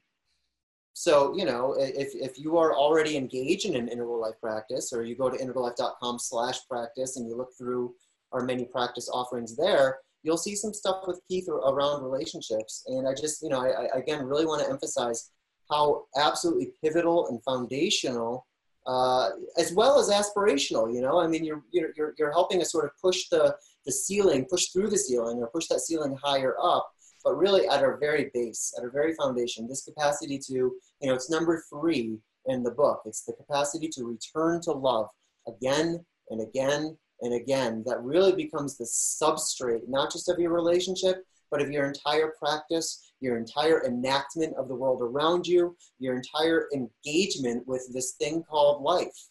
so, 0.94 1.36
you 1.36 1.44
know, 1.44 1.76
if, 1.78 2.10
if 2.14 2.40
you 2.40 2.58
are 2.58 2.74
already 2.74 3.18
engaged 3.18 3.66
in 3.66 3.76
an 3.76 3.90
integral 3.90 4.22
life 4.22 4.40
practice 4.42 4.94
or 4.94 5.04
you 5.04 5.16
go 5.16 5.30
to 5.30 5.38
integrallife.com 5.38 6.20
slash 6.20 6.60
practice 6.70 7.18
and 7.18 7.28
you 7.28 7.36
look 7.36 7.50
through 7.58 7.94
our 8.32 8.46
many 8.46 8.66
practice 8.66 9.10
offerings 9.12 9.58
there, 9.58 9.98
you'll 10.24 10.38
see 10.38 10.56
some 10.56 10.74
stuff 10.74 11.02
with 11.06 11.22
Keith 11.28 11.50
around 11.50 12.04
relationships. 12.04 12.84
And 12.88 13.08
I 13.08 13.14
just, 13.14 13.44
you 13.44 13.50
know, 13.50 13.62
I, 13.62 13.88
I 13.94 13.98
again 13.98 14.26
really 14.26 14.46
want 14.46 14.64
to 14.64 14.70
emphasize 14.70 15.32
how 15.70 16.06
absolutely 16.16 16.72
pivotal 16.82 17.28
and 17.28 17.44
foundational, 17.44 18.46
uh, 18.86 19.32
as 19.58 19.74
well 19.74 20.00
as 20.00 20.10
aspirational. 20.10 20.94
You 20.94 21.02
know, 21.02 21.20
I 21.20 21.28
mean, 21.28 21.44
you're 21.44 21.64
you're 21.72 22.14
you're 22.18 22.32
helping 22.32 22.62
us 22.62 22.72
sort 22.72 22.86
of 22.86 22.92
push 23.02 23.30
the 23.30 23.56
the 23.86 23.92
ceiling, 23.92 24.46
push 24.50 24.70
through 24.70 24.90
the 24.90 24.98
ceiling, 24.98 25.38
or 25.38 25.48
push 25.48 25.68
that 25.68 25.82
ceiling 25.82 26.18
higher 26.24 26.56
up. 26.62 26.90
But 27.24 27.38
really, 27.38 27.68
at 27.68 27.82
our 27.82 27.98
very 27.98 28.30
base, 28.34 28.74
at 28.78 28.84
our 28.84 28.92
very 28.92 29.16
foundation, 29.16 29.68
this 29.68 29.84
capacity 29.84 30.38
to, 30.38 30.54
you 30.54 30.78
know, 31.04 31.16
it's 31.16 31.30
number 31.30 31.64
three 31.70 32.20
in 32.46 32.62
the 32.62 32.72
book. 32.72 33.02
It's 33.06 33.24
the 33.24 33.34
capacity 33.34 33.88
to 33.90 34.04
return 34.06 34.62
to 34.62 34.72
love 34.72 35.08
again 35.48 36.06
and 36.30 36.42
again 36.42 36.98
and 37.22 37.34
again, 37.34 37.84
that 37.86 38.04
really 38.04 38.34
becomes 38.34 38.78
the 38.78 38.86
substrate, 38.86 39.88
not 39.88 40.12
just 40.12 40.30
of 40.30 40.40
your 40.40 40.54
relationship, 40.54 41.24
but 41.50 41.62
of 41.62 41.72
your 41.72 41.86
entire 41.86 42.34
practice, 42.40 43.05
your 43.22 43.38
entire 43.38 43.86
enactment 43.86 44.56
of 44.56 44.68
the 44.68 44.76
world 44.76 45.02
around 45.02 45.48
you, 45.48 45.76
your 46.00 46.16
entire 46.16 46.68
engagement 46.74 47.66
with 47.68 47.88
this 47.94 48.14
thing 48.14 48.44
called 48.44 48.84
life. 48.84 49.30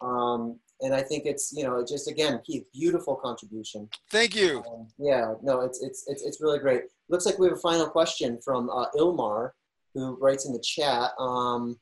Um, 0.00 0.58
and 0.82 0.94
I 0.94 1.02
think 1.02 1.26
it's 1.26 1.52
you 1.52 1.64
know 1.64 1.84
just 1.86 2.08
again 2.08 2.40
Keith, 2.44 2.64
beautiful 2.72 3.14
contribution. 3.14 3.88
Thank 4.10 4.34
you. 4.34 4.62
Um, 4.70 4.88
yeah, 4.98 5.34
no, 5.42 5.60
it's, 5.60 5.82
it's 5.82 6.04
it's 6.08 6.22
it's 6.22 6.40
really 6.40 6.58
great. 6.58 6.84
Looks 7.08 7.26
like 7.26 7.38
we 7.38 7.48
have 7.48 7.56
a 7.56 7.60
final 7.60 7.86
question 7.86 8.38
from 8.42 8.70
uh, 8.70 8.86
Ilmar, 8.96 9.50
who 9.94 10.16
writes 10.20 10.46
in 10.46 10.52
the 10.52 10.60
chat. 10.60 11.10
Um, 11.18 11.78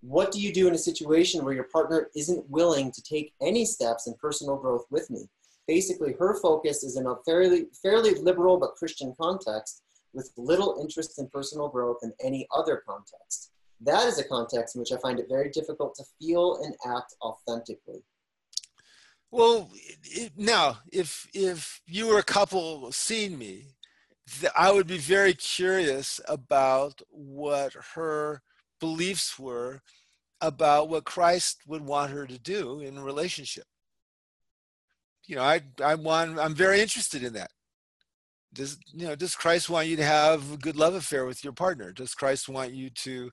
what 0.00 0.32
do 0.32 0.40
you 0.40 0.52
do 0.52 0.68
in 0.68 0.74
a 0.74 0.78
situation 0.78 1.44
where 1.44 1.54
your 1.54 1.68
partner 1.72 2.10
isn't 2.14 2.48
willing 2.50 2.92
to 2.92 3.02
take 3.02 3.32
any 3.40 3.64
steps 3.64 4.06
in 4.06 4.14
personal 4.20 4.56
growth 4.56 4.84
with 4.90 5.08
me? 5.10 5.28
Basically, 5.66 6.14
her 6.18 6.38
focus 6.42 6.84
is 6.84 6.98
in 6.98 7.06
a 7.06 7.14
fairly, 7.24 7.66
fairly 7.82 8.14
liberal 8.16 8.58
but 8.58 8.74
Christian 8.74 9.14
context 9.18 9.82
with 10.14 10.32
little 10.36 10.78
interest 10.80 11.18
in 11.18 11.28
personal 11.28 11.68
growth 11.68 11.98
in 12.02 12.12
any 12.22 12.46
other 12.54 12.82
context. 12.86 13.50
That 13.80 14.06
is 14.06 14.18
a 14.18 14.24
context 14.24 14.74
in 14.74 14.80
which 14.80 14.92
I 14.92 14.96
find 14.98 15.18
it 15.18 15.26
very 15.28 15.50
difficult 15.50 15.94
to 15.96 16.04
feel 16.18 16.62
and 16.62 16.74
act 16.96 17.14
authentically. 17.22 18.02
Well, 19.30 19.70
it, 20.04 20.32
now, 20.36 20.78
if 20.92 21.26
if 21.34 21.80
you 21.86 22.06
were 22.06 22.18
a 22.18 22.22
couple 22.22 22.92
seeing 22.92 23.36
me, 23.36 23.74
I 24.56 24.70
would 24.70 24.86
be 24.86 24.98
very 24.98 25.34
curious 25.34 26.20
about 26.28 27.02
what 27.10 27.74
her 27.94 28.42
beliefs 28.80 29.38
were 29.38 29.82
about 30.40 30.88
what 30.88 31.04
Christ 31.04 31.62
would 31.66 31.82
want 31.82 32.12
her 32.12 32.26
to 32.26 32.38
do 32.38 32.80
in 32.80 32.98
a 32.98 33.02
relationship. 33.02 33.64
You 35.26 35.36
know, 35.36 35.42
I 35.42 35.62
I 35.82 35.94
want 35.94 36.38
I'm 36.38 36.54
very 36.54 36.80
interested 36.80 37.24
in 37.24 37.32
that. 37.32 37.50
Does 38.54 38.78
you 38.92 39.06
know 39.06 39.16
does 39.16 39.34
Christ 39.34 39.68
want 39.68 39.88
you 39.88 39.96
to 39.96 40.04
have 40.04 40.52
a 40.52 40.56
good 40.56 40.76
love 40.76 40.94
affair 40.94 41.26
with 41.26 41.42
your 41.42 41.52
partner? 41.52 41.92
Does 41.92 42.14
Christ 42.14 42.48
want 42.48 42.72
you 42.72 42.88
to 42.90 43.30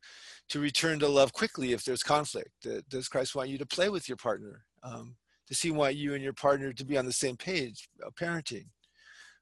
to 0.49 0.59
return 0.59 0.99
to 0.99 1.07
love 1.07 1.31
quickly 1.31 1.73
if 1.73 1.83
there's 1.83 2.03
conflict? 2.03 2.67
Does 2.89 3.07
Christ 3.07 3.35
want 3.35 3.49
you 3.49 3.57
to 3.57 3.65
play 3.65 3.89
with 3.89 4.09
your 4.09 4.17
partner? 4.17 4.65
Um, 4.83 5.15
does 5.47 5.61
he 5.61 5.71
want 5.71 5.95
you 5.95 6.13
and 6.13 6.23
your 6.23 6.33
partner 6.33 6.73
to 6.73 6.85
be 6.85 6.97
on 6.97 7.05
the 7.05 7.13
same 7.13 7.37
page, 7.37 7.87
uh, 8.05 8.09
parenting? 8.19 8.67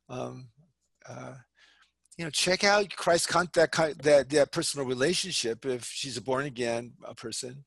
Um, 0.10 0.50
uh, 1.08 1.36
you 2.18 2.26
know, 2.26 2.32
check 2.32 2.64
out 2.64 2.96
Christ's 2.96 3.28
con- 3.28 3.48
that, 3.54 3.72
that 4.04 4.30
that 4.30 4.52
personal 4.52 4.86
relationship 4.86 5.66
if 5.66 5.86
she's 5.86 6.18
a 6.18 6.22
born 6.22 6.46
again 6.46 6.94
a 7.06 7.16
person 7.16 7.64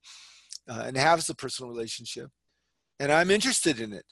uh, 0.69 0.83
and 0.87 0.97
has 0.97 1.31
a 1.31 1.35
personal 1.35 1.71
relationship, 1.71 2.31
and 3.01 3.11
I'm 3.11 3.31
interested 3.31 3.81
in 3.81 3.95
it, 3.95 4.05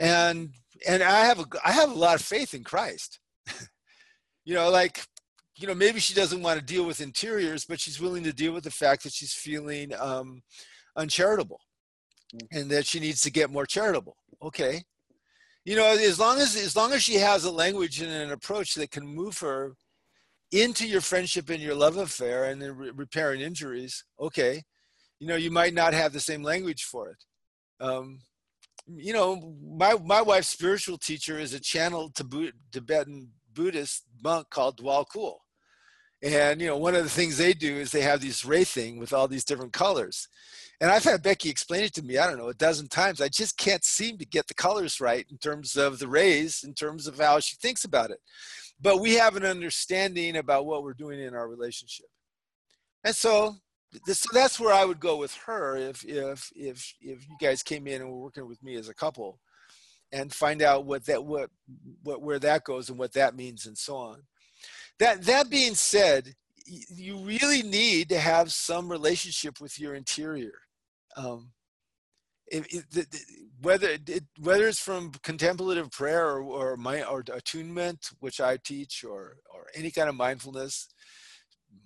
and 0.00 0.50
and 0.88 1.02
I 1.02 1.24
have 1.26 1.38
a 1.38 1.44
I 1.64 1.70
have 1.70 1.90
a 1.90 1.94
lot 1.94 2.16
of 2.16 2.22
faith 2.22 2.54
in 2.54 2.64
Christ. 2.64 3.20
you 4.44 4.54
know, 4.54 4.70
like 4.70 5.04
you 5.56 5.68
know 5.68 5.74
maybe 5.74 6.00
she 6.00 6.14
doesn't 6.14 6.42
want 6.42 6.58
to 6.58 6.64
deal 6.64 6.84
with 6.84 7.00
interiors, 7.00 7.64
but 7.64 7.78
she's 7.78 8.00
willing 8.00 8.24
to 8.24 8.32
deal 8.32 8.52
with 8.52 8.64
the 8.64 8.70
fact 8.70 9.04
that 9.04 9.12
she's 9.12 9.32
feeling 9.32 9.92
um, 10.00 10.42
uncharitable, 10.96 11.60
mm. 12.34 12.46
and 12.50 12.68
that 12.70 12.86
she 12.86 12.98
needs 12.98 13.20
to 13.20 13.30
get 13.30 13.52
more 13.52 13.66
charitable. 13.66 14.16
Okay, 14.42 14.82
you 15.64 15.76
know 15.76 15.86
as 15.86 16.18
long 16.18 16.38
as 16.38 16.56
as 16.56 16.74
long 16.74 16.92
as 16.92 17.02
she 17.02 17.14
has 17.14 17.44
a 17.44 17.50
language 17.50 18.00
and 18.00 18.10
an 18.10 18.32
approach 18.32 18.74
that 18.74 18.90
can 18.90 19.06
move 19.06 19.38
her 19.38 19.74
into 20.52 20.86
your 20.86 21.00
friendship 21.00 21.48
and 21.50 21.62
your 21.62 21.74
love 21.74 21.96
affair 21.96 22.44
and 22.44 22.60
then 22.60 22.76
re- 22.76 22.90
repairing 22.90 23.40
injuries 23.40 24.04
okay 24.18 24.62
you 25.18 25.26
know 25.26 25.36
you 25.36 25.50
might 25.50 25.74
not 25.74 25.94
have 25.94 26.12
the 26.12 26.20
same 26.20 26.42
language 26.42 26.84
for 26.84 27.10
it 27.10 27.24
um, 27.84 28.20
you 28.96 29.12
know 29.12 29.54
my 29.62 29.94
my 30.04 30.22
wife's 30.22 30.48
spiritual 30.48 30.98
teacher 30.98 31.38
is 31.38 31.54
a 31.54 31.60
channel 31.60 32.10
to 32.10 32.52
tibetan 32.72 33.30
buddhist 33.52 34.04
monk 34.22 34.48
called 34.50 34.78
Djwhal 34.78 35.06
Khul 35.08 35.36
and 36.22 36.60
you 36.60 36.66
know 36.66 36.76
one 36.76 36.94
of 36.94 37.04
the 37.04 37.10
things 37.10 37.38
they 37.38 37.52
do 37.52 37.76
is 37.76 37.90
they 37.90 38.02
have 38.02 38.20
these 38.20 38.44
ray 38.44 38.64
thing 38.64 38.98
with 38.98 39.12
all 39.12 39.28
these 39.28 39.44
different 39.44 39.72
colors 39.72 40.28
and 40.80 40.90
I've 40.90 41.04
had 41.04 41.22
Becky 41.22 41.50
explain 41.50 41.84
it 41.84 41.94
to 41.94 42.02
me, 42.02 42.16
I 42.16 42.26
don't 42.26 42.38
know, 42.38 42.48
a 42.48 42.54
dozen 42.54 42.88
times. 42.88 43.20
I 43.20 43.28
just 43.28 43.58
can't 43.58 43.84
seem 43.84 44.16
to 44.16 44.24
get 44.24 44.46
the 44.46 44.54
colors 44.54 44.98
right 44.98 45.26
in 45.30 45.36
terms 45.36 45.76
of 45.76 45.98
the 45.98 46.08
rays, 46.08 46.64
in 46.64 46.72
terms 46.72 47.06
of 47.06 47.18
how 47.18 47.38
she 47.38 47.56
thinks 47.56 47.84
about 47.84 48.10
it. 48.10 48.18
But 48.80 48.98
we 48.98 49.14
have 49.14 49.36
an 49.36 49.44
understanding 49.44 50.36
about 50.36 50.64
what 50.64 50.82
we're 50.82 50.94
doing 50.94 51.20
in 51.20 51.34
our 51.34 51.48
relationship. 51.48 52.06
And 53.04 53.14
so, 53.14 53.56
this, 54.06 54.20
so 54.20 54.28
that's 54.32 54.60
where 54.60 54.72
I 54.72 54.84
would 54.84 55.00
go 55.00 55.16
with 55.16 55.34
her 55.46 55.76
if, 55.76 56.04
if, 56.04 56.50
if, 56.54 56.94
if 57.00 57.28
you 57.28 57.36
guys 57.40 57.62
came 57.62 57.86
in 57.86 58.02
and 58.02 58.10
were 58.10 58.18
working 58.18 58.46
with 58.46 58.62
me 58.62 58.76
as 58.76 58.88
a 58.88 58.94
couple 58.94 59.40
and 60.12 60.32
find 60.32 60.62
out 60.62 60.84
what 60.84 61.06
that, 61.06 61.24
what, 61.24 61.50
what, 62.02 62.22
where 62.22 62.38
that 62.38 62.64
goes 62.64 62.88
and 62.88 62.98
what 62.98 63.12
that 63.14 63.36
means 63.36 63.66
and 63.66 63.76
so 63.76 63.96
on. 63.96 64.22
That, 64.98 65.22
that 65.24 65.50
being 65.50 65.74
said, 65.74 66.34
you 66.66 67.18
really 67.18 67.62
need 67.62 68.08
to 68.10 68.18
have 68.18 68.52
some 68.52 68.88
relationship 68.88 69.60
with 69.60 69.80
your 69.80 69.94
interior 69.94 70.52
um, 71.16 71.50
it, 72.50 72.84
it, 72.96 73.06
whether 73.62 73.88
it, 73.90 74.24
whether 74.40 74.66
it's 74.66 74.80
from 74.80 75.12
contemplative 75.22 75.90
prayer 75.90 76.26
or 76.26 76.42
or, 76.42 76.76
my, 76.76 77.02
or 77.04 77.22
attunement, 77.32 78.10
which 78.18 78.40
I 78.40 78.56
teach, 78.56 79.04
or 79.04 79.36
or 79.52 79.66
any 79.74 79.90
kind 79.90 80.08
of 80.08 80.14
mindfulness, 80.16 80.88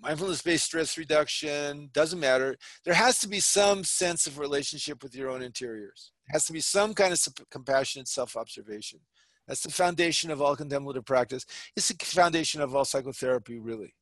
mindfulness-based 0.00 0.64
stress 0.64 0.98
reduction 0.98 1.90
doesn't 1.92 2.20
matter. 2.20 2.56
There 2.84 2.94
has 2.94 3.18
to 3.20 3.28
be 3.28 3.40
some 3.40 3.84
sense 3.84 4.26
of 4.26 4.38
relationship 4.38 5.02
with 5.02 5.14
your 5.14 5.30
own 5.30 5.42
interiors. 5.42 6.12
It 6.28 6.32
has 6.32 6.44
to 6.46 6.52
be 6.52 6.60
some 6.60 6.94
kind 6.94 7.12
of 7.12 7.20
compassionate 7.50 8.08
self-observation. 8.08 9.00
That's 9.46 9.62
the 9.62 9.70
foundation 9.70 10.30
of 10.30 10.40
all 10.40 10.56
contemplative 10.56 11.04
practice. 11.04 11.44
It's 11.76 11.88
the 11.88 12.04
foundation 12.04 12.60
of 12.60 12.74
all 12.74 12.84
psychotherapy, 12.84 13.58
really. 13.58 13.94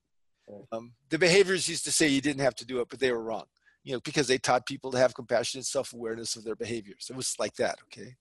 Um, 0.71 0.93
the 1.09 1.19
behaviors 1.19 1.69
used 1.69 1.85
to 1.85 1.93
say 1.93 2.09
you 2.09 2.21
didn't 2.21 2.43
have 2.43 2.55
to 2.57 2.67
do 2.67 2.81
it, 2.81 2.89
but 2.91 3.01
they 3.01 3.13
were 3.13 3.23
wrong 3.23 3.45
you 3.85 3.93
know, 3.93 4.01
because 4.01 4.27
they 4.27 4.39
taught 4.39 4.67
people 4.67 4.91
to 4.93 4.99
have 4.99 5.15
compassionate 5.15 5.67
self-awareness 5.67 6.37
of 6.37 6.45
their 6.45 6.57
behaviors. 6.57 7.09
It 7.11 7.17
was 7.17 7.35
like 7.39 7.55
that, 7.57 7.79
okay? 7.85 8.15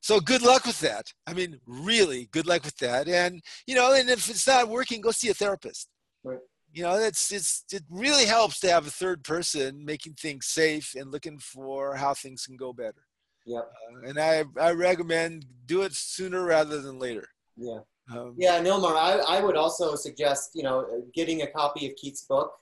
So 0.00 0.20
good 0.20 0.42
luck 0.42 0.66
with 0.66 0.80
that. 0.80 1.12
I 1.26 1.32
mean, 1.32 1.60
really 1.66 2.28
good 2.32 2.46
luck 2.46 2.64
with 2.64 2.76
that. 2.78 3.08
And, 3.08 3.40
you 3.66 3.74
know, 3.74 3.94
and 3.94 4.10
if 4.10 4.28
it's 4.28 4.46
not 4.46 4.68
working, 4.68 5.00
go 5.00 5.12
see 5.12 5.28
a 5.28 5.34
therapist. 5.34 5.88
Right. 6.24 6.38
You 6.72 6.84
know, 6.84 6.94
it's, 6.94 7.32
it's, 7.32 7.64
it 7.70 7.82
really 7.90 8.24
helps 8.24 8.60
to 8.60 8.70
have 8.70 8.86
a 8.86 8.90
third 8.90 9.24
person 9.24 9.84
making 9.84 10.14
things 10.14 10.46
safe 10.46 10.94
and 10.94 11.10
looking 11.10 11.38
for 11.38 11.94
how 11.96 12.14
things 12.14 12.46
can 12.46 12.56
go 12.56 12.72
better. 12.72 13.06
Yeah. 13.44 13.58
Uh, 13.58 14.08
and 14.08 14.18
I, 14.18 14.44
I 14.58 14.72
recommend 14.72 15.44
do 15.66 15.82
it 15.82 15.92
sooner 15.92 16.44
rather 16.44 16.80
than 16.80 16.98
later. 16.98 17.28
Yeah. 17.56 17.80
Um, 18.10 18.34
yeah, 18.38 18.58
Nilmar, 18.60 18.96
I, 18.96 19.18
I 19.28 19.42
would 19.42 19.56
also 19.56 19.94
suggest, 19.96 20.50
you 20.54 20.62
know, 20.62 21.04
getting 21.14 21.42
a 21.42 21.46
copy 21.46 21.86
of 21.86 21.94
Keith's 21.96 22.24
book 22.24 22.52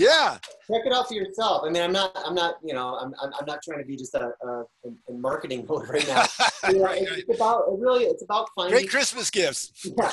yeah. 0.00 0.38
Check 0.70 0.82
it 0.86 0.92
out 0.92 1.08
for 1.08 1.14
yourself. 1.14 1.62
I 1.64 1.70
mean, 1.70 1.82
I'm 1.82 1.92
not, 1.92 2.16
I'm 2.24 2.34
not, 2.34 2.56
you 2.64 2.72
know, 2.72 2.96
I'm, 2.96 3.12
I'm, 3.22 3.30
I'm 3.38 3.46
not 3.46 3.60
trying 3.62 3.80
to 3.80 3.84
be 3.84 3.96
just 3.96 4.14
a, 4.14 4.32
a 4.42 4.64
in 5.08 5.20
marketing 5.20 5.66
mode 5.68 5.88
right 5.88 6.06
now. 6.08 6.24
you 6.70 6.78
know, 6.78 6.90
it's, 6.90 7.10
it's, 7.28 7.36
about 7.36 7.64
it 7.68 7.78
really, 7.78 8.04
it's 8.04 8.22
about 8.22 8.48
finding 8.54 8.78
great 8.78 8.90
Christmas 8.90 9.30
gifts. 9.30 9.72
Yeah. 9.84 10.12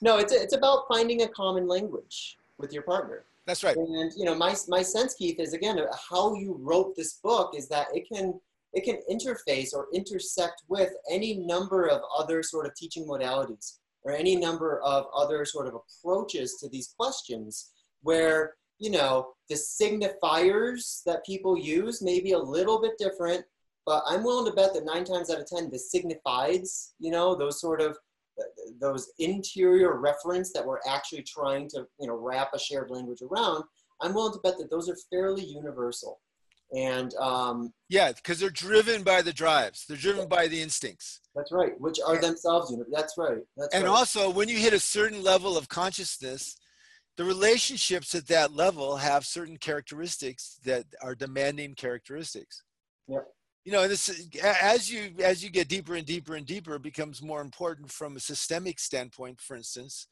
No, 0.00 0.16
it's 0.18 0.32
it's 0.32 0.54
about 0.54 0.84
finding 0.88 1.22
a 1.22 1.28
common 1.28 1.66
language 1.66 2.37
with 2.58 2.72
your 2.72 2.82
partner. 2.82 3.24
That's 3.46 3.64
right. 3.64 3.76
And 3.76 4.12
you 4.16 4.24
know, 4.24 4.34
my 4.34 4.54
my 4.68 4.82
sense, 4.82 5.14
Keith, 5.14 5.40
is 5.40 5.54
again 5.54 5.80
how 6.10 6.34
you 6.34 6.56
wrote 6.60 6.94
this 6.96 7.14
book 7.22 7.54
is 7.56 7.68
that 7.68 7.86
it 7.94 8.06
can 8.12 8.38
it 8.74 8.84
can 8.84 8.98
interface 9.10 9.72
or 9.72 9.88
intersect 9.94 10.62
with 10.68 10.92
any 11.10 11.38
number 11.38 11.86
of 11.86 12.02
other 12.16 12.42
sort 12.42 12.66
of 12.66 12.74
teaching 12.74 13.06
modalities 13.06 13.78
or 14.02 14.12
any 14.12 14.36
number 14.36 14.80
of 14.82 15.06
other 15.16 15.44
sort 15.44 15.66
of 15.66 15.74
approaches 15.74 16.56
to 16.56 16.68
these 16.68 16.94
questions 16.98 17.70
where 18.02 18.54
you 18.78 18.90
know, 18.90 19.28
the 19.48 19.54
signifiers 19.54 21.02
that 21.04 21.26
people 21.26 21.58
use 21.58 22.00
may 22.00 22.20
be 22.20 22.32
a 22.32 22.38
little 22.38 22.80
bit 22.80 22.92
different, 22.98 23.44
but 23.84 24.02
I'm 24.06 24.22
willing 24.22 24.50
to 24.50 24.56
bet 24.56 24.72
that 24.74 24.84
nine 24.84 25.04
times 25.04 25.30
out 25.30 25.40
of 25.40 25.46
10, 25.46 25.70
the 25.70 25.78
signifieds, 25.78 26.92
you 26.98 27.10
know, 27.10 27.34
those 27.34 27.60
sort 27.60 27.80
of, 27.80 27.98
those 28.80 29.12
interior 29.18 29.98
reference 29.98 30.52
that 30.52 30.64
we're 30.64 30.80
actually 30.88 31.22
trying 31.22 31.68
to, 31.70 31.86
you 31.98 32.06
know, 32.06 32.16
wrap 32.16 32.50
a 32.54 32.58
shared 32.58 32.90
language 32.90 33.20
around 33.22 33.64
I'm 34.00 34.14
willing 34.14 34.32
to 34.32 34.40
bet 34.40 34.58
that 34.58 34.70
those 34.70 34.88
are 34.88 34.96
fairly 35.10 35.44
universal. 35.44 36.20
And 36.76 37.14
um, 37.14 37.72
yeah, 37.88 38.12
because 38.12 38.38
they're 38.38 38.50
driven 38.50 39.02
by 39.02 39.22
the 39.22 39.32
drives. 39.32 39.86
They're 39.88 39.96
driven 39.96 40.28
by 40.28 40.48
the 40.48 40.60
instincts. 40.60 41.20
That's 41.34 41.50
right, 41.50 41.72
which 41.78 41.98
are 42.06 42.18
themselves. 42.18 42.74
That's 42.92 43.14
right. 43.16 43.38
That's 43.56 43.74
and 43.74 43.84
right. 43.84 43.90
also, 43.90 44.28
when 44.28 44.48
you 44.48 44.58
hit 44.58 44.74
a 44.74 44.80
certain 44.80 45.22
level 45.22 45.56
of 45.56 45.68
consciousness, 45.70 46.56
the 47.16 47.24
relationships 47.24 48.14
at 48.14 48.26
that 48.26 48.54
level 48.54 48.96
have 48.96 49.24
certain 49.24 49.56
characteristics 49.56 50.60
that 50.64 50.84
are 51.02 51.14
demanding 51.14 51.74
characteristics. 51.74 52.62
Yep. 53.08 53.26
You 53.68 53.74
know, 53.74 53.86
this 53.86 54.08
as 54.42 54.90
you 54.90 55.12
as 55.22 55.44
you 55.44 55.50
get 55.50 55.68
deeper 55.68 55.94
and 55.94 56.06
deeper 56.06 56.34
and 56.36 56.46
deeper, 56.46 56.76
it 56.76 56.82
becomes 56.82 57.20
more 57.20 57.42
important 57.42 57.92
from 57.92 58.16
a 58.16 58.18
systemic 58.18 58.78
standpoint. 58.78 59.42
For 59.42 59.56
instance, 59.56 60.06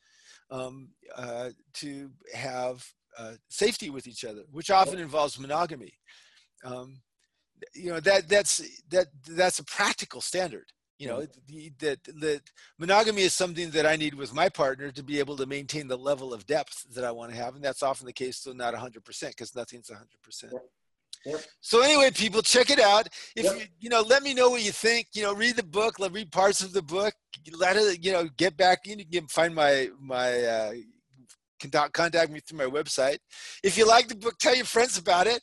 um, 0.51 0.91
uh, 1.16 1.53
to 1.77 2.11
have 2.35 2.87
uh, 3.19 3.33
safety 3.49 3.89
with 3.89 4.07
each 4.07 4.27
other, 4.27 4.43
which 4.53 4.70
often 4.70 4.99
involves 4.99 5.41
monogamy. 5.41 5.95
Um, 6.65 7.01
you 7.74 7.91
know 7.91 7.99
that 8.01 8.28
that's 8.28 8.62
that 8.91 9.07
that's 9.27 9.59
a 9.59 9.65
practical 9.65 10.20
standard 10.20 10.70
you 10.99 11.09
know 11.09 11.27
that 11.78 12.05
that 12.05 12.43
monogamy 12.78 13.23
is 13.23 13.33
something 13.33 13.70
that 13.70 13.87
i 13.87 13.97
need 13.97 14.12
with 14.12 14.35
my 14.35 14.51
partner 14.51 14.91
to 14.91 15.03
be 15.03 15.19
able 15.19 15.35
to 15.35 15.47
maintain 15.47 15.89
the 15.89 15.97
level 15.97 16.35
of 16.35 16.47
depth 16.47 16.85
that 16.95 17.05
i 17.05 17.11
want 17.11 17.31
to 17.31 17.37
have 17.39 17.55
and 17.55 17.65
that's 17.65 17.83
often 17.83 18.05
the 18.05 18.12
case 18.12 18.43
though 18.43 18.53
not 18.53 18.74
100% 18.74 19.28
because 19.28 19.57
nothing's 19.57 19.89
100% 19.89 20.53
yep. 21.24 21.40
So 21.60 21.82
anyway 21.82 22.10
people 22.10 22.43
check 22.43 22.70
it 22.70 22.80
out 22.80 23.09
if 23.34 23.44
yep. 23.44 23.56
you 23.56 23.64
you 23.80 23.88
know 23.88 24.02
let 24.02 24.22
me 24.22 24.34
know 24.34 24.51
what 24.51 24.62
you 24.62 24.72
think 24.72 25.09
you 25.14 25.22
know 25.22 25.34
read 25.34 25.56
the 25.56 25.62
book 25.62 25.98
let 25.98 26.12
read 26.12 26.30
parts 26.30 26.62
of 26.62 26.72
the 26.72 26.82
book 26.82 27.14
let 27.59 27.76
it 27.76 28.05
you 28.05 28.12
know 28.12 28.28
get 28.36 28.56
back 28.56 28.86
in. 28.86 28.98
you 28.98 29.06
can 29.06 29.28
find 29.28 29.55
my 29.55 29.88
my 30.01 30.43
uh, 30.43 30.72
contact, 31.60 31.93
contact 31.93 32.32
me 32.32 32.40
through 32.40 32.59
my 32.59 32.64
website 32.64 33.18
if 33.62 33.78
you 33.78 33.86
like 33.86 34.09
the 34.09 34.16
book 34.16 34.36
tell 34.38 34.55
your 34.55 34.64
friends 34.64 34.98
about 34.98 35.26
it 35.26 35.40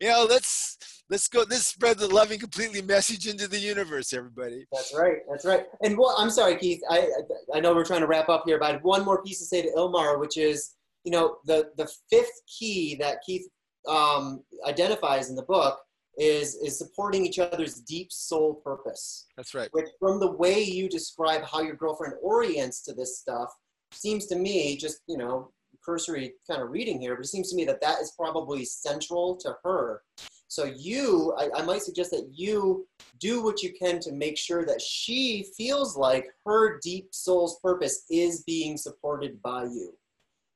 you 0.00 0.08
know 0.08 0.26
let's 0.28 0.76
let's 1.10 1.28
go 1.28 1.44
let's 1.48 1.66
spread 1.68 1.98
the 1.98 2.08
loving 2.08 2.38
completely 2.38 2.82
message 2.82 3.26
into 3.26 3.46
the 3.48 3.58
universe 3.58 4.12
everybody 4.12 4.64
that's 4.72 4.94
right 4.94 5.18
that's 5.30 5.44
right 5.44 5.64
and 5.82 5.96
what 5.96 6.14
i'm 6.18 6.30
sorry 6.30 6.56
keith 6.56 6.80
i 6.90 7.08
i 7.54 7.60
know 7.60 7.74
we're 7.74 7.84
trying 7.84 8.00
to 8.00 8.06
wrap 8.06 8.28
up 8.28 8.44
here 8.46 8.58
but 8.58 8.68
i 8.68 8.72
have 8.72 8.82
one 8.82 9.04
more 9.04 9.22
piece 9.22 9.38
to 9.38 9.44
say 9.44 9.62
to 9.62 9.68
ilmar 9.76 10.18
which 10.18 10.36
is 10.36 10.74
you 11.04 11.12
know 11.12 11.36
the 11.46 11.70
the 11.76 11.88
fifth 12.10 12.42
key 12.58 12.96
that 12.96 13.18
keith 13.24 13.46
um, 13.88 14.42
identifies 14.66 15.30
in 15.30 15.36
the 15.36 15.42
book 15.42 15.80
is 16.18 16.56
is 16.56 16.78
supporting 16.78 17.24
each 17.24 17.38
other's 17.38 17.80
deep 17.80 18.12
soul 18.12 18.54
purpose. 18.54 19.26
That's 19.36 19.54
right. 19.54 19.68
Which 19.72 19.88
from 19.98 20.20
the 20.20 20.32
way 20.32 20.62
you 20.62 20.88
describe 20.88 21.42
how 21.44 21.62
your 21.62 21.74
girlfriend 21.74 22.14
orients 22.22 22.82
to 22.84 22.92
this 22.92 23.18
stuff 23.18 23.48
seems 23.92 24.26
to 24.26 24.36
me 24.36 24.76
just 24.76 25.00
you 25.06 25.16
know 25.16 25.50
cursory 25.84 26.34
kind 26.48 26.62
of 26.62 26.70
reading 26.70 27.00
here 27.00 27.16
but 27.16 27.24
it 27.24 27.28
seems 27.28 27.50
to 27.50 27.56
me 27.56 27.64
that 27.64 27.80
that 27.80 28.00
is 28.00 28.12
probably 28.16 28.64
central 28.64 29.36
to 29.36 29.56
her. 29.64 30.02
So 30.48 30.64
you, 30.64 31.34
I, 31.38 31.48
I, 31.56 31.62
might 31.62 31.80
suggest 31.80 32.10
that 32.10 32.28
you 32.30 32.86
do 33.18 33.42
what 33.42 33.62
you 33.62 33.72
can 33.72 34.00
to 34.00 34.12
make 34.12 34.36
sure 34.36 34.66
that 34.66 34.82
she 34.82 35.46
feels 35.56 35.96
like 35.96 36.26
her 36.44 36.78
deep 36.80 37.08
soul's 37.10 37.58
purpose 37.60 38.04
is 38.10 38.42
being 38.42 38.76
supported 38.76 39.40
by 39.40 39.62
you. 39.64 39.94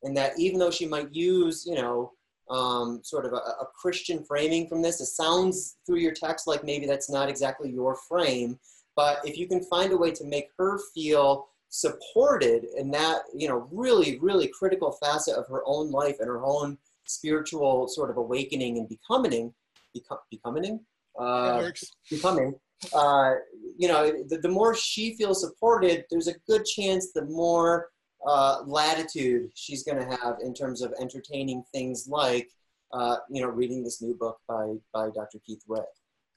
And 0.03 0.15
that 0.15 0.39
even 0.39 0.59
though 0.59 0.70
she 0.70 0.85
might 0.86 1.15
use, 1.15 1.65
you 1.66 1.77
know, 1.77 2.12
um, 2.51 3.01
sort 3.02 3.27
of 3.27 3.32
a, 3.32 3.36
a 3.36 3.66
Christian 3.81 4.24
framing 4.24 4.68
from 4.68 4.82
this, 4.82 5.01
it 5.01 5.06
sounds 5.06 5.77
through 5.86 5.98
your 5.98 6.12
text 6.12 6.47
like 6.47 6.64
maybe 6.64 6.86
that's 6.86 7.10
not 7.10 7.28
exactly 7.28 7.70
your 7.70 7.97
frame. 8.09 8.59
But 8.94 9.18
if 9.24 9.36
you 9.36 9.47
can 9.47 9.62
find 9.64 9.93
a 9.93 9.97
way 9.97 10.10
to 10.12 10.24
make 10.24 10.48
her 10.59 10.78
feel 10.94 11.48
supported 11.68 12.64
in 12.77 12.90
that, 12.93 13.23
you 13.35 13.48
know, 13.48 13.68
really, 13.70 14.18
really 14.20 14.48
critical 14.48 14.93
facet 14.93 15.35
of 15.35 15.47
her 15.48 15.62
own 15.66 15.90
life 15.90 16.16
and 16.20 16.28
her 16.28 16.44
own 16.44 16.78
spiritual 17.05 17.89
sort 17.89 18.10
of 18.10 18.16
awakening 18.16 18.78
and 18.78 18.89
becoming, 18.89 19.52
become, 19.93 20.18
becoming, 20.31 20.81
uh, 21.18 21.70
becoming. 22.10 22.55
Uh, 22.94 23.35
you 23.78 23.89
know, 23.89 24.12
the, 24.28 24.39
the 24.39 24.48
more 24.48 24.74
she 24.74 25.16
feels 25.16 25.40
supported, 25.40 26.05
there's 26.10 26.28
a 26.28 26.39
good 26.47 26.64
chance 26.64 27.12
the 27.12 27.24
more 27.24 27.89
uh, 28.27 28.62
latitude 28.66 29.51
she's 29.55 29.82
going 29.85 29.98
to 29.98 30.16
have 30.16 30.36
in 30.43 30.53
terms 30.53 30.82
of 30.82 30.93
entertaining 31.01 31.65
things 31.73 32.07
like, 32.09 32.48
uh, 32.93 33.16
you 33.31 33.40
know, 33.40 33.48
reading 33.48 33.85
this 33.85 34.03
new 34.03 34.15
book 34.15 34.39
by 34.48 34.74
by 34.93 35.09
Dr. 35.15 35.39
Keith 35.47 35.62
Wray. 35.69 35.81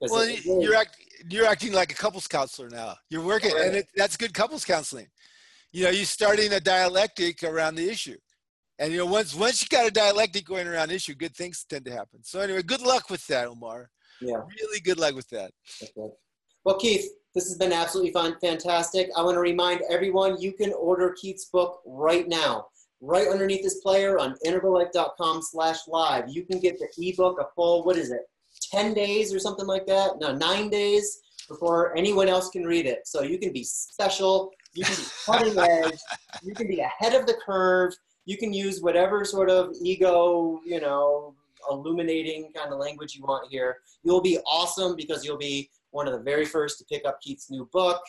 Well, 0.02 0.22
it, 0.22 0.46
you're 0.46 0.76
act, 0.76 0.96
you're 1.30 1.46
acting 1.46 1.74
like 1.74 1.92
a 1.92 1.96
couples 1.96 2.28
counselor 2.28 2.70
now. 2.70 2.96
You're 3.10 3.24
working, 3.24 3.54
right. 3.54 3.66
and 3.66 3.76
it, 3.78 3.88
that's 3.96 4.16
good 4.16 4.34
couples 4.34 4.64
counseling. 4.64 5.08
You 5.74 5.84
know, 5.84 5.90
you're 5.90 6.06
starting 6.06 6.54
a 6.54 6.60
dialectic 6.60 7.44
around 7.44 7.76
the 7.76 7.90
issue. 7.90 8.18
And 8.80 8.94
you 8.94 9.00
know, 9.00 9.06
once 9.06 9.36
once 9.36 9.62
you 9.62 9.68
got 9.68 9.86
a 9.86 9.92
dialectic 9.92 10.46
going 10.46 10.68
around 10.68 10.92
issue, 10.92 11.14
good 11.16 11.36
things 11.36 11.66
tend 11.70 11.84
to 11.86 11.92
happen. 11.92 12.24
So 12.24 12.40
anyway, 12.40 12.62
good 12.62 12.82
luck 12.82 13.10
with 13.10 13.26
that, 13.28 13.48
Omar. 13.48 13.90
Yeah. 14.22 14.38
Really 14.62 14.80
good 14.80 15.00
luck 15.00 15.16
with 15.16 15.28
that. 15.30 15.52
Okay. 15.84 16.14
Well, 16.64 16.78
Keith, 16.78 17.10
this 17.36 17.48
has 17.48 17.58
been 17.58 17.74
absolutely 17.74 18.12
fun, 18.12 18.36
fantastic. 18.42 19.10
I 19.16 19.22
want 19.22 19.36
to 19.36 19.40
remind 19.40 19.82
everyone 19.90 20.42
you 20.42 20.54
can 20.54 20.74
order 20.74 21.16
Keith's 21.20 21.46
book 21.46 21.82
right 21.86 22.28
now. 22.28 22.68
Right 23.02 23.28
underneath 23.28 23.64
this 23.64 23.80
player 23.82 24.20
on 24.20 24.36
integrallife.com 24.46 25.42
slash 25.42 25.88
live. 25.88 26.26
You 26.28 26.44
can 26.44 26.60
get 26.60 26.78
the 26.80 26.90
ebook 26.98 27.40
a 27.40 27.46
full, 27.56 27.86
what 27.86 27.96
is 27.96 28.12
it, 28.12 28.22
10 28.72 28.94
days 28.94 29.34
or 29.34 29.40
something 29.40 29.66
like 29.66 29.86
that? 29.86 30.20
No, 30.20 30.36
nine 30.36 30.70
days 30.70 31.22
before 31.48 31.96
anyone 31.96 32.28
else 32.28 32.50
can 32.50 32.66
read 32.66 32.86
it. 32.86 33.08
So 33.08 33.22
you 33.22 33.38
can 33.38 33.54
be 33.54 33.64
special, 33.64 34.52
you 34.74 34.84
can 34.84 34.96
be 34.96 35.04
cutting 35.26 35.58
edge, 35.58 36.00
you 36.44 36.54
can 36.54 36.68
be 36.68 36.82
ahead 36.82 37.14
of 37.16 37.26
the 37.26 37.36
curve 37.46 37.94
you 38.30 38.38
can 38.38 38.54
use 38.54 38.80
whatever 38.80 39.26
sort 39.26 39.50
of 39.50 39.74
ego, 39.82 40.62
you 40.64 40.80
know, 40.80 41.34
illuminating 41.72 42.52
kind 42.56 42.72
of 42.72 42.80
language 42.80 43.16
you 43.16 43.24
want 43.24 43.50
here. 43.50 43.78
You'll 44.04 44.22
be 44.22 44.38
awesome 44.46 44.96
because 44.96 45.26
you'll 45.26 45.40
be 45.40 45.72
one 45.92 46.08
of 46.08 46.14
the 46.14 46.20
very 46.20 46.46
first 46.46 46.78
to 46.80 46.86
pick 46.86 47.06
up 47.06 47.20
Keith's 47.22 47.50
new 47.50 47.70
book. 47.72 48.02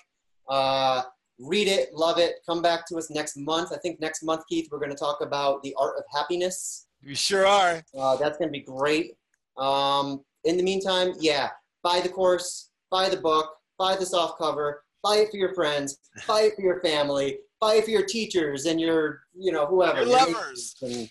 Uh, 0.48 1.02
read 1.38 1.68
it, 1.68 1.92
love 1.94 2.18
it. 2.18 2.36
Come 2.46 2.62
back 2.62 2.86
to 2.88 2.96
us 2.96 3.10
next 3.10 3.36
month. 3.36 3.72
I 3.72 3.76
think 3.78 4.00
next 4.00 4.22
month, 4.22 4.44
Keith, 4.48 4.68
we're 4.70 4.78
going 4.78 4.90
to 4.90 4.96
talk 4.96 5.20
about 5.20 5.62
the 5.62 5.74
art 5.78 5.96
of 5.96 6.04
happiness. 6.12 6.86
We 7.04 7.14
sure 7.14 7.46
are. 7.46 7.82
Uh, 7.98 8.16
that's 8.16 8.36
going 8.36 8.48
to 8.48 8.52
be 8.52 8.60
great. 8.60 9.12
Um, 9.56 10.22
in 10.44 10.56
the 10.56 10.62
meantime, 10.62 11.14
yeah, 11.18 11.48
buy 11.82 12.00
the 12.00 12.08
course, 12.08 12.70
buy 12.90 13.08
the 13.08 13.16
book, 13.16 13.50
buy 13.78 13.96
the 13.96 14.06
soft 14.06 14.38
cover, 14.38 14.82
buy 15.02 15.16
it 15.16 15.30
for 15.30 15.38
your 15.38 15.54
friends, 15.54 15.98
buy 16.26 16.42
it 16.42 16.54
for 16.56 16.62
your 16.62 16.80
family, 16.82 17.38
buy 17.60 17.74
it 17.74 17.84
for 17.84 17.90
your 17.90 18.04
teachers 18.04 18.66
and 18.66 18.80
your, 18.80 19.20
you 19.34 19.52
know, 19.52 19.66
whoever. 19.66 20.02
Your 20.02 20.06
lovers. 20.06 20.76
And, 20.82 21.10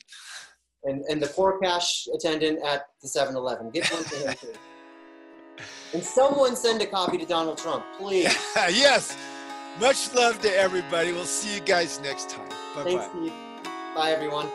and, 0.84 1.04
and 1.10 1.22
the 1.22 1.28
core 1.28 1.60
cash 1.60 2.08
attendant 2.14 2.64
at 2.66 2.84
the 3.02 3.08
7-Eleven. 3.08 3.72
Get 3.72 3.92
one 3.92 4.04
for 4.04 4.16
him 4.16 4.36
too. 4.36 4.54
And 5.94 6.04
someone 6.04 6.56
send 6.56 6.82
a 6.82 6.86
copy 6.86 7.18
to 7.18 7.26
Donald 7.26 7.58
Trump, 7.58 7.84
please. 7.98 8.26
yes. 8.56 9.18
Much 9.80 10.14
love 10.14 10.42
to 10.42 10.56
everybody. 10.56 11.12
We'll 11.12 11.26
see 11.26 11.56
you 11.56 11.62
guys 11.62 12.00
next 12.02 12.30
time. 12.30 12.50
Bye-bye. 12.76 12.84
Thanks, 12.84 13.06
Steve. 13.06 13.34
Bye, 13.96 14.12
everyone. 14.12 14.50